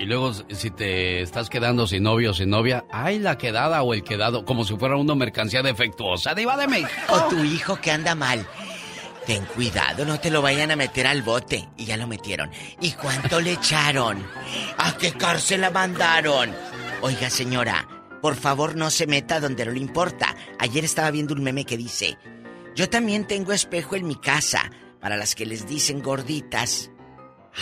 Y 0.00 0.06
luego, 0.06 0.32
si 0.50 0.72
te 0.72 1.22
estás 1.22 1.48
quedando 1.48 1.86
sin 1.86 2.02
novio 2.02 2.32
o 2.32 2.34
sin 2.34 2.50
novia, 2.50 2.84
ay, 2.90 3.20
la 3.20 3.38
quedada 3.38 3.84
o 3.84 3.94
el 3.94 4.02
quedado, 4.02 4.44
como 4.44 4.64
si 4.64 4.74
fuera 4.76 4.96
una 4.96 5.14
mercancía 5.14 5.62
defectuosa. 5.62 6.34
Diva 6.34 6.56
de 6.56 6.66
México. 6.66 6.90
O 7.10 7.20
tu 7.28 7.44
hijo 7.44 7.76
que 7.80 7.92
anda 7.92 8.16
mal. 8.16 8.44
Ten 9.26 9.44
cuidado, 9.46 10.04
no 10.04 10.20
te 10.20 10.30
lo 10.30 10.42
vayan 10.42 10.70
a 10.70 10.76
meter 10.76 11.06
al 11.06 11.22
bote. 11.22 11.68
Y 11.76 11.86
ya 11.86 11.96
lo 11.96 12.06
metieron. 12.06 12.50
¿Y 12.80 12.92
cuánto 12.92 13.40
le 13.40 13.52
echaron? 13.52 14.22
¿A 14.76 14.96
qué 14.98 15.12
cárcel 15.12 15.62
la 15.62 15.70
mandaron? 15.70 16.54
Oiga, 17.00 17.30
señora, 17.30 17.88
por 18.20 18.36
favor 18.36 18.76
no 18.76 18.90
se 18.90 19.06
meta 19.06 19.40
donde 19.40 19.64
no 19.64 19.72
le 19.72 19.80
importa. 19.80 20.34
Ayer 20.58 20.84
estaba 20.84 21.10
viendo 21.10 21.34
un 21.34 21.42
meme 21.42 21.64
que 21.64 21.76
dice, 21.78 22.18
yo 22.74 22.88
también 22.90 23.26
tengo 23.26 23.52
espejo 23.52 23.96
en 23.96 24.06
mi 24.06 24.16
casa. 24.16 24.70
Para 25.00 25.16
las 25.18 25.34
que 25.34 25.44
les 25.44 25.66
dicen 25.66 26.02
gorditas. 26.02 26.90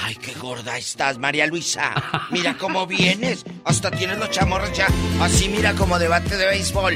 Ay, 0.01 0.15
qué 0.15 0.33
gorda 0.35 0.79
estás, 0.79 1.19
María 1.19 1.47
Luisa. 1.47 1.93
Mira 2.31 2.57
cómo 2.57 2.87
vienes. 2.87 3.45
Hasta 3.65 3.91
tienes 3.91 4.19
los 4.19 4.31
chamorros 4.31 4.73
ya. 4.73 4.87
Así 5.21 5.49
mira 5.49 5.75
como 5.75 5.99
debate 5.99 6.37
de 6.37 6.47
béisbol. 6.47 6.95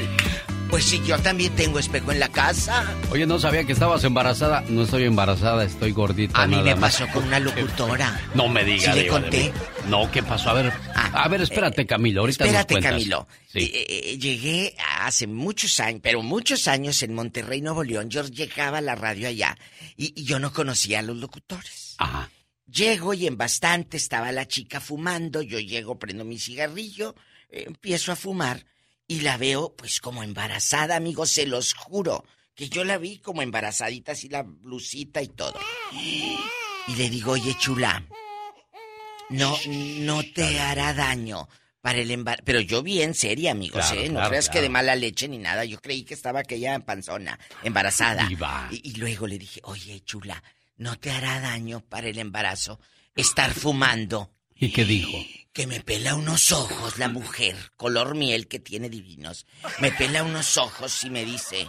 Pues 0.69 0.83
sí, 0.83 1.01
yo 1.05 1.17
también 1.19 1.55
tengo 1.55 1.79
espejo 1.79 2.11
en 2.11 2.19
la 2.19 2.27
casa. 2.29 2.85
Oye, 3.09 3.25
no 3.25 3.39
sabía 3.39 3.63
que 3.63 3.71
estabas 3.71 4.03
embarazada. 4.03 4.63
No 4.67 4.83
estoy 4.83 5.05
embarazada, 5.05 5.63
estoy 5.63 5.93
gordita. 5.93 6.41
A 6.41 6.45
mí 6.47 6.57
me 6.57 6.75
más. 6.75 6.97
pasó 6.97 7.11
con 7.13 7.23
una 7.23 7.39
locutora. 7.39 8.19
No 8.35 8.49
me 8.49 8.63
digas. 8.63 8.93
¿Sí 8.93 9.01
le 9.01 9.07
conté? 9.07 9.53
No, 9.87 10.11
¿qué 10.11 10.21
pasó? 10.21 10.49
A 10.49 10.53
ver, 10.53 10.73
a 10.93 11.27
ver, 11.29 11.41
espérate, 11.41 11.85
Camilo. 11.85 12.21
Ahorita 12.21 12.43
Espérate. 12.45 12.79
Camilo. 12.81 13.27
Sí. 13.47 13.59
Eh, 13.59 13.85
eh, 13.89 14.17
llegué 14.17 14.75
hace 14.99 15.25
muchos 15.25 15.79
años, 15.79 16.01
pero 16.03 16.21
muchos 16.21 16.67
años 16.67 17.01
en 17.01 17.13
Monterrey, 17.13 17.61
Nuevo 17.61 17.83
León. 17.83 18.09
Yo 18.09 18.23
llegaba 18.25 18.79
a 18.79 18.81
la 18.81 18.95
radio 18.95 19.29
allá 19.29 19.57
y, 19.95 20.13
y 20.19 20.25
yo 20.25 20.37
no 20.39 20.51
conocía 20.51 20.99
a 20.99 21.03
los 21.03 21.17
locutores. 21.17 21.95
Ajá. 21.97 22.29
Llego 22.69 23.13
y 23.13 23.25
en 23.25 23.37
bastante 23.37 23.95
estaba 23.95 24.31
la 24.33 24.45
chica 24.47 24.81
fumando. 24.81 25.41
Yo 25.41 25.59
llego, 25.59 25.97
prendo 25.97 26.25
mi 26.25 26.37
cigarrillo, 26.37 27.15
eh, 27.49 27.63
empiezo 27.67 28.11
a 28.11 28.15
fumar 28.17 28.65
y 29.07 29.21
la 29.21 29.37
veo 29.37 29.73
pues 29.75 30.01
como 30.01 30.23
embarazada, 30.23 30.95
amigos, 30.95 31.31
se 31.31 31.47
los 31.47 31.73
juro. 31.73 32.25
Que 32.55 32.69
yo 32.69 32.83
la 32.83 32.97
vi 32.97 33.19
como 33.19 33.41
embarazadita, 33.41 34.13
así 34.13 34.29
la 34.29 34.43
blusita 34.43 35.21
y 35.21 35.27
todo. 35.27 35.59
Y 35.91 36.95
le 36.95 37.09
digo, 37.09 37.33
oye, 37.33 37.55
chula, 37.57 38.03
no, 39.29 39.55
no 39.67 40.23
te 40.33 40.59
hará 40.59 40.93
daño 40.93 41.47
para 41.81 41.99
el 41.99 42.09
embarazo. 42.09 42.43
Pero 42.45 42.59
yo 42.59 42.81
bien 42.81 43.13
seria, 43.13 43.51
amigos, 43.51 43.85
Claro, 43.85 44.01
¿eh? 44.01 44.07
No 44.07 44.15
claro, 44.15 44.29
creas 44.29 44.49
que 44.49 44.61
de 44.61 44.69
mala 44.69 44.95
leche 44.95 45.27
ni 45.27 45.37
nada. 45.37 45.65
Yo 45.65 45.79
creí 45.79 46.03
que 46.03 46.15
estaba 46.15 46.39
aquella 46.39 46.79
panzona, 46.79 47.39
embarazada. 47.63 48.27
Y, 48.71 48.89
y 48.89 48.93
luego 48.95 49.27
le 49.27 49.37
dije, 49.37 49.61
oye, 49.63 50.01
chula, 50.03 50.43
¿no 50.77 50.97
te 50.97 51.11
hará 51.11 51.39
daño 51.39 51.81
para 51.81 52.07
el 52.07 52.17
embarazo 52.17 52.79
estar 53.15 53.53
fumando? 53.53 54.31
¿Y 54.59 54.71
qué 54.71 54.85
dijo? 54.85 55.17
Que 55.53 55.67
me 55.67 55.79
pela 55.81 56.15
unos 56.15 56.51
ojos 56.51 56.97
la 56.99 57.09
mujer, 57.09 57.55
color 57.77 58.15
miel 58.15 58.47
que 58.47 58.59
tiene 58.59 58.89
divinos. 58.89 59.45
Me 59.79 59.91
pela 59.91 60.23
unos 60.23 60.57
ojos 60.57 61.03
y 61.03 61.09
me 61.09 61.25
dice, 61.25 61.67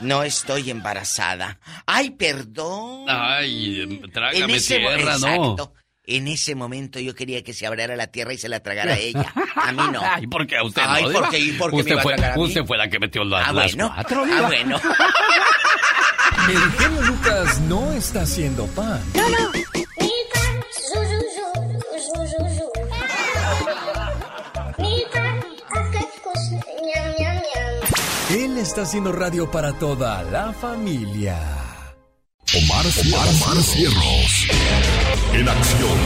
no 0.00 0.22
estoy 0.22 0.70
embarazada. 0.70 1.58
Ay, 1.86 2.10
perdón. 2.10 3.06
Ay, 3.08 4.00
trágame 4.12 4.60
tierra, 4.60 4.94
¿no? 5.18 5.26
exacto. 5.28 5.74
En 6.06 6.28
ese 6.28 6.54
momento 6.54 7.00
yo 7.00 7.14
quería 7.14 7.42
que 7.42 7.54
se 7.54 7.66
abriera 7.66 7.96
la 7.96 8.08
tierra 8.08 8.34
y 8.34 8.38
se 8.38 8.48
la 8.48 8.60
tragara 8.60 8.96
ella. 8.98 9.32
A 9.56 9.72
mí 9.72 9.82
no. 9.92 10.00
Ay, 10.04 10.26
¿por 10.26 10.46
qué 10.46 10.58
a 10.58 10.62
usted 10.64 10.82
Ay, 10.86 11.02
no? 11.04 11.08
Diva? 11.08 11.20
porque, 11.22 11.54
porque 11.58 11.76
usted 11.76 11.96
me 11.96 12.02
fue, 12.02 12.14
a 12.14 12.34
a. 12.34 12.38
Usted 12.38 12.64
fue 12.66 12.76
la 12.78 12.88
que 12.90 12.98
metió 12.98 13.24
las, 13.24 13.48
Ah, 13.48 13.52
las 13.52 13.72
bueno. 13.74 13.92
cuatro, 13.94 14.24
Ah, 14.30 14.42
bueno. 14.46 14.80
El 16.48 16.72
genio 16.72 17.02
Lucas 17.02 17.58
no 17.62 17.92
está 17.94 18.22
haciendo 18.22 18.66
pan. 18.68 19.00
No, 19.14 19.28
no. 19.30 19.50
Está 28.64 28.80
haciendo 28.80 29.12
radio 29.12 29.50
para 29.50 29.74
toda 29.74 30.22
la 30.22 30.50
familia. 30.54 31.36
Omar, 32.56 32.86
Omar, 33.04 33.28
Omar 33.28 33.62
Cierros. 33.62 34.48
En 35.34 35.46
acción. 35.46 35.98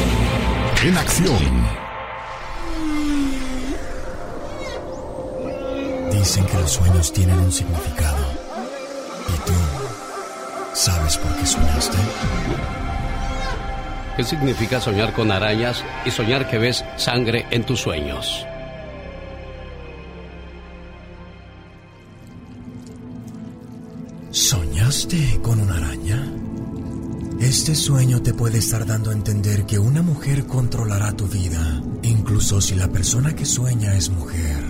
En 0.85 0.99
acción. 0.99 1.69
Dicen 6.11 6.45
que 6.47 6.55
los 6.55 6.73
sueños 6.73 7.13
tienen 7.13 7.39
un 7.39 7.53
significado. 7.53 8.27
¿Y 9.29 9.47
tú 9.47 9.55
sabes 10.75 11.17
por 11.17 11.33
qué 11.37 11.47
soñaste? 11.47 11.99
¿Qué 14.17 14.25
significa 14.25 14.81
soñar 14.81 15.13
con 15.13 15.31
arañas 15.31 15.85
y 16.05 16.11
soñar 16.11 16.51
que 16.51 16.59
ves 16.59 16.85
sangre 16.97 17.47
en 17.53 17.63
tus 17.63 17.81
sueños? 17.81 18.45
¿Soñaste 24.89 25.41
con 25.43 25.61
una 25.61 25.77
araña? 25.77 26.33
Este 27.41 27.75
sueño 27.75 28.23
te 28.23 28.33
puede 28.33 28.57
estar 28.57 28.87
dando 28.87 29.11
a 29.11 29.13
entender 29.13 29.67
que 29.67 29.79
una 29.79 30.01
mujer 30.01 30.47
controlará 30.47 31.13
tu 31.13 31.27
vida, 31.27 31.83
incluso 32.03 32.63
si 32.63 32.75
la 32.75 32.89
persona 32.89 33.37
que 33.37 33.45
sueña 33.45 33.95
es 33.97 34.09
mujer. 34.09 34.65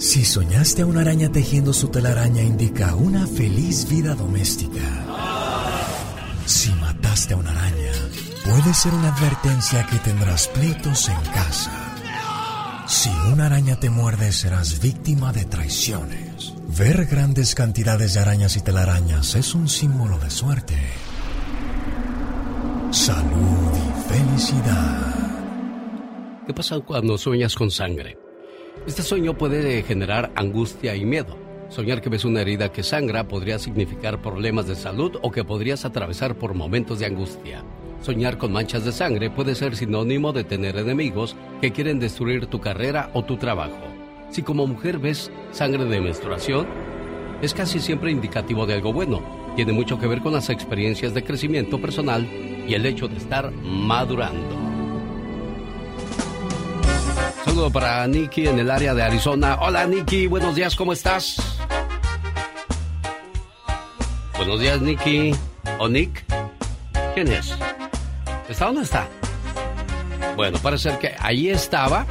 Si 0.00 0.24
soñaste 0.24 0.82
a 0.82 0.86
una 0.86 1.02
araña 1.02 1.30
tejiendo 1.30 1.72
su 1.72 1.90
telaraña 1.90 2.42
indica 2.42 2.96
una 2.96 3.24
feliz 3.28 3.88
vida 3.88 4.16
doméstica. 4.16 5.06
Si 6.44 6.72
mataste 6.72 7.34
a 7.34 7.36
una 7.36 7.52
araña, 7.52 7.92
puede 8.44 8.74
ser 8.74 8.92
una 8.94 9.14
advertencia 9.14 9.86
que 9.86 9.98
tendrás 9.98 10.48
pleitos 10.48 11.08
en 11.08 11.20
casa. 11.32 11.70
Si 12.88 13.10
una 13.32 13.46
araña 13.46 13.78
te 13.78 13.90
muerde, 13.90 14.32
serás 14.32 14.80
víctima 14.80 15.32
de 15.32 15.44
traiciones. 15.44 16.51
Ver 16.78 17.04
grandes 17.04 17.54
cantidades 17.54 18.14
de 18.14 18.20
arañas 18.20 18.56
y 18.56 18.62
telarañas 18.62 19.34
es 19.34 19.54
un 19.54 19.68
símbolo 19.68 20.18
de 20.18 20.30
suerte, 20.30 20.74
salud 22.90 23.76
y 23.76 24.10
felicidad. 24.10 25.14
¿Qué 26.46 26.54
pasa 26.54 26.80
cuando 26.80 27.18
sueñas 27.18 27.56
con 27.56 27.70
sangre? 27.70 28.16
Este 28.86 29.02
sueño 29.02 29.36
puede 29.36 29.82
generar 29.82 30.32
angustia 30.34 30.96
y 30.96 31.04
miedo. 31.04 31.36
Soñar 31.68 32.00
que 32.00 32.08
ves 32.08 32.24
una 32.24 32.40
herida 32.40 32.72
que 32.72 32.82
sangra 32.82 33.28
podría 33.28 33.58
significar 33.58 34.22
problemas 34.22 34.66
de 34.66 34.74
salud 34.74 35.18
o 35.20 35.30
que 35.30 35.44
podrías 35.44 35.84
atravesar 35.84 36.36
por 36.36 36.54
momentos 36.54 37.00
de 37.00 37.06
angustia. 37.06 37.62
Soñar 38.00 38.38
con 38.38 38.50
manchas 38.50 38.86
de 38.86 38.92
sangre 38.92 39.28
puede 39.28 39.54
ser 39.54 39.76
sinónimo 39.76 40.32
de 40.32 40.44
tener 40.44 40.78
enemigos 40.78 41.36
que 41.60 41.70
quieren 41.70 42.00
destruir 42.00 42.46
tu 42.46 42.62
carrera 42.62 43.10
o 43.12 43.24
tu 43.24 43.36
trabajo. 43.36 43.91
Si 44.32 44.42
como 44.42 44.66
mujer 44.66 44.98
ves 44.98 45.30
sangre 45.50 45.84
de 45.84 46.00
menstruación, 46.00 46.66
es 47.42 47.52
casi 47.52 47.80
siempre 47.80 48.10
indicativo 48.10 48.64
de 48.64 48.72
algo 48.72 48.90
bueno. 48.90 49.22
Tiene 49.56 49.72
mucho 49.72 49.98
que 49.98 50.06
ver 50.06 50.22
con 50.22 50.32
las 50.32 50.48
experiencias 50.48 51.12
de 51.12 51.22
crecimiento 51.22 51.78
personal 51.78 52.26
y 52.66 52.72
el 52.72 52.86
hecho 52.86 53.08
de 53.08 53.18
estar 53.18 53.50
madurando. 53.52 54.56
Saludo 57.44 57.70
para 57.70 58.06
Nikki 58.06 58.46
en 58.46 58.58
el 58.58 58.70
área 58.70 58.94
de 58.94 59.02
Arizona. 59.02 59.58
Hola 59.60 59.84
Nikki, 59.84 60.28
buenos 60.28 60.54
días, 60.54 60.74
¿cómo 60.76 60.94
estás? 60.94 61.36
Buenos 64.38 64.60
días 64.60 64.80
Nikki. 64.80 65.34
¿O 65.78 65.88
Nick? 65.88 66.24
¿Quién 67.14 67.28
es? 67.28 67.54
¿Está 68.48 68.70
o 68.70 68.72
no 68.72 68.80
está? 68.80 69.06
Bueno, 70.36 70.58
parece 70.62 70.90
ser 70.90 70.98
que 70.98 71.14
ahí 71.18 71.50
estaba. 71.50 72.06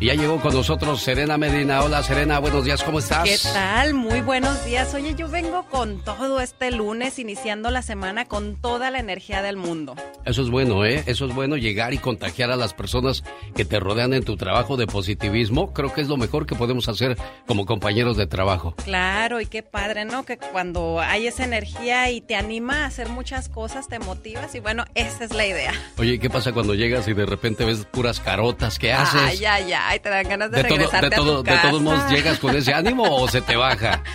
Y 0.00 0.06
ya 0.06 0.14
llegó 0.14 0.40
con 0.40 0.52
nosotros 0.52 1.00
Serena 1.00 1.38
Medina. 1.38 1.82
Hola 1.82 2.02
Serena, 2.02 2.38
buenos 2.40 2.64
días, 2.64 2.82
¿cómo 2.82 2.98
estás? 2.98 3.24
¿Qué 3.24 3.38
tal? 3.52 3.94
Muy 3.94 4.20
buenos 4.20 4.64
días. 4.66 4.92
Oye, 4.92 5.14
yo 5.14 5.28
vengo 5.28 5.64
con 5.70 6.02
todo 6.04 6.40
este 6.40 6.72
lunes, 6.72 7.18
iniciando 7.18 7.70
la 7.70 7.80
semana 7.80 8.24
con 8.26 8.56
toda 8.56 8.90
la 8.90 8.98
energía 8.98 9.40
del 9.40 9.56
mundo. 9.56 9.94
Eso 10.24 10.42
es 10.42 10.50
bueno, 10.50 10.84
¿eh? 10.84 11.04
Eso 11.06 11.26
es 11.26 11.34
bueno 11.34 11.56
llegar 11.56 11.94
y 11.94 11.98
contagiar 11.98 12.50
a 12.50 12.56
las 12.56 12.74
personas 12.74 13.22
que 13.54 13.64
te 13.64 13.78
rodean 13.78 14.12
en 14.14 14.24
tu 14.24 14.36
trabajo 14.36 14.76
de 14.76 14.86
positivismo. 14.86 15.72
Creo 15.72 15.92
que 15.94 16.00
es 16.00 16.08
lo 16.08 16.16
mejor 16.16 16.44
que 16.46 16.54
podemos 16.56 16.88
hacer 16.88 17.16
como 17.46 17.64
compañeros 17.64 18.16
de 18.16 18.26
trabajo. 18.26 18.74
Claro, 18.84 19.40
y 19.40 19.46
qué 19.46 19.62
padre, 19.62 20.04
¿no? 20.04 20.24
Que 20.24 20.38
cuando 20.38 21.00
hay 21.00 21.28
esa 21.28 21.44
energía 21.44 22.10
y 22.10 22.20
te 22.20 22.34
anima 22.34 22.82
a 22.82 22.86
hacer 22.86 23.08
muchas 23.08 23.48
cosas, 23.48 23.88
te 23.88 24.00
motivas 24.00 24.54
y 24.54 24.60
bueno, 24.60 24.84
esa 24.94 25.24
es 25.24 25.32
la 25.32 25.46
idea. 25.46 25.72
Oye, 25.98 26.18
¿qué 26.18 26.28
pasa 26.28 26.52
cuando 26.52 26.74
llegas 26.74 27.06
y 27.06 27.14
de 27.14 27.24
repente 27.26 27.64
ves 27.64 27.86
puras 27.86 28.20
carotas? 28.20 28.78
¿Qué 28.78 28.92
haces? 28.92 29.20
Ay, 29.22 29.44
ay, 29.44 29.72
ay, 29.88 30.00
te 30.00 30.08
dan 30.08 30.28
ganas 30.28 30.50
de, 30.50 30.58
de 30.58 30.64
todo, 30.64 30.78
regresarte 30.78 31.08
de, 31.08 31.14
a 31.14 31.18
tu 31.18 31.42
de 31.42 31.58
todos 31.58 31.82
modos, 31.82 32.10
¿llegas 32.10 32.38
con 32.38 32.56
ese 32.56 32.74
ánimo 32.74 33.04
o 33.04 33.28
se 33.28 33.40
te 33.40 33.56
baja? 33.56 34.02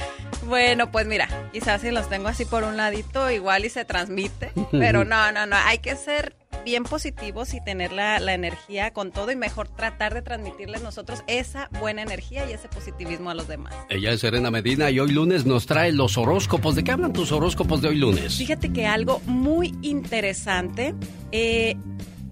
Bueno, 0.49 0.91
pues 0.91 1.05
mira, 1.05 1.27
quizás 1.53 1.81
si 1.81 1.91
los 1.91 2.09
tengo 2.09 2.27
así 2.27 2.43
por 2.43 2.63
un 2.63 2.75
ladito, 2.75 3.29
igual 3.29 3.65
y 3.65 3.69
se 3.69 3.85
transmite, 3.85 4.51
pero 4.71 5.05
no, 5.05 5.31
no, 5.31 5.45
no, 5.45 5.55
hay 5.55 5.77
que 5.77 5.95
ser 5.95 6.35
bien 6.65 6.83
positivos 6.83 7.53
y 7.53 7.63
tener 7.63 7.91
la, 7.91 8.19
la 8.19 8.33
energía 8.33 8.91
con 8.91 9.11
todo 9.11 9.31
y 9.31 9.35
mejor 9.35 9.67
tratar 9.69 10.15
de 10.15 10.23
transmitirles 10.23 10.81
nosotros 10.81 11.23
esa 11.27 11.69
buena 11.79 12.01
energía 12.01 12.49
y 12.49 12.53
ese 12.53 12.67
positivismo 12.67 13.29
a 13.29 13.35
los 13.35 13.47
demás. 13.47 13.75
Ella 13.89 14.11
es 14.11 14.21
Serena 14.21 14.49
Medina 14.49 14.89
y 14.89 14.99
hoy 14.99 15.11
lunes 15.11 15.45
nos 15.45 15.67
trae 15.67 15.91
los 15.91 16.17
horóscopos. 16.17 16.75
¿De 16.75 16.83
qué 16.83 16.91
hablan 16.91 17.13
tus 17.13 17.31
horóscopos 17.31 17.81
de 17.81 17.89
hoy 17.89 17.97
lunes? 17.97 18.35
Fíjate 18.35 18.73
que 18.73 18.87
algo 18.87 19.21
muy 19.25 19.75
interesante, 19.81 20.95
eh, 21.31 21.77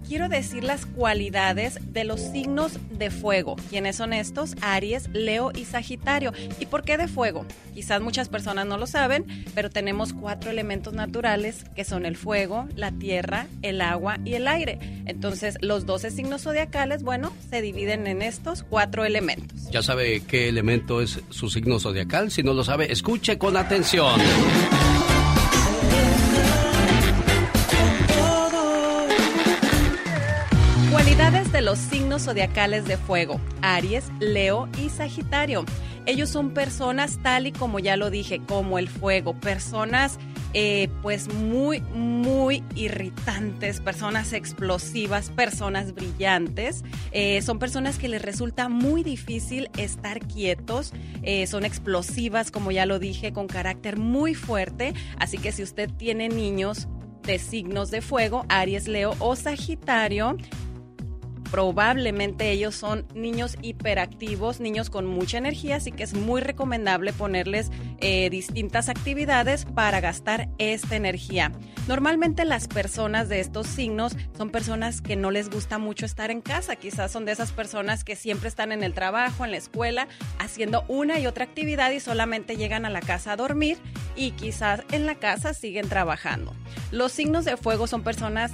quiero 0.08 0.30
decir 0.30 0.64
las 0.64 0.86
cualidades 0.86 1.80
de 1.92 2.04
los 2.04 2.22
signos 2.22 2.74
de 2.92 3.12
fuego. 3.12 3.58
¿Quiénes 3.70 3.98
son 3.98 4.14
estos? 4.14 4.56
Aries, 4.62 5.10
Leo 5.14 5.52
y 5.54 5.66
Sagitario. 5.66 6.32
¿Y 6.60 6.66
por 6.66 6.84
qué 6.84 6.98
de 6.98 7.08
fuego? 7.08 7.46
Quizás 7.74 8.02
muchas 8.02 8.30
personas 8.30 8.66
no 8.66 8.78
lo 8.78 8.88
saben, 8.88 9.26
pero 9.54 9.70
tenemos 9.70 10.14
cuatro 10.14 10.50
elementos 10.50 10.94
naturales 10.94 11.66
que 11.76 11.84
son 11.84 12.06
el 12.06 12.16
fuego, 12.16 12.68
la 12.76 12.92
tierra, 12.92 13.48
el 13.62 13.82
agua 13.82 14.18
y 14.24 14.34
el 14.34 14.48
aire. 14.48 14.80
Entonces, 15.06 15.58
los 15.62 15.86
12 15.86 16.12
signos 16.12 16.44
zodiacales, 16.44 17.04
bueno, 17.04 17.34
se 17.50 17.62
dividen 17.62 18.08
en 18.08 18.22
estos 18.22 18.64
cuatro 18.64 19.06
elementos. 19.06 19.70
¿Ya 19.72 19.84
sabe 19.84 20.22
qué 20.22 20.48
elemento 20.48 21.02
es 21.02 21.20
su 21.30 21.50
signo 21.50 21.80
zodiacal? 21.80 22.32
Si 22.32 22.44
no 22.44 22.54
lo 22.54 22.64
sabe, 22.64 22.92
escuche 22.92 23.38
con 23.38 23.58
atención. 23.58 24.20
Cualidades 30.98 31.52
de 31.52 31.62
los 31.62 31.78
signos 31.78 32.24
zodiacales 32.24 32.86
de 32.86 32.98
fuego, 32.98 33.40
Aries, 33.62 34.06
Leo 34.20 34.68
y 34.80 34.90
Sagitario. 34.90 35.64
Ellos 36.08 36.28
son 36.28 36.56
personas 36.56 37.20
tal 37.22 37.46
y 37.46 37.52
como 37.52 37.78
ya 37.78 37.96
lo 37.98 38.10
dije, 38.10 38.42
como 38.48 38.80
el 38.80 38.90
fuego, 38.90 39.40
personas 39.40 40.18
eh, 40.56 40.90
pues 41.04 41.32
muy, 41.32 41.82
muy 41.94 42.64
irritantes, 42.74 43.80
personas 43.80 44.34
explosivas, 44.34 45.30
personas 45.30 45.94
brillantes. 45.94 46.84
Eh, 47.12 47.44
son 47.44 47.60
personas 47.60 48.00
que 48.00 48.08
les 48.08 48.24
resulta 48.24 48.68
muy 48.68 49.04
difícil 49.04 49.70
estar 49.78 50.20
quietos, 50.26 50.94
eh, 51.22 51.46
son 51.46 51.64
explosivas, 51.64 52.50
como 52.50 52.72
ya 52.72 52.88
lo 52.88 52.98
dije, 52.98 53.34
con 53.34 53.46
carácter 53.46 53.98
muy 53.98 54.34
fuerte. 54.34 54.96
Así 55.20 55.38
que 55.38 55.52
si 55.52 55.62
usted 55.62 55.92
tiene 55.92 56.28
niños 56.28 56.88
de 57.22 57.38
signos 57.38 57.92
de 57.92 58.02
fuego, 58.02 58.46
Aries, 58.50 58.88
Leo 58.88 59.14
o 59.20 59.36
Sagitario, 59.36 60.38
probablemente 61.52 62.52
ellos 62.52 62.76
son 62.76 63.06
niños 63.14 63.58
hiperactivos, 63.62 64.60
niños 64.60 64.90
con 64.90 65.06
mucha 65.06 65.38
energía, 65.38 65.78
así 65.78 65.92
que 65.92 66.04
es 66.04 66.14
muy 66.14 66.42
recomendable 66.42 67.14
ponerles 67.14 67.72
eh, 68.00 68.30
distintas 68.30 68.90
actividades 68.90 69.66
para 69.66 70.00
gastar 70.00 70.50
esta 70.58 70.96
energía. 70.96 71.52
Normalmente 71.88 72.46
las 72.46 72.68
personas 72.68 73.30
de 73.30 73.40
estos 73.40 73.68
signos 73.68 74.16
son 74.38 74.50
personas 74.50 75.02
que 75.02 75.16
no 75.16 75.32
les 75.32 75.50
gusta 75.50 75.78
mucho 75.78 76.06
estar 76.06 76.32
en 76.32 76.42
casa, 76.42 76.76
quizás 76.76 77.12
son 77.12 77.26
de 77.26 77.32
esas 77.32 77.52
personas 77.52 78.04
que 78.04 78.16
siempre 78.16 78.50
están 78.50 78.72
en 78.72 78.84
el 78.84 78.94
trabajo, 78.94 79.46
en 79.46 79.52
la 79.52 79.58
escuela, 79.58 80.08
haciendo 80.40 80.84
una 80.88 81.20
y 81.20 81.28
otra 81.28 81.46
actividad 81.46 81.92
y 81.92 82.00
solamente 82.00 82.58
llegan 82.58 82.86
a 82.86 82.90
la 82.90 83.02
casa 83.02 83.34
a 83.34 83.36
dormir 83.38 83.78
y 84.16 84.32
quizás 84.32 84.82
en 84.92 85.06
la 85.06 85.16
casa 85.16 85.54
siguen 85.54 85.88
trabajando. 85.88 86.54
Los 86.92 87.12
signos 87.12 87.46
de 87.46 87.58
fuego 87.58 87.88
son 87.88 88.04
personas 88.04 88.52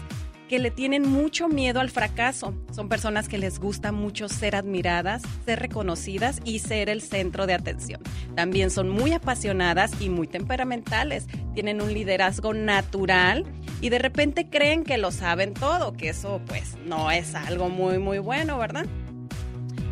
que 0.48 0.60
le 0.60 0.72
tienen 0.72 1.10
mucho 1.10 1.48
miedo 1.48 1.80
al 1.80 1.90
fracaso. 1.90 2.54
Son 2.72 2.90
personas 2.90 3.28
que 3.28 3.38
les 3.38 3.60
gusta 3.60 3.92
mucho 3.92 4.30
ser 4.30 4.56
admiradas, 4.56 5.24
ser 5.46 5.60
reconocidas 5.60 6.40
y 6.44 6.60
ser 6.60 6.90
el 6.90 7.02
centro 7.02 7.48
de 7.48 7.54
atención. 7.54 8.02
También 8.36 8.70
son 8.70 8.90
muy 8.90 9.14
apasionadas 9.14 9.92
y 10.00 10.10
muy 10.10 10.28
temperamentales. 10.28 11.28
Tienen 11.54 11.82
un 11.82 11.94
liderazgo 11.94 12.54
natural 12.54 13.46
y 13.82 13.90
de 13.90 14.00
repente 14.00 14.50
creen 14.50 14.84
que 14.84 14.98
lo 14.98 15.12
saben 15.12 15.54
todo, 15.54 15.94
que 15.94 16.10
eso 16.10 16.42
pues 16.46 16.78
no 16.86 17.12
es 17.12 17.36
algo 17.36 17.70
muy 17.70 18.00
muy 18.00 18.20
bueno, 18.20 18.58
¿verdad? 18.58 18.86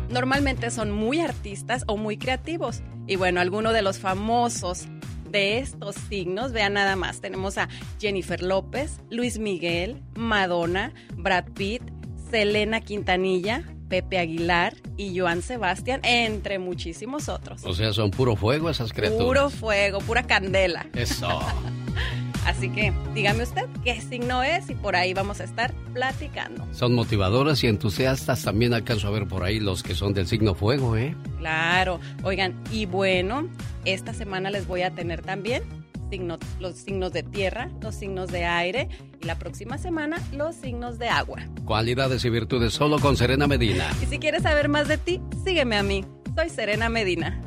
Normalmente 0.08 0.70
son 0.70 0.90
muy 0.90 1.20
artistas 1.20 1.84
o 1.86 1.96
muy 1.96 2.18
creativos. 2.18 2.82
Y 3.06 3.16
bueno, 3.16 3.40
algunos 3.40 3.72
de 3.72 3.82
los 3.82 3.98
famosos 3.98 4.86
de 5.32 5.58
estos 5.58 5.96
signos, 5.96 6.52
vean 6.52 6.74
nada 6.74 6.94
más, 6.94 7.20
tenemos 7.20 7.58
a 7.58 7.68
Jennifer 7.98 8.42
López, 8.42 9.00
Luis 9.10 9.38
Miguel, 9.38 10.02
Madonna, 10.14 10.92
Brad 11.16 11.46
Pitt, 11.54 11.82
Selena 12.30 12.80
Quintanilla, 12.80 13.64
Pepe 13.88 14.18
Aguilar 14.18 14.74
y 14.96 15.18
Joan 15.18 15.42
Sebastián, 15.42 16.00
entre 16.04 16.58
muchísimos 16.58 17.28
otros. 17.28 17.64
O 17.64 17.74
sea, 17.74 17.92
son 17.92 18.10
puro 18.10 18.36
fuego 18.36 18.70
esas 18.70 18.92
criaturas. 18.92 19.26
Puro 19.26 19.50
fuego, 19.50 19.98
pura 19.98 20.22
candela. 20.22 20.86
Eso. 20.94 21.40
Así 22.46 22.68
que 22.70 22.92
dígame 23.14 23.44
usted 23.44 23.66
qué 23.84 24.00
signo 24.00 24.42
es 24.42 24.68
y 24.68 24.74
por 24.74 24.96
ahí 24.96 25.14
vamos 25.14 25.40
a 25.40 25.44
estar 25.44 25.72
platicando. 25.92 26.66
Son 26.72 26.92
motivadoras 26.94 27.62
y 27.62 27.68
entusiastas. 27.68 28.42
También 28.42 28.74
alcanzo 28.74 29.08
a 29.08 29.10
ver 29.10 29.26
por 29.28 29.44
ahí 29.44 29.60
los 29.60 29.82
que 29.82 29.94
son 29.94 30.12
del 30.12 30.26
signo 30.26 30.54
fuego, 30.54 30.96
¿eh? 30.96 31.14
Claro. 31.38 32.00
Oigan, 32.24 32.54
y 32.72 32.86
bueno, 32.86 33.48
esta 33.84 34.12
semana 34.12 34.50
les 34.50 34.66
voy 34.66 34.82
a 34.82 34.90
tener 34.90 35.22
también 35.22 35.62
signo- 36.10 36.38
los 36.60 36.76
signos 36.76 37.12
de 37.12 37.22
tierra, 37.22 37.70
los 37.80 37.94
signos 37.94 38.30
de 38.32 38.44
aire 38.44 38.88
y 39.22 39.24
la 39.26 39.38
próxima 39.38 39.78
semana 39.78 40.18
los 40.32 40.56
signos 40.56 40.98
de 40.98 41.08
agua. 41.08 41.38
Cualidades 41.64 42.24
y 42.24 42.30
virtudes 42.30 42.72
solo 42.74 42.98
con 42.98 43.16
Serena 43.16 43.46
Medina. 43.46 43.86
Y 44.02 44.06
si 44.06 44.18
quieres 44.18 44.42
saber 44.42 44.68
más 44.68 44.88
de 44.88 44.98
ti, 44.98 45.20
sígueme 45.44 45.76
a 45.76 45.82
mí. 45.82 46.04
Soy 46.36 46.50
Serena 46.50 46.88
Medina. 46.88 47.40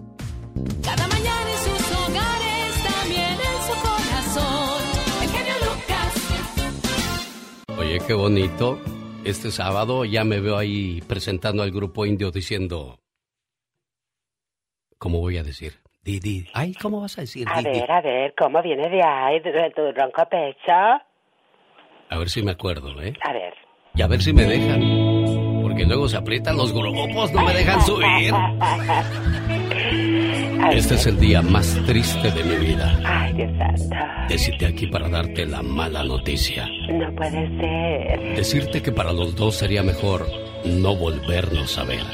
Cada 0.84 1.06
mañana 1.08 1.52
en 1.52 1.58
sus 1.58 1.92
hogares, 1.98 2.84
también 3.02 3.35
Oye, 7.80 8.00
qué 8.06 8.14
bonito. 8.14 8.80
Este 9.24 9.52
sábado 9.52 10.06
ya 10.06 10.24
me 10.24 10.40
veo 10.40 10.58
ahí 10.58 11.02
presentando 11.08 11.64
al 11.64 11.72
grupo 11.72 12.06
indio 12.06 12.32
diciendo... 12.32 13.00
¿Cómo 14.98 15.20
voy 15.20 15.38
a 15.38 15.44
decir? 15.44 15.74
Didi. 16.04 16.48
Ay, 16.54 16.74
¿cómo 16.74 17.02
vas 17.02 17.18
a 17.18 17.22
decir? 17.22 17.48
A 17.50 17.62
Didi? 17.62 17.80
ver, 17.80 17.92
a 17.92 18.02
ver, 18.02 18.34
¿cómo 18.38 18.62
viene 18.62 18.88
de 18.90 19.02
ahí, 19.04 19.40
de, 19.40 19.52
de 19.52 19.72
tu 19.72 19.82
ronco 19.92 20.24
pecho? 20.30 20.72
A 22.10 22.18
ver 22.18 22.30
si 22.30 22.44
me 22.44 22.52
acuerdo, 22.52 23.02
¿eh? 23.02 23.14
A 23.28 23.34
ver. 23.34 23.54
Y 23.96 24.02
a 24.02 24.08
ver 24.08 24.22
si 24.22 24.32
me 24.34 24.44
dejan. 24.46 25.45
Porque 25.76 25.88
luego 25.88 26.08
se 26.08 26.16
aprietan 26.16 26.56
los 26.56 26.72
grupos, 26.72 27.34
no 27.34 27.44
me 27.44 27.54
dejan 27.54 27.86
subir. 27.86 28.34
Este 30.72 30.96
es 30.96 31.06
el 31.06 31.20
día 31.20 31.42
más 31.42 31.78
triste 31.86 32.32
de 32.32 32.44
mi 32.46 32.66
vida. 32.66 32.98
Ay, 33.04 33.34
Dios 33.34 33.52
santo. 33.58 33.96
Decirte 34.30 34.68
aquí 34.68 34.88
para 34.88 35.10
darte 35.10 35.46
la 35.46 35.62
mala 35.62 36.02
noticia. 36.06 36.66
No 36.90 37.14
puede 37.14 37.50
ser. 37.60 38.38
Decirte 38.38 38.82
que 38.82 38.94
para 38.94 39.12
los 39.12 39.36
dos 39.36 39.56
sería 39.56 39.84
mejor 39.84 40.26
no 40.64 40.96
volvernos 40.96 41.78
a 41.78 41.84
ver. 41.84 42.06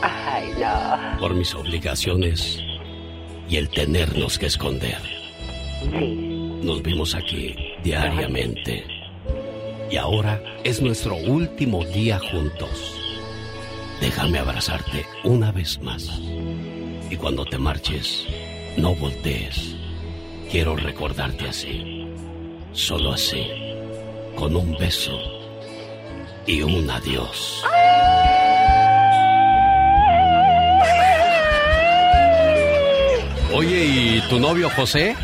Ay, 0.00 0.46
Ay, 0.46 0.52
no. 0.58 1.20
Por 1.20 1.34
mis 1.34 1.54
obligaciones 1.54 2.58
y 3.50 3.56
el 3.56 3.68
tenernos 3.68 4.38
que 4.38 4.46
esconder. 4.46 4.96
Sí. 5.92 6.58
Nos 6.62 6.82
vimos 6.82 7.14
aquí 7.14 7.54
diariamente. 7.84 8.82
Y 9.90 9.98
ahora 9.98 10.42
es 10.64 10.80
nuestro 10.80 11.16
último 11.16 11.84
día 11.84 12.18
juntos. 12.18 12.96
Déjame 14.00 14.38
abrazarte 14.38 15.04
una 15.24 15.52
vez 15.52 15.78
más. 15.82 16.08
Y 17.10 17.16
cuando 17.16 17.44
te 17.44 17.58
marches, 17.58 18.26
no 18.76 18.94
voltees. 18.94 19.76
Quiero 20.50 20.74
recordarte 20.74 21.48
así. 21.48 22.06
Solo 22.72 23.12
así. 23.12 23.46
Con 24.36 24.56
un 24.56 24.76
beso 24.78 25.18
y 26.46 26.62
un 26.62 26.88
adiós. 26.90 27.62
Oye, 33.52 33.84
¿y 33.84 34.20
tu 34.30 34.38
novio 34.38 34.70
José? 34.70 35.14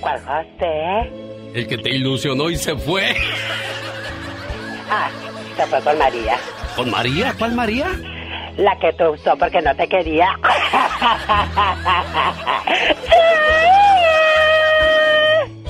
¿Cuál 0.00 0.20
José? 0.20 1.10
El 1.54 1.66
que 1.66 1.78
te 1.78 1.90
ilusionó 1.90 2.50
y 2.50 2.56
se 2.56 2.76
fue. 2.76 3.14
Ah, 4.90 5.08
se 5.56 5.66
fue 5.66 5.80
con 5.80 5.96
María. 5.96 6.36
¿Con 6.76 6.90
María? 6.90 7.34
¿Cuál 7.38 7.54
María? 7.54 7.88
La 8.56 8.78
que 8.78 8.92
te 8.92 9.08
usó 9.08 9.36
porque 9.38 9.60
no 9.62 9.74
te 9.76 9.88
quería. 9.88 10.28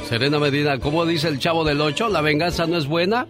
Serena 0.09 0.39
Medina, 0.39 0.79
¿cómo 0.79 1.07
dice 1.07 1.29
el 1.29 1.39
chavo 1.39 1.65
del 1.65 1.81
8? 1.81 2.09
¿La 2.09 2.20
venganza 2.20 2.66
no 2.66 2.77
es 2.77 2.87
buena? 2.87 3.27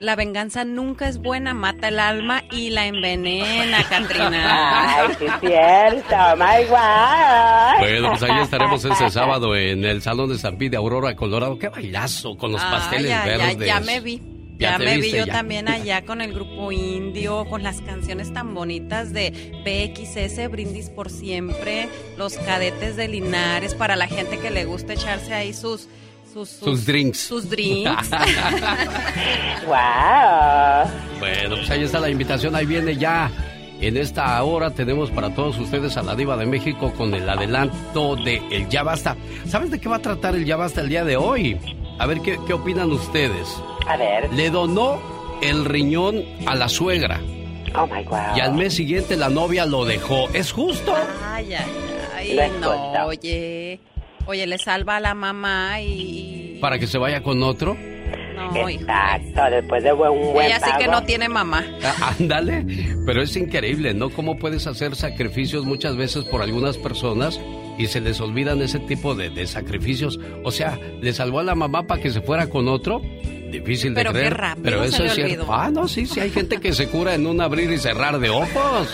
La 0.00 0.16
venganza 0.16 0.64
nunca 0.64 1.08
es 1.08 1.16
buena, 1.18 1.54
mata 1.54 1.88
el 1.88 1.98
alma 1.98 2.42
y 2.50 2.68
la 2.70 2.86
envenena, 2.86 3.82
Katrina. 3.88 4.98
Ay, 5.00 5.14
sí 5.18 5.24
es 5.24 5.32
cierto, 5.40 6.16
my 6.36 6.64
God. 6.68 7.78
Bueno, 7.78 8.08
pues 8.10 8.22
ahí 8.24 8.42
estaremos 8.42 8.84
ese 8.84 9.08
sábado 9.08 9.56
en 9.56 9.82
el 9.84 10.02
Salón 10.02 10.28
de 10.28 10.36
San 10.36 10.58
de 10.58 10.76
Aurora, 10.76 11.14
Colorado. 11.16 11.58
¡Qué 11.58 11.68
bailazo 11.70 12.36
con 12.36 12.52
los 12.52 12.60
Ah, 12.62 12.70
pasteles 12.72 13.08
ya, 13.10 13.24
ya, 13.26 13.46
verdes! 13.46 13.66
ya 13.66 13.80
me 13.80 14.00
vi. 14.00 14.20
Ya 14.58 14.78
me 14.78 14.98
vi 14.98 15.10
yo 15.10 15.26
ya. 15.26 15.32
también 15.32 15.68
allá 15.68 16.04
con 16.04 16.20
el 16.20 16.32
grupo 16.32 16.70
indio, 16.70 17.44
con 17.46 17.62
las 17.62 17.80
canciones 17.80 18.32
tan 18.32 18.54
bonitas 18.54 19.12
de 19.12 19.30
BXS, 19.64 20.50
Brindis 20.50 20.90
por 20.90 21.10
Siempre, 21.10 21.88
los 22.16 22.36
cadetes 22.36 22.96
de 22.96 23.08
Linares, 23.08 23.74
para 23.74 23.96
la 23.96 24.06
gente 24.06 24.38
que 24.38 24.50
le 24.50 24.64
gusta 24.64 24.92
echarse 24.94 25.34
ahí 25.34 25.52
sus... 25.52 25.88
Sus, 26.32 26.48
Sus 26.48 26.84
drinks. 26.84 27.18
Sus 27.20 27.48
drinks. 27.48 28.10
wow. 29.66 30.90
Bueno, 31.20 31.56
pues 31.56 31.70
ahí 31.70 31.84
está 31.84 32.00
la 32.00 32.10
invitación, 32.10 32.56
ahí 32.56 32.66
viene 32.66 32.96
ya. 32.96 33.30
En 33.80 33.96
esta 33.96 34.42
hora 34.42 34.70
tenemos 34.70 35.12
para 35.12 35.32
todos 35.32 35.58
ustedes 35.58 35.96
a 35.96 36.02
la 36.02 36.16
Diva 36.16 36.36
de 36.36 36.46
México 36.46 36.92
con 36.96 37.14
el 37.14 37.28
adelanto 37.28 38.16
de 38.16 38.42
El 38.50 38.68
Ya 38.68 38.82
Basta. 38.82 39.16
¿Sabes 39.46 39.70
de 39.70 39.78
qué 39.78 39.88
va 39.88 39.96
a 39.96 40.00
tratar 40.00 40.34
el 40.34 40.44
Ya 40.44 40.56
Basta 40.56 40.80
el 40.80 40.88
día 40.88 41.04
de 41.04 41.16
hoy? 41.16 41.56
A 41.98 42.06
ver 42.06 42.20
qué, 42.20 42.38
qué 42.46 42.52
opinan 42.52 42.90
ustedes. 42.92 43.48
A 43.86 43.96
ver. 43.96 44.32
Le 44.32 44.50
donó 44.50 44.98
el 45.42 45.64
riñón 45.64 46.24
a 46.46 46.54
la 46.54 46.68
suegra 46.68 47.20
Oh 47.76 47.86
my 47.86 48.02
God. 48.04 48.36
y 48.36 48.40
al 48.40 48.54
mes 48.54 48.74
siguiente 48.74 49.16
la 49.16 49.28
novia 49.28 49.66
lo 49.66 49.84
dejó. 49.84 50.28
¿Es 50.32 50.52
justo? 50.52 50.94
Ay, 51.24 51.54
ay, 51.54 52.38
ay, 52.38 52.52
No 52.60 53.06
oye. 53.06 53.80
Oye, 54.26 54.46
le 54.46 54.56
salva 54.58 54.96
a 54.96 55.00
la 55.00 55.14
mamá 55.14 55.80
y... 55.82 56.58
¿Para 56.60 56.78
que 56.78 56.86
se 56.86 56.96
vaya 56.98 57.22
con 57.22 57.42
otro? 57.42 57.76
No, 58.54 58.68
hijo. 58.70 58.80
Exacto, 58.82 59.42
después 59.50 59.82
de 59.82 59.92
buen- 59.92 60.12
un 60.12 60.32
buen 60.32 60.46
Ella 60.46 60.60
sí 60.60 60.70
que 60.78 60.86
pago. 60.86 61.00
no 61.00 61.04
tiene 61.04 61.28
mamá. 61.28 61.64
Ah, 61.84 62.14
Ándale, 62.18 62.64
pero 63.04 63.20
es 63.22 63.36
increíble, 63.36 63.92
¿no? 63.92 64.08
Cómo 64.10 64.38
puedes 64.38 64.66
hacer 64.66 64.96
sacrificios 64.96 65.64
muchas 65.66 65.96
veces 65.96 66.24
por 66.24 66.40
algunas 66.42 66.78
personas 66.78 67.38
y 67.78 67.86
se 67.88 68.00
les 68.00 68.20
olvidan 68.20 68.60
ese 68.62 68.78
tipo 68.80 69.14
de, 69.14 69.30
de 69.30 69.46
sacrificios. 69.46 70.18
O 70.44 70.50
sea, 70.50 70.78
le 71.00 71.12
salvó 71.12 71.40
a 71.40 71.42
la 71.44 71.54
mamá 71.54 71.86
para 71.86 72.00
que 72.02 72.10
se 72.10 72.20
fuera 72.20 72.48
con 72.48 72.68
otro. 72.68 73.00
Difícil 73.50 73.94
de 73.94 74.00
Pero 74.00 74.12
qué 74.12 74.18
creer. 74.18 74.34
rápido 74.36 74.64
pero 74.64 74.82
se 74.82 74.88
eso 74.88 75.02
le 75.02 75.08
es 75.08 75.14
cierto. 75.14 75.34
olvidó. 75.42 75.54
Ah, 75.54 75.70
no, 75.70 75.86
sí, 75.86 76.06
sí, 76.06 76.18
hay 76.20 76.30
gente 76.30 76.58
que 76.58 76.72
se 76.72 76.88
cura 76.88 77.14
en 77.14 77.26
un 77.26 77.40
abrir 77.40 77.70
y 77.70 77.78
cerrar 77.78 78.18
de 78.18 78.28
ojos. 78.30 78.88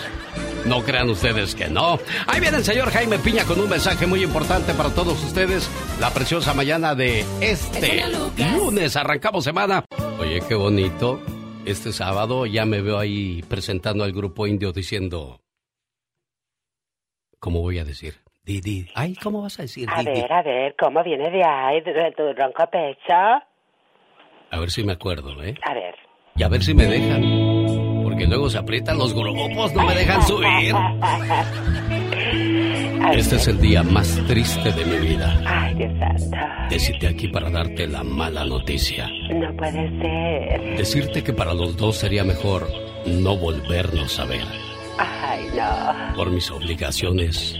No 0.65 0.83
crean 0.83 1.09
ustedes 1.09 1.55
que 1.55 1.67
no. 1.67 1.99
Ahí 2.27 2.39
viene 2.39 2.57
el 2.57 2.63
señor 2.63 2.91
Jaime 2.91 3.17
Piña 3.17 3.43
con 3.45 3.59
un 3.59 3.67
mensaje 3.67 4.05
muy 4.05 4.21
importante 4.23 4.73
para 4.75 4.93
todos 4.93 5.21
ustedes. 5.23 5.67
La 5.99 6.13
preciosa 6.13 6.53
mañana 6.53 6.93
de 6.93 7.25
este 7.41 8.03
lunes. 8.37 8.95
Arrancamos 8.95 9.43
semana. 9.43 9.83
Oye, 10.19 10.41
qué 10.47 10.53
bonito. 10.53 11.19
Este 11.65 11.91
sábado 11.91 12.45
ya 12.45 12.65
me 12.65 12.81
veo 12.81 12.99
ahí 12.99 13.43
presentando 13.47 14.03
al 14.03 14.11
grupo 14.13 14.45
indio 14.45 14.71
diciendo. 14.71 15.41
¿Cómo 17.39 17.61
voy 17.61 17.79
a 17.79 17.85
decir? 17.85 18.20
Didi. 18.43 18.87
Ay, 18.95 19.13
¿cómo 19.15 19.43
vas 19.43 19.59
a 19.59 19.63
decir? 19.63 19.87
A 19.91 20.01
ver, 20.01 20.31
a 20.31 20.41
ver, 20.41 20.75
¿cómo 20.79 21.03
viene 21.03 21.29
de 21.29 21.43
ahí, 21.43 21.81
de 21.81 22.11
tu 22.17 22.23
ronco 22.33 22.65
pecho? 22.71 23.13
A 24.49 24.59
ver 24.59 24.71
si 24.71 24.83
me 24.83 24.93
acuerdo, 24.93 25.41
¿eh? 25.43 25.55
A 25.63 25.73
ver. 25.73 25.95
Y 26.35 26.43
a 26.43 26.47
ver 26.47 26.63
si 26.63 26.73
me 26.73 26.85
dejan. 26.85 28.03
Porque 28.03 28.25
luego 28.25 28.49
se 28.49 28.57
aprietan 28.57 28.97
los 28.97 29.13
grupos, 29.13 29.73
no 29.73 29.83
me 29.85 29.95
dejan 29.95 30.21
subir. 30.23 30.75
Este 33.13 33.35
es 33.35 33.47
el 33.47 33.59
día 33.59 33.83
más 33.83 34.07
triste 34.27 34.71
de 34.71 34.85
mi 34.85 35.07
vida. 35.07 35.37
Ay, 35.45 35.75
Dios 35.75 35.91
santo. 35.99 36.37
Decirte 36.69 37.07
aquí 37.07 37.27
para 37.27 37.49
darte 37.49 37.85
la 37.87 38.03
mala 38.03 38.45
noticia. 38.45 39.09
No 39.33 39.53
puede 39.57 39.89
ser. 39.99 40.77
Decirte 40.77 41.23
que 41.23 41.33
para 41.33 41.53
los 41.53 41.75
dos 41.75 41.97
sería 41.97 42.23
mejor 42.23 42.67
no 43.05 43.35
volvernos 43.35 44.17
a 44.19 44.25
ver. 44.25 44.45
Ay, 44.97 45.45
no. 45.55 46.15
Por 46.15 46.31
mis 46.31 46.49
obligaciones 46.51 47.59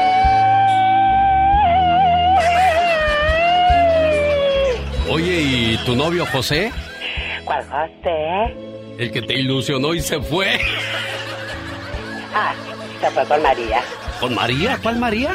Oye, 5.11 5.41
¿y 5.41 5.77
tu 5.85 5.93
novio 5.93 6.25
José? 6.25 6.71
¿Cuál 7.43 7.65
José? 7.65 8.55
El 8.97 9.11
que 9.11 9.21
te 9.21 9.33
ilusionó 9.33 9.93
y 9.93 9.99
se 9.99 10.21
fue. 10.21 10.57
Ah, 12.33 12.53
se 13.01 13.11
fue 13.11 13.25
con 13.25 13.43
María. 13.43 13.81
¿Con 14.21 14.33
María? 14.33 14.79
¿Cuál 14.81 14.99
María? 14.99 15.31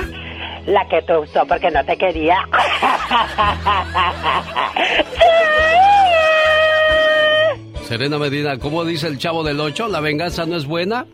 La 0.65 0.89
que 0.89 1.03
te 1.03 1.19
usó 1.19 1.47
porque 1.47 1.70
no 1.70 1.85
te 1.85 1.98
quería. 1.98 2.39
Serena 7.86 8.19
Medina, 8.19 8.59
¿cómo 8.59 8.86
dice 8.86 9.09
el 9.09 9.19
chavo 9.19 9.44
del 9.44 9.61
8? 9.61 9.89
¿La 9.89 10.01
venganza 10.01 10.47
no 10.47 10.57
es 10.57 10.65
buena? 10.65 11.05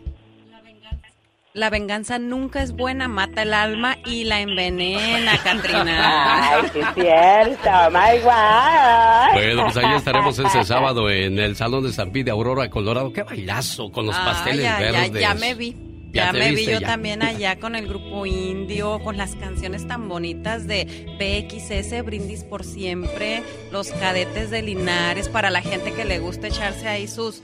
La 1.55 1.69
venganza 1.69 2.17
nunca 2.17 2.63
es 2.63 2.71
buena, 2.71 3.07
mata 3.07 3.43
el 3.43 3.53
alma 3.53 3.97
y 4.07 4.23
la 4.23 4.41
envenena, 4.41 5.37
Katrina. 5.43 6.49
Ay, 6.55 6.63
sí 6.73 6.79
es 6.79 6.87
cierto, 6.95 7.69
my 7.91 8.19
God. 8.23 9.33
Bueno, 9.35 9.63
pues 9.65 9.77
ahí 9.77 9.95
estaremos 9.95 10.39
ese 10.39 10.63
sábado 10.63 11.11
en 11.11 11.37
el 11.37 11.55
Salón 11.55 11.83
de 11.83 11.93
San 11.93 12.11
de 12.11 12.31
Aurora, 12.31 12.67
Colorado. 12.71 13.13
¡Qué 13.13 13.21
bailazo 13.21 13.91
con 13.91 14.07
los 14.07 14.15
Ah, 14.17 14.25
pasteles 14.25 14.63
ya, 14.63 14.79
ya, 14.81 14.91
verdes! 14.91 15.21
ya 15.21 15.33
me 15.35 15.53
vi. 15.53 15.75
Ya 16.11 16.25
Ya, 16.27 16.33
me 16.33 16.51
vi 16.53 16.65
yo 16.65 16.79
ya. 16.79 16.87
también 16.87 17.21
allá 17.21 17.59
con 17.59 17.75
el 17.75 17.87
grupo 17.87 18.25
indio, 18.25 18.99
con 19.03 19.17
las 19.17 19.35
canciones 19.35 19.87
tan 19.87 20.09
bonitas 20.09 20.65
de 20.65 20.85
BXS, 21.19 22.03
Brindis 22.03 22.43
por 22.43 22.63
Siempre, 22.63 23.43
los 23.71 23.91
cadetes 23.91 24.49
de 24.49 24.63
Linares, 24.63 25.29
para 25.29 25.51
la 25.51 25.61
gente 25.61 25.93
que 25.93 26.03
le 26.05 26.17
gusta 26.17 26.47
echarse 26.47 26.87
ahí 26.87 27.07
sus... 27.07 27.43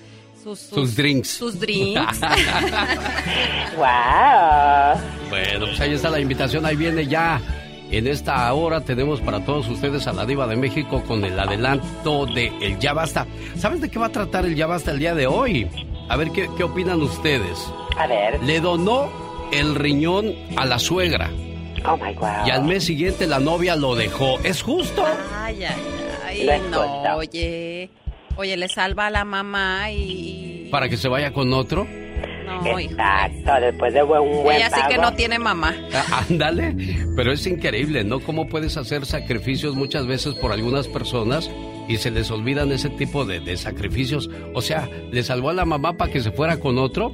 Sus, 0.55 0.59
Sus 0.61 0.95
drinks. 0.95 1.29
Sus 1.29 1.59
drinks. 1.59 2.19
wow. 3.77 4.99
Bueno, 5.29 5.65
pues 5.67 5.79
ahí 5.79 5.93
está 5.93 6.09
la 6.09 6.19
invitación, 6.19 6.65
ahí 6.65 6.75
viene 6.75 7.05
ya. 7.05 7.39
En 7.91 8.07
esta 8.07 8.51
hora 8.53 8.81
tenemos 8.81 9.19
para 9.21 9.43
todos 9.45 9.67
ustedes 9.67 10.05
a 10.07 10.13
la 10.13 10.25
Diva 10.25 10.45
de 10.47 10.55
México 10.55 11.03
con 11.07 11.23
el 11.25 11.39
adelanto 11.39 12.25
de 12.27 12.47
El 12.61 12.79
Ya 12.79 12.93
Basta. 12.93 13.25
¿Sabes 13.57 13.81
de 13.81 13.89
qué 13.89 13.97
va 13.99 14.07
a 14.07 14.11
tratar 14.11 14.45
el 14.45 14.55
Ya 14.55 14.67
Basta 14.67 14.91
el 14.91 14.99
día 14.99 15.15
de 15.15 15.27
hoy? 15.27 15.67
A 16.07 16.15
ver 16.17 16.31
qué, 16.31 16.49
qué 16.57 16.63
opinan 16.63 17.01
ustedes. 17.01 17.57
A 17.97 18.07
ver. 18.07 18.41
Le 18.43 18.59
donó 18.59 19.09
el 19.51 19.73
riñón 19.75 20.33
a 20.55 20.65
la 20.65 20.77
suegra 20.79 21.31
Oh 21.85 21.97
my 21.97 22.13
God. 22.13 22.45
y 22.45 22.51
al 22.51 22.63
mes 22.65 22.83
siguiente 22.85 23.25
la 23.25 23.39
novia 23.39 23.75
lo 23.75 23.95
dejó. 23.95 24.39
¿Es 24.43 24.61
justo? 24.61 25.03
Ay, 25.35 25.63
ay, 25.63 26.47
ay, 26.47 26.61
No 26.71 27.15
oye. 27.15 27.89
Oye, 28.39 28.55
le 28.55 28.69
salva 28.69 29.07
a 29.07 29.09
la 29.09 29.25
mamá 29.25 29.91
y... 29.91 30.69
¿Para 30.71 30.87
que 30.87 30.95
se 30.95 31.09
vaya 31.09 31.33
con 31.33 31.51
otro? 31.51 31.85
No. 32.45 32.79
Exacto, 32.79 33.51
después 33.61 33.93
de 33.93 34.01
buen- 34.01 34.21
un 34.21 34.43
buen 34.43 34.55
Ella 34.55 34.69
sí 34.69 34.79
que 34.89 34.97
no 34.97 35.13
tiene 35.13 35.37
mamá. 35.39 35.75
Ah, 35.93 36.23
Ándale, 36.29 36.73
pero 37.17 37.33
es 37.33 37.45
increíble, 37.45 38.03
¿no? 38.05 38.21
Cómo 38.21 38.47
puedes 38.47 38.77
hacer 38.77 39.05
sacrificios 39.05 39.75
muchas 39.75 40.07
veces 40.07 40.35
por 40.35 40.53
algunas 40.53 40.87
personas 40.87 41.51
y 41.89 41.97
se 41.97 42.11
les 42.11 42.31
olvidan 42.31 42.71
ese 42.71 42.89
tipo 42.89 43.25
de, 43.25 43.41
de 43.41 43.57
sacrificios. 43.57 44.29
O 44.53 44.61
sea, 44.61 44.87
le 45.11 45.21
salvó 45.23 45.49
a 45.49 45.53
la 45.53 45.65
mamá 45.65 45.93
para 45.97 46.09
que 46.11 46.21
se 46.21 46.31
fuera 46.31 46.61
con 46.61 46.77
otro. 46.77 47.11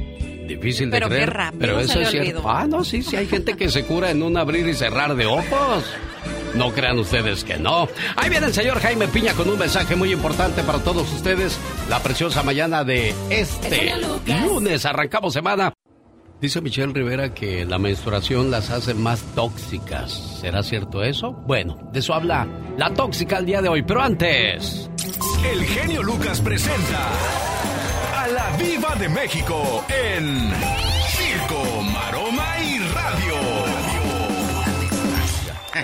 Difícil 0.47 0.91
de 0.91 0.99
Pero 0.99 1.09
qué 1.09 1.25
rápido 1.25 1.59
pero 1.59 1.79
se 1.79 1.85
eso 1.85 1.99
le 1.99 2.03
es 2.05 2.11
cierto. 2.11 2.43
Ah, 2.47 2.67
no, 2.69 2.83
sí, 2.83 3.01
sí, 3.01 3.15
hay 3.15 3.25
gente 3.25 3.55
que 3.57 3.69
se 3.69 3.83
cura 3.83 4.11
en 4.11 4.21
un 4.21 4.37
abrir 4.37 4.67
y 4.67 4.75
cerrar 4.75 5.15
de 5.15 5.25
ojos. 5.25 5.83
No 6.55 6.71
crean 6.71 6.97
ustedes 6.99 7.43
que 7.43 7.57
no. 7.57 7.87
Ahí 8.15 8.29
viene 8.29 8.47
el 8.47 8.53
señor 8.53 8.79
Jaime 8.79 9.07
Piña 9.07 9.33
con 9.33 9.49
un 9.49 9.59
mensaje 9.59 9.95
muy 9.95 10.11
importante 10.11 10.63
para 10.63 10.79
todos 10.79 11.11
ustedes. 11.13 11.59
La 11.89 11.99
preciosa 12.01 12.43
mañana 12.43 12.83
de 12.83 13.13
este 13.29 13.91
lunes. 14.45 14.85
Arrancamos 14.85 15.33
semana. 15.33 15.73
Dice 16.41 16.61
Michelle 16.61 16.93
Rivera 16.93 17.33
que 17.33 17.65
la 17.65 17.79
menstruación 17.79 18.51
las 18.51 18.69
hace 18.69 18.93
más 18.93 19.21
tóxicas. 19.35 20.39
¿Será 20.41 20.63
cierto 20.63 21.03
eso? 21.03 21.31
Bueno, 21.31 21.77
de 21.91 21.99
eso 21.99 22.13
habla 22.13 22.47
la 22.77 22.93
tóxica 22.93 23.37
el 23.37 23.45
día 23.45 23.61
de 23.61 23.69
hoy. 23.69 23.83
Pero 23.83 24.01
antes... 24.01 24.89
El 25.51 25.63
genio 25.63 26.03
Lucas 26.03 26.41
presenta 26.41 27.09
a 28.15 28.27
la 28.27 28.57
Viva 28.57 28.95
de 28.95 29.09
México 29.09 29.85
en 29.89 30.94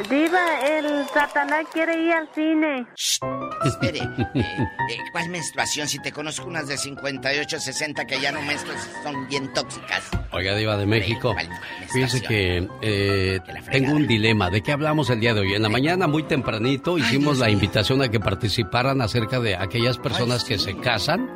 Diva, 0.09 0.61
el 0.65 1.05
Satanás 1.13 1.65
quiere 1.73 2.01
ir 2.01 2.13
al 2.13 2.29
cine. 2.33 2.87
Espere, 3.65 3.99
eh, 3.99 4.27
eh, 4.35 4.97
¿cuál 5.11 5.29
menstruación? 5.29 5.87
Si 5.87 5.99
te 5.99 6.13
conozco 6.13 6.47
unas 6.47 6.67
de 6.67 6.77
58, 6.77 7.59
60 7.59 8.05
que 8.05 8.21
ya 8.21 8.31
no 8.31 8.41
menstruas, 8.41 8.89
son 9.03 9.27
bien 9.27 9.51
tóxicas. 9.53 10.09
Oiga, 10.31 10.55
Diva 10.55 10.77
de 10.77 10.85
México. 10.85 11.33
¿Cuál 11.33 11.49
Fíjese 11.91 12.21
que 12.21 12.69
eh, 12.81 13.39
tengo 13.69 13.91
un 13.91 14.07
dilema. 14.07 14.49
¿De 14.49 14.61
qué 14.61 14.71
hablamos 14.71 15.09
el 15.09 15.19
día 15.19 15.33
de 15.33 15.41
hoy? 15.41 15.53
En 15.55 15.61
la 15.61 15.69
mañana, 15.69 16.07
muy 16.07 16.23
tempranito, 16.23 16.97
hicimos 16.97 17.39
la 17.39 17.49
invitación 17.49 18.01
a 18.01 18.09
que 18.09 18.19
participaran 18.19 19.01
acerca 19.01 19.41
de 19.41 19.55
aquellas 19.57 19.97
personas 19.97 20.45
que 20.45 20.57
se 20.57 20.77
casan 20.77 21.29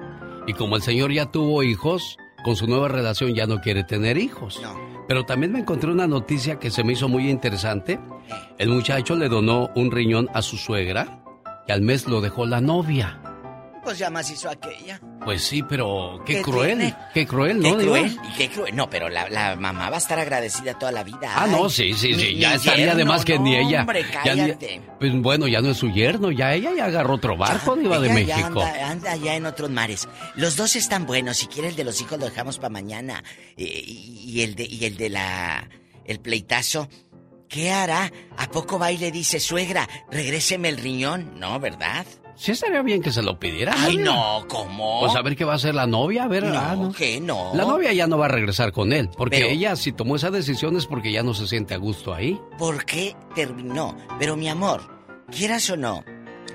y 0.47 0.53
como 0.53 0.77
el 0.77 0.81
señor 0.81 1.11
ya 1.11 1.25
tuvo 1.25 1.61
hijos, 1.63 2.17
con 2.43 2.55
su 2.55 2.67
nueva 2.67 2.87
relación 2.87 3.33
ya 3.33 3.47
no 3.47 3.59
quiere 3.59 3.83
tener 3.83 4.17
hijos. 4.17 4.61
Pero 5.07 5.25
también 5.25 5.51
me 5.51 5.59
encontré 5.59 5.91
una 5.91 6.07
noticia 6.07 6.59
que 6.59 6.71
se 6.71 6.83
me 6.83 6.93
hizo 6.93 7.07
muy 7.07 7.29
interesante. 7.29 7.99
El 8.57 8.69
muchacho 8.69 9.15
le 9.15 9.29
donó 9.29 9.69
un 9.75 9.91
riñón 9.91 10.29
a 10.33 10.41
su 10.41 10.57
suegra 10.57 11.23
y 11.67 11.71
al 11.71 11.81
mes 11.81 12.07
lo 12.07 12.21
dejó 12.21 12.45
la 12.45 12.61
novia. 12.61 13.24
Pues 13.85 13.99
ya 13.99 14.09
más 14.09 14.29
hizo 14.31 14.49
aquella. 14.49 14.99
Pues 15.23 15.43
sí, 15.43 15.61
pero 15.63 16.19
qué, 16.25 16.35
¿Qué 16.37 16.41
cruel. 16.41 16.77
tiene? 16.77 16.95
Qué 17.13 17.25
cruel, 17.27 17.61
Qué 17.61 17.69
¿no? 17.69 17.77
Diva? 17.77 17.91
cruel, 17.99 18.19
y 18.29 18.33
qué 18.35 18.49
cruel. 18.49 18.75
No, 18.75 18.89
pero 18.89 19.09
la, 19.09 19.29
la 19.29 19.55
mamá 19.55 19.89
va 19.91 19.95
a 19.97 19.99
estar 19.99 20.17
agradecida 20.17 20.77
toda 20.77 20.91
la 20.91 21.03
vida. 21.03 21.19
Ah, 21.23 21.43
Ay, 21.45 21.51
no, 21.51 21.69
sí, 21.69 21.93
sí, 21.93 22.15
sí, 22.15 22.35
ya 22.35 22.55
estaría 22.55 22.85
yerno, 22.87 22.97
de 22.97 23.05
más 23.05 23.23
que 23.23 23.35
no, 23.37 23.43
ni 23.43 23.55
ella. 23.55 23.81
Hombre, 23.81 24.03
ya 24.11 24.23
cállate. 24.23 24.81
pues 24.99 25.13
bueno, 25.21 25.47
ya 25.47 25.61
no 25.61 25.69
es 25.69 25.77
su 25.77 25.89
yerno, 25.91 26.31
ya 26.31 26.53
ella 26.53 26.71
ya 26.75 26.85
agarró 26.85 27.13
otro 27.13 27.37
barco, 27.37 27.75
Diva 27.75 27.99
de 27.99 28.07
Ella 28.07 28.25
ya 28.25 28.35
México. 28.37 28.61
Anda, 28.63 28.89
anda 28.89 29.11
allá 29.11 29.35
en 29.35 29.45
otros 29.45 29.69
mares. 29.69 30.07
Los 30.35 30.55
dos 30.57 30.75
están 30.75 31.05
buenos. 31.05 31.37
Si 31.37 31.45
quiere 31.47 31.67
el 31.69 31.75
de 31.75 31.83
los 31.83 32.01
hijos 32.01 32.17
lo 32.19 32.25
dejamos 32.25 32.57
para 32.57 32.69
mañana. 32.69 33.23
Eh, 33.55 33.63
y, 33.85 34.23
y 34.27 34.41
el 34.41 34.55
de 34.55 34.65
y 34.65 34.83
el 34.85 34.97
de 34.97 35.09
la 35.11 35.69
el 36.05 36.19
pleitazo. 36.19 36.89
¿Qué 37.47 37.71
hará? 37.71 38.11
¿A 38.37 38.49
poco 38.49 38.79
va 38.79 38.91
y 38.91 38.97
le 38.97 39.11
dice, 39.11 39.39
suegra, 39.39 39.87
regréseme 40.11 40.69
el 40.69 40.77
riñón? 40.77 41.39
No, 41.39 41.59
¿verdad? 41.59 42.05
Sí 42.35 42.51
estaría 42.51 42.81
bien 42.81 43.01
que 43.01 43.11
se 43.11 43.21
lo 43.21 43.39
pidiera. 43.39 43.73
Ay, 43.77 43.97
no, 43.97 44.45
¿cómo? 44.47 44.99
Pues 44.99 45.15
a 45.15 45.21
ver 45.21 45.35
qué 45.35 45.45
va 45.45 45.53
a 45.53 45.55
hacer 45.55 45.73
la 45.73 45.87
novia, 45.87 46.25
a 46.25 46.27
ver. 46.27 46.43
No, 46.43 46.59
ah, 46.59 46.75
no. 46.75 46.91
¿qué? 46.91 47.21
No. 47.21 47.51
La 47.53 47.63
novia 47.63 47.93
ya 47.93 48.07
no 48.07 48.17
va 48.17 48.25
a 48.25 48.29
regresar 48.29 48.71
con 48.71 48.91
él, 48.91 49.09
porque 49.15 49.37
Pero- 49.37 49.49
ella 49.49 49.75
si 49.75 49.91
tomó 49.93 50.15
esa 50.17 50.31
decisión 50.31 50.75
es 50.75 50.85
porque 50.85 51.11
ya 51.11 51.23
no 51.23 51.33
se 51.33 51.47
siente 51.47 51.73
a 51.73 51.77
gusto 51.77 52.13
ahí. 52.13 52.39
¿Por 52.57 52.85
qué 52.85 53.15
terminó? 53.35 53.95
Pero 54.19 54.35
mi 54.35 54.49
amor, 54.49 54.81
quieras 55.31 55.69
o 55.69 55.77
no, 55.77 56.03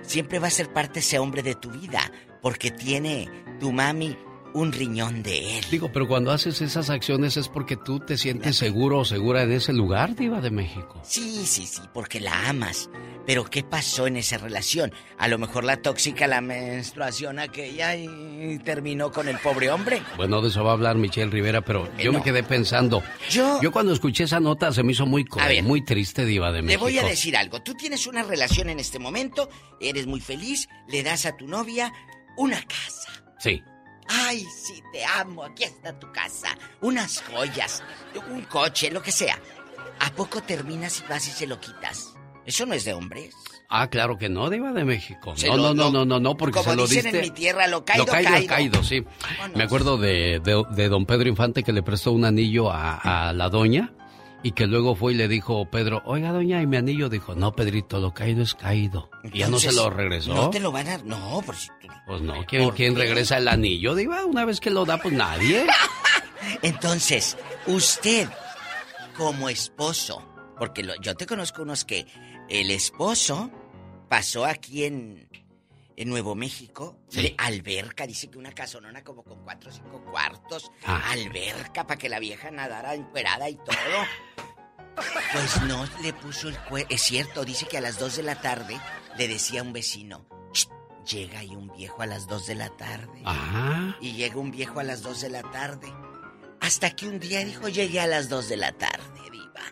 siempre 0.02 0.38
va 0.38 0.48
a 0.48 0.50
ser 0.50 0.72
parte 0.72 1.00
ese 1.00 1.18
hombre 1.18 1.42
de 1.42 1.54
tu 1.54 1.70
vida, 1.70 2.00
porque 2.42 2.70
tiene 2.70 3.28
tu 3.58 3.72
mami 3.72 4.16
un 4.54 4.72
riñón 4.72 5.22
de 5.22 5.58
él. 5.58 5.64
Digo, 5.70 5.90
pero 5.92 6.08
cuando 6.08 6.30
haces 6.32 6.60
esas 6.60 6.90
acciones 6.90 7.36
es 7.36 7.48
porque 7.48 7.76
tú 7.76 8.00
te 8.00 8.16
sientes 8.16 8.56
seguro 8.56 8.98
o 9.00 9.04
segura 9.04 9.42
en 9.42 9.52
ese 9.52 9.72
lugar, 9.72 10.14
Diva 10.16 10.40
de 10.40 10.50
México. 10.50 11.00
Sí, 11.04 11.44
sí, 11.46 11.66
sí, 11.66 11.80
porque 11.94 12.20
la 12.20 12.48
amas. 12.48 12.90
Pero 13.26 13.44
¿qué 13.44 13.62
pasó 13.62 14.06
en 14.06 14.16
esa 14.16 14.38
relación? 14.38 14.92
A 15.18 15.28
lo 15.28 15.38
mejor 15.38 15.62
la 15.64 15.76
tóxica, 15.82 16.26
la 16.26 16.40
menstruación 16.40 17.38
aquella 17.38 17.94
y 17.94 18.58
terminó 18.64 19.12
con 19.12 19.28
el 19.28 19.38
pobre 19.38 19.70
hombre. 19.70 20.02
Bueno, 20.16 20.40
de 20.42 20.48
eso 20.48 20.64
va 20.64 20.70
a 20.70 20.74
hablar 20.74 20.96
Michelle 20.96 21.30
Rivera, 21.30 21.60
pero 21.60 21.88
yo 21.98 22.10
no. 22.10 22.18
me 22.18 22.24
quedé 22.24 22.42
pensando. 22.42 23.02
Yo- 23.30 23.60
cuando 23.70 23.92
escuché 23.92 24.24
esa 24.24 24.40
nota 24.40 24.72
se 24.72 24.82
me 24.82 24.92
hizo 24.92 25.06
muy 25.06 25.24
A 25.38 25.46
ver. 25.46 25.62
muy 25.62 25.84
triste, 25.84 26.24
Diva 26.24 26.50
de 26.50 26.58
Te 26.58 26.62
México. 26.62 26.82
voy 26.82 26.98
a 26.98 27.04
decir 27.04 27.36
algo. 27.36 27.62
Tú 27.62 27.74
tienes 27.74 28.06
una 28.08 28.22
relación 28.24 28.68
en 28.68 28.80
este 28.80 28.98
momento, 28.98 29.48
eres 29.80 30.06
muy 30.06 30.20
feliz, 30.20 30.68
le 30.88 31.02
das 31.04 31.24
a 31.26 31.36
tu 31.36 31.46
novia 31.46 31.92
una 32.36 32.60
casa. 32.62 33.22
Sí. 33.38 33.62
Ay, 34.12 34.44
sí, 34.44 34.82
te 34.92 35.04
amo, 35.04 35.44
aquí 35.44 35.64
está 35.64 35.98
tu 35.98 36.10
casa. 36.12 36.48
Unas 36.80 37.22
joyas, 37.22 37.82
un 38.30 38.42
coche, 38.42 38.90
lo 38.90 39.00
que 39.02 39.12
sea. 39.12 39.38
¿A 40.00 40.10
poco 40.10 40.42
terminas 40.42 41.00
y 41.00 41.08
vas 41.08 41.28
y 41.28 41.30
se 41.30 41.46
lo 41.46 41.60
quitas? 41.60 42.14
Eso 42.44 42.66
no 42.66 42.74
es 42.74 42.84
de 42.84 42.92
hombres. 42.94 43.34
Ah, 43.68 43.88
claro 43.88 44.18
que 44.18 44.28
no, 44.28 44.50
Diva 44.50 44.72
de 44.72 44.84
México. 44.84 45.34
No, 45.46 45.56
no, 45.56 45.74
no, 45.74 45.90
no, 45.92 46.04
no, 46.04 46.18
no, 46.18 46.36
porque 46.36 46.58
como 46.58 46.70
se 46.70 46.76
lo 46.76 46.86
dicen 46.88 47.04
diste. 47.04 47.18
en 47.18 47.24
mi 47.24 47.30
tierra, 47.30 47.68
lo 47.68 47.84
caído, 47.84 48.04
lo 48.06 48.10
caído, 48.10 48.30
caído. 48.32 48.48
caído, 48.48 48.82
sí. 48.82 49.04
Me 49.54 49.62
acuerdo 49.62 49.96
de, 49.96 50.40
de- 50.42 50.64
de 50.70 50.88
don 50.88 51.06
Pedro 51.06 51.28
Infante 51.28 51.62
que 51.62 51.72
le 51.72 51.82
prestó 51.84 52.10
un 52.10 52.24
anillo 52.24 52.72
a, 52.72 53.28
a 53.28 53.32
la 53.32 53.48
doña 53.48 53.92
y 54.42 54.52
que 54.52 54.66
luego 54.66 54.94
fue 54.94 55.12
y 55.12 55.16
le 55.16 55.28
dijo 55.28 55.68
Pedro, 55.70 56.02
oiga 56.04 56.32
doña, 56.32 56.62
y 56.62 56.66
mi 56.66 56.76
anillo 56.76 57.08
dijo, 57.08 57.34
no, 57.34 57.52
Pedrito, 57.54 57.98
lo 58.00 58.14
caído 58.14 58.42
es 58.42 58.54
caído. 58.54 59.10
y 59.24 59.38
ya 59.40 59.48
no 59.48 59.58
se 59.58 59.72
lo 59.72 59.90
regresó. 59.90 60.32
No 60.34 60.50
te 60.50 60.60
lo 60.60 60.72
van 60.72 60.88
a... 60.88 60.98
No, 60.98 61.42
por 61.44 61.56
si 61.56 61.68
tú... 61.80 61.88
Pues 62.06 62.22
no, 62.22 62.44
¿quién, 62.46 62.64
¿Por 62.64 62.74
quién 62.74 62.96
regresa 62.96 63.36
el 63.38 63.48
anillo? 63.48 63.94
Diva, 63.94 64.24
una 64.24 64.44
vez 64.44 64.58
que 64.60 64.70
lo 64.70 64.84
da, 64.84 64.98
pues 64.98 65.14
nadie. 65.14 65.66
Entonces, 66.62 67.36
usted, 67.66 68.28
como 69.16 69.48
esposo, 69.48 70.22
porque 70.58 70.82
lo- 70.82 71.00
yo 71.00 71.14
te 71.14 71.26
conozco 71.26 71.62
unos 71.62 71.84
que 71.84 72.06
el 72.48 72.70
esposo 72.70 73.50
pasó 74.08 74.44
aquí 74.44 74.84
en, 74.84 75.28
en 76.00 76.08
Nuevo 76.08 76.34
México, 76.34 76.98
alberca, 77.36 78.06
dice 78.06 78.30
que 78.30 78.38
una 78.38 78.52
casonona 78.52 79.04
como 79.04 79.22
con 79.22 79.44
cuatro 79.44 79.68
o 79.70 79.72
cinco 79.72 80.02
cuartos, 80.10 80.70
Ah. 80.86 81.10
alberca 81.10 81.86
para 81.86 81.98
que 81.98 82.08
la 82.08 82.18
vieja 82.18 82.50
nadara 82.50 82.94
encuerada 82.94 83.48
y 83.50 83.56
todo. 83.56 83.66
Pues 85.32 85.62
no 85.62 85.86
le 86.02 86.12
puso 86.12 86.48
el 86.48 86.58
cuerpo. 86.58 86.88
Es 86.92 87.02
cierto, 87.02 87.44
dice 87.44 87.66
que 87.66 87.78
a 87.78 87.80
las 87.80 87.98
dos 87.98 88.16
de 88.16 88.22
la 88.22 88.40
tarde 88.40 88.78
le 89.16 89.28
decía 89.28 89.60
a 89.60 89.62
un 89.62 89.72
vecino, 89.72 90.26
"Ch, 90.52 90.68
llega 91.06 91.38
ahí 91.38 91.54
un 91.54 91.72
viejo 91.74 92.02
a 92.02 92.06
las 92.06 92.26
dos 92.26 92.46
de 92.46 92.54
la 92.54 92.68
tarde. 92.70 93.22
Ah. 93.24 93.94
Y 94.00 94.12
llega 94.12 94.36
un 94.36 94.50
viejo 94.50 94.80
a 94.80 94.82
las 94.84 95.02
2 95.02 95.20
de 95.22 95.28
la 95.30 95.42
tarde. 95.42 95.90
Hasta 96.60 96.90
que 96.90 97.06
un 97.08 97.18
día 97.20 97.44
dijo, 97.44 97.68
llegué 97.68 98.00
a 98.00 98.06
las 98.06 98.28
2 98.28 98.48
de 98.48 98.56
la 98.58 98.72
tarde, 98.72 99.30
viva. 99.30 99.62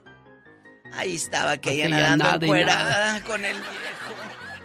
Ahí 0.95 1.17
estaba 1.17 1.51
aquella 1.53 1.89
nadando 1.89 2.47
encuerada 2.47 3.23
con 3.25 3.45
el 3.45 3.57
viejo. 3.57 4.15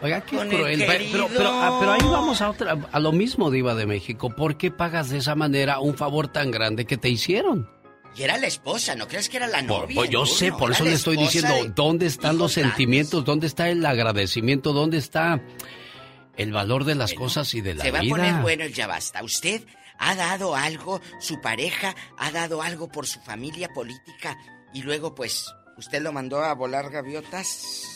Oiga, 0.03 0.21
qué 0.21 0.35
Con 0.35 0.49
cruel. 0.49 0.79
Pe- 0.85 1.07
Pero, 1.11 1.27
pero, 1.29 1.49
ah, 1.51 1.77
pero 1.79 1.91
ahí 1.93 2.01
vamos 2.03 2.41
a, 2.41 2.49
otra, 2.49 2.77
a 2.91 2.99
lo 2.99 3.11
mismo, 3.13 3.49
Diva 3.49 3.73
de 3.73 3.85
México. 3.85 4.29
¿Por 4.35 4.57
qué 4.57 4.69
pagas 4.69 5.09
de 5.09 5.17
esa 5.19 5.33
manera 5.35 5.79
un 5.79 5.95
favor 5.95 6.27
tan 6.27 6.51
grande 6.51 6.85
que 6.85 6.97
te 6.97 7.09
hicieron? 7.09 7.69
Y 8.15 8.21
era 8.23 8.37
la 8.37 8.45
esposa, 8.47 8.93
¿no 8.95 9.07
crees 9.07 9.27
que 9.29 9.37
era 9.37 9.47
la 9.47 9.61
novia? 9.63 9.95
pues 9.95 10.09
yo 10.09 10.25
sé, 10.27 10.51
por 10.51 10.71
eso 10.71 10.83
le 10.83 10.93
estoy 10.93 11.17
diciendo, 11.17 11.53
de- 11.55 11.69
¿dónde 11.69 12.05
están 12.05 12.37
los 12.37 12.51
sentimientos? 12.51 13.25
¿Dónde 13.25 13.47
está 13.47 13.69
el 13.69 13.83
agradecimiento? 13.85 14.71
¿Dónde 14.73 14.97
está 14.99 15.41
el 16.37 16.51
valor 16.51 16.83
de 16.83 16.95
las 16.95 17.13
cosas 17.13 17.53
y 17.53 17.61
de 17.61 17.73
la 17.75 17.83
Se 17.83 17.91
va 17.91 17.99
a 17.99 18.01
vida? 18.01 18.15
poner 18.15 18.33
bueno 18.41 18.63
el 18.65 18.73
ya 18.73 18.85
basta. 18.87 19.23
Usted 19.23 19.63
ha 19.97 20.15
dado 20.15 20.55
algo, 20.55 20.99
su 21.19 21.39
pareja 21.41 21.95
ha 22.17 22.29
dado 22.31 22.61
algo 22.61 22.87
por 22.89 23.07
su 23.07 23.19
familia 23.21 23.69
política 23.73 24.37
y 24.73 24.81
luego 24.83 25.15
pues 25.15 25.45
usted 25.77 26.01
lo 26.01 26.11
mandó 26.11 26.43
a 26.43 26.53
volar 26.53 26.89
gaviotas. 26.91 27.92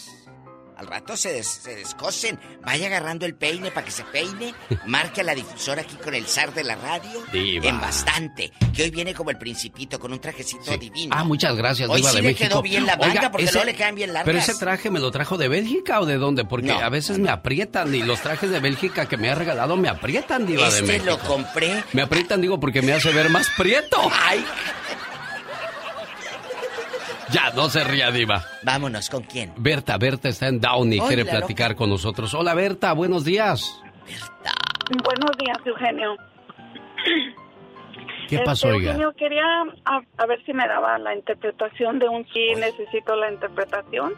Al 0.78 0.88
rato 0.88 1.18
se, 1.18 1.34
des- 1.34 1.48
se 1.64 1.76
descosen. 1.76 2.40
Vaya 2.64 2.88
agarrando 2.88 3.26
el 3.26 3.34
peine 3.36 3.72
para 3.72 3.84
que 3.86 3.92
se 3.92 4.04
peine. 4.04 4.54
Marque 4.86 5.22
a 5.22 5.24
la 5.24 5.34
difusora 5.34 5.82
aquí 5.82 5.96
con 5.96 6.14
el 6.14 6.28
zar 6.28 6.54
de 6.54 6.64
la 6.64 6.76
radio. 6.76 7.24
Diva. 7.32 7.66
En 7.68 7.82
bastante. 7.82 8.52
Que 8.76 8.84
hoy 8.84 8.92
viene 8.92 9.14
como 9.16 9.32
el 9.32 9.38
principito 9.38 10.00
con 10.00 10.14
un 10.14 10.20
trajecito 10.20 10.78
divino. 10.78 11.16
Ah, 11.18 11.24
muchas 11.24 11.56
gracias, 11.56 11.90
Hoy 11.90 11.98
Diva 11.98 12.12
sí 12.12 12.16
de 12.18 12.22
le 12.22 12.28
México. 12.30 12.48
quedó 12.50 12.62
bien 12.62 12.86
la 12.86 12.96
manga 12.96 13.12
Oiga, 13.14 13.32
porque 13.32 13.46
ese- 13.46 13.54
luego 13.54 13.66
le 13.66 13.76
quedan 13.76 13.96
bien 13.96 14.14
largas. 14.14 14.26
Pero 14.26 14.38
ese 14.38 14.54
traje 14.56 14.92
me 14.92 15.00
lo 15.00 15.10
trajo 15.10 15.38
de 15.38 15.48
Bélgica 15.48 16.00
o 16.00 16.06
de 16.06 16.18
dónde? 16.18 16.46
Porque 16.46 16.68
No. 16.68 16.80
a 16.80 16.90
veces 16.90 17.18
me 17.18 17.30
aprietan 17.30 17.94
y 17.96 18.04
los 18.04 18.22
trajes 18.22 18.52
de 18.52 18.60
Bélgica 18.60 19.08
que 19.08 19.18
me 19.18 19.30
ha 19.32 19.36
regalado 19.36 19.78
me 19.78 19.90
aprietan, 19.90 20.46
Diva 20.46 20.64
de 20.70 20.80
Este 20.80 20.84
México. 20.84 21.06
lo 21.06 21.20
compré. 21.20 21.84
Me 21.94 22.04
aprietan, 22.04 22.40
digo, 22.40 22.60
porque 22.60 22.82
me 22.84 22.94
hace 22.94 23.12
ver 23.12 23.30
más 23.30 23.50
prieto. 23.58 23.98
Ay. 24.14 24.46
Ya, 27.32 27.52
no 27.56 27.70
se 27.70 27.84
ría, 27.84 28.10
Diva. 28.12 28.42
Vámonos, 28.64 29.10
¿con 29.10 29.24
quién? 29.24 29.54
Berta, 29.58 29.98
Berta 29.98 30.30
está 30.30 30.48
en 30.48 30.60
Downey, 30.62 31.00
Hola, 31.00 31.08
quiere 31.08 31.24
loca. 31.24 31.38
platicar 31.40 31.76
con 31.76 31.90
nosotros. 31.90 32.34
Hola, 32.34 32.54
Berta, 32.54 32.94
buenos 32.94 33.26
días. 33.26 33.82
Buenos 35.04 35.32
días, 35.38 35.58
Eugenio. 35.66 36.16
¿Qué 38.30 38.40
pasó, 38.40 38.68
Este, 38.68 38.78
oiga? 38.78 38.92
Eugenio, 38.92 39.14
quería 39.14 39.44
a, 39.86 40.02
a 40.18 40.26
ver 40.26 40.44
si 40.46 40.54
me 40.54 40.68
daba 40.68 40.98
la 41.00 41.16
interpretación 41.16 42.00
de 42.00 42.08
un 42.10 42.26
sí, 42.34 42.54
necesito 42.56 43.16
la 43.16 43.32
interpretación. 43.32 44.14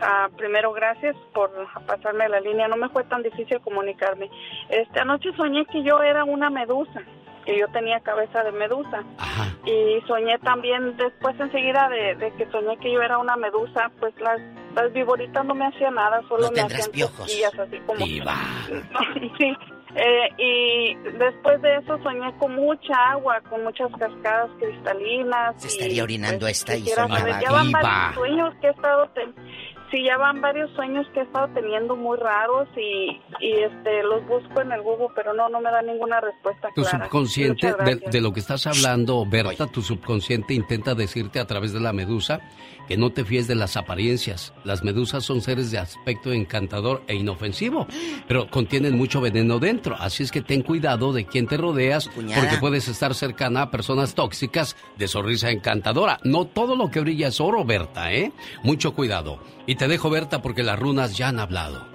Ah, 0.00 0.28
primero, 0.36 0.72
gracias 0.72 1.16
por 1.34 1.50
pasarme 1.86 2.28
la 2.28 2.40
línea, 2.40 2.68
no 2.68 2.76
me 2.76 2.88
fue 2.88 3.02
tan 3.04 3.22
difícil 3.22 3.60
comunicarme. 3.60 4.30
Este, 4.68 5.00
anoche 5.00 5.30
soñé 5.36 5.64
que 5.66 5.82
yo 5.82 6.00
era 6.02 6.22
una 6.24 6.50
medusa, 6.50 7.02
que 7.48 7.58
yo 7.58 7.66
tenía 7.68 7.98
cabeza 8.00 8.44
de 8.44 8.52
medusa. 8.52 9.02
Y 9.64 10.06
soñé 10.06 10.38
también, 10.40 10.94
después 10.98 11.34
enseguida 11.40 11.88
de, 11.88 12.14
de 12.16 12.30
que 12.34 12.46
soñé 12.50 12.76
que 12.76 12.92
yo 12.92 13.00
era 13.00 13.16
una 13.16 13.36
medusa, 13.36 13.90
pues 13.98 14.12
las, 14.20 14.38
las 14.74 14.92
viboritas 14.92 15.46
no 15.46 15.54
me 15.54 15.66
hacían 15.66 15.94
nada, 15.94 16.20
solo 16.28 16.42
No 16.42 16.50
me 16.52 16.60
hacían 16.60 17.08
cosquillas, 17.08 17.58
así 17.58 17.78
como... 17.86 18.04
Diva. 18.04 18.34
sí. 19.38 19.56
Eh, 19.94 20.28
y 20.36 20.94
después 21.16 21.62
de 21.62 21.76
eso 21.76 21.98
soñé 22.02 22.30
con 22.36 22.54
mucha 22.54 22.94
agua, 23.12 23.40
con 23.48 23.64
muchas 23.64 23.90
cascadas 23.98 24.50
cristalinas. 24.58 25.54
Se 25.56 25.68
y, 25.68 25.70
estaría 25.70 26.02
orinando 26.02 26.40
pues, 26.40 26.58
esta 26.58 26.76
y 26.76 26.82
soñaba 26.86 27.18
saber, 27.18 27.34
ya 27.40 27.50
van 27.50 27.66
viva. 27.68 27.80
varios 27.82 28.14
sueños 28.14 28.54
que 28.60 28.66
he 28.66 28.70
estado 28.70 29.08
ten- 29.14 29.34
sí, 29.90 30.04
ya 30.04 30.16
van 30.16 30.40
varios 30.40 30.70
sueños 30.74 31.06
que 31.12 31.20
he 31.20 31.22
estado 31.22 31.48
teniendo 31.54 31.96
muy 31.96 32.16
raros 32.18 32.68
y, 32.76 33.20
y 33.40 33.52
este 33.62 34.02
los 34.02 34.26
busco 34.26 34.60
en 34.60 34.72
el 34.72 34.82
Google, 34.82 35.08
pero 35.14 35.32
no, 35.34 35.48
no 35.48 35.60
me 35.60 35.70
da 35.70 35.82
ninguna 35.82 36.20
respuesta 36.20 36.68
Tu 36.74 36.82
clara. 36.82 37.04
subconsciente, 37.04 37.74
de 38.10 38.20
lo 38.20 38.32
que 38.32 38.40
estás 38.40 38.66
hablando, 38.66 39.24
Berta, 39.26 39.66
tu 39.66 39.82
subconsciente 39.82 40.54
intenta 40.54 40.94
decirte 40.94 41.40
a 41.40 41.46
través 41.46 41.72
de 41.72 41.80
la 41.80 41.92
medusa 41.92 42.40
que 42.88 42.96
no 42.96 43.10
te 43.10 43.24
fíes 43.24 43.46
de 43.46 43.54
las 43.54 43.76
apariencias. 43.76 44.52
Las 44.64 44.82
medusas 44.82 45.24
son 45.24 45.42
seres 45.42 45.70
de 45.70 45.78
aspecto 45.78 46.32
encantador 46.32 47.02
e 47.06 47.14
inofensivo, 47.14 47.86
pero 48.26 48.50
contienen 48.50 48.96
mucho 48.96 49.20
veneno 49.20 49.58
dentro. 49.58 49.94
Así 49.98 50.22
es 50.22 50.32
que 50.32 50.40
ten 50.40 50.62
cuidado 50.62 51.12
de 51.12 51.26
quién 51.26 51.46
te 51.46 51.58
rodeas, 51.58 52.08
porque 52.08 52.56
puedes 52.58 52.88
estar 52.88 53.14
cercana 53.14 53.62
a 53.62 53.70
personas 53.70 54.14
tóxicas 54.14 54.74
de 54.96 55.06
sonrisa 55.06 55.50
encantadora. 55.50 56.18
No 56.24 56.46
todo 56.46 56.74
lo 56.74 56.90
que 56.90 57.00
brilla 57.00 57.28
es 57.28 57.40
oro, 57.40 57.64
Berta, 57.64 58.12
¿eh? 58.12 58.32
Mucho 58.62 58.94
cuidado. 58.94 59.38
Y 59.66 59.74
te 59.74 59.86
dejo, 59.86 60.08
Berta, 60.08 60.40
porque 60.40 60.62
las 60.62 60.78
runas 60.78 61.16
ya 61.16 61.28
han 61.28 61.38
hablado. 61.38 61.86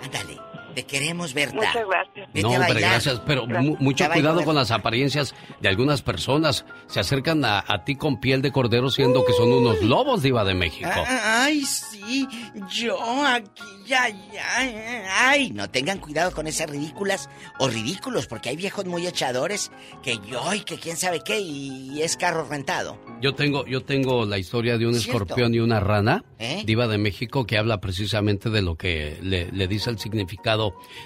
Te 0.74 0.84
queremos, 0.86 1.34
Berta. 1.34 1.56
Muchas 1.56 1.76
gracias. 1.88 2.28
Vete 2.34 2.42
no, 2.42 2.50
a 2.54 2.60
hombre, 2.60 2.80
gracias, 2.80 3.22
pero 3.26 3.46
mu- 3.48 3.78
mucho 3.80 4.10
cuidado 4.12 4.44
con 4.44 4.56
las 4.56 4.72
apariencias 4.72 5.36
de 5.62 5.70
algunas 5.70 6.02
personas. 6.02 6.66
Se 6.88 7.00
acercan 7.00 7.44
a, 7.46 7.64
a 7.68 7.84
ti 7.86 7.96
con 7.96 8.20
piel 8.20 8.42
de 8.42 8.52
cordero 8.52 8.90
siendo 8.90 9.24
que 9.26 9.34
son 9.34 9.52
unos 9.52 9.82
lobos, 9.82 10.22
diva 10.24 10.44
de 10.44 10.54
México. 10.56 10.90
Ah, 10.94 11.44
Ay, 11.46 11.62
sí, 11.66 12.28
yo 12.72 12.98
aquí, 13.26 13.62
ya, 13.86 14.10
ya. 14.10 15.30
Ay, 15.30 15.52
no 15.52 15.70
tengan 15.70 16.00
cuidado 16.00 16.32
con 16.32 16.48
esas 16.48 16.70
ridículas 16.70 17.30
o 17.60 17.68
ridículos, 17.68 18.28
porque 18.28 18.50
hay 18.50 18.56
viejos 18.56 18.86
muy 18.86 19.06
echadores 19.08 19.72
que 20.02 20.18
yo 20.30 20.54
y 20.54 20.62
que 20.62 20.78
quién 20.78 20.98
sabe 20.98 21.22
qué 21.24 21.40
y 21.40 22.02
es 22.02 22.18
carro 22.18 22.48
rentado. 22.50 22.98
Yo 23.22 23.34
tengo, 23.36 23.66
yo 23.66 23.84
tengo 23.84 24.26
la 24.26 24.38
historia 24.38 24.78
de 24.78 24.88
un 24.88 24.94
¿Cierto? 24.96 25.24
escorpión 25.24 25.54
y 25.54 25.60
una 25.60 25.80
rana, 25.80 26.24
¿Eh? 26.40 26.64
diva 26.66 26.88
de 26.88 26.98
México, 26.98 27.46
que 27.46 27.58
habla 27.58 27.80
precisamente 27.80 28.50
de 28.50 28.62
lo 28.62 28.76
que 28.76 29.18
le, 29.22 29.52
le 29.52 29.68
dice 29.68 29.90
el 29.90 30.00
significado 30.00 30.63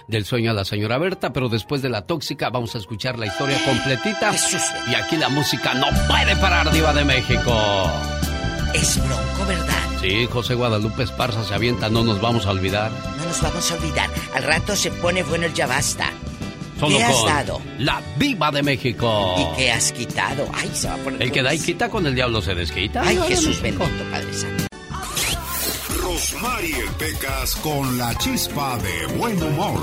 del 0.08 0.26
sueño 0.26 0.52
a 0.52 0.54
la 0.54 0.66
señora 0.66 0.98
Berta, 0.98 1.34
pero 1.34 1.50
después 1.50 1.82
de 1.82 1.90
la 1.90 2.06
tóxica 2.06 2.50
vamos 2.50 2.76
a 2.76 2.78
escuchar 2.78 3.18
la 3.18 3.26
historia 3.28 3.58
completita. 3.66 4.32
Y 4.90 4.96
aquí 4.96 5.18
la 5.18 5.30
música 5.30 5.74
no 5.74 5.88
puede 6.08 6.36
parar, 6.38 6.72
diva 6.72 6.94
de 6.94 7.06
México. 7.06 7.54
Es 8.74 8.98
bronco, 8.98 9.46
¿verdad? 9.48 9.74
Sí, 10.02 10.28
José 10.32 10.54
Guadalupe 10.54 11.04
Esparza 11.04 11.44
se 11.44 11.54
avienta, 11.54 11.90
no 11.90 12.04
nos 12.04 12.22
vamos 12.22 12.46
a 12.46 12.52
olvidar. 12.52 12.92
No 13.18 13.26
nos 13.26 13.42
vamos 13.42 13.72
a 13.72 13.76
olvidar. 13.76 14.10
Al 14.36 14.44
rato 14.44 14.76
se 14.76 14.92
pone 14.92 15.24
bueno 15.24 15.46
el 15.46 15.54
ya 15.54 15.66
basta. 15.68 16.12
Solo 16.80 16.96
¿Qué 16.98 17.04
has 17.04 17.26
dado? 17.26 17.60
la 17.80 18.00
diva 18.20 18.52
de 18.52 18.62
México. 18.62 19.36
¿Y 19.38 19.58
qué 19.58 19.72
has 19.72 19.92
quitado? 19.92 20.48
Ay, 20.54 20.70
se 20.74 20.88
va 20.88 20.94
a 20.94 20.98
poner. 20.98 21.24
El 21.24 21.32
que 21.32 21.42
da 21.42 21.52
y 21.54 21.60
quita 21.60 21.90
con 21.90 22.06
el 22.06 22.14
diablo 22.14 22.40
se 22.42 22.54
desquita. 22.54 23.02
Ay, 23.04 23.18
Jesús 23.28 23.60
bendito, 23.62 23.88
Padre 24.12 24.32
Santo. 24.34 24.66
Rosmarie 26.18 26.84
Pecas 26.98 27.56
con 27.58 27.96
la 27.96 28.12
chispa 28.18 28.76
de 28.80 29.06
buen 29.18 29.38
humor. 29.44 29.80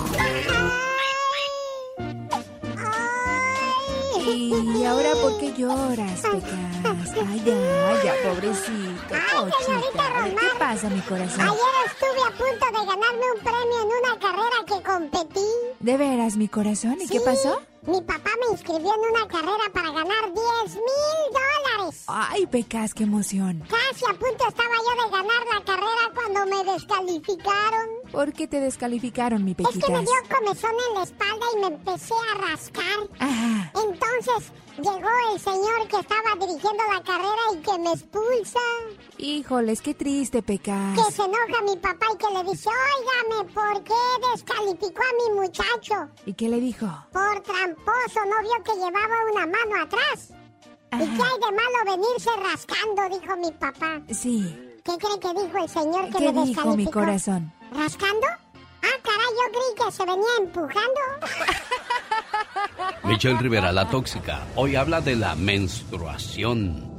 ¿Y 4.18 4.84
ahora 4.84 5.12
por 5.22 5.38
qué 5.38 5.52
lloras, 5.56 6.22
Pecas? 6.22 7.14
Ay, 7.28 7.40
ya, 7.46 8.02
ya, 8.02 8.14
pobrecito, 8.28 9.14
pochita. 9.32 10.24
¿Qué 10.40 10.58
pasa, 10.58 10.90
mi 10.90 11.00
corazón? 11.02 11.40
Ayer 11.40 11.60
estuve 11.86 12.22
a 12.26 12.30
punto 12.30 12.66
de 12.66 12.84
ganarme 12.84 13.26
un 13.36 13.40
premio 13.40 13.80
en 13.82 13.86
una 13.86 14.18
carrera 14.18 14.56
que 14.66 14.82
competí. 14.82 15.46
¿De 15.78 15.96
veras, 15.96 16.36
mi 16.36 16.48
corazón? 16.48 16.96
¿Y 17.00 17.06
qué 17.06 17.18
Sí, 17.20 17.24
pasó? 17.24 17.62
Mi 17.86 18.00
papá 18.00 18.30
me 18.40 18.52
inscribió 18.52 18.92
en 18.94 19.12
una 19.14 19.26
carrera 19.28 19.64
para 19.72 19.90
ganar 19.90 20.32
10 20.32 20.74
mil 20.76 21.32
dólares. 21.76 22.04
Ay, 22.06 22.46
Pecas, 22.46 22.94
qué 22.94 23.04
emoción. 23.04 23.62
Casi 23.68 24.04
a 24.06 24.14
punto 24.18 24.48
estaba 24.48 24.70
yo 24.74 25.04
de 25.04 25.10
ganar 25.10 25.44
la 25.52 25.64
carrera 25.64 26.12
cuando 26.14 26.46
me 26.46 26.72
descalificaron. 26.72 27.88
¿Por 28.10 28.32
qué 28.32 28.46
te 28.48 28.60
descalificaron, 28.60 29.44
mi 29.44 29.50
Es 29.52 29.56
que 29.56 29.62
me 29.64 29.68
Pequitas? 29.68 30.00
dio 30.04 30.36
comezón 30.36 30.70
en 30.88 30.94
la 30.94 31.02
espalda 31.02 31.46
y 31.54 31.60
me 31.60 31.66
empecé 31.66 32.14
a 32.32 32.38
rascar. 32.38 33.08
Ajá. 33.18 33.72
Entonces 33.74 34.52
llegó 34.76 35.08
el 35.32 35.40
señor 35.40 35.88
que 35.88 35.98
estaba 35.98 36.34
dirigiendo 36.38 36.82
la 36.92 37.02
carrera 37.02 37.42
y 37.52 37.56
que 37.58 37.78
me 37.78 37.92
expulsa. 37.92 38.60
Híjoles, 39.18 39.80
qué 39.80 39.94
triste, 39.94 40.42
Pecas. 40.42 40.94
Que 40.98 41.12
se 41.12 41.22
enoja 41.22 41.62
mi 41.64 41.76
papá 41.76 42.06
y 42.12 42.16
que 42.16 42.34
le 42.34 42.50
dice, 42.50 42.68
óigame, 42.68 43.52
¿por 43.52 43.84
qué 43.84 43.94
descalificó 44.32 45.02
a 45.02 45.30
mi 45.30 45.40
muchacho? 45.40 46.10
¿Y 46.26 46.34
qué 46.34 46.48
le 46.48 46.60
dijo? 46.60 46.86
Por 47.12 47.40
tramposo, 47.42 48.20
¿no 48.24 48.42
vio 48.42 48.62
que 48.64 48.74
llevaba 48.74 49.14
una 49.32 49.46
mano 49.46 49.82
atrás? 49.82 50.30
¿Y 50.92 50.98
qué 50.98 51.22
hay 51.22 51.40
de 51.40 51.56
malo 51.56 51.96
venirse 51.96 52.30
rascando? 52.36 53.18
Dijo 53.18 53.36
mi 53.36 53.50
papá. 53.52 54.00
Sí. 54.12 54.70
¿Qué 54.84 54.92
cree 54.98 55.18
que 55.18 55.42
dijo 55.42 55.58
el 55.58 55.68
señor 55.68 56.04
que 56.10 56.18
¿Qué 56.18 56.32
me 56.32 56.44
dijo 56.44 56.76
mi 56.76 56.86
corazón? 56.86 57.52
¿Rascando? 57.72 58.26
Ah, 58.26 59.00
caray, 59.02 59.32
yo 59.32 59.50
creí 59.50 59.86
que 59.86 59.92
se 59.92 60.04
venía 60.04 60.36
empujando. 60.38 61.00
Michelle 63.04 63.38
Rivera, 63.38 63.72
la 63.72 63.88
tóxica, 63.88 64.46
hoy 64.56 64.76
habla 64.76 65.00
de 65.00 65.16
la 65.16 65.34
menstruación. 65.34 66.94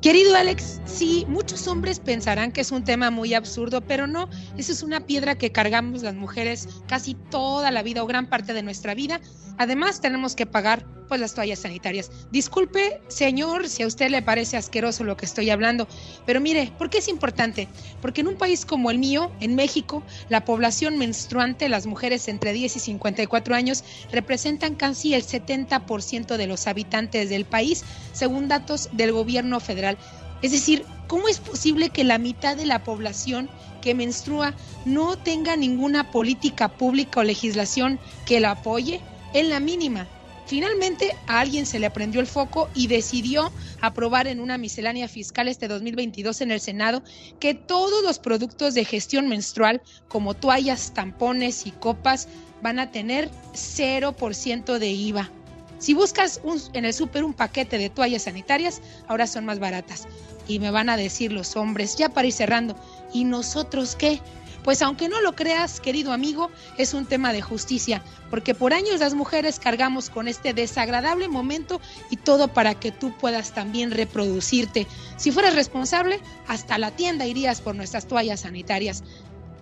Querido 0.00 0.34
Alex, 0.34 0.80
sí, 0.86 1.26
muchos 1.28 1.68
hombres 1.68 2.00
pensarán 2.00 2.52
que 2.52 2.62
es 2.62 2.72
un 2.72 2.84
tema 2.84 3.10
muy 3.10 3.34
absurdo, 3.34 3.82
pero 3.82 4.06
no, 4.06 4.30
eso 4.56 4.72
es 4.72 4.82
una 4.82 5.00
piedra 5.00 5.36
que 5.36 5.52
cargamos 5.52 6.02
las 6.02 6.14
mujeres 6.14 6.68
casi 6.88 7.14
toda 7.14 7.70
la 7.70 7.82
vida 7.82 8.02
o 8.02 8.06
gran 8.06 8.26
parte 8.26 8.54
de 8.54 8.62
nuestra 8.62 8.94
vida. 8.94 9.20
Además, 9.60 10.00
tenemos 10.00 10.36
que 10.36 10.46
pagar 10.46 10.86
pues 11.06 11.20
las 11.20 11.34
toallas 11.34 11.58
sanitarias. 11.58 12.10
Disculpe, 12.30 13.02
señor, 13.08 13.68
si 13.68 13.82
a 13.82 13.86
usted 13.86 14.08
le 14.08 14.22
parece 14.22 14.56
asqueroso 14.56 15.04
lo 15.04 15.18
que 15.18 15.26
estoy 15.26 15.50
hablando, 15.50 15.86
pero 16.24 16.40
mire, 16.40 16.72
¿por 16.78 16.88
qué 16.88 16.96
es 16.96 17.08
importante? 17.08 17.68
Porque 18.00 18.22
en 18.22 18.28
un 18.28 18.36
país 18.36 18.64
como 18.64 18.90
el 18.90 18.96
mío, 18.96 19.30
en 19.38 19.56
México, 19.56 20.02
la 20.30 20.46
población 20.46 20.96
menstruante, 20.96 21.68
las 21.68 21.84
mujeres 21.84 22.26
entre 22.28 22.54
10 22.54 22.74
y 22.74 22.80
54 22.80 23.54
años, 23.54 23.84
representan 24.10 24.76
casi 24.76 25.12
el 25.12 25.24
70% 25.24 26.38
de 26.38 26.46
los 26.46 26.66
habitantes 26.66 27.28
del 27.28 27.44
país, 27.44 27.84
según 28.14 28.48
datos 28.48 28.88
del 28.92 29.12
gobierno 29.12 29.60
federal. 29.60 29.98
Es 30.40 30.52
decir, 30.52 30.86
¿cómo 31.06 31.28
es 31.28 31.38
posible 31.38 31.90
que 31.90 32.04
la 32.04 32.16
mitad 32.16 32.56
de 32.56 32.64
la 32.64 32.82
población 32.82 33.50
que 33.82 33.94
menstrua 33.94 34.54
no 34.86 35.18
tenga 35.18 35.54
ninguna 35.54 36.10
política 36.10 36.78
pública 36.78 37.20
o 37.20 37.24
legislación 37.24 38.00
que 38.24 38.40
la 38.40 38.52
apoye? 38.52 39.02
En 39.32 39.48
la 39.48 39.60
mínima. 39.60 40.08
Finalmente 40.46 41.16
a 41.28 41.38
alguien 41.38 41.64
se 41.64 41.78
le 41.78 41.90
prendió 41.90 42.20
el 42.20 42.26
foco 42.26 42.68
y 42.74 42.88
decidió 42.88 43.52
aprobar 43.80 44.26
en 44.26 44.40
una 44.40 44.58
miscelánea 44.58 45.06
fiscal 45.06 45.46
este 45.46 45.68
2022 45.68 46.40
en 46.40 46.50
el 46.50 46.60
Senado 46.60 47.04
que 47.38 47.54
todos 47.54 48.02
los 48.02 48.18
productos 48.18 48.74
de 48.74 48.84
gestión 48.84 49.28
menstrual 49.28 49.80
como 50.08 50.34
toallas, 50.34 50.92
tampones 50.92 51.66
y 51.66 51.70
copas 51.70 52.26
van 52.62 52.80
a 52.80 52.90
tener 52.90 53.30
0% 53.52 54.78
de 54.78 54.90
IVA. 54.90 55.30
Si 55.78 55.94
buscas 55.94 56.40
en 56.74 56.84
el 56.84 56.92
súper 56.92 57.22
un 57.22 57.32
paquete 57.32 57.78
de 57.78 57.88
toallas 57.88 58.22
sanitarias, 58.22 58.82
ahora 59.06 59.28
son 59.28 59.44
más 59.44 59.60
baratas. 59.60 60.08
Y 60.48 60.58
me 60.58 60.72
van 60.72 60.90
a 60.90 60.96
decir 60.96 61.32
los 61.32 61.56
hombres, 61.56 61.94
ya 61.96 62.08
para 62.08 62.26
ir 62.26 62.32
cerrando, 62.32 62.74
¿y 63.14 63.22
nosotros 63.22 63.94
qué? 63.94 64.20
Pues 64.64 64.82
aunque 64.82 65.08
no 65.08 65.20
lo 65.20 65.34
creas, 65.34 65.80
querido 65.80 66.12
amigo, 66.12 66.50
es 66.76 66.94
un 66.94 67.06
tema 67.06 67.32
de 67.32 67.42
justicia, 67.42 68.02
porque 68.30 68.54
por 68.54 68.74
años 68.74 69.00
las 69.00 69.14
mujeres 69.14 69.58
cargamos 69.58 70.10
con 70.10 70.28
este 70.28 70.52
desagradable 70.52 71.28
momento 71.28 71.80
y 72.10 72.16
todo 72.16 72.48
para 72.48 72.74
que 72.74 72.92
tú 72.92 73.12
puedas 73.18 73.52
también 73.52 73.90
reproducirte. 73.90 74.86
Si 75.16 75.32
fueras 75.32 75.54
responsable, 75.54 76.20
hasta 76.46 76.78
la 76.78 76.90
tienda 76.90 77.26
irías 77.26 77.60
por 77.60 77.74
nuestras 77.74 78.06
toallas 78.06 78.40
sanitarias. 78.40 79.02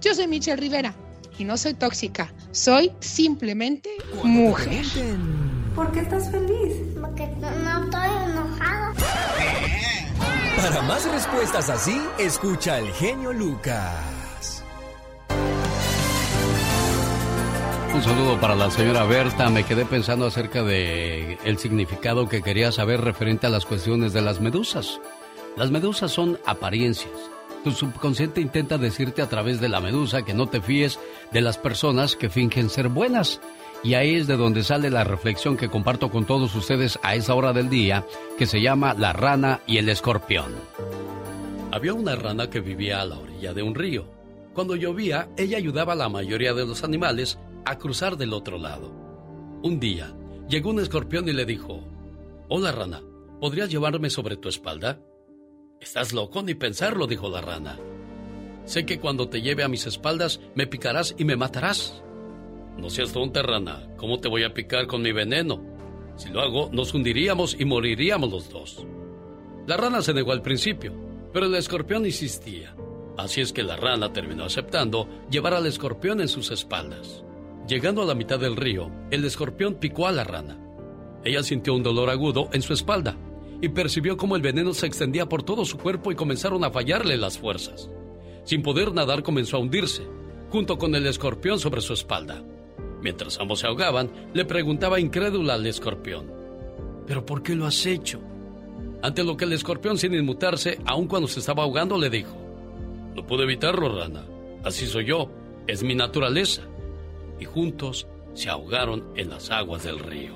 Yo 0.00 0.14
soy 0.14 0.26
Michelle 0.26 0.56
Rivera 0.56 0.94
y 1.38 1.44
no 1.44 1.56
soy 1.56 1.74
tóxica, 1.74 2.32
soy 2.50 2.92
simplemente 3.00 3.90
mujer. 4.24 4.84
¿Por 5.74 5.92
qué 5.92 6.00
estás 6.00 6.30
feliz? 6.30 6.76
Porque 7.00 7.28
no, 7.38 7.50
no 7.50 7.84
estoy 7.84 8.30
enojado. 8.30 8.94
Para 10.56 10.82
más 10.82 11.04
respuestas 11.08 11.70
así, 11.70 12.00
escucha 12.18 12.76
al 12.76 12.88
genio 12.94 13.32
Lucas. 13.32 14.17
Un 17.94 18.02
saludo 18.02 18.40
para 18.40 18.54
la 18.54 18.70
señora 18.70 19.04
Berta. 19.04 19.48
Me 19.50 19.64
quedé 19.64 19.84
pensando 19.84 20.26
acerca 20.26 20.62
de 20.62 21.38
el 21.44 21.58
significado 21.58 22.28
que 22.28 22.42
quería 22.42 22.70
saber 22.70 23.00
referente 23.00 23.46
a 23.46 23.50
las 23.50 23.66
cuestiones 23.66 24.12
de 24.12 24.20
las 24.20 24.40
medusas. 24.40 25.00
Las 25.56 25.70
medusas 25.70 26.12
son 26.12 26.38
apariencias. 26.46 27.12
Tu 27.64 27.72
subconsciente 27.72 28.40
intenta 28.40 28.78
decirte 28.78 29.22
a 29.22 29.28
través 29.28 29.60
de 29.60 29.68
la 29.68 29.80
medusa 29.80 30.22
que 30.22 30.34
no 30.34 30.46
te 30.46 30.60
fíes 30.60 31.00
de 31.32 31.40
las 31.40 31.58
personas 31.58 32.14
que 32.14 32.30
fingen 32.30 32.70
ser 32.70 32.88
buenas. 32.88 33.40
Y 33.82 33.94
ahí 33.94 34.14
es 34.14 34.26
de 34.26 34.36
donde 34.36 34.62
sale 34.62 34.90
la 34.90 35.04
reflexión 35.04 35.56
que 35.56 35.68
comparto 35.68 36.10
con 36.10 36.24
todos 36.24 36.54
ustedes 36.54 36.98
a 37.02 37.14
esa 37.14 37.34
hora 37.34 37.52
del 37.52 37.68
día, 37.68 38.04
que 38.38 38.46
se 38.46 38.60
llama 38.60 38.94
La 38.94 39.12
rana 39.12 39.60
y 39.66 39.78
el 39.78 39.88
escorpión. 39.88 40.52
Había 41.72 41.94
una 41.94 42.16
rana 42.16 42.48
que 42.50 42.60
vivía 42.60 43.00
a 43.00 43.06
la 43.06 43.18
orilla 43.18 43.54
de 43.54 43.62
un 43.62 43.74
río. 43.74 44.04
Cuando 44.54 44.74
llovía, 44.74 45.28
ella 45.36 45.58
ayudaba 45.58 45.92
a 45.92 45.96
la 45.96 46.08
mayoría 46.08 46.54
de 46.54 46.66
los 46.66 46.82
animales 46.82 47.38
a 47.70 47.78
cruzar 47.78 48.16
del 48.16 48.32
otro 48.32 48.58
lado. 48.58 48.90
Un 49.62 49.78
día, 49.78 50.16
llegó 50.48 50.70
un 50.70 50.80
escorpión 50.80 51.28
y 51.28 51.32
le 51.32 51.44
dijo, 51.44 51.84
Hola 52.48 52.72
rana, 52.72 53.02
¿podrías 53.40 53.70
llevarme 53.70 54.08
sobre 54.08 54.36
tu 54.36 54.48
espalda? 54.48 55.00
Estás 55.78 56.14
loco 56.14 56.42
ni 56.42 56.54
pensarlo, 56.54 57.06
dijo 57.06 57.28
la 57.28 57.42
rana. 57.42 57.78
Sé 58.64 58.86
que 58.86 58.98
cuando 58.98 59.28
te 59.28 59.42
lleve 59.42 59.64
a 59.64 59.68
mis 59.68 59.86
espaldas 59.86 60.40
me 60.54 60.66
picarás 60.66 61.14
y 61.18 61.24
me 61.24 61.36
matarás. 61.36 62.02
No 62.78 62.88
seas 62.88 63.12
tonta, 63.12 63.42
rana. 63.42 63.88
¿Cómo 63.96 64.18
te 64.18 64.28
voy 64.28 64.44
a 64.44 64.54
picar 64.54 64.86
con 64.86 65.02
mi 65.02 65.12
veneno? 65.12 65.62
Si 66.16 66.30
lo 66.30 66.40
hago, 66.40 66.70
nos 66.72 66.94
hundiríamos 66.94 67.54
y 67.58 67.64
moriríamos 67.64 68.30
los 68.30 68.48
dos. 68.48 68.86
La 69.66 69.76
rana 69.76 70.00
se 70.00 70.14
negó 70.14 70.32
al 70.32 70.42
principio, 70.42 70.92
pero 71.32 71.46
el 71.46 71.54
escorpión 71.54 72.06
insistía. 72.06 72.74
Así 73.18 73.42
es 73.42 73.52
que 73.52 73.62
la 73.62 73.76
rana 73.76 74.12
terminó 74.12 74.44
aceptando 74.44 75.08
llevar 75.30 75.52
al 75.52 75.66
escorpión 75.66 76.20
en 76.20 76.28
sus 76.28 76.50
espaldas. 76.50 77.24
Llegando 77.68 78.00
a 78.00 78.06
la 78.06 78.14
mitad 78.14 78.40
del 78.40 78.56
río, 78.56 78.90
el 79.10 79.26
escorpión 79.26 79.74
picó 79.74 80.06
a 80.06 80.12
la 80.12 80.24
rana. 80.24 80.58
Ella 81.22 81.42
sintió 81.42 81.74
un 81.74 81.82
dolor 81.82 82.08
agudo 82.08 82.48
en 82.54 82.62
su 82.62 82.72
espalda 82.72 83.14
y 83.60 83.68
percibió 83.68 84.16
cómo 84.16 84.36
el 84.36 84.42
veneno 84.42 84.72
se 84.72 84.86
extendía 84.86 85.28
por 85.28 85.42
todo 85.42 85.66
su 85.66 85.76
cuerpo 85.76 86.10
y 86.10 86.14
comenzaron 86.14 86.64
a 86.64 86.70
fallarle 86.70 87.18
las 87.18 87.36
fuerzas. 87.36 87.90
Sin 88.44 88.62
poder 88.62 88.94
nadar 88.94 89.22
comenzó 89.22 89.58
a 89.58 89.60
hundirse, 89.60 90.06
junto 90.48 90.78
con 90.78 90.94
el 90.94 91.06
escorpión 91.06 91.58
sobre 91.58 91.82
su 91.82 91.92
espalda. 91.92 92.42
Mientras 93.02 93.38
ambos 93.38 93.58
se 93.58 93.66
ahogaban, 93.66 94.10
le 94.32 94.46
preguntaba 94.46 94.98
incrédula 94.98 95.52
al 95.52 95.66
escorpión, 95.66 96.32
¿pero 97.06 97.26
por 97.26 97.42
qué 97.42 97.54
lo 97.54 97.66
has 97.66 97.84
hecho? 97.84 98.18
Ante 99.02 99.24
lo 99.24 99.36
que 99.36 99.44
el 99.44 99.52
escorpión, 99.52 99.98
sin 99.98 100.14
inmutarse, 100.14 100.78
aun 100.86 101.06
cuando 101.06 101.28
se 101.28 101.40
estaba 101.40 101.64
ahogando, 101.64 101.98
le 101.98 102.08
dijo, 102.08 102.34
No 103.14 103.26
pude 103.26 103.42
evitarlo, 103.42 103.94
rana. 103.94 104.24
Así 104.64 104.86
soy 104.86 105.04
yo. 105.04 105.30
Es 105.66 105.82
mi 105.82 105.94
naturaleza. 105.94 106.62
Y 107.40 107.44
juntos 107.44 108.06
se 108.34 108.48
ahogaron 108.50 109.04
en 109.16 109.30
las 109.30 109.50
aguas 109.50 109.84
del 109.84 109.98
río. 109.98 110.34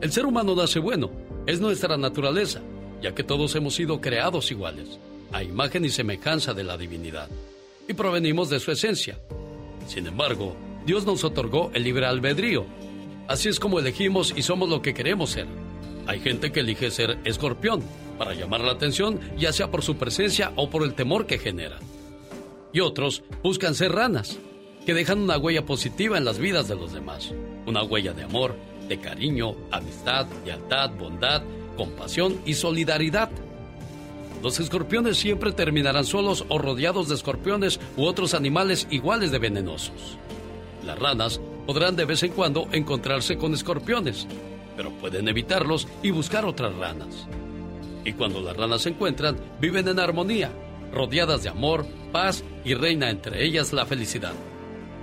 El 0.00 0.12
ser 0.12 0.26
humano 0.26 0.54
nace 0.54 0.78
bueno. 0.78 1.10
Es 1.46 1.60
nuestra 1.60 1.96
naturaleza, 1.96 2.60
ya 3.02 3.14
que 3.14 3.24
todos 3.24 3.54
hemos 3.54 3.74
sido 3.74 4.00
creados 4.00 4.50
iguales, 4.50 4.98
a 5.32 5.42
imagen 5.42 5.84
y 5.84 5.90
semejanza 5.90 6.54
de 6.54 6.64
la 6.64 6.76
divinidad. 6.76 7.28
Y 7.88 7.94
provenimos 7.94 8.50
de 8.50 8.60
su 8.60 8.70
esencia. 8.70 9.18
Sin 9.86 10.06
embargo, 10.06 10.56
Dios 10.86 11.06
nos 11.06 11.24
otorgó 11.24 11.70
el 11.74 11.84
libre 11.84 12.06
albedrío. 12.06 12.66
Así 13.28 13.48
es 13.48 13.60
como 13.60 13.78
elegimos 13.78 14.32
y 14.36 14.42
somos 14.42 14.68
lo 14.68 14.82
que 14.82 14.94
queremos 14.94 15.30
ser. 15.30 15.46
Hay 16.06 16.20
gente 16.20 16.50
que 16.50 16.60
elige 16.60 16.90
ser 16.90 17.18
escorpión 17.24 17.82
para 18.18 18.34
llamar 18.34 18.60
la 18.60 18.72
atención, 18.72 19.20
ya 19.38 19.52
sea 19.52 19.70
por 19.70 19.82
su 19.82 19.96
presencia 19.96 20.52
o 20.56 20.68
por 20.68 20.82
el 20.82 20.94
temor 20.94 21.26
que 21.26 21.38
genera. 21.38 21.78
Y 22.72 22.80
otros 22.80 23.22
buscan 23.42 23.74
ser 23.74 23.92
ranas, 23.92 24.38
que 24.84 24.94
dejan 24.94 25.20
una 25.20 25.38
huella 25.38 25.64
positiva 25.64 26.18
en 26.18 26.24
las 26.24 26.38
vidas 26.38 26.68
de 26.68 26.76
los 26.76 26.92
demás. 26.92 27.32
Una 27.66 27.82
huella 27.82 28.12
de 28.12 28.24
amor, 28.24 28.56
de 28.88 28.98
cariño, 28.98 29.54
amistad, 29.70 30.26
lealtad, 30.44 30.90
bondad, 30.98 31.42
compasión 31.76 32.40
y 32.44 32.54
solidaridad. 32.54 33.30
Los 34.42 34.58
escorpiones 34.58 35.18
siempre 35.18 35.52
terminarán 35.52 36.04
solos 36.04 36.44
o 36.48 36.58
rodeados 36.58 37.08
de 37.08 37.14
escorpiones 37.14 37.78
u 37.96 38.04
otros 38.04 38.34
animales 38.34 38.86
iguales 38.90 39.30
de 39.30 39.38
venenosos. 39.38 40.18
Las 40.84 40.98
ranas 40.98 41.40
podrán 41.66 41.94
de 41.94 42.06
vez 42.06 42.22
en 42.22 42.32
cuando 42.32 42.66
encontrarse 42.72 43.36
con 43.36 43.52
escorpiones, 43.52 44.26
pero 44.76 44.90
pueden 44.92 45.28
evitarlos 45.28 45.86
y 46.02 46.10
buscar 46.10 46.46
otras 46.46 46.74
ranas. 46.74 47.26
Y 48.04 48.14
cuando 48.14 48.40
las 48.40 48.56
ranas 48.56 48.82
se 48.82 48.88
encuentran, 48.88 49.36
viven 49.60 49.86
en 49.88 50.00
armonía, 50.00 50.50
rodeadas 50.90 51.42
de 51.42 51.50
amor, 51.50 51.86
paz 52.12 52.42
y 52.64 52.72
reina 52.72 53.10
entre 53.10 53.44
ellas 53.44 53.74
la 53.74 53.84
felicidad. 53.84 54.32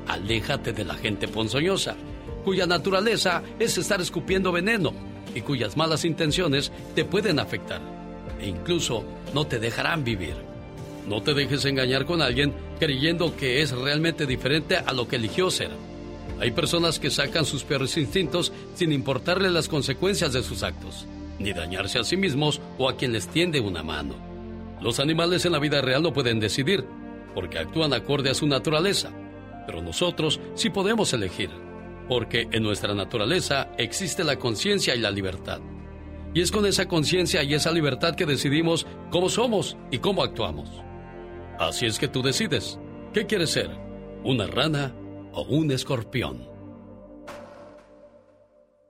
Aléjate 0.07 0.73
de 0.73 0.85
la 0.85 0.95
gente 0.95 1.27
ponzoñosa, 1.27 1.95
cuya 2.43 2.65
naturaleza 2.65 3.43
es 3.59 3.77
estar 3.77 3.99
escupiendo 4.01 4.51
veneno 4.51 4.93
y 5.35 5.41
cuyas 5.41 5.75
malas 5.75 6.05
intenciones 6.05 6.71
te 6.95 7.05
pueden 7.05 7.39
afectar 7.39 7.81
e 8.39 8.47
incluso 8.47 9.03
no 9.33 9.45
te 9.45 9.59
dejarán 9.59 10.03
vivir. 10.03 10.35
No 11.07 11.21
te 11.21 11.33
dejes 11.33 11.65
engañar 11.65 12.05
con 12.05 12.21
alguien 12.21 12.53
creyendo 12.79 13.35
que 13.35 13.61
es 13.61 13.71
realmente 13.71 14.25
diferente 14.25 14.77
a 14.77 14.93
lo 14.93 15.07
que 15.07 15.15
eligió 15.15 15.49
ser. 15.49 15.71
Hay 16.39 16.51
personas 16.51 16.99
que 16.99 17.09
sacan 17.09 17.45
sus 17.45 17.63
peores 17.63 17.97
instintos 17.97 18.51
sin 18.75 18.91
importarle 18.91 19.49
las 19.49 19.67
consecuencias 19.67 20.33
de 20.33 20.43
sus 20.43 20.63
actos, 20.63 21.07
ni 21.39 21.53
dañarse 21.53 21.99
a 21.99 22.03
sí 22.03 22.17
mismos 22.17 22.61
o 22.77 22.89
a 22.89 22.95
quien 22.95 23.13
les 23.13 23.27
tiende 23.27 23.59
una 23.59 23.83
mano. 23.83 24.15
Los 24.81 24.99
animales 24.99 25.45
en 25.45 25.53
la 25.53 25.59
vida 25.59 25.81
real 25.81 26.03
no 26.03 26.13
pueden 26.13 26.39
decidir, 26.39 26.85
porque 27.33 27.57
actúan 27.57 27.93
acorde 27.93 28.29
a 28.29 28.35
su 28.35 28.45
naturaleza, 28.45 29.11
pero 29.67 29.83
nosotros 29.83 30.39
sí 30.55 30.71
podemos 30.71 31.13
elegir, 31.13 31.51
porque 32.09 32.47
en 32.51 32.63
nuestra 32.63 32.95
naturaleza 32.95 33.69
existe 33.77 34.23
la 34.23 34.39
conciencia 34.39 34.95
y 34.95 34.99
la 34.99 35.11
libertad. 35.11 35.59
Y 36.33 36.41
es 36.41 36.51
con 36.51 36.65
esa 36.65 36.87
conciencia 36.87 37.43
y 37.43 37.53
esa 37.53 37.71
libertad 37.71 38.15
que 38.15 38.25
decidimos 38.25 38.87
cómo 39.11 39.29
somos 39.29 39.77
y 39.91 39.99
cómo 39.99 40.23
actuamos. 40.23 40.69
Así 41.59 41.85
es 41.85 41.99
que 41.99 42.07
tú 42.07 42.21
decides, 42.21 42.79
¿qué 43.13 43.25
quieres 43.25 43.51
ser? 43.51 43.69
¿Una 44.23 44.47
rana 44.47 44.95
o 45.33 45.43
un 45.43 45.71
escorpión? 45.71 46.47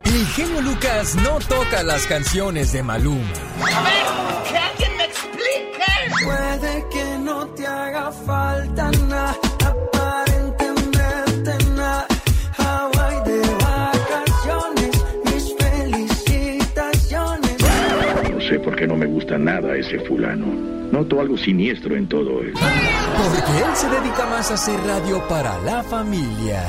El 0.03 0.25
genio 0.27 0.61
Lucas 0.61 1.15
no 1.15 1.37
toca 1.47 1.83
las 1.83 2.07
canciones 2.07 2.71
de 2.73 2.81
Maluma. 2.83 3.33
A 3.61 3.83
ver, 3.83 4.49
que 4.49 4.57
alguien 4.57 4.97
me 4.97 5.03
explique. 5.05 6.25
Puede 6.25 6.85
que 6.89 7.17
no 7.19 7.47
te 7.49 7.67
haga 7.67 8.11
falta 8.11 8.91
nada, 8.91 9.37
No 18.67 18.73
sé 18.73 18.75
por 18.75 18.75
qué 18.75 18.87
no 18.87 18.97
me 18.97 19.05
gusta 19.05 19.37
nada 19.37 19.77
ese 19.77 19.97
fulano. 19.97 20.45
Noto 20.91 21.21
algo 21.21 21.37
siniestro 21.37 21.95
en 21.95 22.05
todo 22.05 22.41
él. 22.41 22.51
Porque 22.51 23.63
él 23.63 23.75
se 23.75 23.87
dedica 23.89 24.25
más 24.25 24.51
a 24.51 24.55
hacer 24.55 24.77
radio 24.81 25.25
para 25.29 25.57
la 25.61 25.83
familia. 25.83 26.65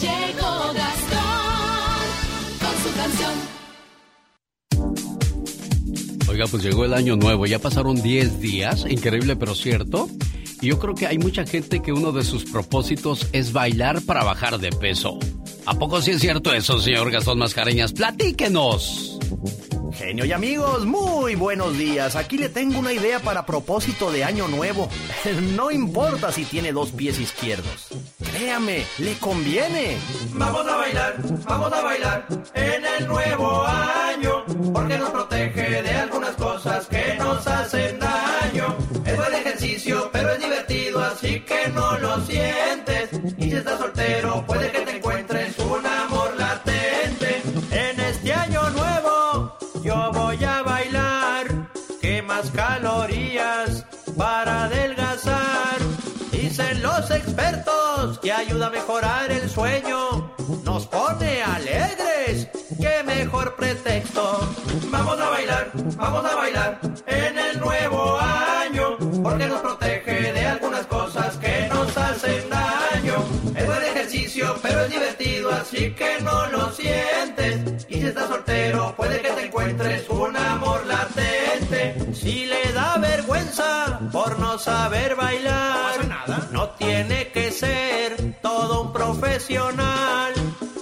Llegó 0.00 0.72
Gastón 0.74 2.02
con 2.58 2.74
su 2.82 2.90
canción. 2.96 3.30
Oiga, 6.28 6.46
pues 6.50 6.64
llegó 6.64 6.84
el 6.84 6.94
año 6.94 7.14
nuevo, 7.14 7.46
ya 7.46 7.60
pasaron 7.60 8.02
10 8.02 8.40
días, 8.40 8.84
increíble 8.88 9.36
pero 9.36 9.54
cierto. 9.54 10.08
Y 10.62 10.68
yo 10.68 10.78
creo 10.78 10.94
que 10.94 11.08
hay 11.08 11.18
mucha 11.18 11.44
gente 11.44 11.82
que 11.82 11.92
uno 11.92 12.12
de 12.12 12.22
sus 12.22 12.44
propósitos 12.44 13.26
es 13.32 13.52
bailar 13.52 14.00
para 14.02 14.22
bajar 14.22 14.58
de 14.58 14.70
peso. 14.70 15.18
¿A 15.66 15.74
poco 15.74 16.00
sí 16.00 16.12
es 16.12 16.20
cierto 16.20 16.54
eso, 16.54 16.78
señor 16.78 17.10
Gastón 17.10 17.40
Mascareñas? 17.40 17.92
Platíquenos. 17.92 19.18
Genio 19.92 20.24
y 20.24 20.32
amigos, 20.32 20.86
muy 20.86 21.34
buenos 21.34 21.76
días. 21.76 22.14
Aquí 22.16 22.38
le 22.38 22.48
tengo 22.48 22.78
una 22.78 22.92
idea 22.92 23.18
para 23.18 23.44
propósito 23.44 24.10
de 24.12 24.24
año 24.24 24.46
nuevo. 24.48 24.88
No 25.56 25.70
importa 25.70 26.32
si 26.32 26.44
tiene 26.44 26.72
dos 26.72 26.90
pies 26.92 27.18
izquierdos. 27.18 27.88
Créame, 28.32 28.84
le 28.98 29.14
conviene. 29.14 29.96
Vamos 30.32 30.66
a 30.66 30.76
bailar, 30.76 31.16
vamos 31.44 31.72
a 31.72 31.82
bailar 31.82 32.26
en 32.54 32.84
el 32.98 33.06
nuevo 33.06 33.64
año, 33.64 34.44
porque 34.72 34.96
nos 34.96 35.10
protege 35.10 35.82
de 35.82 35.90
algunas 35.90 36.34
cosas 36.36 36.86
que 36.86 37.16
nos 37.18 37.46
hacen 37.46 37.98
daño. 37.98 38.76
Es 39.04 39.16
buen 39.16 39.34
ejercicio, 39.34 40.08
pero 40.12 40.21
estás 43.62 43.78
soltero, 43.78 44.44
puede 44.44 44.72
que 44.72 44.80
te 44.80 44.96
encuentres 44.96 45.56
un 45.60 45.86
amor 45.86 46.34
latente. 46.36 47.42
En 47.70 48.00
este 48.00 48.34
año 48.34 48.68
nuevo, 48.70 49.56
yo 49.84 50.10
voy 50.12 50.42
a 50.44 50.62
bailar, 50.62 51.46
que 52.00 52.22
más 52.22 52.50
calorías 52.50 53.86
para 54.18 54.64
adelgazar. 54.64 55.78
Dicen 56.32 56.82
los 56.82 57.08
expertos 57.12 58.18
que 58.18 58.32
ayuda 58.32 58.66
a 58.66 58.70
mejorar 58.70 59.30
el 59.30 59.48
sueño, 59.48 60.34
nos 60.64 60.88
pone 60.88 61.42
alegres, 61.44 62.48
qué 62.80 63.04
mejor 63.04 63.54
pretexto. 63.54 64.40
Vamos 64.90 65.20
a 65.20 65.28
bailar, 65.30 65.70
vamos 65.96 66.24
a 66.24 66.34
bailar 66.34 66.80
sientes. 76.74 77.86
Y 77.88 77.94
si 77.94 78.06
estás 78.06 78.28
soltero, 78.28 78.94
puede 78.96 79.20
que 79.20 79.30
te 79.30 79.46
encuentres 79.46 80.08
un 80.08 80.36
amor 80.36 80.86
latente. 80.86 82.14
Si 82.14 82.46
le 82.46 82.72
da 82.72 82.96
vergüenza 82.98 84.00
por 84.12 84.38
no 84.38 84.58
saber 84.58 85.14
bailar, 85.14 85.94
no 86.50 86.70
tiene 86.70 87.28
que 87.28 87.50
ser 87.50 88.16
todo 88.40 88.82
un 88.82 88.92
profesional. 88.92 90.32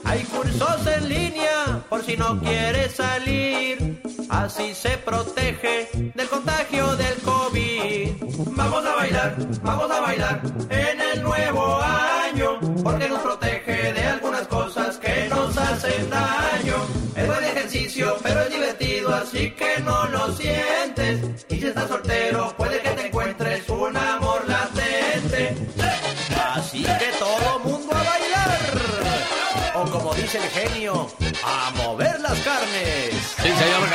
Hay 0.05 0.25
cursos 0.25 0.87
en 0.87 1.09
línea 1.09 1.83
por 1.89 2.05
si 2.05 2.17
no 2.17 2.41
quiere 2.41 2.89
salir. 2.89 4.03
Así 4.29 4.75
se 4.75 4.97
protege 4.99 5.89
del 6.15 6.29
contagio 6.29 6.97
del 6.97 7.15
COVID. 7.23 8.13
Vamos 8.53 8.85
a 8.85 8.95
bailar, 8.95 9.37
vamos 9.63 9.91
a 9.91 10.01
bailar 10.01 10.41
en 10.69 11.01
el 11.01 11.23
nuevo 11.23 11.81
año, 11.81 12.59
porque 12.83 13.09
nos 13.09 13.21
protege 13.21 13.80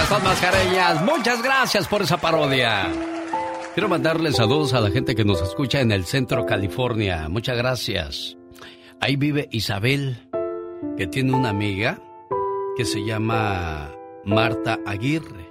Gastón 0.08 0.24
Mascareñas, 0.24 1.04
muchas 1.04 1.42
gracias 1.42 1.88
por 1.88 2.04
esa 2.04 2.18
parodia. 2.18 2.92
Quiero 3.74 3.90
mandarle 3.90 4.32
saludos 4.34 4.76
a 4.76 4.80
la 4.80 4.92
gente 4.92 5.16
que 5.16 5.26
nos 5.26 5.42
escucha 5.42 5.82
en 5.82 5.92
el 5.92 6.04
centro 6.04 6.46
California. 6.46 7.28
Muchas 7.28 7.58
gracias. 7.58 8.38
Ahí 9.02 9.16
vive 9.16 9.48
Isabel, 9.50 10.18
que 10.96 11.08
tiene 11.08 11.34
una 11.34 11.50
amiga 11.50 11.98
que 12.78 12.86
se 12.86 13.04
llama 13.04 13.90
Marta 14.24 14.78
Aguirre. 14.86 15.50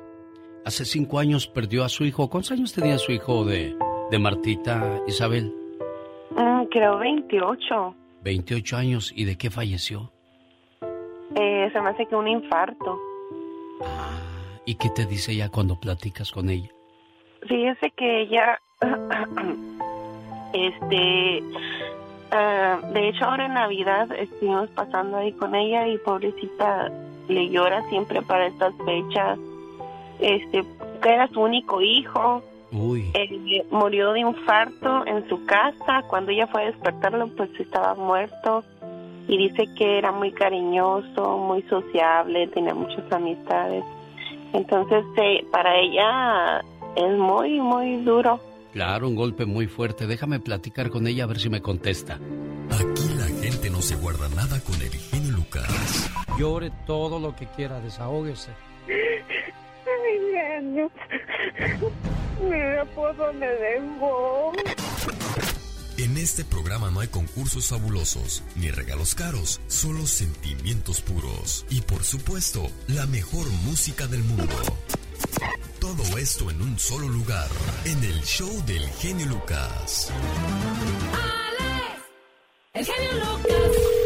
Hace 0.65 0.85
cinco 0.85 1.19
años 1.19 1.49
perdió 1.49 1.83
a 1.83 1.89
su 1.89 2.05
hijo. 2.05 2.31
¿Cuántos 2.31 2.53
años 2.53 2.73
tenía 2.73 2.97
su 2.99 3.11
hijo 3.11 3.45
de, 3.45 3.77
de 4.13 4.19
Martita, 4.21 5.01
Isabel? 5.09 5.53
Mm, 6.31 6.67
creo 6.71 6.99
28. 6.99 7.97
28 8.23 8.77
años. 8.77 9.13
¿Y 9.17 9.25
de 9.25 9.37
qué 9.37 9.51
falleció? 9.51 10.13
Eh, 11.35 11.69
se 11.73 11.81
me 11.81 11.91
hace 11.91 12.07
que 12.07 12.15
un 12.15 12.29
infarto. 12.29 13.01
¿Y 14.67 14.77
qué 14.77 14.91
te 14.91 15.07
dice 15.07 15.33
ella 15.33 15.51
cuando 15.51 15.77
platicas 15.77 16.33
con 16.33 16.51
ella? 16.51 16.71
Fíjese 17.47 17.91
que 17.91 18.23
ella, 18.23 18.59
este, 20.53 21.43
ah, 22.31 22.81
de 22.93 23.09
hecho 23.09 23.25
ahora 23.25 23.47
en 23.47 23.55
Navidad 23.55 24.11
estuvimos 24.13 24.71
pasando 24.71 25.19
ahí 25.19 25.33
con 25.33 25.55
ella 25.55 25.87
y 25.89 25.99
pobrecita 25.99 26.91
le 27.29 27.49
llora 27.49 27.83
siempre 27.89 28.23
para 28.23 28.47
estas 28.47 28.75
fechas. 28.85 29.39
Este, 30.21 30.65
que 31.03 31.09
era 31.09 31.29
su 31.29 31.41
único 31.41 31.81
hijo. 31.81 32.43
Uy. 32.73 33.11
Eh, 33.15 33.65
murió 33.71 34.13
de 34.13 34.21
infarto 34.21 35.07
en 35.07 35.29
su 35.29 35.45
casa. 35.47 36.03
Cuando 36.09 36.33
ella 36.33 36.47
fue 36.47 36.63
a 36.63 36.67
despertarlo, 36.67 37.29
pues 37.37 37.51
estaba 37.59 37.95
muerto. 37.95 38.65
Y 39.27 39.39
dice 39.39 39.67
que 39.77 39.99
era 39.99 40.13
muy 40.13 40.33
cariñoso, 40.33 41.39
muy 41.39 41.63
sociable, 41.63 42.47
tenía 42.49 42.75
muchas 42.75 43.11
amistades. 43.11 43.85
Entonces, 44.55 45.05
eh, 45.17 45.45
para 45.51 45.77
ella 45.77 46.61
es 46.97 47.19
muy, 47.19 47.61
muy 47.61 47.97
duro. 48.05 48.41
Claro, 48.73 49.09
un 49.09 49.17
golpe 49.17 49.47
muy 49.47 49.67
fuerte. 49.67 50.07
Déjame 50.07 50.41
platicar 50.41 50.91
con 50.91 51.07
ella 51.07 51.25
a 51.25 51.27
ver 51.27 51.39
si 51.39 51.51
me 51.51 51.61
contesta. 51.61 52.15
Aquí 52.15 53.15
la 53.19 53.27
gente 53.43 53.69
no 53.71 53.83
se 53.83 53.97
guarda 53.97 54.29
nada 54.31 54.61
con 54.61 54.75
el 54.81 54.91
genio 54.91 55.33
Lucas. 55.37 56.11
Llore 56.39 56.71
todo 56.87 57.19
lo 57.19 57.35
que 57.37 57.47
quiera, 57.47 57.81
desahógese. 57.81 58.53
Ay, 58.89 60.21
genio. 60.33 60.91
Mira 62.43 62.85
por 62.95 63.17
dónde 63.17 63.47
dejó. 63.47 64.53
En 66.15 66.19
este 66.19 66.45
programa 66.45 66.93
no 66.93 67.01
hay 67.01 67.09
concursos 67.09 67.67
fabulosos 67.67 68.45
ni 68.55 68.71
regalos 68.71 69.17
caros, 69.17 69.61
solo 69.67 70.07
sentimientos 70.07 71.01
puros 71.01 71.67
y 71.71 71.81
por 71.81 72.05
supuesto 72.05 72.71
la 72.87 73.05
mejor 73.07 73.51
música 73.65 74.07
del 74.07 74.23
mundo. 74.23 74.55
Todo 75.81 76.17
esto 76.17 76.53
en 76.53 76.63
un 76.63 76.79
solo 76.79 77.09
lugar, 77.09 77.49
en 77.85 78.05
el 78.05 78.23
show 78.23 78.65
del 78.65 78.89
genio 78.91 79.27
Lucas. 79.27 80.13
El 82.75 82.87
genio 82.87 83.13
Lucas. 83.15 84.04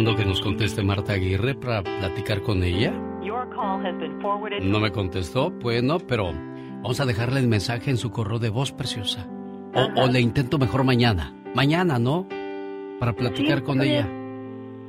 Esperando 0.00 0.16
que 0.16 0.24
nos 0.24 0.40
conteste 0.40 0.82
Marta 0.82 1.12
Aguirre 1.12 1.54
para 1.54 1.82
platicar 1.82 2.40
con 2.42 2.62
ella. 2.62 2.90
No 4.62 4.80
me 4.80 4.90
contestó, 4.90 5.50
bueno, 5.50 5.98
pero 5.98 6.32
vamos 6.82 7.00
a 7.00 7.04
dejarle 7.04 7.40
el 7.40 7.48
mensaje 7.48 7.90
en 7.90 7.98
su 7.98 8.10
correo 8.10 8.38
de 8.38 8.48
voz 8.48 8.72
preciosa. 8.72 9.28
O, 9.74 10.02
o 10.02 10.06
le 10.08 10.20
intento 10.20 10.58
mejor 10.58 10.84
mañana. 10.84 11.34
Mañana, 11.54 11.98
¿no? 11.98 12.26
Para 12.98 13.12
platicar 13.12 13.58
Sí, 13.58 13.64
con 13.64 13.82
ella. 13.82 14.08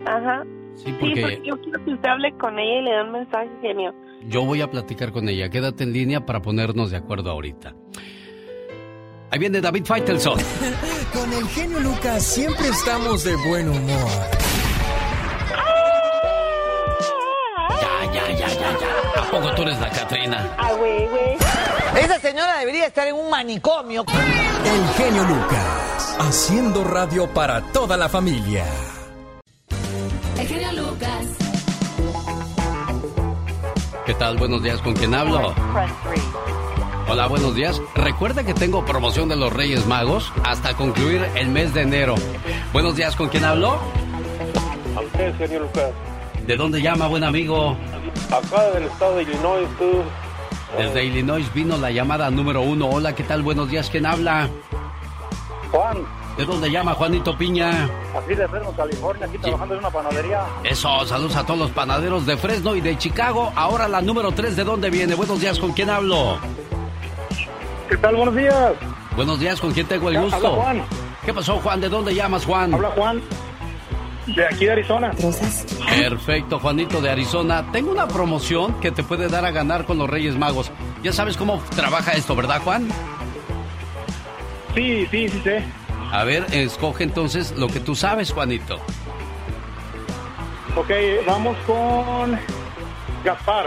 Ajá. 0.05 0.43
Sí, 0.75 0.93
porque 0.97 1.41
yo 1.43 1.59
quiero 1.59 1.83
que 1.83 1.91
usted 1.93 2.09
hable 2.09 2.31
con 2.37 2.57
ella 2.57 2.79
y 2.79 2.83
le 2.83 2.91
dé 2.91 3.03
un 3.03 3.11
mensaje, 3.11 3.49
genio. 3.61 3.93
yo 4.27 4.45
voy 4.45 4.61
a 4.61 4.71
platicar 4.71 5.11
con 5.11 5.27
ella. 5.27 5.49
Quédate 5.49 5.83
en 5.83 5.91
línea 5.93 6.25
para 6.25 6.41
ponernos 6.41 6.89
de 6.89 6.97
acuerdo 6.97 7.29
ahorita. 7.31 7.75
Ahí 9.29 9.39
viene 9.39 9.61
David 9.61 9.85
Faitelson. 9.85 10.37
Con 11.13 11.31
el 11.31 11.47
genio 11.47 11.79
Lucas 11.79 12.21
siempre 12.21 12.67
estamos 12.67 13.23
de 13.23 13.33
buen 13.47 13.69
humor. 13.69 14.09
Ya, 18.13 18.29
ya, 18.31 18.47
ya, 18.47 18.77
ya. 18.79 19.21
¿A 19.21 19.31
poco 19.31 19.53
tú 19.55 19.61
eres 19.63 19.79
la 19.79 19.89
Catrina? 19.89 20.55
Ah, 20.57 20.73
güey, 20.73 21.07
güey. 21.07 21.37
Esa 22.03 22.19
señora 22.19 22.57
debería 22.59 22.87
estar 22.87 23.07
en 23.07 23.15
un 23.15 23.29
manicomio. 23.29 24.03
El 24.65 24.87
genio 24.95 25.23
Lucas, 25.23 26.15
haciendo 26.19 26.83
radio 26.83 27.27
para 27.33 27.61
toda 27.71 27.97
la 27.97 28.09
familia. 28.09 28.65
El 30.37 30.47
genio 30.47 30.71
Lucas. 30.73 31.25
¿Qué 34.05 34.13
tal? 34.15 34.37
Buenos 34.37 34.63
días, 34.63 34.81
¿con 34.81 34.93
quién 34.93 35.13
hablo? 35.13 35.53
Hola, 37.07 37.27
buenos 37.27 37.55
días. 37.55 37.81
Recuerda 37.95 38.43
que 38.43 38.53
tengo 38.53 38.85
promoción 38.85 39.29
de 39.29 39.35
los 39.35 39.51
Reyes 39.53 39.85
Magos 39.85 40.31
hasta 40.43 40.73
concluir 40.75 41.25
el 41.35 41.49
mes 41.49 41.73
de 41.73 41.81
enero. 41.81 42.15
Buenos 42.73 42.95
días, 42.95 43.15
¿con 43.15 43.29
quién 43.29 43.43
hablo? 43.43 43.79
A 44.95 45.01
usted, 45.01 45.37
señor 45.37 45.61
Lucas. 45.63 45.91
¿De 46.45 46.55
dónde 46.55 46.81
llama, 46.81 47.07
buen 47.07 47.23
amigo? 47.23 47.77
Acá 48.31 48.71
del 48.71 48.83
estado 48.83 49.17
de 49.17 49.23
Illinois, 49.23 49.67
tú. 49.77 50.03
Desde 50.77 51.03
Illinois 51.03 51.53
vino 51.53 51.77
la 51.77 51.91
llamada 51.91 52.29
número 52.31 52.61
uno. 52.61 52.87
Hola, 52.87 53.13
¿qué 53.13 53.23
tal? 53.23 53.41
Buenos 53.43 53.69
días, 53.69 53.89
¿quién 53.89 54.05
habla? 54.05 54.49
Juan, 55.69 55.97
¿De 56.37 56.45
dónde 56.45 56.71
llama 56.71 56.93
Juanito 56.93 57.37
Piña? 57.37 57.89
aquí 58.17 58.35
de 58.35 58.47
Fresno, 58.47 58.71
California, 58.71 59.25
aquí 59.27 59.37
trabajando 59.37 59.73
en 59.73 59.79
una 59.81 59.89
panadería. 59.89 60.41
Eso, 60.63 61.05
saludos 61.05 61.35
a 61.35 61.45
todos 61.45 61.59
los 61.59 61.71
panaderos 61.71 62.25
de 62.25 62.37
Fresno 62.37 62.73
y 62.75 62.81
de 62.81 62.97
Chicago. 62.97 63.51
Ahora 63.55 63.87
la 63.89 64.01
número 64.01 64.31
tres, 64.31 64.55
¿de 64.55 64.63
dónde 64.63 64.89
viene? 64.89 65.13
Buenos 65.15 65.41
días, 65.41 65.59
¿con 65.59 65.73
quién 65.73 65.89
hablo? 65.89 66.37
¿Qué 67.89 67.97
tal? 67.97 68.15
Buenos 68.15 68.35
días. 68.35 68.71
Buenos 69.15 69.39
días, 69.41 69.59
¿con 69.59 69.73
quién 69.73 69.87
tengo 69.87 70.09
el 70.09 70.15
Habla 70.17 70.29
gusto? 70.29 70.51
Juan. 70.55 70.83
¿Qué 71.25 71.33
pasó, 71.33 71.57
Juan? 71.59 71.81
¿De 71.81 71.89
dónde 71.89 72.15
llamas, 72.15 72.45
Juan? 72.45 72.73
Habla 72.73 72.89
Juan. 72.91 73.21
De 74.27 74.45
aquí 74.45 74.65
de 74.65 74.71
Arizona. 74.71 75.11
Perfecto, 75.89 76.59
Juanito 76.59 77.01
de 77.01 77.09
Arizona. 77.09 77.71
Tengo 77.71 77.91
una 77.91 78.07
promoción 78.07 78.79
que 78.79 78.91
te 78.91 79.03
puede 79.03 79.27
dar 79.27 79.45
a 79.45 79.51
ganar 79.51 79.85
con 79.85 79.97
los 79.97 80.09
Reyes 80.09 80.37
Magos. 80.37 80.71
Ya 81.03 81.11
sabes 81.11 81.37
cómo 81.37 81.61
trabaja 81.75 82.11
esto, 82.11 82.35
¿verdad, 82.35 82.61
Juan? 82.61 82.87
Sí, 84.75 85.07
sí, 85.09 85.27
sí 85.27 85.41
sé. 85.43 85.63
A 86.11 86.23
ver, 86.23 86.45
escoge 86.51 87.03
entonces 87.03 87.53
lo 87.57 87.67
que 87.67 87.79
tú 87.79 87.95
sabes, 87.95 88.31
Juanito. 88.31 88.79
Ok, 90.75 90.89
vamos 91.25 91.57
con 91.65 92.37
Gaspar. 93.23 93.65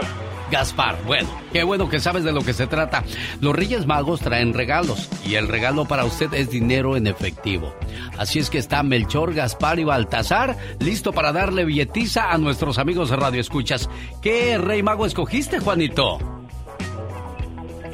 Gaspar, 0.51 0.97
bueno, 1.05 1.29
qué 1.51 1.63
bueno 1.63 1.89
que 1.89 1.99
sabes 1.99 2.23
de 2.23 2.31
lo 2.31 2.41
que 2.41 2.53
se 2.53 2.67
trata. 2.67 3.03
Los 3.41 3.55
Reyes 3.55 3.85
Magos 3.87 4.21
traen 4.21 4.53
regalos 4.53 5.09
y 5.25 5.35
el 5.35 5.47
regalo 5.47 5.85
para 5.85 6.05
usted 6.05 6.33
es 6.33 6.49
dinero 6.49 6.95
en 6.95 7.07
efectivo. 7.07 7.73
Así 8.17 8.39
es 8.39 8.49
que 8.49 8.59
está 8.59 8.83
Melchor, 8.83 9.33
Gaspar 9.33 9.79
y 9.79 9.83
Baltasar 9.83 10.57
listo 10.79 11.13
para 11.13 11.31
darle 11.31 11.65
billetiza 11.65 12.31
a 12.31 12.37
nuestros 12.37 12.77
amigos 12.77 13.09
de 13.09 13.15
Radio 13.15 13.41
Escuchas. 13.41 13.89
¿Qué 14.21 14.57
Rey 14.57 14.83
Mago 14.83 15.05
escogiste, 15.05 15.59
Juanito? 15.59 16.19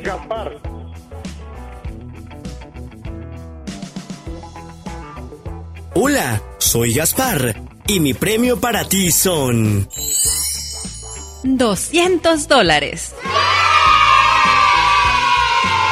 Gaspar. 0.03 0.59
Hola, 5.93 6.41
soy 6.57 6.93
Gaspar 6.93 7.61
y 7.87 7.99
mi 7.99 8.13
premio 8.13 8.59
para 8.59 8.85
ti 8.85 9.11
son... 9.11 9.87
200 11.43 12.47
dólares. 12.47 13.15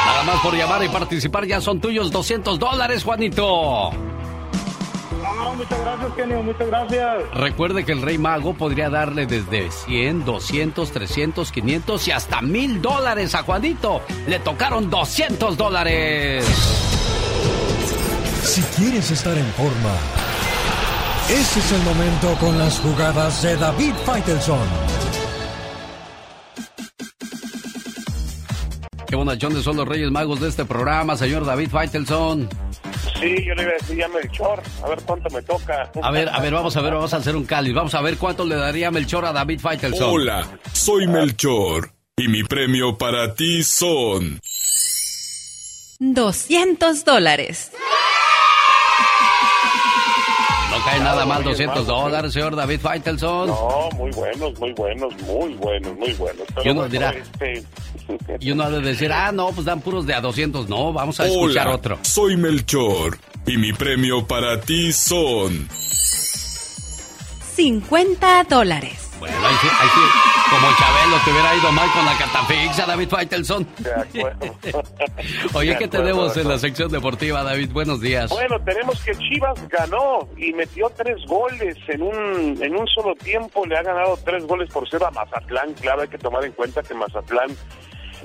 Nada 0.06 0.22
más 0.24 0.40
por 0.40 0.54
llamar 0.54 0.84
y 0.84 0.88
participar 0.88 1.46
ya 1.46 1.60
son 1.60 1.80
tuyos 1.80 2.10
200 2.10 2.58
dólares, 2.58 3.04
Juanito. 3.04 3.90
Ah, 3.90 5.52
muchas 5.56 5.80
gracias, 5.80 6.12
Kenio, 6.16 6.42
muchas 6.42 6.66
gracias. 6.66 7.34
Recuerde 7.34 7.84
que 7.84 7.92
el 7.92 8.02
Rey 8.02 8.18
Mago 8.18 8.54
podría 8.54 8.90
darle 8.90 9.26
desde 9.26 9.70
100, 9.70 10.24
200, 10.24 10.90
300, 10.92 11.52
500 11.52 12.08
y 12.08 12.10
hasta 12.10 12.42
1000 12.42 12.82
dólares 12.82 13.34
a 13.34 13.42
Juanito. 13.42 14.02
Le 14.26 14.38
tocaron 14.38 14.90
200 14.90 15.56
dólares. 15.56 16.44
Si 18.42 18.62
quieres 18.76 19.10
estar 19.10 19.36
en 19.36 19.46
forma, 19.52 19.94
ese 21.28 21.60
es 21.60 21.72
el 21.72 21.82
momento 21.82 22.34
con 22.40 22.58
las 22.58 22.78
jugadas 22.80 23.42
de 23.42 23.56
David 23.56 23.94
Faitelson. 24.04 24.89
Qué 29.10 29.16
bonachones 29.16 29.64
son 29.64 29.76
los 29.76 29.88
Reyes 29.88 30.08
Magos 30.12 30.40
de 30.40 30.48
este 30.48 30.64
programa, 30.64 31.16
señor 31.16 31.44
David 31.44 31.68
Faitelson. 31.68 32.48
Sí, 33.18 33.44
yo 33.44 33.54
le 33.56 33.62
iba 33.62 33.72
a 33.72 33.74
decir 33.74 33.96
ya 33.96 34.06
Melchor, 34.06 34.62
a 34.84 34.88
ver 34.88 35.00
cuánto 35.04 35.28
me 35.30 35.42
toca. 35.42 35.90
A 36.00 36.12
ver, 36.12 36.28
a 36.28 36.38
ver, 36.38 36.54
vamos 36.54 36.76
a 36.76 36.80
ver, 36.80 36.94
vamos 36.94 37.12
a 37.12 37.16
hacer 37.16 37.34
un 37.34 37.44
cáliz. 37.44 37.74
Vamos 37.74 37.92
a 37.96 38.02
ver 38.02 38.16
cuánto 38.18 38.44
le 38.44 38.54
daría 38.54 38.92
Melchor 38.92 39.24
a 39.24 39.32
David 39.32 39.58
Faitelson. 39.58 40.14
Hola, 40.14 40.46
soy 40.72 41.08
Melchor 41.08 41.90
y 42.16 42.28
mi 42.28 42.44
premio 42.44 42.96
para 42.98 43.34
ti 43.34 43.64
son 43.64 44.38
200 45.98 47.04
dólares. 47.04 47.72
No 50.90 50.96
cae 50.96 51.00
nada 51.04 51.24
mal 51.26 51.44
200 51.44 51.86
dólares, 51.86 52.32
señor 52.32 52.56
David 52.56 52.80
Faitelson. 52.80 53.48
No, 53.48 53.88
muy 53.96 54.10
buenos, 54.10 54.58
muy 54.58 54.72
buenos, 54.72 55.12
muy 55.22 55.54
buenos, 55.54 55.96
muy 55.96 56.12
buenos. 56.14 56.46
Pero 56.54 56.66
Y 56.66 56.68
uno 56.70 56.80
bueno, 56.80 56.92
dirá- 56.92 57.14
este, 57.14 57.64
Y 58.40 58.50
uno 58.50 58.64
ha 58.64 58.70
de 58.70 58.80
decir, 58.80 59.12
ah, 59.12 59.30
no, 59.32 59.50
pues 59.52 59.64
dan 59.64 59.80
puros 59.80 60.04
de 60.06 60.14
a 60.14 60.20
200. 60.20 60.68
No, 60.68 60.92
vamos 60.92 61.20
a 61.20 61.26
escuchar 61.26 61.66
Hola, 61.68 61.76
otro. 61.76 61.98
soy 62.02 62.36
Melchor 62.36 63.18
y 63.46 63.56
mi 63.56 63.72
premio 63.72 64.26
para 64.26 64.60
ti 64.60 64.92
son 64.92 65.68
50 67.54 68.44
dólares. 68.48 69.09
Bueno, 69.20 69.36
ahí 69.46 69.54
sí, 69.60 69.68
ahí 69.68 69.88
sí, 69.94 70.00
como 70.50 70.66
Chabelo 70.78 71.16
te 71.24 71.30
hubiera 71.30 71.54
ido 71.54 71.72
mal 71.72 71.92
con 71.92 72.06
la 72.06 72.16
catafixia, 72.16 72.86
David 72.86 73.08
Faitelson. 73.08 73.68
De 73.78 73.92
acuerdo. 73.94 74.56
Oye, 75.54 75.70
De 75.70 75.78
¿qué 75.78 75.84
acuerdo, 75.84 76.04
tenemos 76.04 76.36
en 76.38 76.48
la 76.48 76.58
sección 76.58 76.90
deportiva, 76.90 77.42
David? 77.44 77.70
Buenos 77.70 78.00
días. 78.00 78.30
Bueno, 78.30 78.58
tenemos 78.64 79.00
que 79.02 79.12
Chivas 79.16 79.68
ganó 79.68 80.26
y 80.36 80.52
metió 80.54 80.90
tres 80.96 81.18
goles 81.26 81.76
en 81.88 82.02
un 82.02 82.58
en 82.62 82.74
un 82.74 82.86
solo 82.88 83.14
tiempo. 83.14 83.66
Le 83.66 83.76
ha 83.76 83.82
ganado 83.82 84.18
tres 84.24 84.46
goles 84.46 84.70
por 84.72 84.88
cero 84.88 85.06
a 85.06 85.10
Mazatlán. 85.10 85.74
Claro, 85.74 86.02
hay 86.02 86.08
que 86.08 86.18
tomar 86.18 86.44
en 86.44 86.52
cuenta 86.52 86.82
que 86.82 86.94
Mazatlán 86.94 87.54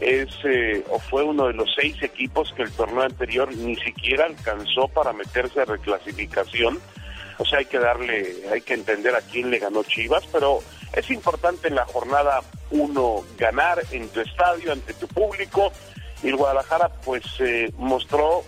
es 0.02 0.30
eh, 0.44 0.84
o 0.90 1.00
fue 1.00 1.24
uno 1.24 1.48
de 1.48 1.54
los 1.54 1.70
seis 1.76 2.02
equipos 2.02 2.54
que 2.56 2.64
el 2.64 2.72
torneo 2.72 3.04
anterior 3.04 3.54
ni 3.56 3.76
siquiera 3.76 4.26
alcanzó 4.26 4.88
para 4.88 5.14
meterse 5.14 5.62
a 5.62 5.66
reclasificación. 5.66 6.80
O 7.38 7.46
sea, 7.46 7.60
hay 7.60 7.66
que 7.66 7.80
darle, 7.80 8.34
hay 8.52 8.62
que 8.62 8.74
entender 8.76 9.14
a 9.14 9.20
quién 9.20 9.52
le 9.52 9.60
ganó 9.60 9.84
Chivas, 9.84 10.24
pero 10.32 10.60
es 10.96 11.10
importante 11.12 11.68
en 11.68 11.76
la 11.76 11.86
jornada 11.86 12.42
uno 12.72 13.24
ganar 13.38 13.82
en 13.92 14.10
tu 14.10 14.22
estadio, 14.22 14.72
ante 14.72 14.94
tu 14.94 15.08
público. 15.08 15.72
Y 16.24 16.32
Guadalajara 16.32 16.90
pues 17.04 17.24
eh, 17.40 17.72
mostró 17.78 18.44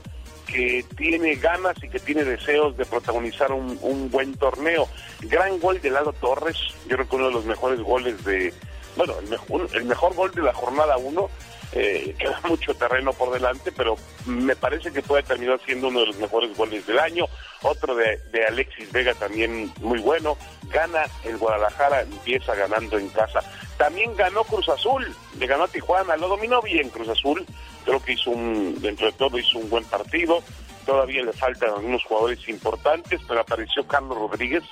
que 0.48 0.86
tiene 0.96 1.36
ganas 1.36 1.76
y 1.84 1.90
que 1.90 2.00
tiene 2.00 2.24
deseos 2.24 2.78
de 2.78 2.86
protagonizar 2.86 3.52
un, 3.52 3.78
un 3.82 4.10
buen 4.10 4.36
torneo. 4.36 4.88
Gran 5.22 5.60
gol 5.60 5.82
de 5.82 5.92
Lalo 5.92 6.14
Torres, 6.14 6.58
yo 6.88 6.96
creo 6.96 7.10
que 7.10 7.16
uno 7.18 7.28
de 7.28 7.34
los 7.34 7.46
mejores 7.46 7.82
goles 7.82 8.24
de, 8.24 8.54
bueno, 8.96 9.14
el 9.20 9.28
mejor, 9.28 9.70
el 9.74 9.86
mejor 9.86 10.16
gol 10.16 10.32
de 10.32 10.42
la 10.42 10.54
jornada 10.54 10.98
1. 10.98 11.30
Eh, 11.74 12.16
queda 12.20 12.40
mucho 12.48 12.74
terreno 12.76 13.14
por 13.14 13.32
delante, 13.32 13.72
pero 13.72 13.96
me 14.26 14.56
parece 14.56 14.92
que 14.92 15.02
puede 15.02 15.24
terminar 15.24 15.60
siendo 15.66 15.88
uno 15.90 16.02
de 16.02 16.08
los 16.08 16.18
mejores 16.18 16.56
goles 16.56 16.86
del 16.86 17.00
año. 17.00 17.26
Otro 17.62 17.96
de, 17.96 18.18
de 18.32 18.46
Alexis 18.46 18.92
Vega 18.92 19.14
también 19.14 19.72
muy 19.82 20.00
bueno. 20.00 20.38
Gana 20.70 21.06
el 21.24 21.38
Guadalajara, 21.38 22.02
empieza 22.02 22.56
ganando 22.56 22.98
en 22.98 23.10
casa. 23.10 23.40
También 23.78 24.16
ganó 24.16 24.44
Cruz 24.44 24.68
Azul, 24.70 25.16
le 25.40 25.48
ganó 25.48 25.66
a 25.66 25.68
Tijuana, 25.68 26.18
lo 26.18 26.28
dominó 26.28 26.62
bien 26.62 26.90
Cruz 26.90 27.10
Azul. 27.10 27.46
Creo 27.86 28.04
que 28.04 28.14
hizo 28.14 28.32
un, 28.32 28.82
dentro 28.82 29.06
de 29.08 29.14
todo 29.14 29.38
hizo 29.38 29.60
un 29.60 29.70
buen 29.70 29.84
partido. 29.86 30.44
Todavía 30.86 31.24
le 31.24 31.34
faltan 31.34 31.70
algunos 31.70 32.04
jugadores 32.04 32.48
importantes, 32.50 33.22
pero 33.28 33.42
apareció 33.42 33.86
Carlos 33.86 34.18
Rodríguez, 34.18 34.64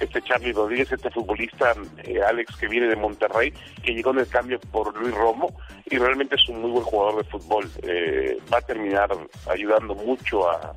este 0.00 0.22
Charlie 0.22 0.52
Rodríguez, 0.52 0.90
este 0.90 1.10
futbolista 1.10 1.74
eh, 2.04 2.20
Alex 2.22 2.56
que 2.56 2.68
viene 2.68 2.88
de 2.88 2.96
Monterrey, 2.96 3.52
que 3.82 3.92
llegó 3.92 4.10
en 4.10 4.20
el 4.20 4.28
cambio 4.28 4.58
por 4.72 4.96
Luis 4.96 5.14
Romo 5.14 5.54
y 5.86 5.98
realmente 5.98 6.36
es 6.36 6.48
un 6.48 6.62
muy 6.62 6.70
buen 6.70 6.84
jugador 6.84 7.22
de 7.22 7.30
fútbol. 7.30 7.70
Eh, 7.82 8.38
va 8.52 8.58
a 8.58 8.62
terminar 8.62 9.10
ayudando 9.48 9.94
mucho 9.94 10.48
a, 10.48 10.74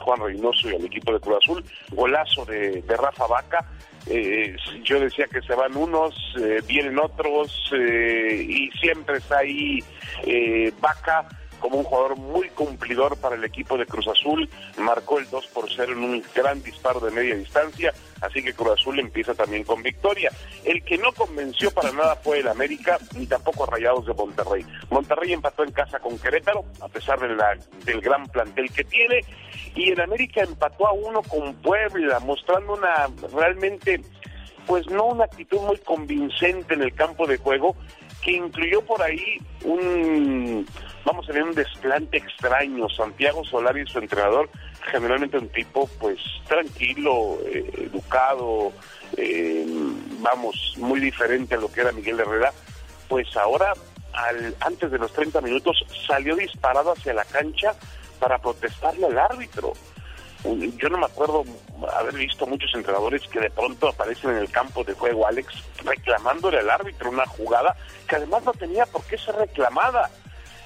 Juan 0.00 0.20
Reynoso 0.20 0.70
y 0.70 0.74
al 0.76 0.84
equipo 0.84 1.14
de 1.14 1.20
Cruz 1.20 1.38
Azul. 1.42 1.64
Golazo 1.92 2.44
de, 2.44 2.84
Rafa 2.86 3.26
Vaca. 3.26 3.64
Eh, 4.06 4.54
yo 4.84 5.00
decía 5.00 5.26
que 5.32 5.40
se 5.40 5.54
van 5.54 5.74
unos, 5.74 6.14
vienen 6.66 6.98
otros 6.98 7.72
y 7.72 8.70
siempre 8.78 9.16
está 9.16 9.38
ahí 9.38 9.82
Vaca 10.78 11.26
como 11.60 11.78
un 11.78 11.84
jugador 11.84 12.16
muy 12.16 12.48
cumplidor 12.50 13.16
para 13.18 13.36
el 13.36 13.44
equipo 13.44 13.76
de 13.76 13.86
Cruz 13.86 14.08
Azul, 14.08 14.48
marcó 14.78 15.18
el 15.18 15.28
2 15.30 15.46
por 15.48 15.70
0 15.70 15.92
en 15.92 15.98
un 15.98 16.24
gran 16.34 16.62
disparo 16.62 17.00
de 17.00 17.10
media 17.10 17.36
distancia, 17.36 17.92
así 18.20 18.42
que 18.42 18.54
Cruz 18.54 18.72
Azul 18.80 18.98
empieza 18.98 19.34
también 19.34 19.64
con 19.64 19.82
victoria. 19.82 20.30
El 20.64 20.82
que 20.82 20.98
no 20.98 21.12
convenció 21.12 21.70
para 21.70 21.92
nada 21.92 22.16
fue 22.16 22.40
el 22.40 22.48
América, 22.48 22.98
ni 23.16 23.26
tampoco 23.26 23.66
Rayados 23.66 24.06
de 24.06 24.14
Monterrey. 24.14 24.64
Monterrey 24.90 25.32
empató 25.32 25.64
en 25.64 25.72
casa 25.72 25.98
con 25.98 26.18
Querétaro, 26.18 26.64
a 26.80 26.88
pesar 26.88 27.18
del 27.20 28.00
gran 28.00 28.26
plantel 28.26 28.70
que 28.72 28.84
tiene, 28.84 29.20
y 29.74 29.90
el 29.90 30.00
América 30.00 30.42
empató 30.42 30.86
a 30.86 30.92
uno 30.92 31.22
con 31.22 31.54
Puebla, 31.56 32.20
mostrando 32.20 32.74
una 32.74 33.08
realmente, 33.34 34.00
pues 34.66 34.86
no 34.88 35.06
una 35.06 35.24
actitud 35.24 35.60
muy 35.60 35.78
convincente 35.78 36.74
en 36.74 36.82
el 36.82 36.94
campo 36.94 37.26
de 37.26 37.38
juego, 37.38 37.76
que 38.22 38.32
incluyó 38.32 38.80
por 38.82 39.02
ahí 39.02 39.38
un, 39.64 40.66
vamos 41.04 41.28
a 41.28 41.32
ver, 41.32 41.42
un 41.42 41.54
desplante 41.54 42.18
extraño. 42.18 42.88
Santiago 42.88 43.44
Solari, 43.44 43.86
su 43.86 43.98
entrenador, 43.98 44.50
generalmente 44.90 45.38
un 45.38 45.48
tipo, 45.48 45.88
pues, 45.98 46.18
tranquilo, 46.46 47.38
eh, 47.46 47.70
educado, 47.78 48.72
eh, 49.16 49.66
vamos, 50.20 50.74
muy 50.78 51.00
diferente 51.00 51.54
a 51.54 51.58
lo 51.58 51.70
que 51.70 51.80
era 51.80 51.92
Miguel 51.92 52.20
Herrera, 52.20 52.52
pues 53.08 53.36
ahora, 53.36 53.72
al, 54.12 54.54
antes 54.60 54.90
de 54.90 54.98
los 54.98 55.12
30 55.12 55.40
minutos, 55.40 55.84
salió 56.06 56.36
disparado 56.36 56.92
hacia 56.92 57.14
la 57.14 57.24
cancha 57.24 57.74
para 58.18 58.38
protestarle 58.38 59.06
al 59.06 59.18
árbitro. 59.18 59.72
Yo 60.56 60.88
no 60.88 60.98
me 60.98 61.06
acuerdo 61.06 61.44
haber 61.94 62.14
visto 62.14 62.46
muchos 62.46 62.74
entrenadores 62.74 63.22
que 63.28 63.40
de 63.40 63.50
pronto 63.50 63.88
aparecen 63.88 64.30
en 64.30 64.38
el 64.38 64.50
campo 64.50 64.82
de 64.84 64.94
juego, 64.94 65.26
Alex, 65.26 65.52
reclamándole 65.84 66.58
al 66.58 66.70
árbitro 66.70 67.10
una 67.10 67.26
jugada 67.26 67.76
que 68.08 68.16
además 68.16 68.44
no 68.44 68.52
tenía 68.52 68.86
por 68.86 69.04
qué 69.04 69.18
ser 69.18 69.34
reclamada. 69.36 70.10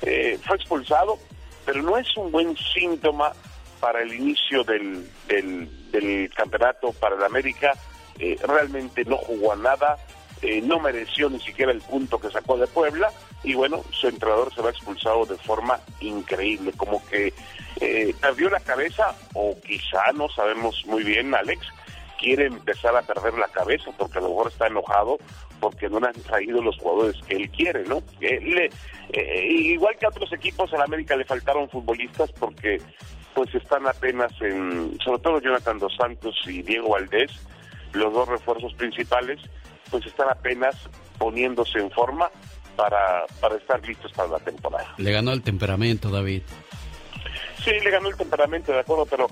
Eh, 0.02 0.38
fue 0.44 0.56
expulsado, 0.56 1.18
pero 1.64 1.82
no 1.82 1.96
es 1.96 2.16
un 2.16 2.30
buen 2.30 2.56
síntoma 2.56 3.32
para 3.80 4.02
el 4.02 4.14
inicio 4.14 4.62
del, 4.62 5.08
del, 5.26 6.30
campeonato 6.34 6.92
para 6.92 7.16
el 7.16 7.24
América. 7.24 7.72
Eh, 8.18 8.36
realmente 8.46 9.04
no 9.04 9.16
jugó 9.16 9.52
a 9.52 9.56
nada, 9.56 9.96
eh, 10.42 10.60
no 10.60 10.80
mereció 10.80 11.30
ni 11.30 11.40
siquiera 11.40 11.72
el 11.72 11.80
punto 11.80 12.18
que 12.18 12.30
sacó 12.30 12.56
de 12.56 12.66
Puebla 12.66 13.10
y 13.44 13.54
bueno, 13.54 13.82
su 13.90 14.08
entrenador 14.08 14.52
se 14.54 14.60
va 14.60 14.70
expulsado 14.70 15.24
de 15.24 15.36
forma 15.36 15.80
increíble, 16.00 16.72
como 16.76 17.04
que 17.06 17.32
eh, 17.80 18.14
perdió 18.20 18.50
la 18.50 18.60
cabeza 18.60 19.14
o 19.34 19.56
quizá, 19.60 20.12
no 20.14 20.28
sabemos 20.28 20.84
muy 20.86 21.04
bien, 21.04 21.34
Alex, 21.34 21.66
quiere 22.18 22.46
empezar 22.46 22.96
a 22.96 23.02
perder 23.02 23.34
la 23.34 23.48
cabeza 23.48 23.90
porque 23.96 24.18
a 24.18 24.20
lo 24.20 24.28
mejor 24.30 24.48
está 24.48 24.66
enojado 24.66 25.18
porque 25.60 25.88
no 25.88 26.00
le 26.00 26.08
han 26.08 26.14
traído 26.14 26.60
los 26.60 26.76
jugadores 26.78 27.16
que 27.26 27.36
él 27.36 27.48
quiere, 27.50 27.84
¿no? 27.84 28.02
Él 28.20 28.68
eh, 29.12 29.46
igual 29.48 29.96
que 29.96 30.06
a 30.06 30.08
otros 30.08 30.32
equipos, 30.32 30.72
al 30.72 30.82
América 30.82 31.14
le 31.14 31.24
faltaron 31.24 31.70
futbolistas 31.70 32.32
porque 32.32 32.80
pues 33.34 33.54
están 33.54 33.86
apenas 33.86 34.32
en, 34.40 34.98
sobre 35.04 35.22
todo 35.22 35.40
Jonathan 35.40 35.78
Dos 35.78 35.94
Santos 35.96 36.36
y 36.46 36.62
Diego 36.62 36.90
Valdés, 36.90 37.30
los 37.92 38.12
dos 38.12 38.28
refuerzos 38.28 38.74
principales, 38.74 39.40
pues 39.92 40.04
están 40.06 40.28
apenas 40.28 40.74
poniéndose 41.18 41.78
en 41.78 41.90
forma 41.92 42.28
para, 42.74 43.24
para 43.40 43.54
estar 43.56 43.80
listos 43.86 44.10
para 44.12 44.28
la 44.30 44.38
temporada. 44.40 44.92
Le 44.98 45.12
ganó 45.12 45.32
el 45.32 45.42
temperamento, 45.42 46.10
David. 46.10 46.42
Sí, 47.64 47.70
le 47.84 47.90
ganó 47.90 48.08
el 48.08 48.16
temperamento, 48.16 48.72
de 48.72 48.80
acuerdo, 48.80 49.06
pero 49.06 49.28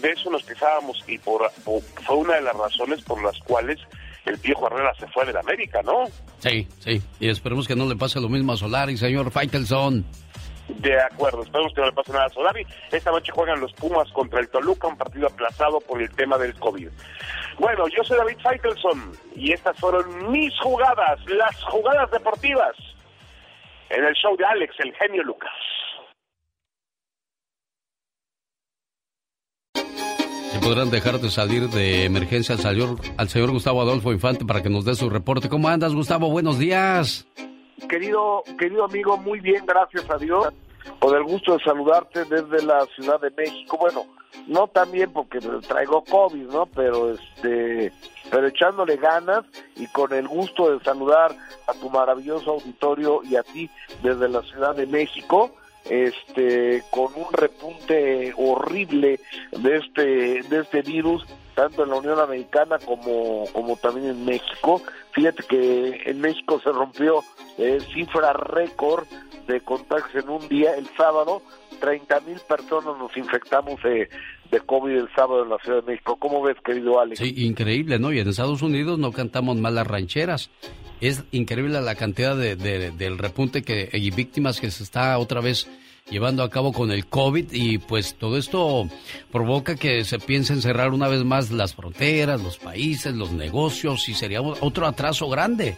de 0.00 0.10
eso 0.12 0.30
nos 0.30 0.42
quejábamos 0.44 1.02
y 1.06 1.18
por, 1.18 1.50
por- 1.64 1.82
fue 2.06 2.16
una 2.16 2.36
de 2.36 2.42
las 2.42 2.54
razones 2.56 3.02
por 3.02 3.22
las 3.22 3.38
cuales 3.40 3.78
el 4.24 4.36
viejo 4.38 4.66
Herrera 4.68 4.94
se 4.98 5.06
fue 5.08 5.26
de 5.26 5.34
la 5.34 5.40
América, 5.40 5.82
¿no? 5.82 6.04
Sí, 6.38 6.66
sí. 6.78 7.02
Y 7.20 7.28
esperemos 7.28 7.68
que 7.68 7.76
no 7.76 7.84
le 7.86 7.96
pase 7.96 8.20
lo 8.20 8.30
mismo 8.30 8.52
a 8.54 8.56
Solari, 8.56 8.96
señor 8.96 9.30
Faitelson. 9.30 10.04
De 10.68 10.98
acuerdo, 11.00 11.42
esperemos 11.42 11.74
que 11.74 11.80
no 11.80 11.88
le 11.88 11.92
pase 11.92 12.12
nada 12.12 12.26
a 12.26 12.30
Solari. 12.30 12.66
Esta 12.90 13.10
noche 13.10 13.32
juegan 13.32 13.60
los 13.60 13.72
Pumas 13.74 14.10
contra 14.12 14.40
el 14.40 14.48
Toluca, 14.48 14.88
un 14.88 14.96
partido 14.96 15.26
aplazado 15.26 15.80
por 15.80 16.00
el 16.00 16.10
tema 16.10 16.38
del 16.38 16.54
COVID. 16.54 16.88
Bueno, 17.58 17.84
yo 17.88 18.02
soy 18.02 18.16
David 18.16 18.38
Feitelson 18.42 19.12
y 19.36 19.52
estas 19.52 19.78
fueron 19.78 20.32
mis 20.32 20.52
jugadas, 20.60 21.20
las 21.26 21.62
jugadas 21.64 22.10
deportivas, 22.10 22.74
en 23.90 24.04
el 24.04 24.14
show 24.14 24.36
de 24.36 24.44
Alex, 24.44 24.74
el 24.80 24.94
genio 24.94 25.22
Lucas. 25.22 25.52
Si 29.74 30.60
podrán 30.60 30.90
dejar 30.90 31.18
de 31.18 31.30
salir 31.30 31.68
de 31.68 32.04
emergencia 32.04 32.54
al 32.54 32.60
señor, 32.60 32.96
al 33.16 33.28
señor 33.28 33.50
Gustavo 33.50 33.82
Adolfo 33.82 34.12
Infante 34.12 34.44
para 34.44 34.62
que 34.62 34.70
nos 34.70 34.84
dé 34.84 34.94
su 34.94 35.10
reporte. 35.10 35.48
¿Cómo 35.48 35.68
andas, 35.68 35.94
Gustavo? 35.94 36.30
Buenos 36.30 36.58
días. 36.58 37.26
Querido, 37.88 38.42
querido 38.58 38.84
amigo, 38.84 39.16
muy 39.16 39.40
bien, 39.40 39.64
gracias 39.66 40.08
a 40.10 40.18
Dios. 40.18 40.48
Con 40.98 41.16
el 41.16 41.24
gusto 41.24 41.56
de 41.56 41.64
saludarte 41.64 42.24
desde 42.24 42.62
la 42.62 42.84
Ciudad 42.94 43.20
de 43.20 43.30
México. 43.30 43.78
Bueno, 43.78 44.04
no 44.46 44.66
también 44.68 45.12
porque 45.12 45.38
traigo 45.66 46.04
COVID, 46.04 46.48
¿no? 46.48 46.66
Pero 46.66 47.12
este, 47.12 47.92
pero 48.30 48.46
echándole 48.46 48.96
ganas 48.96 49.44
y 49.76 49.86
con 49.86 50.12
el 50.12 50.28
gusto 50.28 50.70
de 50.70 50.84
saludar 50.84 51.34
a 51.66 51.72
tu 51.74 51.88
maravilloso 51.90 52.52
auditorio 52.52 53.22
y 53.24 53.36
a 53.36 53.42
ti 53.42 53.70
desde 54.02 54.28
la 54.28 54.42
Ciudad 54.42 54.74
de 54.74 54.86
México 54.86 55.50
este 55.88 56.82
con 56.90 57.12
un 57.14 57.30
repunte 57.32 58.32
horrible 58.38 59.20
de 59.52 59.76
este 59.76 60.42
de 60.42 60.60
este 60.60 60.80
virus 60.80 61.26
tanto 61.54 61.84
en 61.84 61.90
la 61.90 61.96
Unión 61.96 62.18
Americana 62.18 62.78
como 62.78 63.44
como 63.52 63.76
también 63.76 64.06
en 64.08 64.24
México 64.24 64.80
fíjate 65.14 65.42
que 65.48 66.02
en 66.06 66.20
México 66.20 66.60
se 66.62 66.70
rompió 66.70 67.22
eh, 67.58 67.78
cifra 67.92 68.32
récord 68.32 69.06
de 69.46 69.60
contagios 69.60 70.24
en 70.24 70.30
un 70.30 70.48
día 70.48 70.74
el 70.74 70.86
sábado 70.96 71.42
30 71.80 72.20
mil 72.20 72.38
personas 72.48 72.98
nos 72.98 73.16
infectamos 73.16 73.82
de, 73.82 74.08
de 74.50 74.60
COVID 74.60 74.92
el 74.92 75.08
sábado 75.14 75.44
en 75.44 75.50
la 75.50 75.58
Ciudad 75.58 75.82
de 75.82 75.92
México 75.92 76.16
¿cómo 76.16 76.42
ves 76.42 76.56
querido 76.64 77.00
Alex? 77.00 77.18
Sí, 77.18 77.34
increíble, 77.46 77.98
¿no? 77.98 78.12
Y 78.12 78.20
en 78.20 78.28
Estados 78.28 78.62
Unidos 78.62 78.98
no 78.98 79.12
cantamos 79.12 79.56
mal 79.56 79.74
las 79.74 79.86
rancheras 79.86 80.50
es 81.00 81.24
increíble 81.32 81.80
la 81.80 81.94
cantidad 81.94 82.36
de, 82.36 82.56
del 82.56 83.18
repunte 83.18 83.62
que, 83.62 83.90
y 83.92 84.10
víctimas 84.10 84.60
que 84.60 84.70
se 84.70 84.82
está 84.82 85.18
otra 85.18 85.40
vez 85.40 85.68
llevando 86.10 86.42
a 86.42 86.50
cabo 86.50 86.72
con 86.72 86.90
el 86.90 87.06
COVID 87.06 87.52
y 87.52 87.78
pues 87.78 88.14
todo 88.14 88.36
esto 88.36 88.86
provoca 89.32 89.74
que 89.76 90.04
se 90.04 90.18
piense 90.18 90.52
en 90.52 90.62
cerrar 90.62 90.90
una 90.90 91.08
vez 91.08 91.24
más 91.24 91.50
las 91.50 91.74
fronteras, 91.74 92.42
los 92.42 92.58
países, 92.58 93.14
los 93.14 93.32
negocios 93.32 94.08
y 94.08 94.14
sería 94.14 94.42
otro 94.42 94.86
atraso 94.86 95.28
grande. 95.28 95.76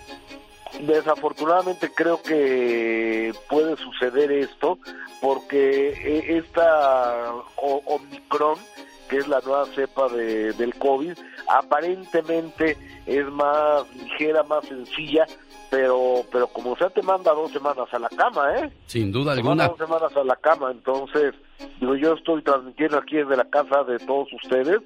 Desafortunadamente 0.80 1.90
creo 1.94 2.22
que 2.22 3.32
puede 3.48 3.76
suceder 3.76 4.30
esto 4.32 4.78
porque 5.22 5.90
e, 5.90 6.38
esta 6.38 7.32
Omicron 7.56 8.58
que 9.08 9.18
es 9.18 9.28
la 9.28 9.40
nueva 9.40 9.66
cepa 9.74 10.08
de, 10.08 10.52
del 10.52 10.74
COVID, 10.74 11.16
aparentemente 11.48 12.76
es 13.06 13.26
más 13.26 13.84
ligera, 13.94 14.42
más 14.42 14.66
sencilla, 14.66 15.26
pero 15.70 16.24
pero 16.30 16.46
como 16.48 16.76
sea 16.76 16.90
te 16.90 17.02
manda 17.02 17.32
dos 17.32 17.52
semanas 17.52 17.88
a 17.92 17.98
la 17.98 18.08
cama, 18.08 18.58
¿eh? 18.58 18.72
Sin 18.86 19.12
duda 19.12 19.32
te 19.32 19.38
alguna. 19.40 19.66
Manda 19.66 19.68
dos 19.68 19.78
semanas 19.78 20.16
a 20.16 20.24
la 20.24 20.36
cama, 20.36 20.70
entonces 20.70 21.34
digo 21.80 21.96
yo 21.96 22.14
estoy 22.14 22.42
transmitiendo 22.42 22.98
aquí 22.98 23.16
desde 23.16 23.36
la 23.36 23.44
casa 23.44 23.84
de 23.84 23.98
todos 23.98 24.28
ustedes 24.32 24.80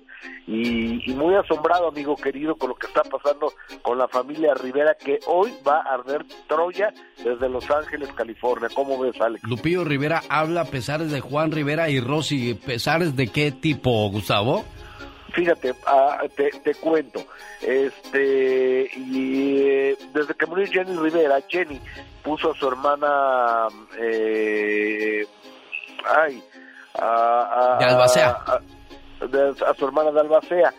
y, 0.47 1.10
y, 1.10 1.14
muy 1.14 1.34
asombrado, 1.34 1.88
amigo 1.88 2.16
querido, 2.16 2.56
con 2.56 2.70
lo 2.70 2.74
que 2.74 2.86
está 2.86 3.02
pasando 3.02 3.52
con 3.82 3.98
la 3.98 4.09
familia 4.09 4.55
Rivera 4.55 4.94
que 4.94 5.18
hoy 5.26 5.52
va 5.66 5.78
a 5.78 5.94
arder 5.94 6.24
Troya 6.48 6.92
desde 7.24 7.48
Los 7.48 7.70
Ángeles, 7.70 8.12
California. 8.12 8.68
¿Cómo 8.74 8.98
ves, 8.98 9.20
Alex? 9.20 9.42
Lupillo 9.44 9.84
Rivera 9.84 10.22
habla 10.28 10.64
pesares 10.64 11.10
de 11.10 11.20
Juan 11.20 11.52
Rivera 11.52 11.88
y 11.88 12.01
Rosy. 12.01 12.55
¿Pesares 12.55 13.16
de 13.16 13.28
qué 13.28 13.52
tipo, 13.52 14.09
Gustavo? 14.10 14.64
Fíjate, 15.32 15.74
ah, 15.86 16.22
te, 16.36 16.51
te, 16.64 16.74
cuento, 16.74 17.24
este, 17.60 18.90
y 18.97 19.59
eh, 19.60 19.98
desde 20.12 20.34
que 20.34 20.47
murió 20.47 20.66
Jenny 20.66 20.97
Rivera, 20.97 21.40
Jenny 21.48 21.80
puso 22.22 22.51
a 22.51 22.56
su 22.56 22.66
hermana, 22.66 23.68
eh, 23.98 25.24
ay, 26.05 26.42
a, 26.99 27.77
a, 27.77 27.79
de 27.79 27.85
Albacea. 27.85 28.39
A, 28.47 28.61
a, 29.71 29.75
su 29.75 29.87
hermana 29.87 30.11
de 30.12 30.21
Albacea, 30.21 30.75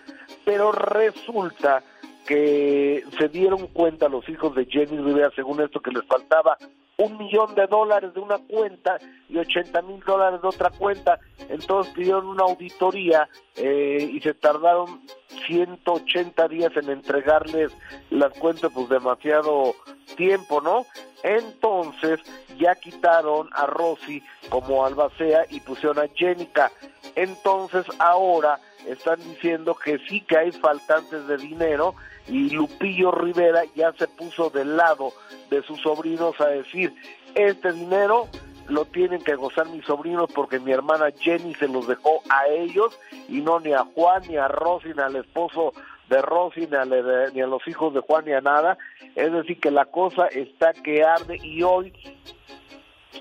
pero 0.45 0.71
resulta 0.71 1.83
que 2.25 3.03
se 3.17 3.29
dieron 3.29 3.67
cuenta 3.67 4.09
los 4.09 4.27
hijos 4.29 4.55
de 4.55 4.65
Jenny 4.65 4.97
Rivera, 4.97 5.31
según 5.35 5.61
esto, 5.61 5.79
que 5.79 5.91
les 5.91 6.05
faltaba 6.05 6.57
un 6.97 7.17
millón 7.17 7.55
de 7.55 7.65
dólares 7.67 8.13
de 8.13 8.19
una 8.19 8.37
cuenta 8.37 8.97
y 9.27 9.37
80 9.37 9.81
mil 9.81 9.99
dólares 10.01 10.41
de 10.41 10.47
otra 10.47 10.69
cuenta. 10.69 11.19
Entonces 11.49 11.91
pidieron 11.93 12.27
una 12.27 12.43
auditoría 12.43 13.27
eh, 13.55 14.09
y 14.11 14.19
se 14.21 14.33
tardaron 14.33 15.01
180 15.47 16.47
días 16.47 16.71
en 16.75 16.89
entregarles 16.89 17.71
las 18.11 18.31
cuentas, 18.37 18.71
pues 18.73 18.89
demasiado 18.89 19.73
tiempo, 20.15 20.61
¿no? 20.61 20.85
Entonces 21.23 22.19
ya 22.59 22.75
quitaron 22.75 23.49
a 23.53 23.65
Rosy 23.65 24.21
como 24.49 24.85
albacea 24.85 25.45
y 25.49 25.59
pusieron 25.61 25.99
a 25.99 26.07
Jenica. 26.13 26.71
Entonces 27.15 27.85
ahora 27.99 28.59
están 28.87 29.19
diciendo 29.19 29.75
que 29.75 29.99
sí 30.09 30.21
que 30.21 30.37
hay 30.37 30.51
faltantes 30.51 31.27
de 31.27 31.37
dinero 31.37 31.95
y 32.27 32.49
Lupillo 32.49 33.11
Rivera 33.11 33.63
ya 33.75 33.93
se 33.93 34.07
puso 34.07 34.49
del 34.49 34.77
lado 34.77 35.13
de 35.49 35.61
sus 35.63 35.79
sobrinos 35.81 36.39
a 36.39 36.47
decir, 36.47 36.93
este 37.35 37.71
dinero 37.73 38.27
lo 38.67 38.85
tienen 38.85 39.21
que 39.21 39.35
gozar 39.35 39.67
mis 39.69 39.85
sobrinos 39.85 40.31
porque 40.33 40.59
mi 40.59 40.71
hermana 40.71 41.11
Jenny 41.19 41.53
se 41.55 41.67
los 41.67 41.87
dejó 41.87 42.21
a 42.29 42.47
ellos 42.47 42.97
y 43.27 43.41
no 43.41 43.59
ni 43.59 43.73
a 43.73 43.83
Juan, 43.83 44.21
ni 44.29 44.37
a 44.37 44.47
Rosy, 44.47 44.89
ni 44.95 45.01
al 45.01 45.15
esposo 45.15 45.73
de 46.09 46.21
Rosy, 46.21 46.67
ni 46.67 46.77
a, 46.77 46.85
ni 46.85 47.41
a 47.41 47.47
los 47.47 47.67
hijos 47.67 47.93
de 47.93 48.01
Juan, 48.01 48.25
ni 48.25 48.33
a 48.33 48.41
nada. 48.41 48.77
Es 49.15 49.31
decir, 49.31 49.59
que 49.59 49.71
la 49.71 49.85
cosa 49.85 50.27
está 50.27 50.73
que 50.73 51.03
arde 51.03 51.37
y 51.41 51.63
hoy 51.63 51.93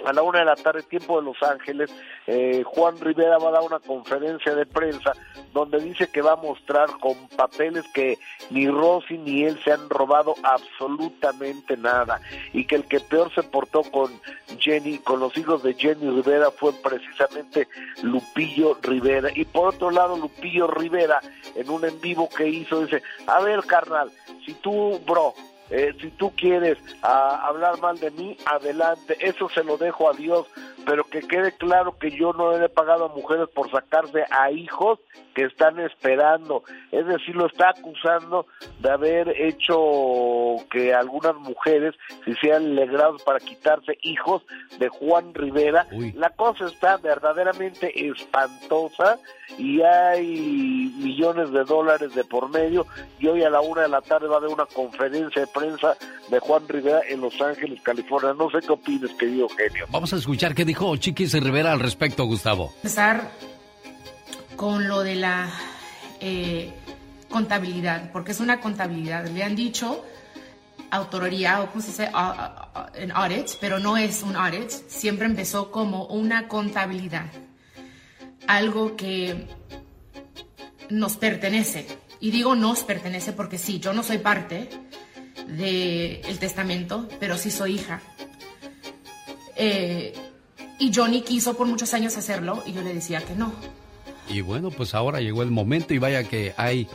a 0.05 0.13
la 0.13 0.23
una 0.23 0.41
de 0.41 0.45
la 0.45 0.57
tarde, 0.57 0.83
tiempo 0.83 1.21
de 1.21 1.27
Los 1.27 1.43
Ángeles, 1.43 1.91
eh, 2.27 2.63
Juan 2.65 2.99
Rivera 3.01 3.39
va 3.39 3.49
a 3.49 3.53
dar 3.53 3.63
una 3.63 3.81
conferencia 3.81 4.55
de 4.55 4.67
prensa 4.67 5.13
donde 5.53 5.81
dice 5.81 6.09
que 6.09 6.23
va 6.23 6.33
a 6.33 6.37
mostrar 6.37 6.89
con 7.01 7.29
papeles 7.37 7.85
que 7.93 8.19
ni 8.51 8.69
Rosy 8.69 9.19
ni 9.19 9.45
él 9.45 9.59
se 9.65 9.73
han 9.73 9.89
robado 9.91 10.35
absolutamente 10.43 11.77
nada 11.77 12.21
y 12.53 12.67
que 12.67 12.77
el 12.77 12.85
que 12.85 13.01
peor 13.01 13.33
se 13.35 13.43
portó 13.43 13.83
con 13.83 14.11
Jenny, 14.59 14.99
con 14.99 15.21
los 15.21 15.37
hijos 15.37 15.63
de 15.63 15.75
Jenny 15.75 16.09
Rivera 16.09 16.51
fue 16.51 16.73
precisamente 16.73 17.69
Lupillo 18.03 18.79
Rivera. 18.83 19.31
Y 19.35 19.45
por 19.45 19.75
otro 19.75 19.91
lado, 19.91 20.17
Lupillo 20.17 20.67
Rivera, 20.67 21.21
en 21.55 21.69
un 21.69 21.85
en 21.85 22.01
vivo 22.01 22.29
que 22.29 22.49
hizo, 22.49 22.85
dice, 22.85 23.03
a 23.27 23.41
ver 23.41 23.61
carnal, 23.65 24.11
si 24.45 24.55
tú, 24.55 25.01
bro, 25.07 25.35
eh, 25.71 25.95
si 26.01 26.11
tú 26.11 26.33
quieres 26.37 26.79
a, 27.03 27.47
hablar 27.47 27.81
mal 27.81 27.99
de 27.99 28.11
mí, 28.11 28.37
adelante, 28.45 29.17
eso 29.21 29.49
se 29.49 29.63
lo 29.63 29.77
dejo 29.77 30.11
a 30.11 30.15
Dios, 30.15 30.47
pero 30.85 31.05
que 31.05 31.21
quede 31.21 31.53
claro 31.53 31.97
que 31.99 32.11
yo 32.11 32.33
no 32.33 32.57
he 32.57 32.69
pagado 32.69 33.07
a 33.07 33.15
mujeres 33.15 33.49
por 33.55 33.71
sacarse 33.71 34.25
a 34.31 34.51
hijos 34.51 34.99
que 35.35 35.45
están 35.45 35.79
esperando, 35.79 36.65
es 36.91 37.07
decir, 37.07 37.37
lo 37.37 37.47
está 37.47 37.71
acusando 37.71 38.47
de 38.81 38.91
haber 38.91 39.29
hecho 39.41 40.57
que 40.71 40.93
algunas 40.93 41.37
mujeres 41.37 41.95
se 42.25 42.35
sean 42.37 42.75
legrados 42.75 43.23
para 43.23 43.39
quitarse 43.39 43.97
hijos 44.03 44.43
de 44.79 44.89
Juan 44.89 45.33
Rivera. 45.35 45.87
Uy. 45.93 46.13
La 46.13 46.31
cosa 46.31 46.67
está 46.67 46.97
verdaderamente 46.97 48.09
espantosa 48.09 49.19
y 49.57 49.83
hay 49.83 50.90
millones 51.01 51.51
de 51.51 51.65
dólares 51.65 52.15
de 52.15 52.25
por 52.25 52.49
medio 52.49 52.87
y 53.19 53.27
hoy 53.27 53.43
a 53.43 53.51
la 53.51 53.61
una 53.61 53.83
de 53.83 53.89
la 53.89 54.01
tarde 54.01 54.29
va 54.29 54.37
a 54.37 54.39
haber 54.39 54.51
una 54.51 54.67
conferencia 54.67 55.43
de 55.43 55.49
prensa 55.49 55.97
de 56.29 56.39
Juan 56.39 56.69
Rivera 56.69 57.01
en 57.09 57.21
Los 57.21 57.41
Ángeles, 57.41 57.81
California. 57.83 58.35
No 58.35 58.51
sé 58.51 58.59
qué 58.61 58.73
opinas, 58.73 59.11
querido 59.19 59.49
genio. 59.49 59.87
Vamos 59.91 60.13
a 60.13 60.17
escuchar 60.17 60.55
qué 60.55 60.65
dijo 60.65 60.97
Chiquis 60.97 61.33
Rivera 61.33 61.73
al 61.73 61.81
respecto, 61.81 62.25
Gustavo. 62.25 62.73
Empezar 62.77 63.31
con 64.57 64.89
lo 64.89 65.03
de 65.03 65.15
la 65.17 65.51
eh, 66.21 66.73
contabilidad, 67.29 68.13
porque 68.13 68.33
es 68.33 68.41
una 68.41 68.61
contabilidad. 68.61 69.27
Le 69.29 69.43
han 69.43 69.57
dicho 69.57 70.05
autoría 70.91 71.63
o 71.63 71.69
cómo 71.69 71.81
se 71.81 71.89
dice, 71.89 72.11
en 72.95 73.13
audit, 73.13 73.51
pero 73.61 73.79
no 73.79 73.97
es 73.97 74.23
un 74.23 74.37
audit. 74.37 74.71
Siempre 74.71 75.27
empezó 75.27 75.71
como 75.71 76.07
una 76.07 76.49
contabilidad, 76.49 77.27
algo 78.47 78.97
que 78.97 79.47
nos 80.91 81.17
pertenece. 81.17 81.87
Y 82.21 82.31
digo 82.31 82.55
nos 82.55 82.85
pertenece 82.85 83.33
porque 83.33 83.59
sí, 83.59 83.81
yo 83.81 83.93
no 83.93 84.03
soy 84.03 84.19
parte 84.19 84.69
del 85.47 86.21
el 86.25 86.39
testamento, 86.39 87.09
pero 87.19 87.37
sí 87.39 87.51
soy 87.51 87.75
hija. 87.77 88.01
Eh, 89.57 90.13
y 90.79 90.93
Johnny 90.95 91.23
quiso 91.23 91.57
por 91.57 91.67
muchos 91.67 91.93
años 91.95 92.17
hacerlo 92.17 92.63
y 92.67 92.73
yo 92.73 92.83
le 92.83 92.95
decía 92.95 93.21
que 93.21 93.35
no. 93.35 93.53
Y 94.29 94.43
bueno, 94.43 94.71
pues 94.71 94.95
ahora 94.95 95.21
llegó 95.21 95.43
el 95.43 95.51
momento 95.51 95.93
y 95.93 95.99
vaya 95.99 96.25
que 96.25 96.55
hay 96.57 96.87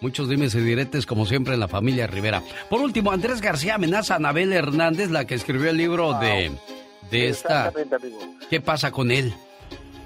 muchos 0.00 0.28
dimes 0.28 0.54
y 0.54 0.60
diretes 0.60 1.06
como 1.06 1.26
siempre 1.26 1.54
en 1.54 1.60
la 1.60 1.68
familia 1.68 2.06
Rivera. 2.06 2.42
Por 2.68 2.80
último, 2.80 3.12
Andrés 3.12 3.40
García 3.40 3.76
amenaza 3.76 4.14
a 4.14 4.16
Anabel 4.18 4.52
Hernández, 4.52 5.10
la 5.10 5.24
que 5.24 5.34
escribió 5.34 5.70
el 5.70 5.76
libro 5.76 6.18
de 6.18 6.52
de 7.12 7.28
esta... 7.28 7.72
¿Qué 8.50 8.60
pasa 8.60 8.90
con 8.90 9.10
él? 9.10 9.32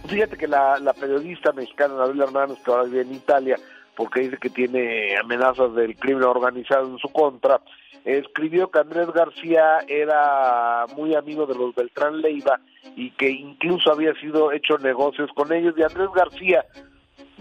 Fíjate 0.08 0.36
que 0.36 0.46
la, 0.46 0.94
periodista 0.98 1.52
mexicana 1.52 1.94
Anabel 1.94 2.20
Hernández, 2.20 2.58
que 2.64 2.70
ahora 2.70 2.84
vive 2.84 3.00
en 3.02 3.14
Italia, 3.14 3.56
porque 3.96 4.20
dice 4.20 4.36
que 4.36 4.50
tiene 4.50 5.16
amenazas 5.16 5.74
del 5.74 5.96
crimen 5.96 6.24
organizado 6.24 6.86
en 6.86 6.98
su 6.98 7.08
contra, 7.08 7.60
escribió 8.04 8.70
que 8.70 8.78
Andrés 8.78 9.08
García 9.12 9.80
era 9.88 10.86
muy 10.96 11.14
amigo 11.14 11.46
de 11.46 11.56
los 11.56 11.74
Beltrán 11.74 12.20
Leiva 12.20 12.60
y 12.94 13.10
que 13.12 13.30
incluso 13.30 13.90
había 13.90 14.14
sido 14.14 14.52
hecho 14.52 14.78
negocios 14.78 15.30
con 15.34 15.52
ellos. 15.52 15.74
Y 15.76 15.82
Andrés 15.82 16.08
García 16.14 16.64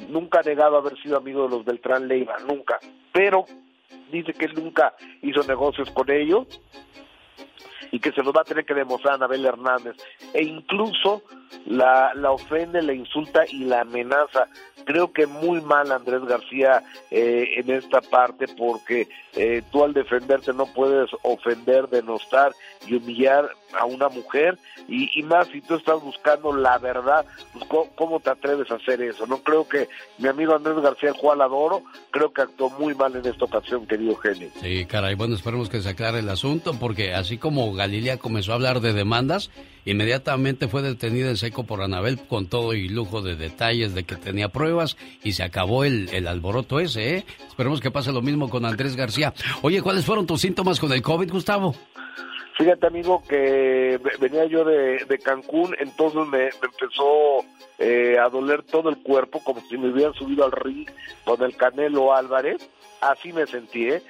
nunca 0.10 0.40
ha 0.40 0.44
negado 0.44 0.78
haber 0.78 0.98
sido 1.02 1.18
amigo 1.18 1.44
de 1.44 1.50
los 1.50 1.66
Beltrán 1.66 2.08
Leiva, 2.08 2.38
nunca. 2.48 2.80
Pero 3.14 3.46
dice 4.12 4.34
que 4.34 4.46
él 4.46 4.54
nunca 4.56 4.96
hizo 5.22 5.44
negocios 5.44 5.92
con 5.92 6.10
ellos 6.10 6.48
y 7.96 8.00
que 8.00 8.12
se 8.12 8.22
los 8.24 8.36
va 8.36 8.42
a 8.42 8.44
tener 8.44 8.66
que 8.66 8.74
demostrar 8.74 9.14
a 9.14 9.16
Anabel 9.16 9.46
Hernández. 9.46 9.96
E 10.34 10.44
incluso 10.44 11.24
la, 11.66 12.14
la 12.14 12.32
ofende, 12.32 12.82
la 12.82 12.92
insulta 12.92 13.46
y 13.50 13.60
la 13.60 13.82
amenaza. 13.82 14.50
Creo 14.84 15.14
que 15.14 15.26
muy 15.26 15.62
mal 15.62 15.94
Andrés 15.94 16.26
García 16.26 16.84
eh, 17.10 17.56
en 17.56 17.72
esta 17.72 18.02
parte 18.02 18.48
porque 18.50 19.08
eh, 19.34 19.64
tú 19.72 19.84
al 19.84 19.94
defenderte 19.94 20.54
no 20.54 20.66
puedes 20.66 21.10
ofender, 21.24 21.88
denostar 21.88 22.52
y 22.86 22.96
humillar 22.96 23.50
a 23.74 23.86
una 23.86 24.10
mujer 24.10 24.60
y, 24.88 25.24
más 25.24 25.48
si 25.48 25.62
tú 25.62 25.76
estás 25.76 26.00
buscando 26.02 26.56
la 26.56 26.78
verdad, 26.78 27.26
pues, 27.54 27.66
¿cómo, 27.66 27.90
cómo 27.96 28.20
te 28.20 28.30
atreves 28.30 28.70
a 28.70 28.76
hacer 28.76 29.02
eso? 29.02 29.26
No 29.26 29.40
creo 29.40 29.68
que 29.68 29.90
mi 30.20 30.28
amigo 30.28 30.56
Andrés 30.56 30.78
García, 30.80 31.14
cual 31.14 31.42
adoro, 31.42 31.84
creo 32.12 32.32
que 32.32 32.44
actuó 32.44 32.70
muy 32.70 32.94
mal 32.94 33.16
en 33.16 33.26
esta 33.26 33.46
ocasión, 33.46 33.88
querido 33.88 34.16
genio. 34.18 34.50
Sí, 34.62 34.86
caray, 34.86 35.16
bueno, 35.16 35.34
esperemos 35.34 35.70
que 35.70 35.82
se 35.82 35.90
aclare 35.90 36.20
el 36.20 36.30
asunto 36.30 36.74
porque 36.80 37.16
así 37.16 37.38
como 37.40 37.74
Galilea 37.86 38.18
comenzó 38.18 38.52
a 38.52 38.56
hablar 38.56 38.80
de 38.80 38.94
demandas, 38.94 39.52
inmediatamente 39.86 40.68
fue 40.68 40.82
detenida 40.82 41.30
en 41.30 41.38
seco 41.38 41.66
por 41.66 41.82
Anabel 41.82 42.18
con 42.28 42.48
todo 42.48 42.74
y 42.74 42.90
lujo 42.90 43.22
de 43.22 43.36
detalles 43.36 43.94
de 43.94 44.04
que 44.04 44.16
tenía 44.16 44.50
pruebas 44.50 44.98
y 45.24 45.34
se 45.34 45.44
acabó 45.44 45.84
el, 45.84 46.10
alboroto 46.28 46.80
ese, 46.80 47.18
¿eh? 47.18 47.26
Esperemos 47.48 47.82
que 47.82 47.92
pase 47.92 48.12
lo 48.12 48.22
mismo 48.24 48.50
con 48.50 48.66
Andrés 48.66 48.96
García. 48.96 49.34
Oye, 49.62 49.82
¿cuáles 49.82 50.04
fueron 50.04 50.26
tus 50.26 50.42
síntomas 50.42 50.80
con 50.80 50.92
el 50.92 51.02
COVID, 51.04 51.32
Gustavo? 51.32 51.76
Fíjate, 52.58 52.88
amigo, 52.88 53.22
que 53.28 54.00
ve- 54.02 54.12
venía 54.20 54.46
yo 54.46 54.64
de, 54.64 55.06
de 55.06 55.20
Cancún, 55.20 55.76
entonces 55.78 56.22
me, 56.28 56.38
me 56.40 56.68
empezó 56.72 57.46
eh, 57.78 58.18
a 58.18 58.30
doler 58.30 58.64
todo 58.64 58.90
el 58.90 58.98
cuerpo, 59.04 59.44
como 59.44 59.62
si 59.70 59.78
me 59.78 59.90
hubieran 59.92 60.14
subido 60.14 60.44
al 60.46 60.52
ring 60.54 60.88
con 61.24 61.44
el 61.44 61.56
Canelo 61.56 62.14
Álvarez. 62.16 62.68
Así 63.12 63.32
me 63.34 63.46
sentí, 63.46 63.88
¿eh? 63.90 64.02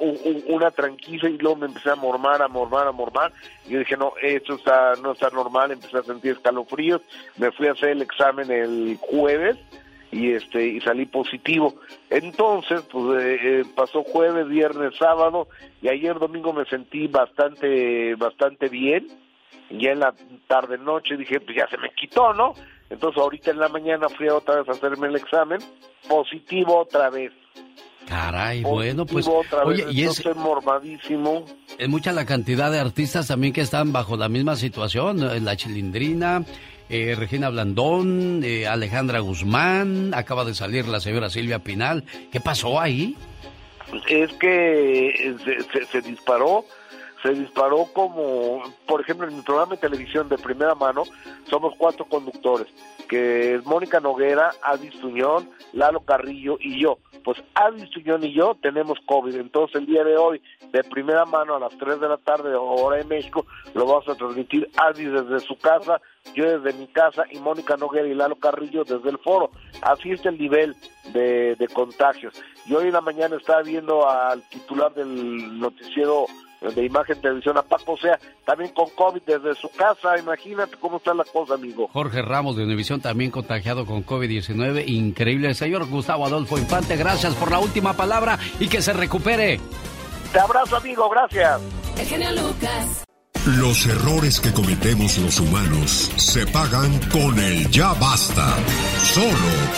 Un- 0.00 0.44
una 0.48 0.70
tranquila 0.70 1.28
y 1.28 1.38
luego 1.38 1.56
me 1.56 1.66
empecé 1.66 1.90
a 1.90 1.94
mormar, 1.96 2.42
a 2.42 2.48
mormar, 2.48 2.86
a 2.86 2.92
mormar. 2.92 3.32
Y 3.66 3.70
yo 3.72 3.78
dije, 3.78 3.96
no, 3.96 4.12
esto 4.20 4.54
está, 4.54 4.94
no 5.02 5.12
está 5.12 5.30
normal, 5.30 5.70
empecé 5.72 5.98
a 5.98 6.02
sentir 6.02 6.32
escalofríos. 6.32 7.00
Me 7.38 7.50
fui 7.52 7.68
a 7.68 7.72
hacer 7.72 7.90
el 7.90 8.02
examen 8.02 8.50
el 8.50 8.98
jueves 9.00 9.56
y 10.12 10.32
este 10.32 10.66
y 10.66 10.80
salí 10.80 11.06
positivo. 11.06 11.74
Entonces, 12.10 12.82
pues 12.92 13.22
eh, 13.24 13.38
eh, 13.42 13.62
pasó 13.74 14.02
jueves, 14.04 14.46
viernes, 14.48 14.94
sábado 14.98 15.48
y 15.80 15.88
ayer 15.88 16.18
domingo 16.18 16.52
me 16.52 16.64
sentí 16.66 17.06
bastante 17.08 18.14
bastante 18.16 18.68
bien. 18.68 19.06
Ya 19.70 19.92
en 19.92 20.00
la 20.00 20.14
tarde 20.46 20.76
noche 20.78 21.16
dije, 21.16 21.40
pues 21.40 21.56
ya 21.56 21.66
se 21.68 21.78
me 21.78 21.90
quitó, 21.90 22.34
¿no? 22.34 22.54
Entonces 22.90 23.20
ahorita 23.20 23.50
en 23.50 23.58
la 23.58 23.68
mañana 23.70 24.08
fui 24.10 24.28
otra 24.28 24.56
vez 24.56 24.68
a 24.68 24.72
hacerme 24.72 25.08
el 25.08 25.16
examen, 25.16 25.58
positivo 26.06 26.78
otra 26.78 27.08
vez. 27.10 27.32
Caray, 28.08 28.62
bueno, 28.62 29.06
pues. 29.06 29.26
Otra 29.26 29.64
vez, 29.64 29.84
Oye, 29.86 29.92
y 29.92 30.04
es, 30.04 30.22
mormadísimo. 30.36 31.44
es 31.78 31.88
mucha 31.88 32.12
la 32.12 32.26
cantidad 32.26 32.70
de 32.70 32.78
artistas 32.78 33.28
también 33.28 33.52
que 33.52 33.60
están 33.62 33.92
bajo 33.92 34.16
la 34.16 34.28
misma 34.28 34.56
situación. 34.56 35.16
¿no? 35.18 35.34
La 35.34 35.56
Chilindrina, 35.56 36.44
eh, 36.90 37.14
Regina 37.18 37.48
Blandón, 37.48 38.42
eh, 38.44 38.66
Alejandra 38.66 39.20
Guzmán, 39.20 40.12
acaba 40.14 40.44
de 40.44 40.54
salir 40.54 40.86
la 40.86 41.00
señora 41.00 41.30
Silvia 41.30 41.60
Pinal. 41.60 42.04
¿Qué 42.30 42.40
pasó 42.40 42.80
ahí? 42.80 43.16
es 44.08 44.32
que 44.34 45.08
eh, 45.10 45.36
se, 45.44 45.60
se- 45.80 45.86
se 45.86 46.00
disparó, 46.02 46.64
se 47.24 47.32
disparó 47.32 47.86
como, 47.94 48.62
por 48.86 49.00
ejemplo, 49.00 49.26
en 49.26 49.34
mi 49.34 49.40
programa 49.40 49.76
de 49.76 49.80
televisión 49.80 50.28
de 50.28 50.36
primera 50.36 50.74
mano, 50.74 51.04
somos 51.48 51.72
cuatro 51.78 52.04
conductores, 52.04 52.66
que 53.08 53.54
es 53.54 53.64
Mónica 53.64 53.98
Noguera, 53.98 54.50
Adi 54.62 54.90
Tuñón, 54.90 55.48
Lalo 55.72 56.00
Carrillo 56.00 56.58
y 56.60 56.82
yo. 56.82 56.98
Pues 57.24 57.42
Adi 57.54 57.88
Tuñón 57.88 58.24
y 58.24 58.34
yo 58.34 58.54
tenemos 58.60 58.98
COVID, 59.06 59.36
entonces 59.36 59.76
el 59.76 59.86
día 59.86 60.04
de 60.04 60.18
hoy, 60.18 60.42
de 60.70 60.84
primera 60.84 61.24
mano 61.24 61.54
a 61.54 61.60
las 61.60 61.74
3 61.78 61.98
de 61.98 62.08
la 62.08 62.18
tarde, 62.18 62.54
hora 62.54 62.98
de 62.98 63.04
México, 63.04 63.46
lo 63.72 63.86
vamos 63.86 64.06
a 64.06 64.16
transmitir 64.16 64.68
Adi 64.76 65.06
desde 65.06 65.40
su 65.40 65.56
casa, 65.56 66.02
yo 66.34 66.58
desde 66.58 66.78
mi 66.78 66.88
casa 66.88 67.24
y 67.30 67.38
Mónica 67.38 67.78
Noguera 67.78 68.06
y 68.06 68.14
Lalo 68.14 68.36
Carrillo 68.36 68.84
desde 68.84 69.08
el 69.08 69.16
foro. 69.16 69.50
Así 69.80 70.10
es 70.10 70.26
el 70.26 70.38
nivel 70.38 70.76
de, 71.14 71.56
de 71.56 71.68
contagios. 71.68 72.34
Yo 72.66 72.80
hoy 72.80 72.88
en 72.88 72.92
la 72.92 73.00
mañana 73.00 73.36
estaba 73.36 73.62
viendo 73.62 74.06
al 74.06 74.42
titular 74.50 74.92
del 74.92 75.58
noticiero 75.58 76.26
de 76.72 76.84
imagen 76.84 77.20
televisión 77.20 77.58
a 77.58 77.62
Paco, 77.62 77.92
o 77.92 77.96
sea, 77.96 78.18
también 78.44 78.72
con 78.72 78.88
COVID 78.90 79.22
desde 79.22 79.54
su 79.54 79.68
casa, 79.70 80.18
imagínate 80.18 80.76
cómo 80.78 80.98
está 80.98 81.12
la 81.14 81.24
cosa, 81.24 81.54
amigo. 81.54 81.88
Jorge 81.92 82.22
Ramos 82.22 82.56
de 82.56 82.64
Univisión 82.64 83.00
también 83.00 83.30
contagiado 83.30 83.86
con 83.86 84.04
COVID-19. 84.04 84.86
Increíble. 84.86 85.54
Señor 85.54 85.86
Gustavo 85.86 86.26
Adolfo 86.26 86.58
Infante, 86.58 86.96
gracias 86.96 87.34
por 87.34 87.50
la 87.50 87.58
última 87.58 87.94
palabra 87.94 88.38
y 88.58 88.68
que 88.68 88.80
se 88.80 88.92
recupere. 88.92 89.60
Te 90.32 90.38
abrazo, 90.40 90.76
amigo, 90.76 91.08
gracias. 91.08 91.60
El 91.98 92.06
genio 92.06 92.32
Lucas. 92.32 93.04
Los 93.46 93.86
errores 93.86 94.40
que 94.40 94.52
cometemos 94.52 95.18
los 95.18 95.38
humanos 95.38 96.10
se 96.16 96.46
pagan 96.46 96.98
con 97.10 97.38
el 97.38 97.70
ya 97.70 97.92
basta. 97.94 98.56
Solo 99.02 99.28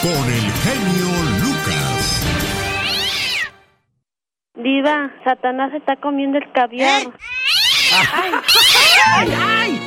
con 0.02 0.32
el 0.32 0.52
genio 0.52 1.08
Lucas. 1.42 1.95
Diva, 4.56 5.10
Satanás 5.22 5.72
está 5.74 5.96
comiendo 5.96 6.38
el 6.38 6.50
caviar. 6.52 7.02
¡Ay! 8.12 8.32
¡Ay! 9.38 9.80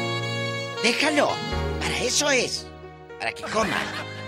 Déjalo. 0.84 1.30
Para 1.80 1.98
eso 2.00 2.30
es. 2.30 2.68
Para 3.20 3.32
que 3.32 3.44
coma. 3.44 3.78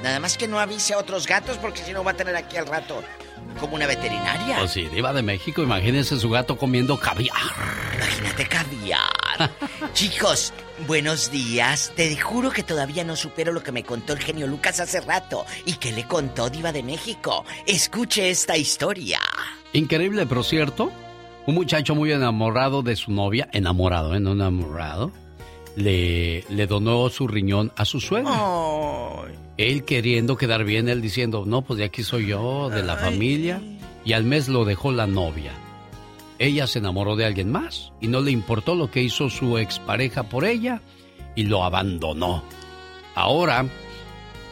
Nada 0.03 0.19
más 0.19 0.37
que 0.37 0.47
no 0.47 0.59
avise 0.59 0.95
a 0.95 0.97
otros 0.97 1.27
gatos 1.27 1.57
porque 1.57 1.81
si 1.83 1.93
no 1.93 2.03
va 2.03 2.11
a 2.11 2.13
tener 2.15 2.35
aquí 2.35 2.57
al 2.57 2.65
rato 2.65 3.03
como 3.59 3.75
una 3.75 3.85
veterinaria. 3.85 4.57
Pues 4.57 4.71
sí, 4.71 4.87
Diva 4.87 5.13
de 5.13 5.21
México, 5.21 5.61
imagínese 5.61 6.17
su 6.19 6.29
gato 6.29 6.57
comiendo 6.57 6.97
caviar. 6.97 7.37
Imagínate 7.95 8.47
caviar. 8.47 9.51
Chicos, 9.93 10.53
buenos 10.87 11.31
días. 11.31 11.91
Te 11.95 12.15
juro 12.17 12.51
que 12.51 12.63
todavía 12.63 13.03
no 13.03 13.15
supero 13.15 13.53
lo 13.53 13.61
que 13.61 13.71
me 13.71 13.83
contó 13.83 14.13
el 14.13 14.19
genio 14.19 14.47
Lucas 14.47 14.79
hace 14.79 15.01
rato. 15.01 15.45
¿Y 15.65 15.75
que 15.75 15.91
le 15.91 16.07
contó 16.07 16.49
Diva 16.49 16.71
de 16.71 16.81
México? 16.81 17.45
Escuche 17.65 18.29
esta 18.29 18.57
historia. 18.57 19.19
Increíble, 19.73 20.25
pero 20.25 20.43
cierto. 20.43 20.91
Un 21.47 21.55
muchacho 21.55 21.95
muy 21.95 22.11
enamorado 22.11 22.83
de 22.83 22.95
su 22.95 23.11
novia, 23.11 23.49
enamorado, 23.51 24.13
¿eh? 24.13 24.19
No 24.19 24.33
enamorado, 24.33 25.11
le, 25.75 26.43
le 26.49 26.67
donó 26.67 27.09
su 27.09 27.27
riñón 27.27 27.71
a 27.75 27.85
su 27.85 27.99
suegra. 27.99 28.31
Él 29.57 29.83
queriendo 29.83 30.37
quedar 30.37 30.63
bien, 30.63 30.87
él 30.87 31.01
diciendo, 31.01 31.43
no, 31.45 31.63
pues 31.63 31.79
de 31.79 31.85
aquí 31.85 32.03
soy 32.03 32.27
yo, 32.27 32.69
de 32.69 32.83
la 32.83 32.97
familia. 32.97 33.61
Y 34.05 34.13
al 34.13 34.23
mes 34.23 34.47
lo 34.49 34.65
dejó 34.65 34.91
la 34.91 35.07
novia. 35.07 35.51
Ella 36.39 36.65
se 36.65 36.79
enamoró 36.79 37.15
de 37.15 37.25
alguien 37.25 37.51
más 37.51 37.91
y 38.01 38.07
no 38.07 38.19
le 38.21 38.31
importó 38.31 38.73
lo 38.73 38.89
que 38.89 39.03
hizo 39.03 39.29
su 39.29 39.59
expareja 39.59 40.23
por 40.23 40.43
ella 40.43 40.81
y 41.35 41.43
lo 41.43 41.63
abandonó. 41.63 42.43
Ahora, 43.13 43.65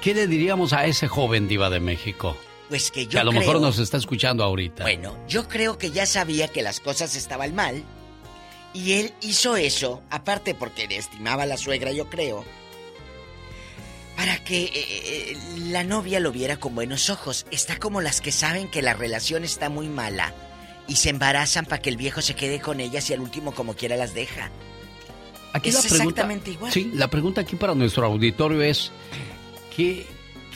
¿qué 0.01 0.13
le 0.13 0.27
diríamos 0.27 0.73
a 0.73 0.85
ese 0.85 1.07
joven 1.07 1.47
diva 1.47 1.71
de 1.71 1.79
México? 1.79 2.37
Pues 2.69 2.91
que 2.91 3.05
yo 3.05 3.11
Que 3.11 3.19
a 3.19 3.23
lo 3.23 3.31
creo- 3.31 3.41
mejor 3.41 3.59
nos 3.61 3.79
está 3.79 3.97
escuchando 3.97 4.43
ahorita. 4.43 4.83
Bueno, 4.83 5.17
yo 5.27 5.47
creo 5.47 5.77
que 5.77 5.91
ya 5.91 6.05
sabía 6.05 6.47
que 6.47 6.61
las 6.61 6.79
cosas 6.79 7.15
estaban 7.15 7.53
mal. 7.55 7.83
Y 8.73 8.93
él 8.93 9.13
hizo 9.21 9.57
eso, 9.57 10.03
aparte 10.11 10.53
porque 10.53 10.87
le 10.87 10.97
estimaba 10.97 11.43
a 11.43 11.45
la 11.47 11.57
suegra, 11.57 11.91
yo 11.91 12.07
creo, 12.07 12.45
para 14.15 14.43
que 14.43 14.65
eh, 14.65 14.71
eh, 14.75 15.37
la 15.69 15.83
novia 15.83 16.19
lo 16.19 16.31
viera 16.31 16.57
con 16.57 16.75
buenos 16.75 17.09
ojos. 17.09 17.45
Está 17.51 17.79
como 17.79 18.01
las 18.01 18.21
que 18.21 18.31
saben 18.31 18.67
que 18.69 18.81
la 18.83 18.93
relación 18.93 19.43
está 19.43 19.69
muy 19.69 19.87
mala 19.87 20.33
y 20.87 20.97
se 20.97 21.09
embarazan 21.09 21.65
para 21.65 21.81
que 21.81 21.89
el 21.89 21.97
viejo 21.97 22.21
se 22.21 22.35
quede 22.35 22.59
con 22.59 22.79
ellas 22.79 23.09
y 23.09 23.13
al 23.13 23.21
último 23.21 23.53
como 23.55 23.75
quiera 23.75 23.95
las 23.95 24.13
deja. 24.13 24.51
Aquí 25.53 25.69
es 25.69 25.75
la 25.75 25.81
pregunta, 25.81 26.03
exactamente 26.03 26.51
igual. 26.51 26.71
Sí, 26.71 26.91
la 26.93 27.07
pregunta 27.07 27.41
aquí 27.41 27.55
para 27.55 27.73
nuestro 27.73 28.05
auditorio 28.05 28.61
es, 28.61 28.91
¿qué, 29.75 30.05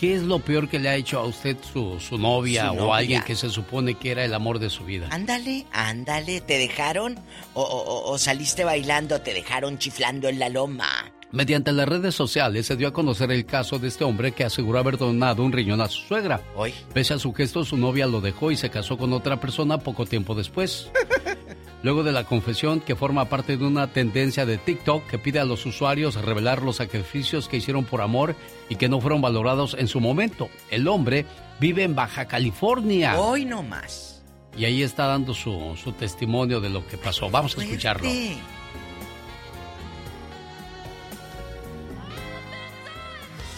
qué 0.03 0.15
es 0.15 0.23
lo 0.23 0.39
peor 0.39 0.67
que 0.67 0.80
le 0.80 0.89
ha 0.89 0.95
hecho 0.97 1.17
a 1.17 1.23
usted 1.23 1.55
su, 1.71 1.97
su 1.97 2.17
novia 2.17 2.65
Su 2.67 2.71
o 2.73 2.75
novia. 2.75 2.95
alguien 2.97 3.21
que 3.23 3.35
se 3.38 3.49
supone 3.49 3.93
que 3.95 4.11
era 4.11 4.25
el 4.25 4.34
amor 4.34 4.59
de 4.59 4.69
su 4.69 4.84
vida? 4.84 5.07
Ándale, 5.11 5.65
ándale, 5.71 6.41
¿te 6.41 6.57
dejaron? 6.57 7.17
O, 7.53 7.61
o- 7.61 7.84
o- 7.85 8.11
o 8.11 8.17
saliste 8.17 8.65
bailando, 8.65 9.21
te 9.21 9.34
dejaron 9.34 9.77
chiflando 9.77 10.27
en 10.27 10.39
la 10.39 10.49
loma? 10.49 10.89
Mediante 11.31 11.71
las 11.71 11.88
redes 11.88 12.13
sociales 12.15 12.65
se 12.65 12.75
dio 12.75 12.89
a 12.89 12.91
conocer 12.93 13.31
el 13.31 13.45
caso 13.45 13.80
de 13.80 13.88
este 13.88 14.03
hombre 14.03 14.34
que 14.34 14.43
aseguró 14.43 14.77
haber 14.80 14.97
donado 14.97 15.41
un 15.41 15.53
riñón 15.53 15.80
a 15.80 15.88
su 15.88 16.01
suegra. 16.01 16.41
Hoy. 16.57 16.73
Pese 16.93 17.13
a 17.13 17.17
su 17.19 17.31
gesto, 17.34 17.63
su 17.63 17.77
novia 17.77 18.05
lo 18.05 18.19
dejó 18.19 18.51
y 18.51 18.57
se 18.57 18.69
casó 18.69 18.97
con 18.97 19.13
otra 19.13 19.39
persona 19.39 19.77
poco 19.77 20.05
tiempo 20.05 20.35
después. 20.35 20.89
luego 21.84 22.03
de 22.03 22.14
la 22.14 22.23
confesión 22.23 22.80
que 22.80 22.95
forma 22.95 23.26
parte 23.26 23.57
de 23.57 23.65
una 23.65 23.88
tendencia 23.88 24.45
de 24.45 24.57
TikTok 24.57 25.05
que 25.05 25.19
pide 25.19 25.39
a 25.39 25.45
los 25.45 25.65
usuarios 25.65 26.15
revelar 26.15 26.64
los 26.64 26.77
sacrificios 26.77 27.47
que 27.47 27.57
hicieron 27.57 27.84
por 27.84 28.01
amor 28.01 28.35
y 28.69 28.77
que 28.77 28.89
no 28.89 28.99
fueron 28.99 29.22
valorados 29.22 29.76
en 29.77 29.88
su 29.88 29.99
momento. 29.99 30.49
El 30.72 30.88
hombre 30.88 31.26
vive 31.60 31.84
en 31.84 31.93
Baja 31.93 32.26
California. 32.26 33.19
Hoy 33.19 33.45
no 33.45 33.61
más. 33.61 34.23
Y 34.57 34.65
ahí 34.65 34.81
está 34.81 35.07
dando 35.07 35.34
su, 35.34 35.76
su 35.81 35.91
testimonio 35.91 36.61
de 36.61 36.69
lo 36.69 36.88
que 36.88 36.97
pasó. 36.97 37.30
Vamos 37.30 37.57
a 37.57 37.64
escucharlo. 37.64 38.10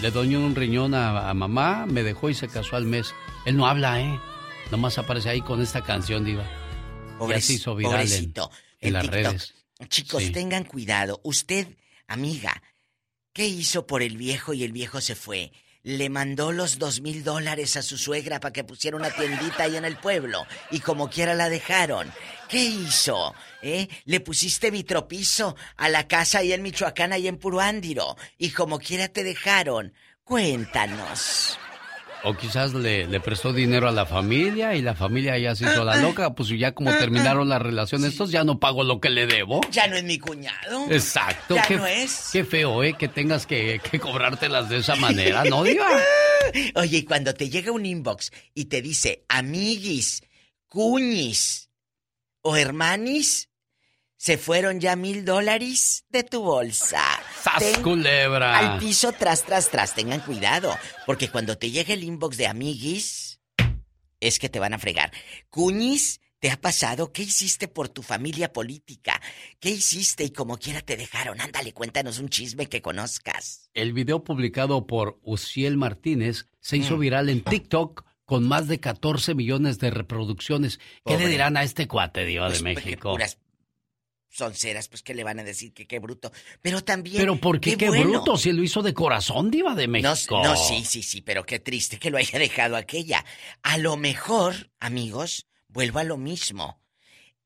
Le 0.01 0.11
doñó 0.11 0.39
un 0.39 0.55
riñón 0.55 0.93
a, 0.93 1.29
a 1.29 1.33
mamá, 1.33 1.85
me 1.85 2.03
dejó 2.03 2.29
y 2.29 2.33
se 2.33 2.47
casó 2.47 2.75
al 2.75 2.85
mes. 2.85 3.13
Él 3.45 3.55
no 3.55 3.67
habla, 3.67 4.01
¿eh? 4.01 4.19
Nomás 4.71 4.97
aparece 4.97 5.29
ahí 5.29 5.41
con 5.41 5.61
esta 5.61 5.81
canción, 5.81 6.25
Diva. 6.25 6.43
Ya 7.15 7.25
Pobrec- 7.25 7.41
se 7.41 7.53
hizo 7.53 7.75
viral 7.75 7.93
en, 7.93 8.07
pobrecito, 8.07 8.51
en 8.79 8.87
en 8.87 8.93
las 8.93 9.01
TikTok. 9.03 9.23
redes. 9.23 9.53
Chicos, 9.89 10.23
Sí. 10.23 10.31
tengan 10.31 10.63
cuidado. 10.63 11.19
Usted, 11.23 11.67
amiga, 12.07 12.61
¿qué 13.33 13.45
hizo 13.47 13.85
por 13.87 14.01
el 14.01 14.17
viejo 14.17 14.53
y 14.53 14.63
el 14.63 14.71
viejo 14.71 15.01
se 15.01 15.15
fue? 15.15 15.51
Le 15.83 16.09
mandó 16.09 16.51
los 16.51 16.79
dos 16.79 17.01
mil 17.01 17.23
dólares 17.23 17.77
a 17.77 17.83
su 17.83 17.97
suegra 17.99 18.39
para 18.39 18.51
que 18.53 18.63
pusiera 18.63 18.97
una 18.97 19.11
tiendita 19.11 19.63
ahí 19.65 19.75
en 19.75 19.85
el 19.85 19.97
pueblo 19.97 20.47
y 20.71 20.79
como 20.79 21.09
quiera 21.11 21.35
la 21.35 21.47
dejaron. 21.49 22.11
¿Qué 22.49 22.63
hizo? 22.63 23.35
¿Eh? 23.61 23.87
Le 24.05 24.19
pusiste 24.19 24.71
vitropiso 24.71 25.55
a 25.77 25.89
la 25.89 26.07
casa 26.07 26.39
ahí 26.39 26.53
en 26.53 26.63
Michoacán, 26.63 27.13
ahí 27.13 27.27
en 27.27 27.37
Puruándiro 27.37 28.15
y 28.39 28.49
como 28.49 28.79
quiera 28.79 29.09
te 29.09 29.23
dejaron. 29.23 29.93
Cuéntanos. 30.23 31.59
O 32.25 32.35
quizás 32.35 32.73
le, 32.73 33.05
le 33.05 33.19
prestó 33.19 33.53
dinero 33.53 33.87
a 33.87 33.91
la 33.91 34.05
familia 34.05 34.75
y 34.75 34.81
la 34.81 34.95
familia 34.95 35.37
ya 35.37 35.55
se 35.55 35.65
hizo 35.65 35.83
la 35.83 35.97
loca. 35.97 36.33
Pues 36.33 36.49
ya 36.49 36.73
como 36.73 36.91
terminaron 36.91 37.47
la 37.49 37.59
relación 37.59 38.03
estos, 38.03 38.31
ya 38.31 38.43
no 38.43 38.59
pago 38.59 38.83
lo 38.83 38.99
que 38.99 39.09
le 39.09 39.27
debo. 39.27 39.61
Ya 39.71 39.87
no 39.87 39.95
es 39.95 40.03
mi 40.03 40.17
cuñado. 40.17 40.87
Exacto. 40.89 41.55
Ya 41.55 41.61
qué, 41.63 41.77
no 41.77 41.85
es. 41.85 42.29
Qué 42.33 42.43
feo, 42.43 42.83
¿eh? 42.83 42.95
Que 42.97 43.07
tengas 43.07 43.45
que, 43.45 43.79
que 43.79 43.99
cobrártelas 43.99 44.69
de 44.69 44.77
esa 44.77 44.95
manera, 44.95 45.43
¿no, 45.45 45.63
Diva? 45.65 45.87
Oye, 46.75 46.97
y 46.97 47.03
cuando 47.03 47.33
te 47.33 47.49
llega 47.49 47.71
un 47.71 47.85
inbox 47.85 48.31
y 48.53 48.65
te 48.65 48.81
dice 48.81 49.23
amiguis, 49.29 50.23
cuñis 50.67 51.69
o 52.41 52.55
hermanis, 52.55 53.49
se 54.17 54.37
fueron 54.37 54.79
ya 54.79 54.95
mil 54.95 55.25
dólares 55.25 56.05
de 56.09 56.23
tu 56.23 56.41
bolsa. 56.41 57.01
¡Sas, 57.41 57.59
Ten- 57.59 57.81
culebra! 57.83 58.57
Al 58.73 58.79
piso, 58.79 59.11
tras, 59.11 59.43
tras, 59.43 59.69
tras. 59.69 59.93
Tengan 59.93 60.21
cuidado, 60.21 60.75
porque 61.05 61.29
cuando 61.29 61.57
te 61.57 61.69
llega 61.71 61.93
el 61.93 62.03
inbox 62.03 62.37
de 62.37 62.47
amiguis, 62.47 63.39
es 64.19 64.39
que 64.39 64.49
te 64.49 64.59
van 64.59 64.73
a 64.73 64.79
fregar. 64.79 65.11
Cuñis, 65.49 66.21
¿te 66.39 66.49
ha 66.49 66.59
pasado? 66.59 67.11
¿Qué 67.11 67.23
hiciste 67.23 67.67
por 67.67 67.89
tu 67.89 68.01
familia 68.01 68.51
política? 68.53 69.21
¿Qué 69.59 69.69
hiciste 69.69 70.23
y 70.23 70.29
como 70.31 70.57
quiera 70.57 70.81
te 70.81 70.97
dejaron? 70.97 71.39
Ándale, 71.41 71.73
cuéntanos 71.73 72.19
un 72.19 72.29
chisme 72.29 72.67
que 72.67 72.81
conozcas. 72.81 73.69
El 73.73 73.93
video 73.93 74.23
publicado 74.23 74.87
por 74.87 75.19
Uciel 75.23 75.77
Martínez 75.77 76.47
se 76.61 76.77
Mm. 76.77 76.81
hizo 76.81 76.97
viral 76.97 77.29
en 77.29 77.43
TikTok 77.43 78.03
con 78.25 78.47
más 78.47 78.67
de 78.67 78.79
14 78.79 79.35
millones 79.35 79.77
de 79.77 79.91
reproducciones. 79.91 80.77
¿Qué 80.77 80.83
Pobre. 81.13 81.25
le 81.25 81.29
dirán 81.29 81.57
a 81.57 81.63
este 81.63 81.87
cuate, 81.87 82.21
Pues, 82.25 82.53
de 82.63 82.73
porque 82.73 82.73
México? 82.89 83.11
puras 83.11 83.37
sonceras, 84.35 84.87
pues 84.89 85.01
que 85.01 85.13
le 85.13 85.23
van 85.23 85.39
a 85.39 85.43
decir 85.43 85.73
que 85.73 85.87
qué 85.87 85.99
bruto. 85.99 86.31
Pero 86.61 86.83
también. 86.83 87.17
Pero 87.17 87.39
¿por 87.39 87.59
qué 87.59 87.77
qué, 87.77 87.87
bueno. 87.87 88.09
bruto 88.09 88.37
si 88.37 88.49
él 88.49 88.57
lo 88.57 88.63
hizo 88.63 88.81
de 88.81 88.93
corazón, 88.93 89.49
Diva 89.49 89.73
de 89.75 89.87
No, 89.87 89.91
México? 89.93 90.43
no, 90.43 90.55
sí, 90.57 90.83
sí, 90.83 91.01
sí, 91.03 91.21
pero 91.21 91.45
qué 91.45 91.59
triste 91.59 91.97
que 91.97 92.09
lo 92.09 92.17
haya 92.17 92.37
dejado 92.39 92.75
aquella. 92.75 93.23
A 93.63 93.77
lo 93.77 93.95
mejor, 93.95 94.71
amigos, 94.79 95.47
vuelvo 95.67 95.99
a 95.99 96.03
lo 96.03 96.17
mismo. 96.17 96.81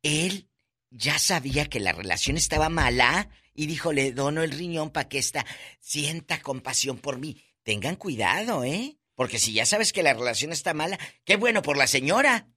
Él 0.02 0.48
ya 0.90 1.20
sabía 1.20 1.66
que 1.66 1.80
la 1.80 1.92
relación 1.92 2.38
estaba 2.38 2.70
mala 2.70 3.30
y 3.54 3.68
dijo, 3.68 3.94
le 3.94 4.12
dono 4.12 4.42
el 4.42 4.52
riñón 4.52 4.90
para 4.90 5.08
que 5.10 5.20
esta 5.20 5.46
sienta 5.80 6.42
compasión 6.42 6.98
por 6.98 7.20
mí. 7.20 7.44
Tengan 7.64 7.98
cuidado, 7.98 8.64
¿eh? 8.64 8.98
Porque 9.14 9.38
si 9.38 9.54
ya 9.54 9.66
sabes 9.66 9.92
que 9.94 10.02
la 10.02 10.14
relación 10.14 10.52
está 10.54 10.74
mala, 10.74 10.98
qué 11.26 11.36
bueno 11.36 11.62
por 11.62 11.78
la 11.78 11.88
señora. 11.88 12.48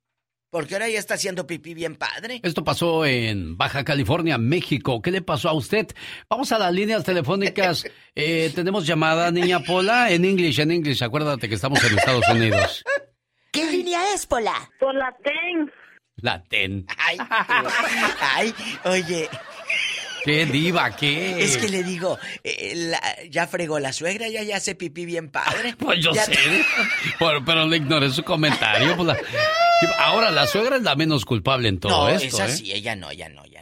Porque 0.52 0.74
ahora 0.74 0.86
ya 0.90 0.98
está 0.98 1.14
haciendo 1.14 1.46
pipí 1.46 1.72
bien 1.72 1.96
padre. 1.96 2.38
Esto 2.42 2.62
pasó 2.62 3.06
en 3.06 3.56
Baja 3.56 3.84
California, 3.84 4.36
México. 4.36 5.00
¿Qué 5.00 5.10
le 5.10 5.22
pasó 5.22 5.48
a 5.48 5.54
usted? 5.54 5.86
Vamos 6.28 6.52
a 6.52 6.58
las 6.58 6.72
líneas 6.72 7.02
telefónicas. 7.04 7.84
Eh, 8.14 8.52
tenemos 8.54 8.86
llamada, 8.86 9.30
niña 9.30 9.60
Pola, 9.60 10.10
en 10.10 10.26
English, 10.26 10.60
en 10.60 10.70
English. 10.70 11.02
Acuérdate 11.02 11.48
que 11.48 11.54
estamos 11.54 11.82
en 11.82 11.96
Estados 11.96 12.28
Unidos. 12.28 12.84
¿Qué 13.50 13.64
línea 13.70 14.12
es, 14.12 14.26
Pola? 14.26 14.70
Por 14.78 14.94
la 14.94 15.16
TEN. 15.24 15.72
La 16.16 16.42
TEN. 16.42 16.84
Ay, 16.98 17.16
ay, 18.20 18.54
oye, 18.84 19.30
¿Qué 20.24 20.46
diva? 20.46 20.94
¿Qué? 20.96 21.42
es 21.42 21.56
que 21.56 21.68
le 21.68 21.82
digo, 21.82 22.18
eh, 22.44 22.72
la- 22.76 23.00
ya 23.30 23.46
fregó 23.46 23.78
la 23.78 23.92
suegra, 23.92 24.28
ya 24.28 24.42
ya 24.42 24.56
hace 24.56 24.74
pipí 24.74 25.04
bien 25.04 25.30
padre. 25.30 25.74
Pues 25.78 26.00
yo 26.02 26.12
Ya- 26.14 26.24
sé. 26.24 26.34
Pero, 27.18 27.44
pero 27.44 27.66
le 27.66 27.76
ignoré 27.78 28.10
su 28.10 28.22
comentario. 28.22 28.94
pues 28.96 29.06
la- 29.08 29.18
Ahora, 29.98 30.30
la 30.30 30.46
suegra 30.46 30.76
es 30.76 30.82
la 30.82 30.94
menos 30.94 31.24
culpable 31.24 31.68
en 31.68 31.78
todo 31.80 31.90
No, 31.90 32.08
esto. 32.08 32.28
esa 32.28 32.46
¿eh? 32.46 32.56
sí, 32.56 32.72
ella 32.72 32.94
no, 32.94 33.10
ella 33.10 33.28
no, 33.28 33.44
ella 33.44 33.61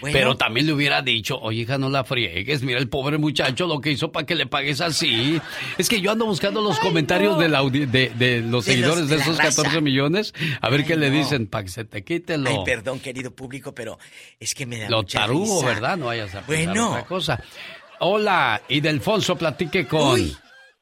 Bueno, 0.00 0.12
Pero 0.18 0.36
también 0.36 0.66
le 0.66 0.72
hubiera 0.74 1.00
dicho, 1.00 1.38
oye, 1.40 1.62
hija, 1.62 1.78
no 1.78 1.88
la 1.88 2.04
friegues. 2.04 2.62
Mira 2.62 2.78
el 2.78 2.88
pobre 2.88 3.16
muchacho 3.18 3.66
lo 3.66 3.80
que 3.80 3.92
hizo 3.92 4.12
para 4.12 4.26
que 4.26 4.34
le 4.34 4.46
pagues 4.46 4.80
así. 4.82 5.40
Es 5.78 5.88
que 5.88 6.00
yo 6.02 6.10
ando 6.12 6.26
buscando 6.26 6.60
los 6.60 6.78
comentarios 6.78 7.38
de, 7.38 7.48
la 7.48 7.62
audi- 7.62 7.86
de, 7.86 8.10
de 8.10 8.40
los 8.42 8.66
De 8.66 8.72
seguidores 8.72 9.00
los- 9.02 9.08
de 9.10 9.16
esos 9.16 9.38
raza. 9.38 9.62
14 9.62 9.80
millones. 9.80 10.34
A 10.60 10.68
ver 10.68 10.80
Ay, 10.80 10.86
qué 10.86 10.96
le 10.96 11.10
dicen 11.10 11.46
para 11.46 11.64
que 11.64 11.70
se 11.70 11.84
te 11.84 12.04
quite 12.04 12.36
lo, 12.36 12.50
Ay, 12.50 12.56
perdón, 12.64 13.00
querido 13.00 13.30
público, 13.34 13.74
pero 13.74 13.98
es 14.38 14.54
que 14.54 14.66
me 14.66 14.78
da 14.78 14.90
lo 14.90 14.98
mucha 14.98 15.20
tarugo, 15.20 15.60
risa. 15.62 15.66
¿verdad? 15.66 15.96
No 15.96 16.06
vayas 16.06 16.34
a 16.34 16.40
pensar 16.42 16.66
Bueno. 16.66 16.90
otra 16.90 17.04
cosa. 17.06 17.40
Hola, 18.00 18.60
y 18.68 18.80
Delfonso 18.80 19.36
platique 19.36 19.86
con 19.86 20.20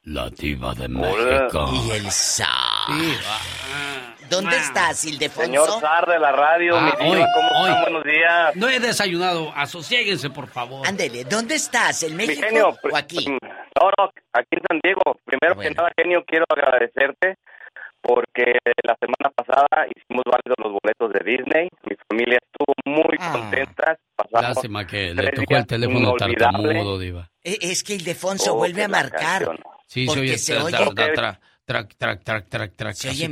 la 0.03 0.29
diva 0.31 0.75
de 0.75 0.89
México. 0.89 1.71
Y 1.87 1.91
el 1.93 2.11
zar. 2.11 2.49
¿Dónde 4.35 4.57
estás, 4.57 5.05
Ildefonso? 5.05 5.45
Señor 5.47 5.81
Zar 5.81 6.07
de 6.07 6.19
la 6.19 6.33
radio, 6.33 6.77
Ah, 6.77 6.81
mi 6.83 6.91
diva, 6.93 7.21
hoy, 7.21 7.25
¿cómo 7.35 7.49
hoy. 7.63 7.69
están? 7.71 7.83
Buenos 7.83 8.05
días. 8.05 8.57
No 8.57 8.69
he 8.69 8.81
desayunado, 8.81 9.53
asosiéguense, 9.55 10.31
por 10.31 10.49
favor. 10.49 10.87
Ándele, 10.87 11.25
¿dónde 11.25 11.55
estás? 11.55 12.03
¿En 12.03 12.17
México 12.17 12.47
genio, 12.47 12.69
o 12.91 12.97
aquí? 12.97 13.25
No, 13.27 13.91
no, 13.99 14.11
aquí 14.33 14.49
en 14.53 14.63
San 14.69 14.81
Diego. 14.83 15.03
Primero 15.25 15.59
que 15.59 15.71
nada, 15.71 15.91
genio, 15.97 16.25
quiero 16.27 16.45
agradecerte 16.49 17.37
porque 18.03 18.59
la 18.83 18.97
semana 19.01 19.31
pasada 19.35 19.87
hicimos 19.89 20.25
válidos 20.27 20.57
los 20.59 20.73
boletos 20.73 21.13
de 21.13 21.25
Disney. 21.25 21.69
Mi 21.89 21.97
familia 22.09 22.39
estuvo 22.43 22.75
muy 22.85 23.17
Ah. 23.19 23.33
contenta. 23.33 23.97
Pasamos 24.15 24.43
Lástima 24.57 24.87
que 24.87 25.15
le 25.15 25.31
tocó 25.33 25.57
el 25.57 25.67
teléfono 25.67 26.13
tartamudo, 26.15 26.99
diva. 26.99 27.31
Eh, 27.43 27.59
Es 27.63 27.83
que 27.83 27.95
Ildefonso 27.95 28.53
Oh, 28.55 28.57
vuelve 28.59 28.85
a 28.85 28.89
marcar. 28.89 29.45
canción. 29.45 29.59
Sí, 29.87 30.07
se 30.07 30.21
oye, 30.21 30.39
se 30.39 30.59
oye. 30.59 30.77
tra- 30.77 30.95
tra- 30.95 31.15
tra- 31.15 31.41
trac, 31.65 31.95
trac, 31.97 32.23
trac, 32.25 32.49
trac, 32.49 32.77
trac, 32.77 32.95
Se 32.95 33.09
oye 33.11 33.31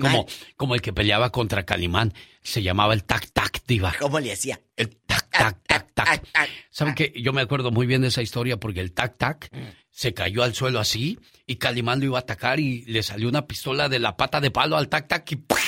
como 0.56 0.74
el 0.74 0.80
que 0.82 0.92
peleaba 0.92 1.30
contra 1.30 1.64
Calimán. 1.64 2.12
Se 2.42 2.62
llamaba 2.62 2.94
el 2.94 3.04
tac 3.04 3.30
tac, 3.32 3.62
diva. 3.66 3.94
¿Cómo 4.00 4.18
le 4.20 4.32
hacía? 4.32 4.60
El 4.76 4.90
tac 5.06 5.28
tac 5.30 5.58
tac 5.66 5.92
tac. 5.94 6.26
¿Saben 6.70 6.94
qué? 6.94 7.12
Yo 7.16 7.32
me 7.32 7.40
acuerdo 7.42 7.70
muy 7.70 7.86
bien 7.86 8.02
de 8.02 8.08
esa 8.08 8.22
historia 8.22 8.56
porque 8.58 8.80
el 8.80 8.92
tac 8.92 9.16
tac 9.18 9.48
Mm. 9.52 9.58
se 9.90 10.14
cayó 10.14 10.42
al 10.42 10.54
suelo 10.54 10.80
así 10.80 11.18
y 11.46 11.56
Calimán 11.56 12.00
lo 12.00 12.06
iba 12.06 12.18
a 12.18 12.22
atacar 12.22 12.58
y 12.60 12.82
le 12.86 13.02
salió 13.02 13.28
una 13.28 13.46
pistola 13.46 13.88
de 13.88 13.98
la 13.98 14.16
pata 14.16 14.40
de 14.40 14.50
palo 14.50 14.76
al 14.76 14.88
tac 14.88 15.06
tac 15.08 15.30
y 15.32 15.36
¡pum! 15.36 15.58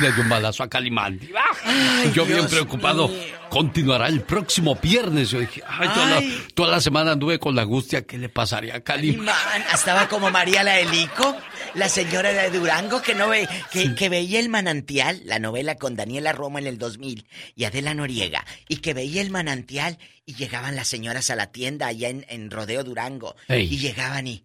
Le 0.00 0.12
dio 0.12 0.22
un 0.22 0.28
balazo 0.28 0.62
a 0.62 0.68
Calimán. 0.68 1.20
Ay, 1.64 2.12
yo 2.12 2.24
bien 2.24 2.46
preocupado. 2.46 3.08
mío. 3.08 3.38
Continuará 3.48 4.08
el 4.08 4.20
próximo 4.22 4.76
viernes. 4.76 5.30
Yo 5.30 5.40
dije, 5.40 5.62
ay, 5.66 5.88
toda, 5.88 6.16
Ay. 6.18 6.28
La, 6.48 6.54
toda 6.54 6.70
la 6.70 6.80
semana 6.82 7.12
anduve 7.12 7.38
con 7.38 7.54
la 7.54 7.62
angustia. 7.62 8.02
¿Qué 8.06 8.18
le 8.18 8.28
pasaría 8.28 8.76
a 8.76 8.80
Calimán? 8.80 9.24
Man, 9.26 9.64
estaba 9.72 10.06
como 10.08 10.30
María 10.30 10.62
la 10.62 10.78
Helico, 10.78 11.34
la 11.74 11.88
señora 11.88 12.30
de 12.30 12.50
Durango 12.50 13.00
que 13.00 13.14
no 13.14 13.28
ve, 13.28 13.48
que, 13.72 13.94
que 13.94 14.08
veía 14.10 14.38
el 14.38 14.50
manantial, 14.50 15.22
la 15.24 15.38
novela 15.38 15.76
con 15.76 15.96
Daniela 15.96 16.32
Romo 16.32 16.58
en 16.58 16.66
el 16.66 16.76
2000 16.76 17.26
y 17.54 17.64
Adela 17.64 17.94
Noriega, 17.94 18.44
y 18.68 18.76
que 18.76 18.92
veía 18.92 19.22
el 19.22 19.30
manantial 19.30 19.98
y 20.26 20.34
llegaban 20.34 20.76
las 20.76 20.88
señoras 20.88 21.30
a 21.30 21.36
la 21.36 21.50
tienda 21.50 21.86
allá 21.86 22.10
en, 22.10 22.26
en 22.28 22.50
Rodeo 22.50 22.84
Durango 22.84 23.34
Ey. 23.48 23.64
y 23.72 23.78
llegaban 23.78 24.26
y 24.26 24.44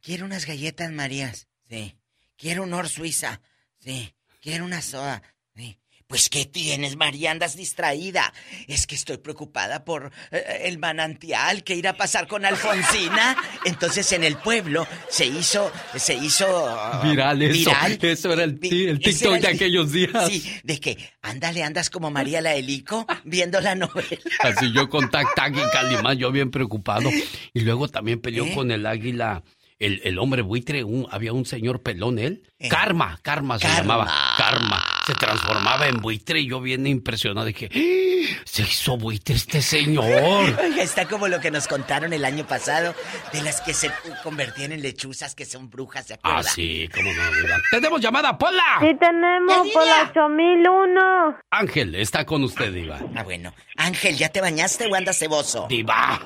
quiero 0.00 0.24
unas 0.24 0.46
galletas 0.46 0.90
Marías, 0.90 1.46
sí, 1.68 1.94
quiero 2.38 2.62
un 2.62 2.72
or 2.72 2.88
suiza, 2.88 3.42
sí, 3.80 4.14
quiero 4.44 4.64
una 4.66 4.82
soda, 4.82 5.22
sí. 5.56 5.78
Pues, 6.06 6.28
¿qué 6.28 6.44
tienes, 6.44 6.96
María? 6.96 7.30
Andas 7.30 7.56
distraída. 7.56 8.32
Es 8.68 8.86
que 8.86 8.94
estoy 8.94 9.16
preocupada 9.16 9.86
por 9.86 10.12
eh, 10.30 10.60
el 10.64 10.78
manantial 10.78 11.64
que 11.64 11.74
irá 11.74 11.90
a 11.90 11.96
pasar 11.96 12.26
con 12.28 12.44
Alfonsina. 12.44 13.34
Entonces, 13.64 14.12
en 14.12 14.22
el 14.22 14.36
pueblo 14.36 14.86
se 15.08 15.24
hizo, 15.24 15.72
se 15.96 16.14
hizo... 16.14 16.46
ah, 16.68 17.00
Viral 17.02 17.40
eso. 17.42 17.70
viral. 17.70 17.98
Eso 18.02 18.32
era 18.34 18.44
el, 18.44 18.58
el 18.62 18.98
TikTok 19.00 19.32
era 19.32 19.40
de 19.40 19.48
el- 19.48 19.54
aquellos 19.56 19.92
días. 19.92 20.28
Sí, 20.28 20.44
de 20.62 20.78
que, 20.78 20.98
ándale, 21.22 21.62
andas 21.62 21.88
como 21.88 22.10
María 22.10 22.42
la 22.42 22.54
Helico 22.54 23.06
viendo 23.24 23.58
la 23.62 23.74
novela. 23.74 24.20
Así 24.40 24.72
yo 24.74 24.90
con 24.90 25.10
Tac 25.10 25.34
Tac 25.34 25.56
y 25.56 25.70
Calimán, 25.72 26.18
yo 26.18 26.30
bien 26.30 26.50
preocupado. 26.50 27.08
Y 27.54 27.60
luego 27.60 27.88
también 27.88 28.20
peleó 28.20 28.44
¿Eh? 28.44 28.54
con 28.54 28.70
el 28.70 28.84
águila, 28.84 29.42
el, 29.78 30.00
el 30.04 30.18
hombre 30.18 30.42
buitre, 30.42 30.84
un- 30.84 31.06
había 31.10 31.32
un 31.32 31.44
señor 31.46 31.82
pelón, 31.82 32.18
él. 32.18 32.42
Karma, 32.70 33.18
Karma 33.22 33.58
se 33.58 33.66
Karma. 33.66 33.80
llamaba. 33.80 34.12
Karma. 34.38 34.84
Se 35.06 35.12
transformaba 35.14 35.86
en 35.86 36.00
buitre 36.00 36.40
y 36.40 36.48
yo 36.48 36.60
bien 36.62 36.86
impresionado 36.86 37.46
dije, 37.46 37.68
"¡Ah! 37.70 38.40
Se 38.46 38.62
hizo 38.62 38.96
buitre 38.96 39.34
este 39.34 39.60
señor. 39.60 40.04
Oiga, 40.62 40.82
está 40.82 41.06
como 41.06 41.28
lo 41.28 41.40
que 41.40 41.50
nos 41.50 41.66
contaron 41.68 42.12
el 42.14 42.24
año 42.24 42.46
pasado 42.46 42.94
de 43.32 43.42
las 43.42 43.60
que 43.60 43.74
se 43.74 43.90
convertían 44.22 44.72
en 44.72 44.80
lechuzas 44.80 45.34
que 45.34 45.44
son 45.44 45.68
brujas, 45.68 46.06
¿se 46.06 46.14
acuerda? 46.14 46.38
Ah, 46.38 46.42
sí, 46.42 46.88
cómo 46.94 47.12
no. 47.12 47.22
¡Tenemos 47.70 48.00
llamada, 48.00 48.38
Pola! 48.38 48.62
Sí 48.80 48.96
tenemos 48.98 49.68
por 49.74 49.86
la 49.86 50.02
8001. 50.04 51.36
Ángel 51.50 51.94
está 51.96 52.24
con 52.24 52.42
usted, 52.44 52.72
Diva. 52.72 52.98
Ah, 53.14 53.22
bueno. 53.24 53.52
Ángel, 53.76 54.16
¿ya 54.16 54.30
te 54.30 54.40
bañaste 54.40 54.86
o 54.86 54.94
andas 54.94 55.18
ceboso? 55.18 55.66
Diva. 55.68 56.20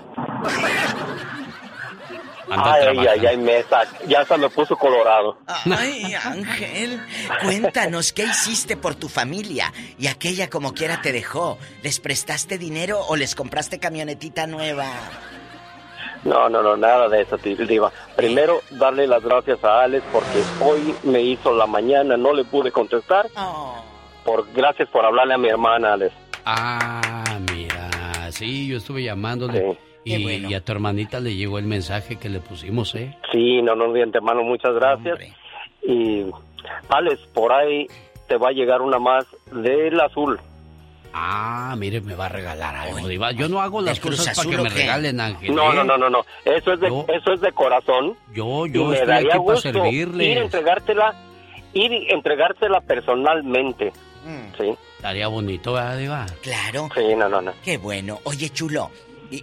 Anda 2.50 2.74
ay, 2.74 3.06
ay, 3.06 3.26
ay, 3.26 3.36
mesa. 3.36 3.82
Ya 4.06 4.24
se 4.24 4.38
me 4.38 4.48
puso 4.48 4.76
colorado. 4.76 5.38
Ay, 5.46 6.14
Ángel, 6.14 7.00
cuéntanos, 7.42 8.12
¿qué 8.12 8.24
hiciste 8.24 8.76
por 8.76 8.94
tu 8.94 9.08
familia? 9.08 9.72
Y 9.98 10.06
aquella 10.06 10.48
como 10.48 10.72
quiera 10.72 11.00
te 11.02 11.12
dejó. 11.12 11.58
¿Les 11.82 12.00
prestaste 12.00 12.58
dinero 12.58 13.00
o 13.08 13.16
les 13.16 13.34
compraste 13.34 13.78
camionetita 13.78 14.46
nueva? 14.46 14.86
No, 16.24 16.48
no, 16.48 16.62
no, 16.62 16.76
nada 16.76 17.08
de 17.08 17.22
eso, 17.22 17.36
Diva. 17.36 17.92
Primero, 18.16 18.62
darle 18.70 19.06
las 19.06 19.22
gracias 19.22 19.62
a 19.62 19.82
Alex 19.82 20.04
porque 20.12 20.42
hoy 20.60 20.94
me 21.04 21.22
hizo 21.22 21.52
la 21.52 21.66
mañana, 21.66 22.16
no 22.16 22.32
le 22.32 22.44
pude 22.44 22.72
contestar. 22.72 23.28
Oh. 23.36 23.76
Por, 24.24 24.52
gracias 24.52 24.88
por 24.88 25.04
hablarle 25.04 25.34
a 25.34 25.38
mi 25.38 25.48
hermana, 25.48 25.94
Alex. 25.94 26.12
Ah, 26.44 27.38
mira, 27.52 28.32
sí, 28.32 28.66
yo 28.66 28.78
estuve 28.78 29.02
llamándole. 29.02 29.72
Sí. 29.72 29.87
Y, 30.16 30.22
bueno. 30.22 30.50
y, 30.50 30.54
a 30.54 30.60
tu 30.64 30.72
hermanita 30.72 31.20
le 31.20 31.34
llegó 31.34 31.58
el 31.58 31.66
mensaje 31.66 32.16
que 32.16 32.28
le 32.28 32.40
pusimos, 32.40 32.94
¿eh? 32.94 33.16
Sí, 33.32 33.62
no, 33.62 33.74
no, 33.74 33.92
de 33.92 34.02
antemano, 34.02 34.42
muchas 34.42 34.74
gracias. 34.74 35.14
Hombre. 35.14 35.32
Y, 35.82 36.24
Alex, 36.88 37.20
por 37.34 37.52
ahí 37.52 37.86
te 38.26 38.36
va 38.36 38.48
a 38.48 38.52
llegar 38.52 38.82
una 38.82 38.98
más 38.98 39.26
del 39.50 40.00
azul. 40.00 40.38
Ah, 41.12 41.74
mire, 41.78 42.00
me 42.00 42.14
va 42.14 42.26
a 42.26 42.28
regalar 42.28 42.76
algo, 42.76 43.08
Diva. 43.08 43.32
Yo 43.32 43.48
no 43.48 43.60
hago 43.60 43.80
las 43.80 43.98
cosas 43.98 44.36
para 44.36 44.50
que 44.50 44.62
me 44.62 44.68
regalen, 44.68 45.20
Ángel. 45.20 45.54
No, 45.54 45.72
no, 45.72 45.82
no, 45.82 45.96
no, 45.96 46.10
no. 46.10 46.24
Eso 46.44 46.72
es 46.72 46.80
de, 46.80 46.88
yo, 46.88 47.06
eso 47.08 47.32
es 47.32 47.40
de 47.40 47.52
corazón. 47.52 48.14
Yo, 48.34 48.66
yo 48.66 48.92
estoy 48.92 49.12
aquí 49.14 49.38
para 49.44 49.58
servirle. 49.58 50.24
Ir 50.26 50.38
a 50.38 50.42
entregártela, 50.42 51.14
ir 51.72 51.92
y 51.92 52.10
entregártela 52.10 52.80
personalmente. 52.82 53.92
Mm. 54.24 54.60
Sí. 54.60 54.74
Estaría 54.96 55.28
bonito, 55.28 55.72
¿verdad, 55.72 55.96
Diva? 55.96 56.26
Claro. 56.42 56.88
Sí, 56.94 57.14
no, 57.16 57.28
no, 57.28 57.40
no. 57.40 57.52
Qué 57.64 57.78
bueno. 57.78 58.18
Oye, 58.24 58.50
chulo, 58.50 58.90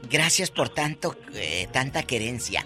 gracias 0.10 0.52
por 0.52 0.70
tanto, 0.70 1.16
eh, 1.34 1.68
tanta 1.72 2.04
querencia. 2.04 2.66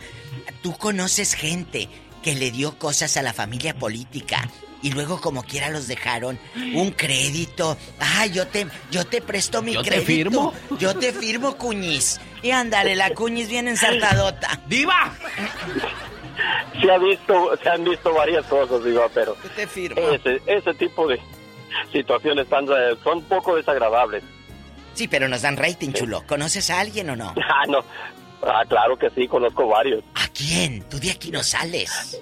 Tú 0.61 0.77
conoces 0.77 1.33
gente 1.33 1.87
que 2.23 2.35
le 2.35 2.51
dio 2.51 2.77
cosas 2.77 3.15
a 3.17 3.21
la 3.21 3.33
familia 3.33 3.73
política 3.75 4.49
y 4.81 4.91
luego 4.91 5.19
como 5.19 5.43
quiera 5.43 5.69
los 5.69 5.87
dejaron 5.87 6.39
un 6.73 6.91
crédito. 6.91 7.77
Ah, 7.99 8.25
yo 8.25 8.47
te 8.47 8.67
yo 8.91 9.05
te 9.05 9.21
presto 9.21 9.61
mi 9.61 9.73
¿Yo 9.73 9.81
crédito. 9.81 9.99
te 10.01 10.05
firmo? 10.05 10.53
Yo 10.79 10.95
te 10.97 11.11
firmo, 11.13 11.57
Cuñiz. 11.57 12.19
Y 12.41 12.51
ándale, 12.51 12.95
la 12.95 13.09
Cuñiz 13.13 13.49
bien 13.49 13.67
ensartadota. 13.67 14.61
¡Diva! 14.67 15.13
Se 16.81 16.89
ha 16.89 16.97
visto, 16.97 17.57
se 17.61 17.69
han 17.69 17.83
visto 17.83 18.13
varias 18.13 18.45
cosas, 18.45 18.81
Diva, 18.83 19.09
pero 19.13 19.35
Yo 19.43 19.49
te 19.51 19.67
firmo. 19.67 19.99
ese, 20.11 20.41
ese 20.45 20.73
tipo 20.75 21.07
de 21.07 21.19
situaciones 21.91 22.47
tan, 22.47 22.65
son 23.03 23.21
poco 23.23 23.55
desagradables. 23.55 24.23
Sí, 24.99 25.07
pero 25.07 25.29
nos 25.29 25.43
dan 25.43 25.55
rating, 25.55 25.93
chulo. 25.93 26.23
¿Conoces 26.27 26.69
a 26.71 26.81
alguien 26.81 27.09
o 27.11 27.15
no? 27.15 27.33
Ah, 27.41 27.63
no. 27.69 27.79
Ah, 28.41 28.63
claro 28.67 28.97
que 28.97 29.09
sí, 29.11 29.29
conozco 29.29 29.65
varios. 29.67 30.03
¿A 30.15 30.27
quién? 30.33 30.83
Tú 30.89 30.99
de 30.99 31.09
aquí 31.11 31.31
no 31.31 31.41
sales. 31.41 32.21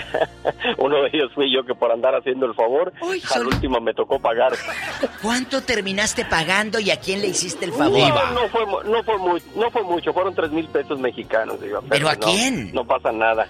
Uno 0.78 1.02
de 1.02 1.10
ellos 1.12 1.30
fui 1.34 1.52
yo 1.54 1.62
que 1.64 1.74
por 1.74 1.92
andar 1.92 2.14
haciendo 2.14 2.46
el 2.46 2.54
favor, 2.54 2.90
Uy, 3.02 3.20
al 3.22 3.28
solo- 3.28 3.48
último 3.50 3.80
me 3.80 3.92
tocó 3.92 4.18
pagar. 4.18 4.52
¿Cuánto 5.22 5.62
terminaste 5.62 6.24
pagando 6.24 6.80
y 6.80 6.90
a 6.90 6.98
quién 6.98 7.20
le 7.20 7.28
hiciste 7.28 7.66
el 7.66 7.72
favor? 7.72 7.98
No, 8.08 8.30
no 8.32 8.48
fue, 8.48 8.66
no 8.90 9.02
fue 9.04 9.18
muy, 9.18 9.42
no 9.56 9.70
fue 9.70 9.82
mucho, 9.82 10.12
fueron 10.14 10.34
tres 10.34 10.50
mil 10.52 10.66
pesos 10.68 10.98
mexicanos, 10.98 11.60
digo. 11.60 11.82
¿Pero 11.88 12.08
a 12.08 12.14
no, 12.14 12.20
quién? 12.20 12.72
No 12.72 12.86
pasa 12.86 13.12
nada. 13.12 13.46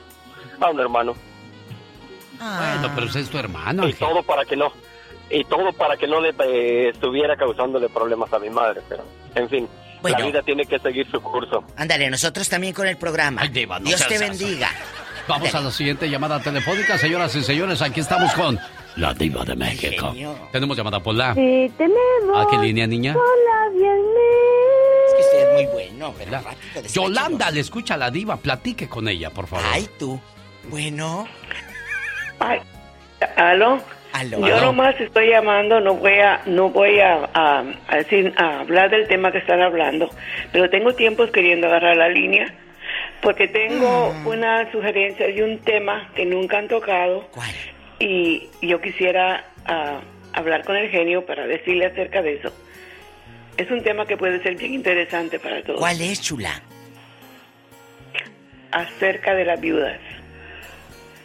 A 0.60 0.70
un 0.70 0.80
hermano. 0.80 1.14
Bueno, 2.38 2.90
pero 2.96 3.06
ese 3.06 3.20
es 3.20 3.30
tu 3.30 3.38
hermano, 3.38 3.86
Y 3.88 3.92
todo 3.94 4.22
para 4.24 4.44
que 4.44 4.56
no, 4.56 4.72
y 5.30 5.44
todo 5.44 5.72
para 5.72 5.96
que 5.96 6.06
no 6.06 6.20
le 6.20 6.30
eh, 6.30 6.88
estuviera 6.88 7.36
causándole 7.36 7.88
problemas 7.88 8.32
a 8.32 8.38
mi 8.38 8.50
madre, 8.50 8.80
pero, 8.88 9.04
en 9.34 9.48
fin, 9.48 9.68
Bueno. 10.02 10.18
la 10.18 10.26
vida 10.26 10.42
tiene 10.42 10.64
que 10.66 10.78
seguir 10.78 11.08
su 11.10 11.20
curso. 11.20 11.64
Ándale, 11.76 12.10
nosotros 12.10 12.48
también 12.48 12.72
con 12.74 12.86
el 12.86 12.96
programa. 12.96 13.42
Ay, 13.42 13.48
Diva, 13.50 13.78
no 13.78 13.86
Dios 13.86 14.06
te 14.08 14.18
bendiga. 14.18 14.70
Vamos 15.28 15.54
a 15.54 15.60
la 15.60 15.70
siguiente 15.70 16.08
llamada 16.10 16.40
telefónica, 16.40 16.98
señoras 16.98 17.34
y 17.36 17.42
señores. 17.44 17.80
Aquí 17.82 18.00
estamos 18.00 18.32
con 18.34 18.58
la 18.96 19.14
diva 19.14 19.44
de 19.44 19.54
México. 19.54 20.10
genio. 20.10 20.34
Tenemos 20.50 20.76
llamada 20.76 20.98
Pola. 21.00 21.34
Sí 21.34 21.70
tenemos. 21.76 22.36
¿A 22.36 22.48
qué 22.50 22.58
línea, 22.58 22.86
niña? 22.88 23.14
Hola, 23.16 23.70
viernes. 23.72 25.06
Es 25.06 25.14
que 25.14 25.20
usted 25.22 25.38
es 25.48 25.54
muy 25.54 25.66
bueno, 25.72 26.14
rápido, 26.30 26.82
Yolanda, 26.92 27.50
le 27.52 27.60
escucha 27.60 27.94
a 27.94 27.96
la 27.98 28.10
diva. 28.10 28.36
Platique 28.38 28.88
con 28.88 29.06
ella, 29.06 29.30
por 29.30 29.46
favor. 29.46 29.64
Ay, 29.70 29.88
tú. 29.98 30.20
Bueno. 30.68 31.28
Ay, 32.40 32.58
¿Aló? 33.36 33.78
Aló. 34.12 34.38
Yo 34.40 34.56
Aló. 34.56 34.60
nomás 34.66 35.00
estoy 35.00 35.28
llamando, 35.28 35.80
no 35.80 35.94
voy 35.94 36.18
a, 36.18 36.40
no 36.46 36.68
voy 36.70 36.98
a, 37.00 37.28
a- 37.32 37.64
a 37.88 37.96
decir, 37.96 38.32
a 38.36 38.60
hablar 38.60 38.90
del 38.90 39.06
tema 39.08 39.30
que 39.32 39.38
están 39.38 39.62
hablando, 39.62 40.10
pero 40.52 40.68
tengo 40.68 40.94
tiempos 40.94 41.30
queriendo 41.30 41.66
agarrar 41.68 41.96
la 41.96 42.08
línea 42.08 42.52
porque 43.22 43.46
tengo 43.48 44.12
Mm. 44.12 44.26
una 44.26 44.72
sugerencia 44.72 45.26
de 45.28 45.42
un 45.44 45.58
tema 45.58 46.10
que 46.16 46.24
nunca 46.26 46.58
han 46.58 46.68
tocado 46.68 47.28
¿Cuál? 47.32 47.50
y 48.00 48.48
yo 48.62 48.80
quisiera 48.80 49.44
ah, 49.66 50.00
hablar 50.32 50.64
con 50.64 50.76
el 50.76 50.88
genio 50.90 51.24
para 51.26 51.46
decirle 51.46 51.86
acerca 51.86 52.20
de 52.22 52.34
eso. 52.36 52.52
Es 53.56 53.70
un 53.70 53.82
tema 53.82 54.06
que 54.06 54.16
puede 54.16 54.42
ser 54.42 54.56
bien 54.56 54.72
interesante 54.74 55.38
para 55.38 55.62
todos. 55.62 55.78
¿Cuál 55.78 56.00
es, 56.00 56.20
chula? 56.20 56.62
Acerca 58.72 59.34
de 59.34 59.44
las 59.44 59.60
viudas. 59.60 59.98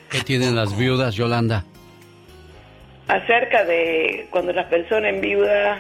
¿Qué 0.10 0.20
tienen 0.22 0.56
las 0.56 0.76
viudas, 0.78 1.16
Yolanda? 1.16 1.64
Acerca 3.07 3.64
de 3.65 4.27
cuando 4.30 4.52
la 4.53 4.69
persona 4.69 5.10
en 5.10 5.22
viuda, 5.22 5.80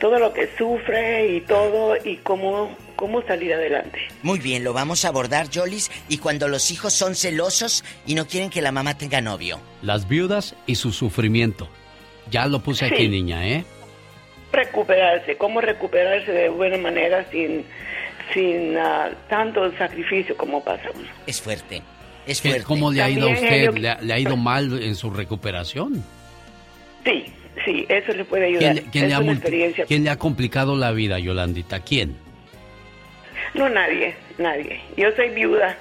todo 0.00 0.18
lo 0.18 0.32
que 0.32 0.48
sufre 0.58 1.28
y 1.36 1.40
todo 1.42 1.96
y 2.04 2.16
cómo, 2.16 2.76
cómo 2.96 3.22
salir 3.22 3.54
adelante. 3.54 3.98
Muy 4.22 4.38
bien, 4.38 4.64
lo 4.64 4.72
vamos 4.72 5.04
a 5.04 5.08
abordar, 5.08 5.46
Jolis. 5.52 5.90
Y 6.08 6.18
cuando 6.18 6.48
los 6.48 6.70
hijos 6.70 6.92
son 6.92 7.14
celosos 7.14 7.84
y 8.06 8.14
no 8.14 8.26
quieren 8.26 8.50
que 8.50 8.62
la 8.62 8.72
mamá 8.72 8.96
tenga 8.96 9.20
novio. 9.20 9.60
Las 9.82 10.08
viudas 10.08 10.56
y 10.66 10.74
su 10.76 10.92
sufrimiento. 10.92 11.68
Ya 12.30 12.46
lo 12.46 12.60
puse 12.60 12.86
aquí, 12.86 13.08
niña, 13.08 13.46
¿eh? 13.46 13.64
Recuperarse, 14.52 15.36
cómo 15.36 15.60
recuperarse 15.60 16.30
de 16.30 16.48
buena 16.48 16.76
manera 16.76 17.24
sin, 17.30 17.64
sin 18.34 18.76
ah, 18.76 19.10
tanto 19.28 19.70
sacrificio 19.78 20.36
como 20.36 20.62
pasa 20.62 20.90
uno. 20.94 21.08
Es 21.26 21.40
fuerte. 21.40 21.82
Es 22.26 22.40
¿Qué- 22.40 22.50
fuerte. 22.50 22.66
¿Cómo 22.66 22.92
le 22.92 23.02
ha 23.02 23.08
ido 23.10 23.28
a 23.28 23.32
usted? 23.32 23.48
genio- 23.48 23.72
¿Le 23.72 23.88
ha, 23.90 24.00
le 24.00 24.12
ha 24.12 24.18
ido 24.18 24.36
mal 24.36 24.82
en 24.82 24.94
su 24.94 25.10
recuperación? 25.10 26.04
Sí, 27.04 27.26
sí, 27.64 27.86
eso 27.88 28.12
le 28.12 28.24
puede 28.24 28.46
ayudar. 28.46 28.60
¿Quién, 28.60 28.74
le- 28.76 28.90
quién 28.90 29.08
le 29.08 29.14
ha 29.14 29.20
experiencia. 29.32 29.84
quién 29.86 30.04
le 30.04 30.10
ha 30.10 30.18
complicado 30.18 30.76
la 30.76 30.92
vida, 30.92 31.18
Yolandita? 31.18 31.80
¿Quién? 31.80 32.16
No, 33.54 33.68
nadie, 33.68 34.14
nadie. 34.38 34.80
Yo 34.96 35.10
soy 35.16 35.28
viuda 35.30 35.76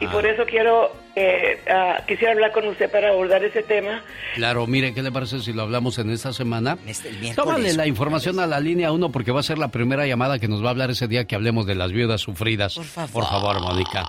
y 0.00 0.06
Ah. 0.06 0.10
por 0.12 0.26
eso 0.26 0.44
quiero, 0.44 0.92
eh, 1.14 1.60
ah, 1.68 2.02
quisiera 2.06 2.32
hablar 2.32 2.52
con 2.52 2.66
usted 2.68 2.90
para 2.90 3.10
abordar 3.10 3.44
ese 3.44 3.62
tema. 3.62 4.02
Claro, 4.34 4.66
mire, 4.66 4.94
¿qué 4.94 5.02
le 5.02 5.12
parece 5.12 5.40
si 5.40 5.52
lo 5.52 5.62
hablamos 5.62 5.98
en 5.98 6.10
esta 6.10 6.32
semana? 6.32 6.78
Este. 6.86 7.10
Tómale 7.34 7.74
la 7.74 7.86
información 7.86 8.40
a 8.40 8.46
la 8.46 8.60
línea 8.60 8.92
1 8.92 9.10
porque 9.10 9.32
va 9.32 9.40
a 9.40 9.42
ser 9.42 9.58
la 9.58 9.68
primera 9.68 10.06
llamada 10.06 10.38
que 10.38 10.48
nos 10.48 10.62
va 10.62 10.68
a 10.68 10.70
hablar 10.70 10.90
ese 10.90 11.08
día 11.08 11.26
que 11.26 11.34
hablemos 11.34 11.66
de 11.66 11.74
las 11.74 11.92
viudas 11.92 12.20
sufridas. 12.20 12.74
Por 12.74 12.84
favor. 12.84 13.12
Por 13.12 13.24
favor, 13.24 13.60
Mónica. 13.60 14.06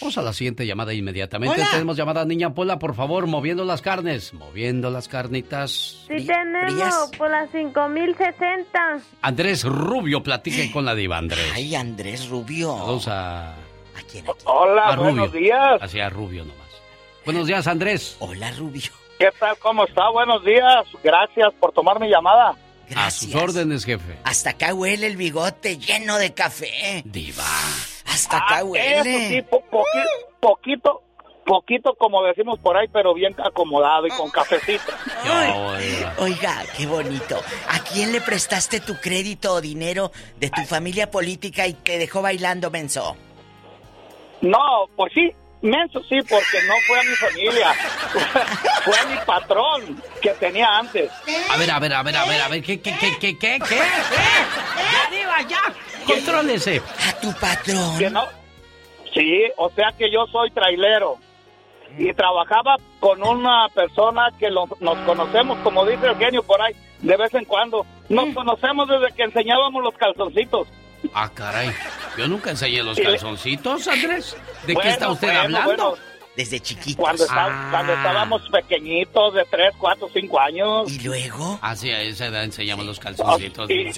Vamos 0.00 0.18
a 0.18 0.22
la 0.22 0.32
siguiente 0.32 0.66
llamada 0.66 0.92
inmediatamente. 0.92 1.60
Hola. 1.60 1.70
Tenemos 1.72 1.96
llamada 1.96 2.24
niña 2.24 2.54
Pola, 2.54 2.78
por 2.78 2.94
favor, 2.94 3.26
moviendo 3.26 3.64
las 3.64 3.82
carnes. 3.82 4.32
Moviendo 4.34 4.90
las 4.90 5.08
carnitas. 5.08 6.04
Sí 6.08 6.26
tenemos 6.26 7.10
por 7.16 7.30
las 7.30 7.50
5060. 7.50 8.98
Andrés 9.22 9.64
Rubio, 9.64 10.22
platique 10.22 10.70
con 10.72 10.84
la 10.84 10.94
diva, 10.94 11.18
Andrés. 11.18 11.52
Ay, 11.54 11.74
Andrés 11.74 12.28
Rubio. 12.28 12.76
Saludos 12.76 13.08
a... 13.08 13.54
Hola, 14.44 14.82
a 14.88 14.96
Rubio. 14.96 15.10
buenos 15.12 15.32
días. 15.32 15.82
Hacia 15.82 16.08
Rubio 16.10 16.44
nomás. 16.44 16.68
Buenos 17.24 17.46
días, 17.46 17.66
Andrés. 17.66 18.16
Hola, 18.20 18.50
Rubio. 18.52 18.90
¿Qué 19.18 19.28
tal? 19.38 19.56
¿Cómo 19.58 19.84
está? 19.84 20.08
Buenos 20.10 20.44
días. 20.44 20.84
Gracias 21.04 21.52
por 21.60 21.72
tomar 21.72 22.00
mi 22.00 22.08
llamada. 22.08 22.56
A 22.96 23.10
sus 23.10 23.32
órdenes, 23.34 23.84
jefe. 23.84 24.18
Hasta 24.24 24.50
acá 24.50 24.74
huele 24.74 25.06
el 25.06 25.16
bigote 25.16 25.78
lleno 25.78 26.16
de 26.18 26.32
café. 26.34 27.02
Diva. 27.04 27.44
Hasta 28.06 28.38
acá 28.38 28.58
Ah, 28.58 28.64
huele. 28.64 28.98
Eso 29.16 29.28
sí, 29.28 29.42
po- 29.42 29.62
poqui- 29.70 30.08
poquito, 30.40 31.02
poquito 31.46 31.94
como 31.96 32.24
decimos 32.24 32.58
por 32.58 32.76
ahí, 32.76 32.88
pero 32.92 33.14
bien 33.14 33.36
acomodado 33.44 34.06
y 34.08 34.10
con 34.10 34.28
cafecito. 34.30 34.92
Oiga, 36.18 36.64
qué 36.76 36.86
bonito. 36.86 37.40
¿A 37.68 37.78
quién 37.84 38.10
le 38.12 38.20
prestaste 38.20 38.80
tu 38.80 38.96
crédito 38.96 39.52
o 39.54 39.60
dinero 39.60 40.10
de 40.38 40.50
tu 40.50 40.62
familia 40.62 41.10
política 41.10 41.66
y 41.66 41.74
te 41.74 41.98
dejó 41.98 42.22
bailando, 42.22 42.70
menso? 42.70 43.16
No, 44.40 44.86
pues 44.96 45.12
sí, 45.14 45.30
menso 45.62 46.00
sí, 46.08 46.18
porque 46.22 46.58
no 46.66 46.74
fue 46.86 46.98
a 46.98 47.02
mi 47.02 47.14
familia, 47.16 47.72
fue 48.84 48.98
a 48.98 49.04
mi 49.06 49.16
patrón 49.26 50.02
que 50.22 50.30
tenía 50.30 50.78
antes. 50.78 51.10
A 51.50 51.56
ver, 51.56 51.70
a 51.70 51.78
ver, 51.78 51.92
a 51.92 52.02
ver, 52.02 52.16
a 52.16 52.24
ver, 52.24 52.40
a 52.40 52.48
ver, 52.48 52.62
¿qué, 52.62 52.80
qué, 52.80 52.94
qué, 52.98 53.18
qué, 53.20 53.38
qué, 53.38 53.58
qué? 53.68 53.76
Ya, 53.76 55.10
Diva, 55.10 55.42
ya, 55.42 55.60
contrólese. 56.06 56.80
A 57.08 57.20
tu 57.20 57.32
patrón. 57.34 57.98
Que 57.98 58.08
no, 58.10 58.24
sí, 59.12 59.42
o 59.56 59.68
sea 59.70 59.92
que 59.98 60.10
yo 60.10 60.26
soy 60.32 60.50
trailero 60.52 61.16
y 61.98 62.12
trabajaba 62.14 62.76
con 63.00 63.22
una 63.22 63.68
persona 63.74 64.30
que 64.38 64.48
lo- 64.48 64.68
nos 64.80 64.96
conocemos, 65.00 65.58
como 65.58 65.84
dice 65.84 66.06
el 66.06 66.16
genio 66.16 66.42
por 66.42 66.62
ahí, 66.62 66.72
de 67.00 67.16
vez 67.16 67.34
en 67.34 67.44
cuando. 67.44 67.84
Nos 68.08 68.34
conocemos 68.34 68.88
desde 68.88 69.12
que 69.14 69.22
enseñábamos 69.24 69.82
los 69.84 69.94
calzoncitos. 69.94 70.66
Ah, 71.14 71.30
caray. 71.32 71.70
Yo 72.16 72.28
nunca 72.28 72.50
enseñé 72.50 72.82
los 72.82 72.98
calzoncitos, 72.98 73.86
Andrés. 73.88 74.36
¿De 74.66 74.74
Bueno, 74.74 74.80
qué 74.88 74.88
está 74.94 75.10
usted 75.10 75.28
bueno, 75.28 75.40
hablando? 75.42 75.66
bueno. 75.66 75.94
Desde 76.36 76.60
chiquitos. 76.60 76.96
Cuando, 76.96 77.24
está- 77.24 77.46
Ah. 77.50 77.68
cuando 77.70 77.92
estábamos 77.92 78.42
pequeñitos, 78.50 79.34
de 79.34 79.44
3, 79.50 79.72
4, 79.76 80.08
5 80.12 80.40
años. 80.40 80.90
¿Y 80.92 81.02
luego? 81.06 81.58
Ah, 81.60 81.74
sí, 81.74 81.90
a 81.90 82.00
esa 82.02 82.26
edad 82.26 82.44
enseñamos 82.44 82.86
los 82.86 82.98
calzoncitos. 83.00 83.68
Y, 83.68 83.88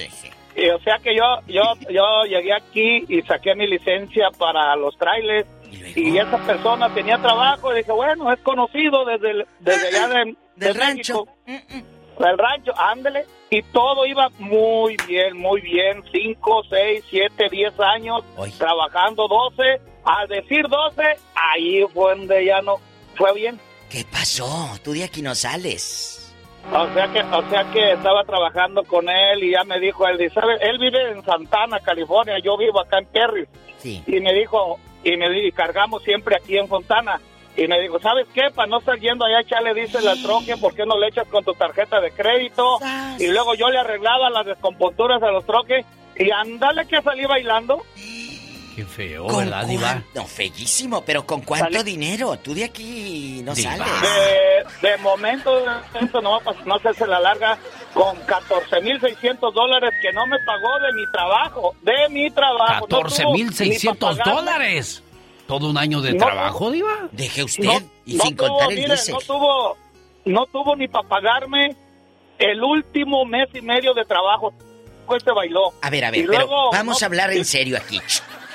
y, 0.56 0.68
o 0.70 0.78
sea 0.80 0.98
que 1.02 1.14
yo, 1.14 1.22
yo, 1.46 1.62
yo 1.90 2.24
llegué 2.24 2.52
aquí 2.54 3.04
y 3.08 3.22
saqué 3.22 3.54
mi 3.54 3.66
licencia 3.66 4.28
para 4.38 4.74
los 4.76 4.96
trailers 4.96 5.46
y 5.94 6.16
esa 6.18 6.38
persona 6.38 6.92
tenía 6.92 7.18
trabajo 7.18 7.72
y 7.72 7.78
dije, 7.78 7.92
bueno, 7.92 8.32
es 8.32 8.40
conocido 8.40 9.04
desde, 9.04 9.30
el- 9.30 9.46
desde 9.60 9.88
allá 9.88 10.08
de, 10.08 10.36
del 10.56 10.74
rancho. 10.74 11.26
Del 11.46 12.38
rancho, 12.38 12.72
ándele. 12.78 13.26
Y 13.54 13.62
todo 13.64 14.06
iba 14.06 14.30
muy 14.38 14.96
bien, 15.06 15.36
muy 15.36 15.60
bien. 15.60 16.02
5, 16.10 16.62
6, 16.70 17.04
7, 17.10 17.48
10 17.50 17.78
años 17.80 18.24
trabajando 18.56 19.28
12. 19.28 19.78
Al 20.04 20.26
decir 20.26 20.66
12, 20.68 21.02
ahí 21.34 21.84
fue 21.92 22.16
donde 22.16 22.46
ya 22.46 22.62
no 22.62 22.76
fue 23.14 23.34
bien. 23.34 23.60
¿Qué 23.90 24.04
pasó? 24.10 24.70
Tú 24.82 24.92
de 24.92 25.04
aquí 25.04 25.20
no 25.20 25.34
sales. 25.34 26.34
O 26.72 26.86
sea 26.94 27.08
que, 27.12 27.20
o 27.20 27.50
sea 27.50 27.64
que 27.72 27.92
estaba 27.92 28.24
trabajando 28.24 28.84
con 28.84 29.06
él 29.10 29.44
y 29.44 29.50
ya 29.50 29.64
me 29.64 29.78
dijo 29.80 30.06
él, 30.08 30.16
dice, 30.16 30.32
¿sabe? 30.34 30.54
Él 30.62 30.78
vive 30.78 31.10
en 31.10 31.22
Santana, 31.22 31.78
California, 31.80 32.38
yo 32.42 32.56
vivo 32.56 32.80
acá 32.80 33.00
en 33.00 33.06
Perry. 33.06 33.46
Sí. 33.78 34.02
Y 34.06 34.18
me 34.20 34.32
dijo, 34.32 34.78
y 35.04 35.16
me 35.18 35.28
di- 35.28 35.48
y 35.48 35.52
cargamos 35.52 36.02
siempre 36.04 36.36
aquí 36.36 36.56
en 36.56 36.68
Fontana. 36.68 37.20
Y 37.56 37.66
me 37.68 37.78
dijo, 37.80 38.00
¿sabes 38.00 38.26
qué? 38.34 38.50
Para 38.54 38.66
no 38.68 38.78
estar 38.78 38.98
yendo 38.98 39.24
allá, 39.26 39.40
echarle 39.40 39.74
dice 39.74 40.00
la 40.00 40.14
troque, 40.22 40.56
¿por 40.56 40.74
qué 40.74 40.86
no 40.86 40.98
le 40.98 41.08
echas 41.08 41.26
con 41.28 41.44
tu 41.44 41.52
tarjeta 41.52 42.00
de 42.00 42.10
crédito? 42.10 42.78
Y 43.18 43.26
luego 43.28 43.54
yo 43.54 43.68
le 43.68 43.78
arreglaba 43.78 44.30
las 44.30 44.46
descompunturas 44.46 45.22
a 45.22 45.30
los 45.30 45.44
troques 45.44 45.84
y 46.16 46.30
andale 46.30 46.86
que 46.86 47.02
salí 47.02 47.24
bailando. 47.26 47.82
Qué 48.74 48.86
feo, 48.86 49.26
¿Con 49.26 49.44
¿verdad, 49.44 49.66
Diva? 49.66 50.02
No, 50.14 50.24
feísimo, 50.24 51.04
pero 51.04 51.26
¿con 51.26 51.42
cuánto 51.42 51.84
dinero? 51.84 52.38
Tú 52.38 52.54
de 52.54 52.64
aquí 52.64 53.42
no 53.44 53.54
Diva. 53.54 53.76
sales. 53.76 53.86
De, 54.80 54.88
de 54.88 54.96
momento, 54.96 55.54
de 55.60 55.66
momento 55.92 56.20
no, 56.22 56.30
va 56.30 56.36
a 56.38 56.40
pas- 56.40 56.64
no 56.64 56.78
sé, 56.78 56.94
se 56.94 57.06
la 57.06 57.20
larga 57.20 57.58
con 57.92 58.16
14.600 58.26 59.52
dólares 59.52 59.90
que 60.00 60.10
no 60.12 60.26
me 60.26 60.38
pagó 60.46 60.78
de 60.80 60.92
mi 60.94 61.06
trabajo, 61.12 61.74
de 61.82 62.08
mi 62.08 62.30
trabajo. 62.30 62.80
No 62.80 62.86
tuvo 62.86 63.02
ni 63.34 63.42
14,600 63.44 63.96
pa' 63.98 64.08
pagarme. 64.24 64.32
dólares. 64.40 65.02
¿Todo 65.58 65.68
un 65.68 65.76
año 65.76 66.00
de 66.00 66.14
No, 66.14 66.24
trabajo, 66.24 66.70
Diva? 66.70 67.08
Deje 67.12 67.44
usted 67.44 67.64
No, 67.64 67.78
y 68.06 68.14
no 68.14 68.24
sin 68.24 68.36
tuvo, 68.36 68.48
contar 68.48 68.70
el 68.72 68.78
mire, 68.78 68.94
no 69.10 69.18
tuvo, 69.18 69.76
no 70.24 70.46
tuvo 70.46 70.76
ni 70.76 70.88
para 70.88 71.06
pagarme 71.06 71.76
el 72.38 72.62
último 72.64 73.26
mes 73.26 73.48
y 73.52 73.60
medio 73.60 73.92
de 73.92 74.02
trabajo. 74.06 74.54
Pues 75.06 75.22
se 75.22 75.30
bailó. 75.30 75.74
A 75.82 75.90
ver, 75.90 76.06
a 76.06 76.08
Y 76.08 76.22
ver, 76.22 76.26
pero 76.26 76.38
luego, 76.38 76.70
vamos 76.72 77.02
no, 77.02 77.04
a 77.04 77.06
hablar 77.06 77.32
en 77.32 77.44
serio 77.44 77.76
aquí. 77.76 78.00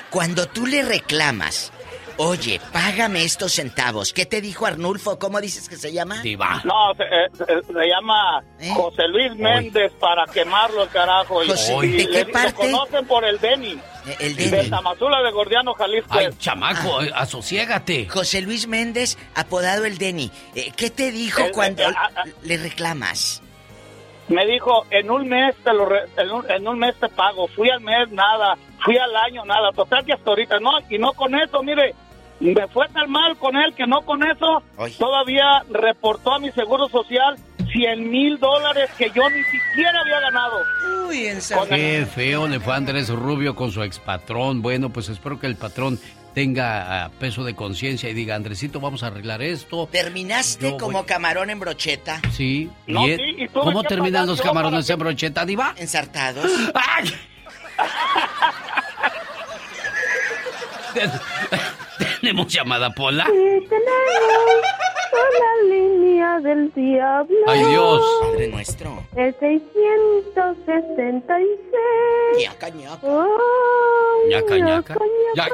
Cuando 0.10 0.48
tú 0.48 0.65
le 0.65 0.82
reclamas, 0.82 1.72
oye, 2.18 2.60
págame 2.74 3.24
estos 3.24 3.52
centavos, 3.53 4.11
¿qué 4.11 4.26
te 4.26 4.41
dijo 4.41 4.65
Arnulfo? 4.65 5.19
¿Cómo 5.19 5.40
dices 5.40 5.69
que 5.69 5.76
se 5.78 5.94
llama? 5.94 6.22
Diva. 6.24 6.61
No, 6.65 6.95
se, 6.95 7.03
eh, 7.03 7.28
se- 7.38 7.74
se 7.74 7.88
llama 7.88 8.44
José 8.74 9.07
Luis 9.10 9.36
Méndez 9.36 9.91
para 9.99 10.26
quemarlo 10.26 10.82
el 10.82 10.90
carajo. 10.90 11.44
Y, 11.44 11.49
José, 11.49 11.76
y 11.84 11.91
¿de 11.91 12.06
qué 12.07 12.11
le- 12.11 12.24
lo 12.26 12.32
parte? 12.32 12.53
conocen 12.72 13.06
por 13.06 13.24
el 13.24 13.40
Deni. 13.40 13.78
El 14.20 14.36
De. 14.36 14.70
Tamazula 14.70 15.22
de 15.22 15.32
Gordiano, 15.32 15.74
Jalisco. 15.74 16.10
Ay, 16.18 16.28
chamaco, 16.40 17.02
eh, 17.02 17.12
asociégate. 17.14 18.08
José 18.08 18.42
Luis 18.42 18.68
Méndez, 18.68 19.18
apodado 19.36 19.86
el 19.86 19.98
Deni. 19.98 20.32
Eh, 20.56 20.72
¿Qué 20.76 20.90
te 20.90 21.12
dijo 21.12 21.42
El- 21.44 21.52
cuando 21.52 21.84
el- 21.84 21.96
a- 21.96 22.06
a- 22.16 22.24
le 22.44 22.58
reclamas? 22.58 23.42
Me 24.30 24.46
dijo, 24.46 24.86
en 24.92 25.10
un 25.10 25.28
mes 25.30 25.56
te 25.64 25.72
lo 25.74 25.86
re- 25.86 26.06
en, 26.18 26.30
un, 26.32 26.52
en 26.52 26.68
un 26.68 26.80
mes 26.80 26.96
te 27.00 27.08
pago. 27.10 27.48
Fui 27.48 27.70
al 27.70 27.80
mes, 27.82 28.10
nada. 28.12 28.58
Fui 28.84 28.98
al 28.98 29.16
año, 29.16 29.46
nada. 29.46 29.72
Total 29.72 30.04
que 30.06 30.14
hasta 30.14 30.30
ahorita, 30.30 30.60
no. 30.60 30.72
Y 30.90 30.98
no 30.98 31.14
con 31.14 31.34
eso, 31.36 31.64
mire. 31.64 31.96
Me 32.40 32.68
fue 32.68 32.88
tan 32.90 33.10
mal 33.10 33.36
con 33.38 33.56
él 33.56 33.74
que 33.74 33.88
no 33.88 34.02
con 34.04 34.22
eso 34.24 34.62
todavía 35.00 35.64
reportó 35.72 36.34
a 36.36 36.40
mi 36.40 36.52
seguro 36.52 36.88
social 36.88 37.36
100 37.72 38.10
mil 38.10 38.39
dólares 38.39 38.89
que 38.98 39.11
yo 39.15 39.30
ni 39.30 39.44
siquiera 39.44 39.99
había 40.02 40.19
ganado. 40.19 40.57
Uy, 41.07 41.27
en 41.27 41.39
Qué 41.69 42.06
feo 42.06 42.48
le 42.48 42.60
fue 42.60 42.73
a 42.73 42.77
Andrés 42.77 43.10
Rubio 43.10 43.56
con 43.56 43.72
su 43.72 43.84
expatrón. 43.84 44.61
Bueno, 44.61 44.89
pues 44.89 45.10
espero 45.10 45.39
que 45.39 45.48
el 45.48 45.56
patrón 45.56 45.99
tenga 46.34 47.06
ah, 47.06 47.11
peso 47.19 47.44
de 47.44 47.56
conciencia 47.56 48.10
y 48.10 48.14
diga, 48.14 48.35
Andresito, 48.35 48.80
vamos 48.80 49.03
a 49.03 49.07
arreglar 49.07 49.41
esto. 49.41 49.88
Terminaste 49.91 50.72
Yo 50.72 50.77
como 50.77 51.06
camarón 51.06 51.49
en 51.49 51.60
brocheta. 51.60 52.22
Sí. 52.31 52.69
No, 52.85 53.07
¿y 53.07 53.15
sí, 53.15 53.35
y 53.38 53.48
¿Cómo 53.48 53.84
terminan 53.84 54.27
los 54.27 54.41
camarones 54.41 54.89
en 54.89 54.99
brocheta, 54.99 55.45
Diva? 55.45 55.73
Ensartados. 55.77 56.45
¡Ay! 56.73 57.14
Tenemos 62.22 62.48
llamada, 62.48 62.89
Pola. 62.91 63.26
Sí, 63.26 63.68
tenemos 63.69 64.87
una 65.14 65.76
línea 65.76 66.40
del 66.40 66.72
diablo. 66.74 67.36
Ay, 67.48 67.64
Dios. 67.66 68.02
Padre 68.22 68.48
nuestro. 68.48 69.04
El 69.16 69.36
666. 69.40 71.48
Ñaca, 72.40 72.70
ñaca. 72.70 73.00
Ay, 73.04 74.30
Ñaca, 74.30 74.58
ñaca. 74.58 74.96
Ñaca. 75.36 75.52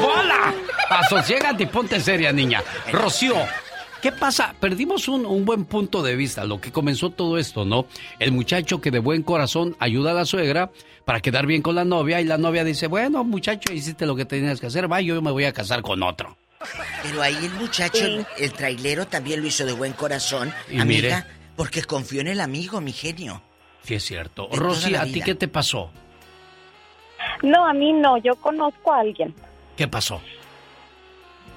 ¡Pola! 0.00 0.54
Asociégate 0.90 1.64
y 1.64 1.66
ponte 1.66 2.00
seria, 2.00 2.32
niña. 2.32 2.62
Rocío, 2.92 3.34
¿qué 4.02 4.12
pasa? 4.12 4.54
Perdimos 4.60 5.08
un, 5.08 5.24
un 5.26 5.44
buen 5.44 5.64
punto 5.64 6.02
de 6.02 6.14
vista, 6.16 6.44
lo 6.44 6.60
que 6.60 6.72
comenzó 6.72 7.10
todo 7.10 7.38
esto, 7.38 7.64
¿no? 7.64 7.86
El 8.18 8.32
muchacho 8.32 8.80
que 8.80 8.90
de 8.90 8.98
buen 8.98 9.22
corazón 9.22 9.76
ayuda 9.78 10.10
a 10.12 10.14
la 10.14 10.24
suegra 10.24 10.70
para 11.04 11.20
quedar 11.20 11.46
bien 11.46 11.62
con 11.62 11.74
la 11.76 11.84
novia 11.84 12.20
y 12.20 12.24
la 12.24 12.38
novia 12.38 12.64
dice, 12.64 12.86
bueno, 12.88 13.22
muchacho, 13.24 13.72
hiciste 13.72 14.06
lo 14.06 14.16
que 14.16 14.24
tenías 14.24 14.60
que 14.60 14.66
hacer, 14.66 14.90
va, 14.90 15.00
yo 15.00 15.20
me 15.22 15.30
voy 15.30 15.44
a 15.44 15.52
casar 15.52 15.82
con 15.82 16.02
otro. 16.02 16.36
Pero 17.02 17.22
ahí 17.22 17.36
el 17.44 17.52
muchacho, 17.54 18.04
el, 18.04 18.26
el 18.38 18.52
trailero, 18.52 19.06
también 19.06 19.40
lo 19.40 19.46
hizo 19.46 19.64
de 19.64 19.72
buen 19.72 19.92
corazón, 19.92 20.52
Y 20.70 20.80
amiga, 20.80 21.16
mire. 21.24 21.24
porque 21.56 21.82
confió 21.82 22.20
en 22.20 22.28
el 22.28 22.40
amigo, 22.40 22.80
mi 22.80 22.92
genio. 22.92 23.42
Sí, 23.82 23.94
es 23.94 24.04
cierto. 24.04 24.48
De 24.48 24.56
Rosy, 24.56 24.94
¿a 24.94 25.04
ti 25.04 25.20
qué 25.20 25.34
te 25.34 25.48
pasó? 25.48 25.90
No, 27.42 27.66
a 27.66 27.72
mí 27.72 27.92
no, 27.92 28.16
yo 28.18 28.34
conozco 28.36 28.92
a 28.92 29.00
alguien. 29.00 29.34
¿Qué 29.76 29.86
pasó? 29.86 30.20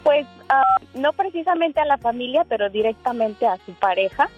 Pues 0.04 0.28
ah, 0.50 0.78
no 0.94 1.14
precisamente 1.14 1.80
a 1.80 1.86
la 1.86 1.98
familia, 1.98 2.46
pero 2.48 2.70
directamente 2.70 3.48
a 3.48 3.58
su 3.66 3.74
pareja. 3.74 4.30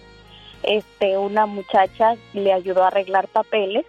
Este, 0.62 1.18
una 1.18 1.46
muchacha 1.46 2.14
le 2.34 2.52
ayudó 2.52 2.84
a 2.84 2.88
arreglar 2.88 3.26
papeles 3.28 3.84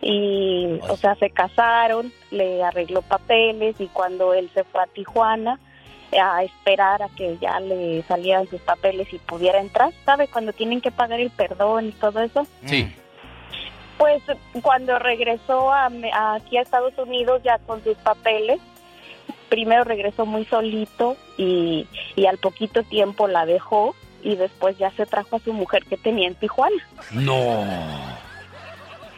y, 0.00 0.78
o 0.88 0.96
sea, 0.96 1.14
se 1.16 1.30
casaron, 1.30 2.12
le 2.32 2.64
arregló 2.64 3.02
papeles 3.02 3.76
y 3.78 3.86
cuando 3.86 4.34
él 4.34 4.50
se 4.54 4.64
fue 4.64 4.82
a 4.82 4.86
Tijuana 4.86 5.60
a 6.20 6.42
esperar 6.42 7.02
a 7.02 7.08
que 7.08 7.38
ya 7.38 7.58
le 7.60 8.02
salieran 8.02 8.46
sus 8.48 8.60
papeles 8.60 9.10
y 9.14 9.18
pudiera 9.18 9.60
entrar, 9.60 9.92
¿sabe? 10.04 10.28
Cuando 10.28 10.52
tienen 10.52 10.80
que 10.80 10.90
pagar 10.90 11.20
el 11.20 11.30
perdón 11.30 11.88
y 11.88 11.92
todo 11.92 12.20
eso. 12.20 12.46
Sí. 12.66 12.92
Pues 13.98 14.22
cuando 14.62 14.98
regresó 14.98 15.72
a, 15.72 15.86
a- 16.12 16.34
aquí 16.34 16.56
a 16.58 16.62
Estados 16.62 16.92
Unidos 16.98 17.40
ya 17.44 17.58
con 17.60 17.82
sus 17.84 17.96
papeles, 17.98 18.60
primero 19.48 19.84
regresó 19.84 20.26
muy 20.26 20.44
solito 20.46 21.16
y, 21.38 21.86
y 22.16 22.26
al 22.26 22.38
poquito 22.38 22.82
tiempo 22.82 23.28
la 23.28 23.46
dejó 23.46 23.94
y 24.22 24.36
después 24.36 24.76
ya 24.78 24.90
se 24.92 25.06
trajo 25.06 25.36
a 25.36 25.40
su 25.40 25.52
mujer 25.52 25.84
que 25.84 25.96
tenía 25.96 26.28
en 26.28 26.34
Tijuana. 26.34 26.76
No. 27.12 27.64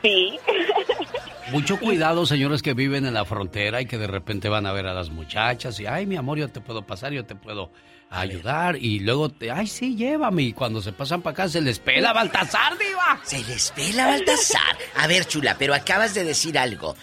Sí. 0.05 0.39
Mucho 1.51 1.79
cuidado, 1.81 2.27
señores 2.27 2.63
que 2.63 2.75
viven 2.75 3.07
en 3.07 3.15
la 3.15 3.25
frontera 3.25 3.81
y 3.81 3.87
que 3.87 3.97
de 3.99 4.07
repente 4.07 4.49
van 4.49 4.67
a 4.67 4.73
ver 4.73 4.87
a 4.87 4.93
las 4.95 5.11
muchachas 5.11 5.81
y, 5.81 5.87
ay, 5.87 6.05
mi 6.07 6.17
amor, 6.17 6.39
yo 6.39 6.49
te 6.49 6.61
puedo 6.61 6.83
pasar, 6.87 7.13
yo 7.13 7.25
te 7.25 7.35
puedo 7.35 7.71
ayudar. 8.11 8.77
Y 8.77 9.01
luego, 9.01 9.29
te, 9.31 9.51
ay, 9.51 9.67
sí, 9.67 9.97
llévame. 9.97 10.43
Y 10.43 10.53
cuando 10.53 10.81
se 10.83 10.93
pasan 10.93 11.23
para 11.23 11.33
acá, 11.33 11.49
se 11.49 11.61
les 11.61 11.79
pela 11.79 12.13
Baltasar, 12.13 12.77
diva. 12.79 13.21
Se 13.25 13.43
les 13.45 13.71
pela 13.73 14.07
Baltasar. 14.07 14.77
A 14.97 15.07
ver, 15.07 15.27
chula, 15.27 15.57
pero 15.59 15.75
acabas 15.75 16.15
de 16.15 16.25
decir 16.25 16.59
algo. 16.59 16.97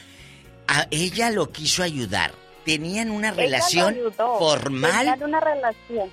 A 0.68 0.88
ella 0.91 1.32
lo 1.32 1.52
quiso 1.52 1.84
ayudar. 1.84 2.32
Tenían 2.65 3.10
una 3.10 3.30
Ella 3.30 3.38
relación 3.41 3.94
ayudó. 3.95 4.38
formal. 4.38 4.91
Tenían 4.91 5.23
una 5.23 5.40
relación. 5.40 6.11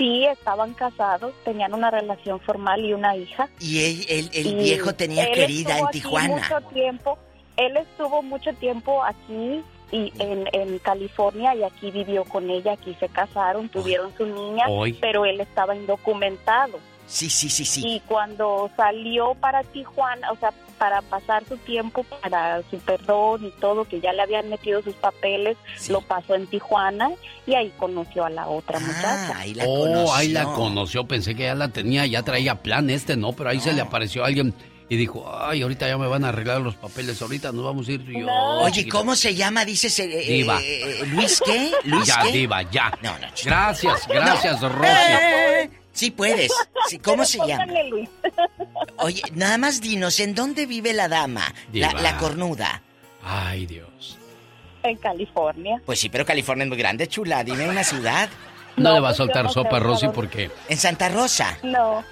Sí, 0.00 0.24
estaban 0.24 0.72
casados, 0.72 1.34
tenían 1.44 1.74
una 1.74 1.90
relación 1.90 2.40
formal 2.40 2.82
y 2.82 2.94
una 2.94 3.14
hija. 3.16 3.50
Y 3.60 3.84
él- 3.84 4.06
él- 4.08 4.30
el 4.32 4.46
Y 4.46 4.54
viejo 4.54 4.94
tenía 4.94 5.24
él 5.24 5.34
querida 5.34 5.78
en 5.78 5.86
Tijuana. 5.88 6.36
Mucho 6.36 6.60
tiempo, 6.72 7.18
él 7.58 7.76
estuvo 7.76 8.22
mucho 8.22 8.50
tiempo 8.54 9.04
aquí 9.04 9.62
y 9.92 10.10
en, 10.18 10.48
en 10.54 10.78
California 10.78 11.54
y 11.54 11.64
aquí 11.64 11.90
vivió 11.90 12.24
con 12.24 12.48
ella, 12.48 12.72
aquí 12.72 12.96
se 12.98 13.08
casaron, 13.10 13.68
tuvieron 13.68 14.10
su 14.16 14.24
niña, 14.24 14.64
Hoy. 14.70 14.94
pero 14.94 15.26
él 15.26 15.38
estaba 15.40 15.76
indocumentado. 15.76 16.78
Sí, 17.06 17.28
sí, 17.28 17.50
sí, 17.50 17.66
sí. 17.66 17.82
Y 17.84 18.00
cuando 18.00 18.70
salió 18.78 19.34
para 19.34 19.62
Tijuana, 19.64 20.30
o 20.32 20.36
sea, 20.36 20.50
para 20.80 21.02
pasar 21.02 21.44
su 21.46 21.58
tiempo 21.58 22.04
para 22.04 22.62
su 22.70 22.78
perdón 22.78 23.44
y 23.44 23.50
todo, 23.60 23.84
que 23.84 24.00
ya 24.00 24.14
le 24.14 24.22
habían 24.22 24.48
metido 24.48 24.80
sus 24.80 24.94
papeles, 24.94 25.58
lo 25.90 26.00
pasó 26.00 26.34
en 26.34 26.46
Tijuana 26.46 27.10
y 27.46 27.54
ahí 27.54 27.70
conoció 27.76 28.24
a 28.24 28.30
la 28.30 28.48
otra 28.48 28.80
muchacha. 28.80 29.34
oh, 29.66 30.14
ahí 30.14 30.28
la 30.28 30.44
conoció. 30.44 31.06
Pensé 31.06 31.34
que 31.34 31.42
ya 31.42 31.54
la 31.54 31.68
tenía, 31.68 32.06
ya 32.06 32.22
traía 32.22 32.62
plan 32.62 32.88
este, 32.88 33.14
¿no? 33.18 33.34
Pero 33.34 33.50
ahí 33.50 33.60
se 33.60 33.74
le 33.74 33.82
apareció 33.82 34.24
alguien 34.24 34.54
y 34.88 34.96
dijo, 34.96 35.30
ay, 35.38 35.60
ahorita 35.60 35.86
ya 35.86 35.98
me 35.98 36.06
van 36.08 36.24
a 36.24 36.30
arreglar 36.30 36.62
los 36.62 36.76
papeles, 36.76 37.20
ahorita 37.20 37.52
nos 37.52 37.62
vamos 37.62 37.86
a 37.86 37.92
ir 37.92 38.02
tú 38.04 38.10
y 38.12 38.20
yo. 38.22 38.26
Oye, 38.62 38.88
¿cómo 38.88 39.14
se 39.14 39.34
llama? 39.34 39.66
Dices, 39.66 39.98
eh, 40.00 40.08
eh, 40.10 40.32
Diva. 40.32 40.58
eh, 40.62 41.02
¿Luis 41.12 41.42
qué? 41.44 41.72
¿Luis 41.84 42.06
ya, 42.06 42.22
qué? 42.22 42.32
diva, 42.32 42.62
ya. 42.70 42.90
No, 43.02 43.12
no, 43.18 43.28
Gracias, 43.44 44.08
gracias, 44.08 44.62
No. 44.62 44.68
Rosy. 44.70 45.70
Sí 45.92 46.10
puedes. 46.10 46.52
Sí, 46.88 46.98
¿Cómo 46.98 47.24
se 47.24 47.38
llama? 47.46 47.66
Luis. 47.88 48.08
Oye, 48.98 49.22
nada 49.34 49.58
más 49.58 49.80
dinos, 49.80 50.18
¿en 50.20 50.34
dónde 50.34 50.66
vive 50.66 50.92
la 50.92 51.08
dama? 51.08 51.52
La, 51.72 52.16
cornuda. 52.16 52.82
Ay, 53.22 53.66
Dios. 53.66 54.18
En 54.82 54.96
California. 54.96 55.80
Pues 55.84 56.00
sí, 56.00 56.08
pero 56.08 56.24
California 56.24 56.64
es 56.64 56.68
muy 56.68 56.78
grande, 56.78 57.06
chula. 57.06 57.44
Dime 57.44 57.68
una 57.68 57.84
ciudad. 57.84 58.28
No, 58.76 58.94
le 58.94 59.00
va 59.00 59.08
a 59.08 59.10
pues 59.10 59.16
soltar 59.18 59.44
no 59.44 59.52
sopa, 59.52 59.76
a 59.76 59.80
Rosy, 59.80 60.08
porque 60.08 60.50
En 60.68 60.78
Santa 60.78 61.08
Rosa. 61.08 61.58
No. 61.62 62.02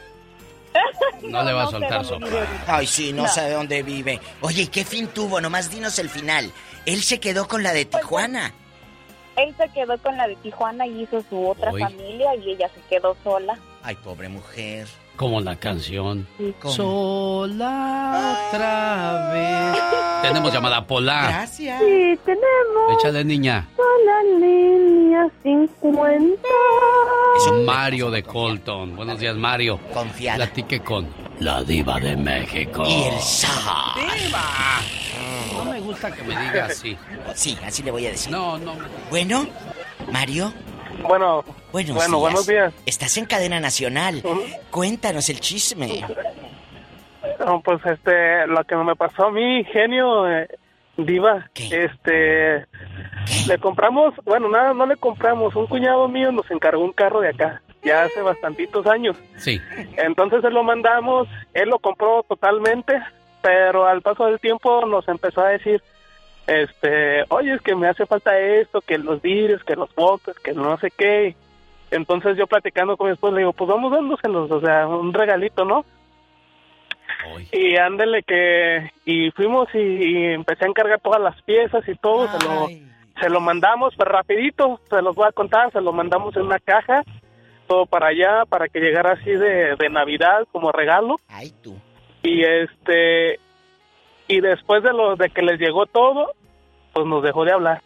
no 1.22 1.44
le 1.44 1.52
va 1.52 1.64
a 1.64 1.70
soltar 1.70 2.04
sopa. 2.04 2.26
Ay, 2.66 2.86
sí, 2.86 3.12
no, 3.12 3.22
No. 3.22 3.28
sabe 3.28 3.52
dónde 3.52 3.82
vive. 3.82 4.20
Oye, 4.42 4.62
¿y 4.62 4.66
qué 4.66 4.84
fin 4.84 5.06
tuvo? 5.08 5.40
Nomás 5.40 5.70
dinos 5.70 5.98
el 5.98 6.10
final. 6.10 6.52
Él 6.84 7.02
se 7.02 7.20
quedó 7.20 7.48
con 7.48 7.62
la 7.62 7.72
de 7.72 7.84
Tijuana. 7.86 8.52
Él 9.38 9.54
se 9.56 9.68
quedó 9.68 9.96
con 9.98 10.16
la 10.16 10.26
de 10.26 10.36
Tijuana 10.36 10.86
y 10.86 11.02
hizo 11.02 11.22
su 11.22 11.48
otra 11.48 11.70
familia 11.72 12.34
y 12.34 12.50
ella 12.50 12.68
se 12.74 12.80
quedó 12.88 13.16
sola. 13.22 13.58
Ay, 13.82 13.94
pobre 13.96 14.28
mujer. 14.28 14.88
Como 15.18 15.40
la 15.40 15.56
canción. 15.56 16.28
¿Cómo? 16.60 16.72
Sola 16.72 18.46
otra 18.48 19.30
vez. 19.32 19.82
Tenemos 20.22 20.52
llamada 20.52 20.86
Pola. 20.86 21.24
Gracias. 21.26 21.80
Sí, 21.80 22.18
tenemos 22.24 22.92
Échale, 22.96 23.24
niña. 23.24 23.66
la 24.06 24.22
línea 24.46 25.28
50. 25.42 26.48
Mario 27.66 28.12
de 28.12 28.22
Colton. 28.22 28.94
Buenos 28.94 29.18
días, 29.18 29.34
Mario. 29.34 29.80
Confiada. 29.92 30.36
Platique 30.36 30.84
con 30.84 31.08
la 31.40 31.64
diva 31.64 31.98
de 31.98 32.16
México. 32.16 32.84
Y 32.86 33.02
el 33.02 33.18
zar. 33.18 33.96
¡Diva! 33.96 34.44
No 35.52 35.64
me 35.64 35.80
gusta 35.80 36.12
que 36.12 36.22
me 36.22 36.30
diga 36.40 36.66
así. 36.66 36.96
Sí, 37.34 37.58
así 37.66 37.82
le 37.82 37.90
voy 37.90 38.06
a 38.06 38.10
decir. 38.10 38.30
No, 38.30 38.56
no. 38.56 38.74
Bueno, 39.10 39.48
Mario. 40.12 40.52
Bueno, 41.02 41.44
Buenos 41.72 41.94
bueno, 41.96 42.08
días. 42.08 42.20
buenos 42.20 42.46
días. 42.46 42.74
Estás 42.86 43.16
en 43.16 43.26
cadena 43.26 43.60
nacional. 43.60 44.22
Cuéntanos 44.70 45.28
el 45.28 45.40
chisme. 45.40 46.04
No, 47.44 47.60
pues 47.60 47.84
este, 47.86 48.46
lo 48.46 48.64
que 48.64 48.76
me 48.76 48.96
pasó 48.96 49.26
a 49.26 49.30
mí, 49.30 49.64
genio, 49.64 50.28
eh, 50.28 50.48
diva, 50.96 51.48
este, 51.54 52.66
le 53.46 53.58
compramos, 53.60 54.14
bueno, 54.24 54.48
nada, 54.48 54.74
no 54.74 54.86
le 54.86 54.96
compramos, 54.96 55.54
un 55.54 55.66
cuñado 55.66 56.08
mío 56.08 56.32
nos 56.32 56.50
encargó 56.50 56.82
un 56.82 56.92
carro 56.92 57.20
de 57.20 57.28
acá, 57.28 57.62
ya 57.84 58.02
hace 58.04 58.20
bastantitos 58.22 58.86
años. 58.86 59.16
Sí. 59.36 59.60
Entonces 59.96 60.42
se 60.42 60.50
lo 60.50 60.64
mandamos, 60.64 61.28
él 61.54 61.68
lo 61.68 61.78
compró 61.78 62.24
totalmente, 62.28 62.94
pero 63.40 63.86
al 63.86 64.02
paso 64.02 64.26
del 64.26 64.40
tiempo 64.40 64.84
nos 64.86 65.06
empezó 65.08 65.42
a 65.42 65.50
decir, 65.50 65.82
este, 66.48 67.24
oye, 67.28 67.52
es 67.52 67.60
que 67.60 67.76
me 67.76 67.88
hace 67.88 68.06
falta 68.06 68.38
esto, 68.38 68.80
que 68.80 68.96
los 68.96 69.20
vidrios, 69.20 69.62
que 69.64 69.76
los 69.76 69.94
botes, 69.94 70.38
que 70.38 70.54
no 70.54 70.78
sé 70.78 70.90
qué. 70.90 71.36
Entonces 71.90 72.38
yo 72.38 72.46
platicando 72.46 72.96
con 72.96 73.08
mi 73.08 73.12
esposa 73.12 73.34
le 73.34 73.40
digo, 73.40 73.52
pues 73.52 73.68
vamos 73.68 73.92
dándoselos, 73.92 74.50
o 74.50 74.60
sea, 74.60 74.86
un 74.86 75.12
regalito, 75.12 75.66
¿no? 75.66 75.84
Y 77.52 77.76
ándele 77.76 78.22
que, 78.22 78.90
y 79.04 79.30
fuimos 79.32 79.68
y, 79.74 79.78
y 79.78 80.24
empecé 80.32 80.64
a 80.64 80.68
encargar 80.68 81.00
todas 81.00 81.20
las 81.20 81.40
piezas 81.42 81.86
y 81.86 81.94
todo, 81.96 82.28
se 82.28 82.44
lo, 82.44 82.68
se 83.20 83.28
lo 83.28 83.40
mandamos, 83.40 83.94
pero 83.96 84.10
rapidito, 84.10 84.80
se 84.88 85.02
los 85.02 85.14
voy 85.14 85.26
a 85.28 85.32
contar, 85.32 85.70
se 85.72 85.82
lo 85.82 85.92
mandamos 85.92 86.34
en 86.36 86.42
una 86.42 86.58
caja, 86.58 87.02
todo 87.66 87.84
para 87.84 88.08
allá, 88.08 88.44
para 88.48 88.68
que 88.68 88.80
llegara 88.80 89.12
así 89.12 89.30
de, 89.30 89.76
de 89.76 89.90
Navidad 89.90 90.46
como 90.50 90.72
regalo. 90.72 91.16
Ay, 91.28 91.52
tú. 91.62 91.76
Y 92.22 92.42
este, 92.42 93.38
y 94.28 94.40
después 94.40 94.82
de 94.82 94.92
lo 94.92 95.16
de 95.16 95.30
que 95.30 95.42
les 95.42 95.58
llegó 95.58 95.86
todo, 95.86 96.32
pues 97.02 97.06
nos 97.10 97.22
dejó 97.22 97.44
de 97.44 97.52
hablar. 97.52 97.82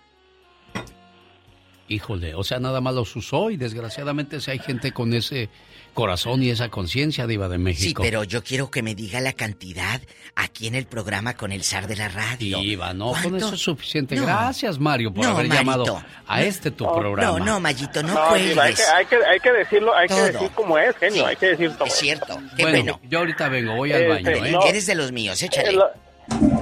Híjole, 1.89 2.35
o 2.35 2.43
sea, 2.45 2.59
nada 2.59 2.81
más 2.81 2.95
los 2.95 3.15
usó 3.17 3.51
y 3.51 3.57
desgraciadamente 3.59 4.41
si 4.41 4.51
hay 4.51 4.59
gente 4.61 4.93
con 4.93 5.13
ese 5.13 5.51
corazón 5.93 6.43
y 6.43 6.49
esa 6.49 6.71
conciencia 6.71 7.27
diva 7.27 7.49
de 7.49 7.57
Sí, 7.57 7.63
México. 7.63 8.03
pero 8.03 8.25
yo 8.25 8.43
quiero 8.43 8.71
que 8.71 8.83
me 8.83 8.95
diga 8.95 9.21
la 9.21 9.35
cantidad 9.35 10.01
aquí 10.35 10.69
en 10.69 10.75
el 10.75 10.87
programa 10.87 11.37
con 11.37 11.53
el 11.53 11.63
zar 11.65 11.87
de 11.89 11.97
la 11.97 12.09
radio. 12.09 12.61
Diva, 12.61 12.95
no, 12.95 13.13
con 13.13 13.21
¿Cuánto? 13.21 13.37
eso 13.47 13.55
es 13.57 13.61
suficiente. 13.61 14.15
No. 14.17 14.23
Gracias, 14.23 14.79
Mario, 14.79 15.13
por 15.13 15.25
No, 15.27 15.33
haber 15.33 15.49
Marito. 15.49 15.65
llamado 15.71 16.03
a 16.27 16.43
este 16.43 16.71
tu 16.71 16.85
programa. 16.85 17.39
No, 17.41 17.45
no, 17.45 17.61
Mayito, 17.61 18.03
no, 18.03 18.15
No, 18.15 18.35
Diva, 18.37 18.63
hay, 18.65 18.75
que, 18.75 18.83
hay, 18.85 19.05
que, 19.07 19.17
hay 19.17 19.41
que 19.41 19.53
decirlo, 19.53 19.95
hay 19.95 20.09
Todo. 20.09 20.25
que 20.25 20.33
decir 20.33 20.51
como 20.55 20.79
es, 20.79 20.97
genio, 20.97 21.27
hay 21.27 21.37
que 21.37 21.47
decir 21.49 21.73
todo. 21.77 21.85
Es 21.85 21.95
cierto. 21.95 22.39
Qué 22.57 22.63
bueno, 22.63 22.79
bueno. 22.95 23.01
yo 23.11 23.19
ahorita 23.19 23.49
vengo, 23.51 23.75
voy 23.75 23.93
al 23.93 24.03
Este, 24.03 24.31
baño, 24.31 24.45
¿eh? 24.47 24.51
no. 24.53 24.65
Eres 24.65 24.87
de 24.87 24.95
los 24.95 25.13
míos, 25.13 25.43
échale. 25.43 25.73
Lo- 25.73 25.91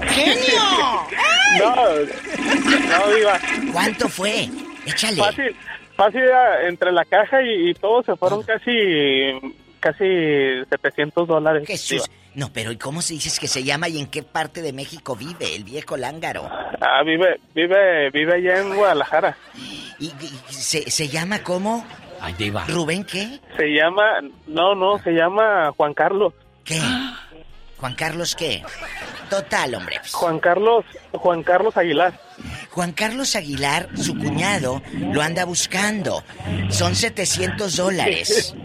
¡Genio! 0.09 0.62
No, 1.59 1.74
no, 1.77 3.15
Diva. 3.15 3.39
¿Cuánto 3.73 4.09
fue? 4.09 4.49
Échale. 4.87 5.16
Fácil, 5.19 5.57
fácil, 5.97 6.20
era 6.23 6.69
entre 6.69 6.93
la 6.93 7.05
caja 7.05 7.43
y, 7.43 7.70
y 7.70 7.74
todo 7.74 8.03
se 8.03 8.16
fueron 8.16 8.43
casi, 8.43 8.70
casi 9.81 10.05
700 10.70 11.28
dólares. 11.28 11.65
Jesús. 11.66 12.09
No, 12.35 12.53
pero 12.53 12.70
¿y 12.70 12.77
cómo 12.77 13.03
se 13.03 13.15
dices 13.15 13.41
que 13.41 13.49
se 13.49 13.65
llama 13.65 13.89
y 13.89 13.99
en 13.99 14.07
qué 14.07 14.23
parte 14.23 14.62
de 14.62 14.73
México 14.73 15.16
vive 15.16 15.57
el 15.57 15.65
viejo 15.65 15.97
lángaro? 15.97 16.49
Ah, 16.81 17.02
vive, 17.05 17.41
vive, 17.55 18.10
vive 18.10 18.34
allá 18.34 18.60
en 18.60 18.76
Guadalajara. 18.76 19.36
¿Y, 19.99 20.07
y- 20.07 20.12
se, 20.52 20.89
se 20.91 21.09
llama 21.09 21.43
cómo? 21.43 21.84
Ay, 22.20 22.34
diva. 22.39 22.65
¿Rubén 22.68 23.02
qué? 23.05 23.41
Se 23.57 23.67
llama, 23.75 24.20
no, 24.47 24.75
no, 24.76 24.99
se 25.02 25.10
llama 25.10 25.73
Juan 25.76 25.93
Carlos. 25.93 26.33
¿Qué? 26.65 26.81
¿Juan 27.81 27.94
Carlos 27.94 28.36
qué? 28.36 28.62
Total, 29.31 29.75
hombre. 29.75 29.97
Juan 30.12 30.39
Carlos, 30.39 30.84
Juan 31.12 31.42
Carlos 31.42 31.76
Aguilar. 31.78 32.12
Juan 32.70 32.92
Carlos 32.92 33.34
Aguilar, 33.36 33.89
su 33.97 34.18
cuñado, 34.18 34.83
lo 35.12 35.23
anda 35.23 35.47
buscando. 35.47 36.23
Son 36.68 36.94
700 36.94 37.76
dólares. 37.76 38.55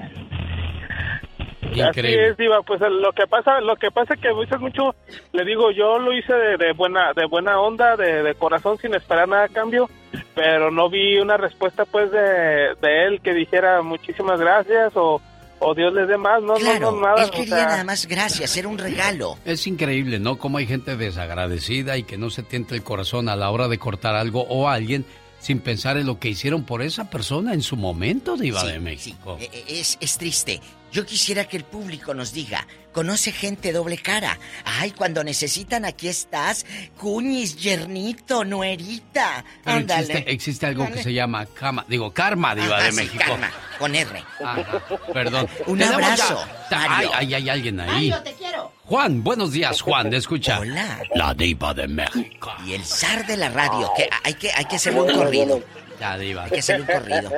Así 1.89 2.13
es, 2.13 2.37
Diva, 2.37 2.61
pues 2.61 2.79
lo 2.79 3.11
que 3.11 3.27
pasa, 3.27 3.59
lo 3.59 3.75
que 3.75 3.91
pasa 3.91 4.13
es 4.13 4.21
que 4.21 4.31
veces 4.31 4.59
mucho, 4.61 4.95
le 5.33 5.43
digo, 5.43 5.71
yo 5.71 5.99
lo 5.99 6.13
hice 6.13 6.33
de, 6.33 6.57
de 6.57 6.71
buena, 6.71 7.11
de 7.13 7.25
buena 7.25 7.59
onda, 7.59 7.97
de, 7.97 8.23
de 8.23 8.35
corazón, 8.35 8.77
sin 8.77 8.95
esperar 8.95 9.27
nada 9.27 9.45
a 9.45 9.49
cambio, 9.49 9.89
pero 10.35 10.71
no 10.71 10.89
vi 10.89 11.19
una 11.19 11.35
respuesta 11.35 11.83
pues 11.83 12.11
de, 12.11 12.75
de 12.81 13.07
él 13.07 13.19
que 13.21 13.33
dijera 13.33 13.81
muchísimas 13.81 14.39
gracias 14.39 14.93
o, 14.95 15.21
o 15.65 15.73
Dios 15.75 15.93
les 15.93 16.07
dé 16.07 16.17
más, 16.17 16.41
no, 16.43 16.53
Claro, 16.55 16.91
no, 16.91 16.99
no, 16.99 17.07
nada. 17.07 17.23
él 17.23 17.29
o 17.29 17.31
quería 17.31 17.55
sea, 17.55 17.65
nada 17.65 17.83
más 17.83 18.05
gracias, 18.07 18.55
era 18.57 18.67
un 18.67 18.77
regalo. 18.77 19.37
Es 19.45 19.65
increíble, 19.67 20.19
¿no? 20.19 20.37
Cómo 20.37 20.57
hay 20.59 20.67
gente 20.67 20.95
desagradecida 20.95 21.97
y 21.97 22.03
que 22.03 22.17
no 22.17 22.29
se 22.29 22.43
tienta 22.43 22.75
el 22.75 22.83
corazón 22.83 23.29
a 23.29 23.35
la 23.35 23.49
hora 23.51 23.67
de 23.67 23.77
cortar 23.77 24.15
algo 24.15 24.43
o 24.49 24.67
a 24.69 24.73
alguien 24.73 25.05
sin 25.39 25.59
pensar 25.59 25.97
en 25.97 26.07
lo 26.07 26.17
que 26.19 26.29
hicieron 26.29 26.63
por 26.63 26.81
esa 26.81 27.09
persona 27.09 27.53
en 27.53 27.61
su 27.61 27.75
momento, 27.75 28.35
Diva 28.35 28.61
Sí, 28.61 28.67
de 28.67 28.79
México. 28.79 29.37
Eh, 29.39 29.49
eh, 29.53 29.63
Es, 29.67 29.97
es 30.01 30.17
triste. 30.17 30.59
Yo 30.91 31.05
quisiera 31.05 31.43
que 31.45 31.57
el 31.57 31.65
público 31.65 32.13
nos 32.13 32.31
diga, 32.31 32.65
¿conoce 32.93 33.33
gente 33.33 33.73
doble 33.73 33.97
cara? 33.97 34.39
Ay, 34.63 34.91
cuando 34.91 35.23
necesitan, 35.25 35.83
aquí 35.83 36.07
estás. 36.07 36.65
Cuñis, 36.97 37.57
yernito, 37.57 38.45
nuerita. 38.45 39.43
Ándale. 39.65 40.03
existe, 40.13 40.31
existe 40.31 40.65
algo 40.67 40.89
que 40.89 41.03
se 41.03 41.11
llama 41.13 41.45
cama, 41.47 41.85
digo, 41.89 42.13
karma, 42.13 42.55
Diva 42.55 42.77
Ajá, 42.77 42.85
de 42.85 42.91
sí, 42.91 42.95
México. 42.97 43.23
karma, 43.27 43.51
con 43.77 43.93
R. 43.93 44.23
Ajá, 44.41 44.83
perdón. 45.11 45.49
Un 45.67 45.83
abrazo, 45.83 46.45
Ay, 46.69 46.89
Mario. 46.89 47.11
ay, 47.13 47.33
hay 47.33 47.49
alguien 47.49 47.79
ahí. 47.81 48.13
te 48.23 48.33
quiero. 48.33 48.71
Juan, 48.85 49.21
buenos 49.21 49.51
días, 49.51 49.81
Juan, 49.81 50.13
escucha. 50.13 50.59
Hola. 50.61 51.01
La 51.15 51.33
diva 51.33 51.73
de 51.73 51.87
México. 51.89 52.53
Y 52.65 52.73
el 52.73 52.85
zar 52.85 53.27
de 53.27 53.35
la 53.35 53.49
radio, 53.49 53.91
que 53.97 54.07
hay 54.23 54.33
que, 54.35 54.49
hay 54.51 54.63
que 54.65 54.77
hacerle 54.77 55.01
un 55.01 55.11
corrido. 55.13 55.61
La 55.99 56.17
diva. 56.17 56.43
Hay 56.45 56.51
que 56.51 56.59
hacerle 56.59 56.85
un 56.87 56.99
corrido. 56.99 57.31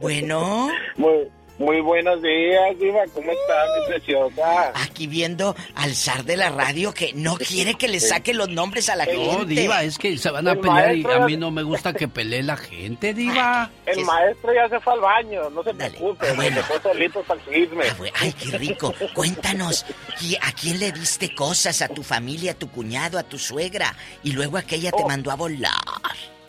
Bueno, 0.00 0.68
Muy, 0.96 1.28
muy 1.58 1.80
buenos 1.80 2.20
días, 2.22 2.78
Diva, 2.78 3.00
¿cómo 3.14 3.32
está, 3.32 3.64
mi 3.78 3.86
preciosa? 3.86 4.72
aquí 4.74 5.06
viendo 5.06 5.54
al 5.74 5.94
zar 5.94 6.24
de 6.24 6.36
la 6.36 6.50
radio 6.50 6.92
que 6.92 7.12
no 7.14 7.36
quiere 7.36 7.74
que 7.74 7.88
le 7.88 8.00
saque 8.00 8.34
los 8.34 8.48
nombres 8.48 8.88
a 8.88 8.96
la 8.96 9.04
gente. 9.04 9.38
No, 9.38 9.44
Diva, 9.44 9.82
es 9.82 9.98
que 9.98 10.18
se 10.18 10.30
van 10.30 10.48
a 10.48 10.52
El 10.52 10.60
pelear 10.60 10.96
y 10.96 11.04
a 11.04 11.18
mí 11.20 11.36
no 11.36 11.50
me 11.50 11.62
gusta 11.62 11.92
que 11.92 12.08
pelee 12.08 12.42
la 12.42 12.56
gente, 12.56 13.14
Diva. 13.14 13.70
El 13.86 14.04
maestro 14.04 14.52
ya 14.54 14.68
se 14.68 14.80
fue 14.80 14.92
al 14.94 15.00
baño, 15.00 15.50
no 15.50 15.62
se 15.62 15.74
preocupe, 15.74 16.32
me 16.34 16.50
dejó 16.50 16.80
solito 16.80 17.22
para 17.22 17.40
el 17.40 17.46
chisme. 17.46 17.84
Ay, 18.14 18.32
qué 18.32 18.58
rico. 18.58 18.94
Cuéntanos, 19.14 19.86
¿y 20.20 20.36
¿a 20.36 20.52
quién 20.52 20.78
le 20.78 20.92
diste 20.92 21.34
cosas? 21.34 21.82
¿A 21.82 21.88
tu 21.88 22.02
familia, 22.02 22.52
a 22.52 22.54
tu 22.54 22.70
cuñado, 22.70 23.18
a 23.18 23.22
tu 23.22 23.38
suegra? 23.38 23.94
Y 24.22 24.32
luego 24.32 24.58
aquella 24.58 24.90
te 24.92 25.04
mandó 25.04 25.30
a 25.30 25.36
volar. 25.36 25.72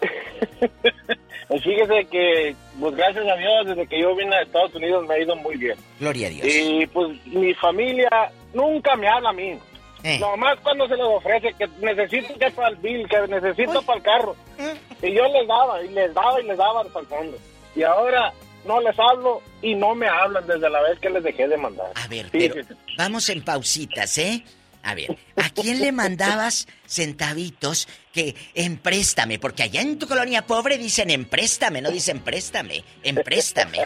Pues 1.48 1.64
fíjese 1.64 2.06
que, 2.12 2.56
pues 2.80 2.96
gracias 2.96 3.26
a 3.26 3.36
Dios, 3.36 3.68
desde 3.68 3.88
que 3.88 4.02
yo 4.02 4.16
vine 4.16 4.36
a 4.36 4.42
Estados 4.42 4.76
Unidos 4.76 5.08
me 5.08 5.16
ha 5.16 5.20
ido 5.20 5.36
muy 5.38 5.56
bien. 5.56 5.78
Gloria 6.00 6.28
a 6.28 6.30
Dios. 6.30 6.48
Y 6.48 6.86
pues 6.88 7.26
mi 7.26 7.54
familia 7.54 8.10
nunca 8.54 8.96
me 8.96 9.08
habla 9.08 9.30
a 9.30 9.34
mí. 9.34 9.58
Eh. 10.04 10.20
Nomás 10.20 10.60
cuando 10.62 10.88
se 10.88 10.96
les 10.96 11.06
ofrece 11.06 11.54
que 11.54 11.68
necesito 11.82 12.38
que 12.38 12.52
para 12.52 12.70
el 12.70 12.76
bill, 12.78 13.08
que 13.08 13.28
necesito 13.28 13.82
para 13.82 13.98
el 13.98 14.04
carro. 14.04 14.36
Eh. 14.58 14.76
Y 15.02 15.14
yo 15.14 15.24
les 15.28 15.48
daba, 15.48 15.82
y 15.84 15.90
les 15.90 16.14
daba, 16.14 16.42
y 16.42 16.46
les 16.46 16.58
daba 16.58 16.82
hasta 16.82 17.00
el 17.00 17.06
fondo. 17.08 17.38
Y 17.76 17.84
ahora 17.84 18.34
no 18.66 18.82
les 18.82 18.98
hablo 19.00 19.42
y 19.62 19.74
no 19.74 19.96
me 19.96 20.08
hablan 20.08 20.46
desde 20.46 20.70
la 20.70 20.82
vez 20.82 21.00
que 21.00 21.10
les 21.10 21.24
dejé 21.24 21.48
de 21.48 21.58
mandar. 21.58 21.88
A 21.96 22.08
ver, 22.08 22.28
pero 22.32 22.56
vamos 22.98 23.30
en 23.30 23.42
pausitas, 23.44 24.18
¿eh? 24.18 24.44
A 24.84 24.94
ver, 24.94 25.18
¿a 25.38 25.50
quién 25.50 25.80
le 25.80 25.92
mandabas 25.92 26.68
centavitos 26.86 27.88
que 28.12 28.36
empréstame? 28.56 29.40
Porque 29.40 29.64
allá 29.64 29.82
en 29.82 30.00
tu 30.00 30.08
colonia 30.08 30.46
pobre 30.46 30.78
dicen 30.78 31.10
empréstame, 31.10 31.82
no 31.82 31.92
dicen 31.92 32.20
préstame, 32.20 32.84
empréstame. 33.04 33.80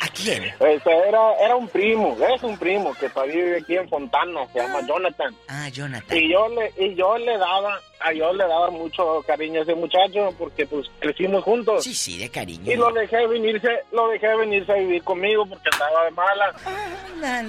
¿A 0.00 0.08
quién? 0.08 0.44
Pues, 0.58 0.82
era, 0.86 1.34
era 1.40 1.56
un 1.56 1.68
primo, 1.68 2.16
es 2.34 2.42
un 2.42 2.58
primo 2.58 2.92
que 2.94 3.08
todavía 3.08 3.36
vive 3.36 3.58
aquí 3.58 3.76
en 3.76 3.88
Fontana, 3.88 4.46
se 4.52 4.58
llama 4.58 4.86
Jonathan. 4.86 5.34
Ah, 5.48 5.68
Jonathan. 5.70 6.18
Y 6.18 6.30
yo 6.30 6.48
le, 6.48 6.72
y 6.84 6.94
yo 6.94 7.16
le 7.16 7.38
daba, 7.38 7.80
a 8.00 8.12
yo 8.12 8.32
le 8.34 8.44
daba 8.46 8.70
mucho 8.70 9.22
cariño 9.26 9.60
a 9.60 9.62
ese 9.62 9.74
muchacho 9.74 10.34
porque 10.38 10.66
pues 10.66 10.86
crecimos 10.98 11.42
juntos. 11.42 11.84
Sí, 11.84 11.94
sí, 11.94 12.18
de 12.18 12.28
cariño. 12.28 12.70
Y 12.70 12.76
lo 12.76 12.92
dejé 12.92 13.26
venirse, 13.26 13.68
lo 13.92 14.08
dejé 14.08 14.36
venirse 14.36 14.72
a 14.72 14.76
vivir 14.76 15.02
conmigo 15.02 15.46
porque 15.46 15.70
andaba 15.72 16.04
de 16.04 16.10
mala. 16.10 16.54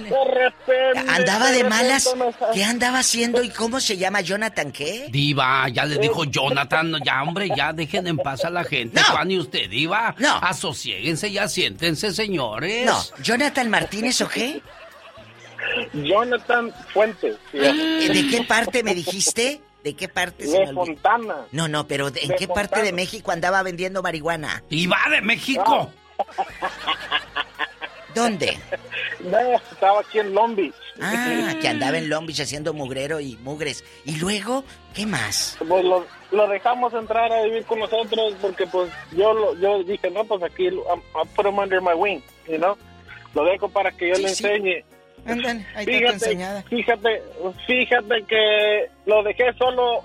De 0.09 0.23
repente. 0.33 1.11
¿Andaba 1.11 1.51
de 1.51 1.63
repente 1.63 1.69
malas? 1.69 2.15
¿Qué 2.53 2.63
andaba 2.63 2.99
haciendo 2.99 3.24
y 3.43 3.49
cómo 3.49 3.79
se 3.79 3.97
llama 3.97 4.21
Jonathan 4.21 4.71
qué? 4.71 5.07
Diva, 5.09 5.67
ya 5.69 5.85
le 5.85 5.97
dijo 5.97 6.23
Jonathan, 6.25 6.93
ya 7.05 7.23
hombre, 7.23 7.49
ya 7.55 7.73
dejen 7.73 8.07
en 8.07 8.17
paz 8.17 8.43
a 8.45 8.49
la 8.49 8.63
gente. 8.63 9.01
Juan 9.01 9.31
y 9.31 9.37
usted, 9.39 9.69
Diva. 9.69 10.15
No. 10.19 10.35
Asosiéguense 10.37 11.31
ya, 11.31 11.47
siéntense, 11.47 12.11
señores. 12.13 12.85
No, 12.85 12.97
¿Jonathan 13.23 13.69
Martínez 13.69 14.21
o 14.21 14.27
qué? 14.29 14.61
Jonathan 15.93 16.71
Fuentes. 16.93 17.35
sí. 17.51 17.57
Eh, 17.59 18.09
¿De 18.13 18.27
qué 18.29 18.43
parte 18.43 18.83
me 18.83 18.93
dijiste? 18.93 19.61
¿De 19.83 19.93
qué 19.95 20.07
parte? 20.07 20.45
se 20.47 20.59
De? 20.59 20.73
Fontana. 20.73 21.45
No, 21.51 21.67
no, 21.67 21.87
pero 21.87 22.09
¿de- 22.11 22.21
¿en 22.21 22.29
De 22.29 22.35
qué 22.35 22.47
parte 22.47 22.81
de 22.81 22.91
México 22.91 23.31
andaba 23.31 23.61
vendiendo 23.63 24.01
marihuana? 24.01 24.63
¡Iba 24.69 24.97
de 25.11 25.21
México! 25.21 25.91
¿Dónde? 28.15 28.57
No, 29.21 29.39
estaba 29.71 30.01
aquí 30.01 30.19
en 30.19 30.33
Long 30.35 30.55
Beach. 30.55 30.73
Ah, 31.01 31.55
que 31.59 31.67
andaba 31.69 31.97
en 31.97 32.09
Long 32.09 32.27
Beach 32.27 32.41
haciendo 32.41 32.73
mugrero 32.73 33.19
y 33.19 33.37
mugres. 33.37 33.83
¿Y 34.05 34.17
luego 34.17 34.63
qué 34.93 35.05
más? 35.07 35.57
Pues 35.67 35.83
lo, 35.83 36.05
lo 36.31 36.47
dejamos 36.47 36.93
entrar 36.93 37.31
a 37.31 37.41
vivir 37.43 37.63
con 37.65 37.79
nosotros 37.79 38.35
porque 38.39 38.67
pues 38.67 38.91
yo 39.13 39.33
lo, 39.33 39.55
yo 39.57 39.83
dije, 39.83 40.11
no, 40.11 40.23
pues 40.25 40.43
aquí 40.43 40.65
I'm- 40.67 41.01
I'll 41.15 41.27
put 41.35 41.45
him 41.47 41.57
under 41.57 41.81
my 41.81 41.93
wing, 41.95 42.19
you 42.47 42.57
know? 42.57 42.77
Lo 43.33 43.45
dejo 43.45 43.67
para 43.69 43.91
que 43.91 44.09
yo 44.09 44.15
Sí, 44.15 44.21
le 44.23 44.29
sí. 44.29 44.45
enseñe. 44.45 44.85
Ándale, 45.25 45.65
ahí 45.75 45.85
está 45.85 45.85
tu 45.85 45.85
Fíjate, 45.85 46.13
enseñada. 46.13 46.63
fíjate, 46.69 47.23
fíjate 47.65 48.23
que 48.27 48.89
lo 49.07 49.23
dejé 49.23 49.53
solo 49.57 50.03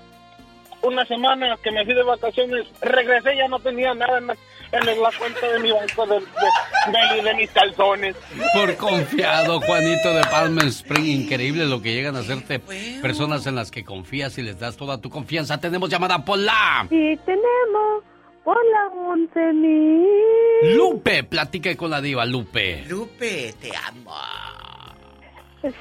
una 0.83 1.05
semana 1.05 1.59
que 1.63 1.71
me 1.73 1.85
fui 1.85 1.93
de 1.95 2.03
vacaciones. 2.05 2.67
Regresé 2.81 3.37
ya 3.37 3.49
no 3.49 3.59
tenía 3.61 3.93
nada 3.93 4.17
en 4.17 4.29
la, 4.29 4.37
en 4.73 4.87
la 5.03 5.11
cuenta 5.19 5.49
de 5.49 5.59
mi 5.61 5.73
banco 5.73 6.07
de, 6.07 6.15
de, 6.21 7.17
de- 7.17 7.23
de 7.23 7.35
mis 7.35 7.51
calzones. 7.51 8.17
Por 8.55 8.77
confiado, 8.77 9.61
Juanito 9.61 10.13
de 10.15 10.23
Palm 10.31 10.59
Spring. 10.61 11.05
Increíble 11.23 11.67
lo 11.67 11.83
que 11.83 11.93
llegan 11.93 12.17
a 12.17 12.21
hacerte 12.21 12.61
personas 13.03 13.47
en 13.47 13.55
las 13.57 13.71
que 13.71 13.85
confías 13.85 14.37
y 14.39 14.43
les 14.43 14.59
das 14.59 14.77
toda 14.77 15.01
tu 15.01 15.11
confianza. 15.11 15.59
Tenemos 15.59 15.89
llamada 15.91 16.25
por 16.25 16.39
la... 16.39 16.87
Y 16.91 17.17
tenemos 17.19 18.05
por 18.45 18.57
la 18.57 18.87
once 19.11 19.53
mil. 19.53 20.77
Lupe, 20.77 21.25
platique 21.25 21.77
con 21.77 21.91
la 21.91 22.01
diva, 22.01 22.25
Lupe. 22.25 22.85
Lupe, 22.89 23.55
te 23.61 23.71
amo. 23.77 24.15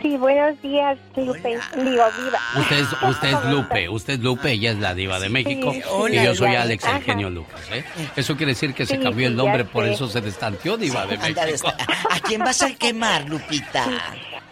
Sí, 0.02 0.18
buenos 0.18 0.62
días, 0.62 0.98
Lupe. 1.16 1.58
Digo, 1.76 1.86
viva. 2.18 2.40
Usted 2.58 2.80
es, 2.80 2.88
usted 3.10 3.30
es 3.30 3.46
Lupe, 3.46 3.88
usted 3.88 4.14
es 4.16 4.20
Lupe, 4.20 4.52
ella 4.52 4.72
es 4.72 4.78
la 4.80 4.94
diva 4.94 5.20
de 5.22 5.30
México. 5.30 5.72
sí, 5.72 5.82
y 6.12 6.24
yo 6.24 6.36
soy. 6.36 6.56
Alex, 6.56 6.84
el 6.84 6.90
Ajá. 6.90 7.02
genio 7.02 7.30
Lucas, 7.30 7.62
¿eh? 7.72 7.86
Eso 8.18 8.36
quiere 8.36 8.52
decir 8.52 8.74
que 8.74 8.86
se 8.86 8.98
Sí, 8.98 9.02
cambió 9.04 9.28
el 9.28 9.38
nombre, 9.38 9.64
por 9.64 9.86
sé. 9.86 9.92
eso 9.94 10.10
se 10.10 10.20
destanteó 10.20 10.76
diva 10.76 11.06
de 11.06 11.18
México. 11.18 11.70
¿A 12.10 12.20
quién 12.20 12.42
vas 12.42 12.62
a 12.62 12.74
quemar, 12.76 13.30
Lupita? 13.30 13.86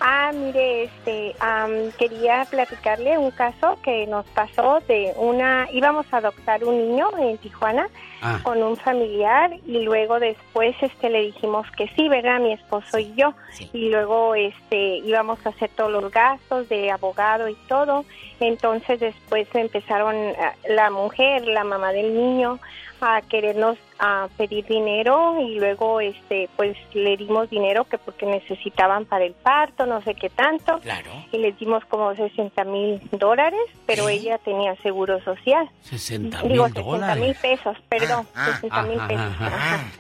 Ah, 0.10 0.32
mire, 0.34 0.84
este, 0.86 1.36
am, 1.42 1.92
quería 2.00 2.45
platicarle 2.50 3.18
un 3.18 3.30
caso 3.32 3.77
que 3.84 4.08
nos 4.08 4.26
pasó 4.27 4.80
de 4.88 5.11
una, 5.18 5.68
íbamos 5.74 6.06
a 6.14 6.18
adoptar 6.18 6.64
un 6.64 6.77
niño 6.77 7.10
en 7.18 7.38
Tijuana 7.38 7.90
Ah. 8.22 8.40
con 8.42 8.64
un 8.64 8.76
familiar 8.77 9.52
y 9.68 9.84
luego 9.84 10.19
después, 10.19 10.76
este, 10.82 11.10
le 11.10 11.22
dijimos 11.24 11.69
que 11.77 11.88
sí, 11.90 12.08
¿verdad? 12.10 12.40
Mi 12.40 12.53
esposo 12.53 12.98
y 12.98 13.14
yo. 13.16 13.34
Y 13.74 13.90
luego, 13.90 14.34
este, 14.34 14.77
íbamos 15.00 15.45
a 15.45 15.50
hacer 15.50 15.69
todos 15.76 15.92
los 15.92 16.10
gastos 16.11 16.68
de 16.69 16.90
abogado 16.90 17.48
y 17.48 17.56
todo. 17.68 18.06
Entonces 18.40 19.00
después 19.00 19.48
empezaron 19.53 20.16
ah, 20.40 20.53
la 20.68 20.90
mujer, 20.90 21.45
la 21.48 21.64
mamá 21.64 21.92
del 21.92 22.16
niño, 22.16 22.60
a 23.02 23.22
querernos 23.22 23.77
a 24.00 24.27
pedir 24.38 24.66
dinero 24.67 25.40
y 25.42 25.59
luego 25.59 26.00
este 26.00 26.50
pues 26.56 26.77
le 26.93 27.17
dimos 27.17 27.50
dinero 27.50 27.85
que 27.85 27.98
porque 27.98 28.26
necesitaban 28.26 29.06
para 29.06 29.26
el 29.26 29.34
parto 29.34 29.85
no 29.85 30.01
sé 30.03 30.14
qué 30.16 30.30
tanto. 30.30 30.80
Claro. 30.80 31.09
y 31.32 31.38
les 31.40 31.58
dimos 31.58 31.84
como 31.85 32.14
60 32.16 32.64
mil 32.66 33.01
dólares 33.11 33.59
pero 33.85 34.08
ella 34.09 34.38
tenía 34.38 34.76
seguro 34.77 35.19
social. 35.24 35.69
60 35.82 36.42
digo 36.43 36.66
mil 36.66 36.74
60 36.76 37.16
mil 37.16 37.35
pesos 37.35 37.77
perdón 37.90 38.27
Ah, 38.35 38.51
60 38.61 38.82
mil 38.84 39.00
Ajá, 39.00 39.08
pesos. 39.08 39.35
Ajá. 39.42 39.92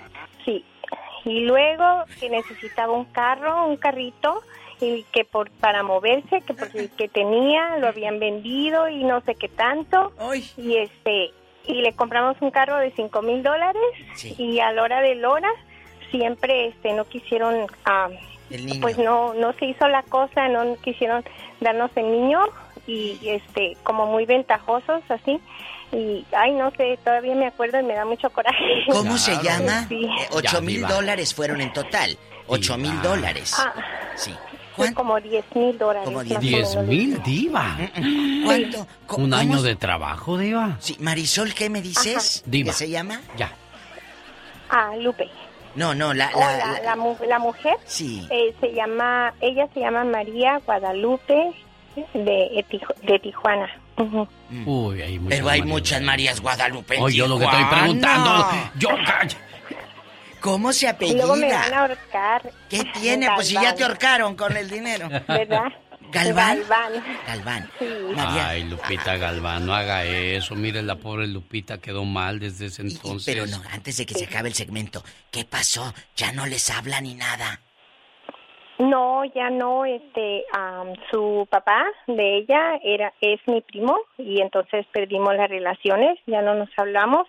sí. 0.45 0.63
Y 1.25 1.41
luego 1.41 2.05
que 2.19 2.29
necesitaba 2.29 2.93
un 2.93 3.05
carro 3.05 3.65
un 3.67 3.77
carrito 3.77 4.41
y 4.79 5.03
que 5.11 5.25
por 5.25 5.49
para 5.49 5.81
moverse 5.81 6.41
que 6.41 6.53
porque 6.53 6.79
el 6.81 6.89
que 6.91 7.07
tenía 7.07 7.77
lo 7.79 7.87
habían 7.87 8.19
vendido 8.19 8.87
y 8.89 9.03
no 9.03 9.21
sé 9.21 9.33
qué 9.33 9.49
tanto. 9.49 10.13
Y 10.55 10.77
este 10.77 11.31
y 11.67 11.81
le 11.81 11.93
compramos 11.93 12.37
un 12.41 12.51
carro 12.51 12.77
de 12.77 12.91
cinco 12.95 13.21
mil 13.21 13.43
dólares 13.43 13.81
y 14.37 14.59
a 14.59 14.71
la 14.71 14.83
hora 14.83 15.01
de 15.01 15.15
la 15.15 15.29
hora 15.29 15.49
siempre 16.11 16.67
este 16.67 16.93
no 16.93 17.05
quisieron 17.05 17.67
ah, 17.85 18.09
pues 18.81 18.97
no 18.97 19.33
no 19.33 19.53
se 19.53 19.65
hizo 19.65 19.87
la 19.87 20.03
cosa 20.03 20.47
no 20.47 20.75
quisieron 20.77 21.23
darnos 21.59 21.91
el 21.95 22.11
niño 22.11 22.39
y 22.87 23.17
este 23.23 23.75
como 23.83 24.05
muy 24.07 24.25
ventajosos 24.25 25.01
así 25.09 25.39
y 25.91 26.25
ay 26.31 26.53
no 26.53 26.71
sé 26.71 26.97
todavía 27.03 27.35
me 27.35 27.47
acuerdo 27.47 27.79
y 27.79 27.83
me 27.83 27.93
da 27.95 28.05
mucho 28.05 28.29
coraje 28.29 28.63
¿Cómo 28.91 29.17
se 29.17 29.35
llama? 29.43 29.87
Eh, 29.89 30.07
Ocho 30.31 30.61
mil 30.61 30.81
dólares 30.87 31.33
fueron 31.33 31.59
en 31.61 31.73
total. 31.73 32.17
Ocho 32.47 32.77
mil 32.77 33.01
dólares. 33.01 33.53
Ah, 33.57 33.73
Sí. 34.15 34.33
Sí, 34.77 34.93
como 34.93 35.19
10 35.19 35.45
mil 35.55 35.77
dólares 35.77 36.05
Como 36.05 36.23
más 36.23 36.31
o 36.31 36.39
10 36.39 36.69
menos. 36.75 36.87
mil, 36.87 37.23
diva. 37.23 37.77
¿Cuánto? 38.45 38.87
Un 39.17 39.33
año 39.33 39.61
de 39.61 39.75
trabajo, 39.75 40.37
diva. 40.37 40.77
Sí, 40.79 40.95
Marisol, 40.99 41.53
¿qué 41.53 41.69
me 41.69 41.81
dices? 41.81 42.43
Diva. 42.45 42.71
¿Qué 42.71 42.73
se 42.77 42.89
llama? 42.89 43.21
Ya. 43.37 43.51
ah 44.69 44.91
Lupe 44.99 45.29
No, 45.75 45.93
no, 45.95 46.13
la... 46.13 46.31
La- 46.31 46.57
la, 46.57 46.71
la- 46.73 46.81
la 46.81 46.95
mu- 46.95 47.15
la 47.27 47.39
mujer 47.39 47.75
Sí. 47.85 48.27
eh, 48.29 48.53
se 48.59 48.73
llama 48.73 49.33
ella 49.41 49.67
se 49.73 49.79
llama 49.79 50.03
María 50.03 50.59
Guadalupe 50.65 51.51
de, 52.13 52.65
Tiju- 52.69 52.95
de 53.03 53.19
Tijuana 53.19 53.69
Ujú. 53.97 54.27
Uy, 54.65 55.01
hay 55.01 55.17
muchas 55.19 55.37
Pero 55.39 55.49
hay 55.49 55.59
Marías. 55.61 55.67
muchas 55.75 56.01
Marías 56.03 56.41
Guadalupe 56.41 56.97
Oye, 57.01 57.17
yo 57.17 57.27
lo 57.27 57.39
que 57.39 57.45
estoy 57.45 57.63
preguntando. 57.65 58.45
Yo, 58.77 58.89
calla. 59.05 59.37
¿Cómo 60.41 60.73
se 60.73 60.95
y 60.99 61.13
luego 61.15 61.35
me 61.35 61.47
van 61.47 61.53
a 61.53 61.59
apellida? 61.61 61.79
ahorcar 61.81 62.51
¿Qué 62.69 62.83
tiene? 63.01 63.29
Pues 63.35 63.47
si 63.47 63.53
ya 63.55 63.75
te 63.75 63.83
ahorcaron 63.83 64.35
con 64.35 64.55
el 64.55 64.69
dinero. 64.69 65.07
verdad 65.27 65.71
¿Galván? 66.09 66.59
Galván 66.59 67.03
Galván. 67.27 67.69
sí. 67.79 67.85
María. 68.15 68.49
Ay, 68.49 68.63
Lupita 68.63 69.17
Galván, 69.17 69.65
no 69.65 69.73
haga 69.73 70.05
eso. 70.05 70.55
Mire, 70.55 70.81
la 70.81 70.95
pobre 70.95 71.27
Lupita 71.27 71.79
quedó 71.79 72.05
mal 72.05 72.39
desde 72.39 72.67
ese 72.67 72.81
entonces. 72.83 73.25
Pero 73.25 73.45
no, 73.45 73.61
antes 73.71 73.97
de 73.97 74.05
que 74.05 74.13
se 74.13 74.25
acabe 74.25 74.47
el 74.49 74.55
segmento, 74.55 75.03
¿qué 75.31 75.43
pasó? 75.43 75.93
Ya 76.15 76.31
no 76.31 76.45
les 76.45 76.69
habla 76.69 77.01
ni 77.01 77.13
nada. 77.13 77.59
No, 78.79 79.23
ya 79.33 79.49
no, 79.49 79.85
este, 79.85 80.45
am, 80.53 80.93
su 81.11 81.47
papá 81.49 81.83
de 82.05 82.37
ella 82.37 82.79
era, 82.83 83.11
es 83.21 83.39
mi 83.47 83.61
primo 83.61 83.97
y 84.19 84.39
entonces 84.39 84.85
perdimos 84.93 85.35
las 85.35 85.49
relaciones, 85.49 86.19
ya 86.27 86.43
no 86.43 86.53
nos 86.53 86.69
hablamos 86.77 87.27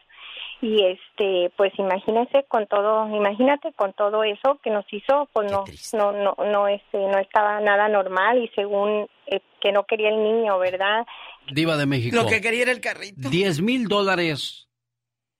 y 0.60 0.84
este, 0.84 1.52
pues 1.56 1.72
imagínense 1.78 2.44
con 2.48 2.66
todo, 2.66 3.08
imagínate 3.14 3.72
con 3.74 3.92
todo 3.92 4.24
eso 4.24 4.58
que 4.62 4.70
nos 4.70 4.84
hizo, 4.92 5.28
pues 5.32 5.50
no, 5.50 5.64
no, 5.92 6.12
no, 6.12 6.36
no, 6.44 6.68
este, 6.68 6.98
no 6.98 7.18
estaba 7.18 7.60
nada 7.60 7.88
normal 7.88 8.42
y 8.42 8.48
según 8.54 9.08
eh, 9.26 9.40
que 9.60 9.72
no 9.72 9.84
quería 9.84 10.08
el 10.08 10.22
niño, 10.22 10.58
¿verdad? 10.58 11.06
Diva 11.52 11.76
de 11.76 11.86
México. 11.86 12.16
Lo 12.16 12.26
que 12.26 12.40
quería 12.40 12.62
era 12.62 12.72
el 12.72 12.80
carrito. 12.80 13.28
10 13.28 13.62
mil 13.62 13.88
dólares 13.88 14.68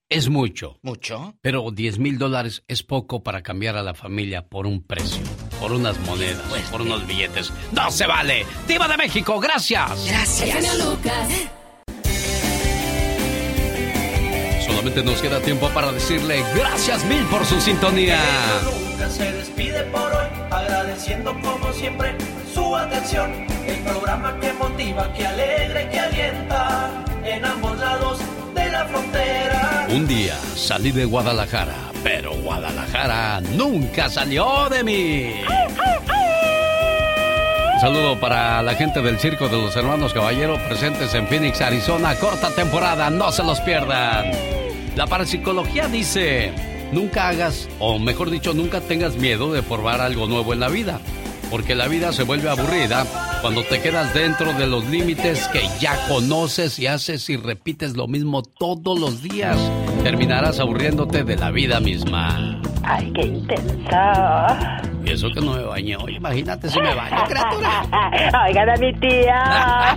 es 0.08 0.28
mucho. 0.28 0.78
¿Mucho? 0.82 1.34
Pero 1.42 1.70
10 1.70 1.98
mil 1.98 2.18
dólares 2.18 2.64
es 2.68 2.82
poco 2.82 3.22
para 3.22 3.42
cambiar 3.42 3.76
a 3.76 3.82
la 3.82 3.94
familia 3.94 4.46
por 4.48 4.66
un 4.66 4.82
precio, 4.82 5.22
por 5.60 5.72
unas 5.72 5.98
monedas, 6.00 6.70
por 6.70 6.82
unos 6.82 7.06
billetes. 7.06 7.52
¡No 7.72 7.90
se 7.90 8.06
vale! 8.06 8.46
¡Diva 8.66 8.88
de 8.88 8.96
México, 8.96 9.38
gracias! 9.38 10.40
Genio 10.40 10.72
Lucas. 10.76 11.57
Solamente 14.88 15.10
nos 15.10 15.20
queda 15.20 15.40
tiempo 15.40 15.68
para 15.74 15.92
decirle 15.92 16.42
gracias 16.56 17.04
mil 17.04 17.22
por 17.26 17.44
su 17.44 17.60
sintonía. 17.60 18.18
Nunca 18.64 19.10
se 19.10 19.30
despide 19.32 19.82
por 19.84 20.00
hoy, 20.00 20.26
agradeciendo 20.50 21.34
como 21.42 21.70
siempre 21.74 22.16
su 22.54 22.74
atención. 22.74 23.30
El 23.66 23.76
programa 23.80 24.40
que 24.40 24.50
motiva, 24.54 25.12
que 25.12 25.26
alegra, 25.26 25.90
que 25.90 26.00
alienta 26.00 26.90
en 27.22 27.44
ambos 27.44 27.78
lados 27.78 28.18
de 28.54 28.70
la 28.70 28.86
frontera. 28.86 29.86
Un 29.90 30.08
día 30.08 30.36
salí 30.56 30.90
de 30.90 31.04
Guadalajara, 31.04 31.76
pero 32.02 32.32
Guadalajara 32.36 33.42
nunca 33.42 34.08
salió 34.08 34.70
de 34.70 34.84
mí. 34.84 35.34
Un 37.74 37.80
saludo 37.80 38.18
para 38.18 38.62
la 38.62 38.74
gente 38.74 39.02
del 39.02 39.18
Circo 39.18 39.50
de 39.50 39.58
los 39.58 39.76
Hermanos 39.76 40.14
Caballero 40.14 40.56
presentes 40.66 41.12
en 41.12 41.26
Phoenix, 41.26 41.60
Arizona. 41.60 42.14
Corta 42.14 42.50
temporada, 42.52 43.10
no 43.10 43.30
se 43.30 43.42
los 43.42 43.60
pierdan. 43.60 44.57
La 44.98 45.06
parapsicología 45.06 45.86
dice, 45.86 46.50
nunca 46.90 47.28
hagas, 47.28 47.68
o 47.78 48.00
mejor 48.00 48.30
dicho, 48.30 48.52
nunca 48.52 48.80
tengas 48.80 49.14
miedo 49.14 49.52
de 49.52 49.62
probar 49.62 50.00
algo 50.00 50.26
nuevo 50.26 50.52
en 50.52 50.58
la 50.58 50.68
vida. 50.68 50.98
Porque 51.52 51.76
la 51.76 51.86
vida 51.86 52.12
se 52.12 52.24
vuelve 52.24 52.50
aburrida 52.50 53.06
cuando 53.40 53.62
te 53.62 53.80
quedas 53.80 54.12
dentro 54.12 54.52
de 54.54 54.66
los 54.66 54.84
límites 54.88 55.46
que 55.52 55.60
ya 55.78 55.96
conoces 56.08 56.80
y 56.80 56.88
haces 56.88 57.30
y 57.30 57.36
repites 57.36 57.96
lo 57.96 58.08
mismo 58.08 58.42
todos 58.42 58.98
los 58.98 59.22
días. 59.22 59.56
Terminarás 60.02 60.58
aburriéndote 60.58 61.22
de 61.22 61.36
la 61.36 61.52
vida 61.52 61.78
misma. 61.78 62.60
Ay, 62.82 63.12
qué 63.14 63.22
intensa. 63.22 64.82
Y 65.04 65.10
eso 65.12 65.28
que 65.32 65.40
no 65.40 65.54
me 65.54 65.62
bañé 65.62 65.96
hoy, 65.96 66.16
imagínate 66.16 66.68
si 66.68 66.80
me 66.80 66.92
baño, 66.92 67.24
criatura. 67.28 67.84
Oigan 68.48 68.68
a 68.68 68.76
mi 68.76 68.92
tía. 68.94 69.84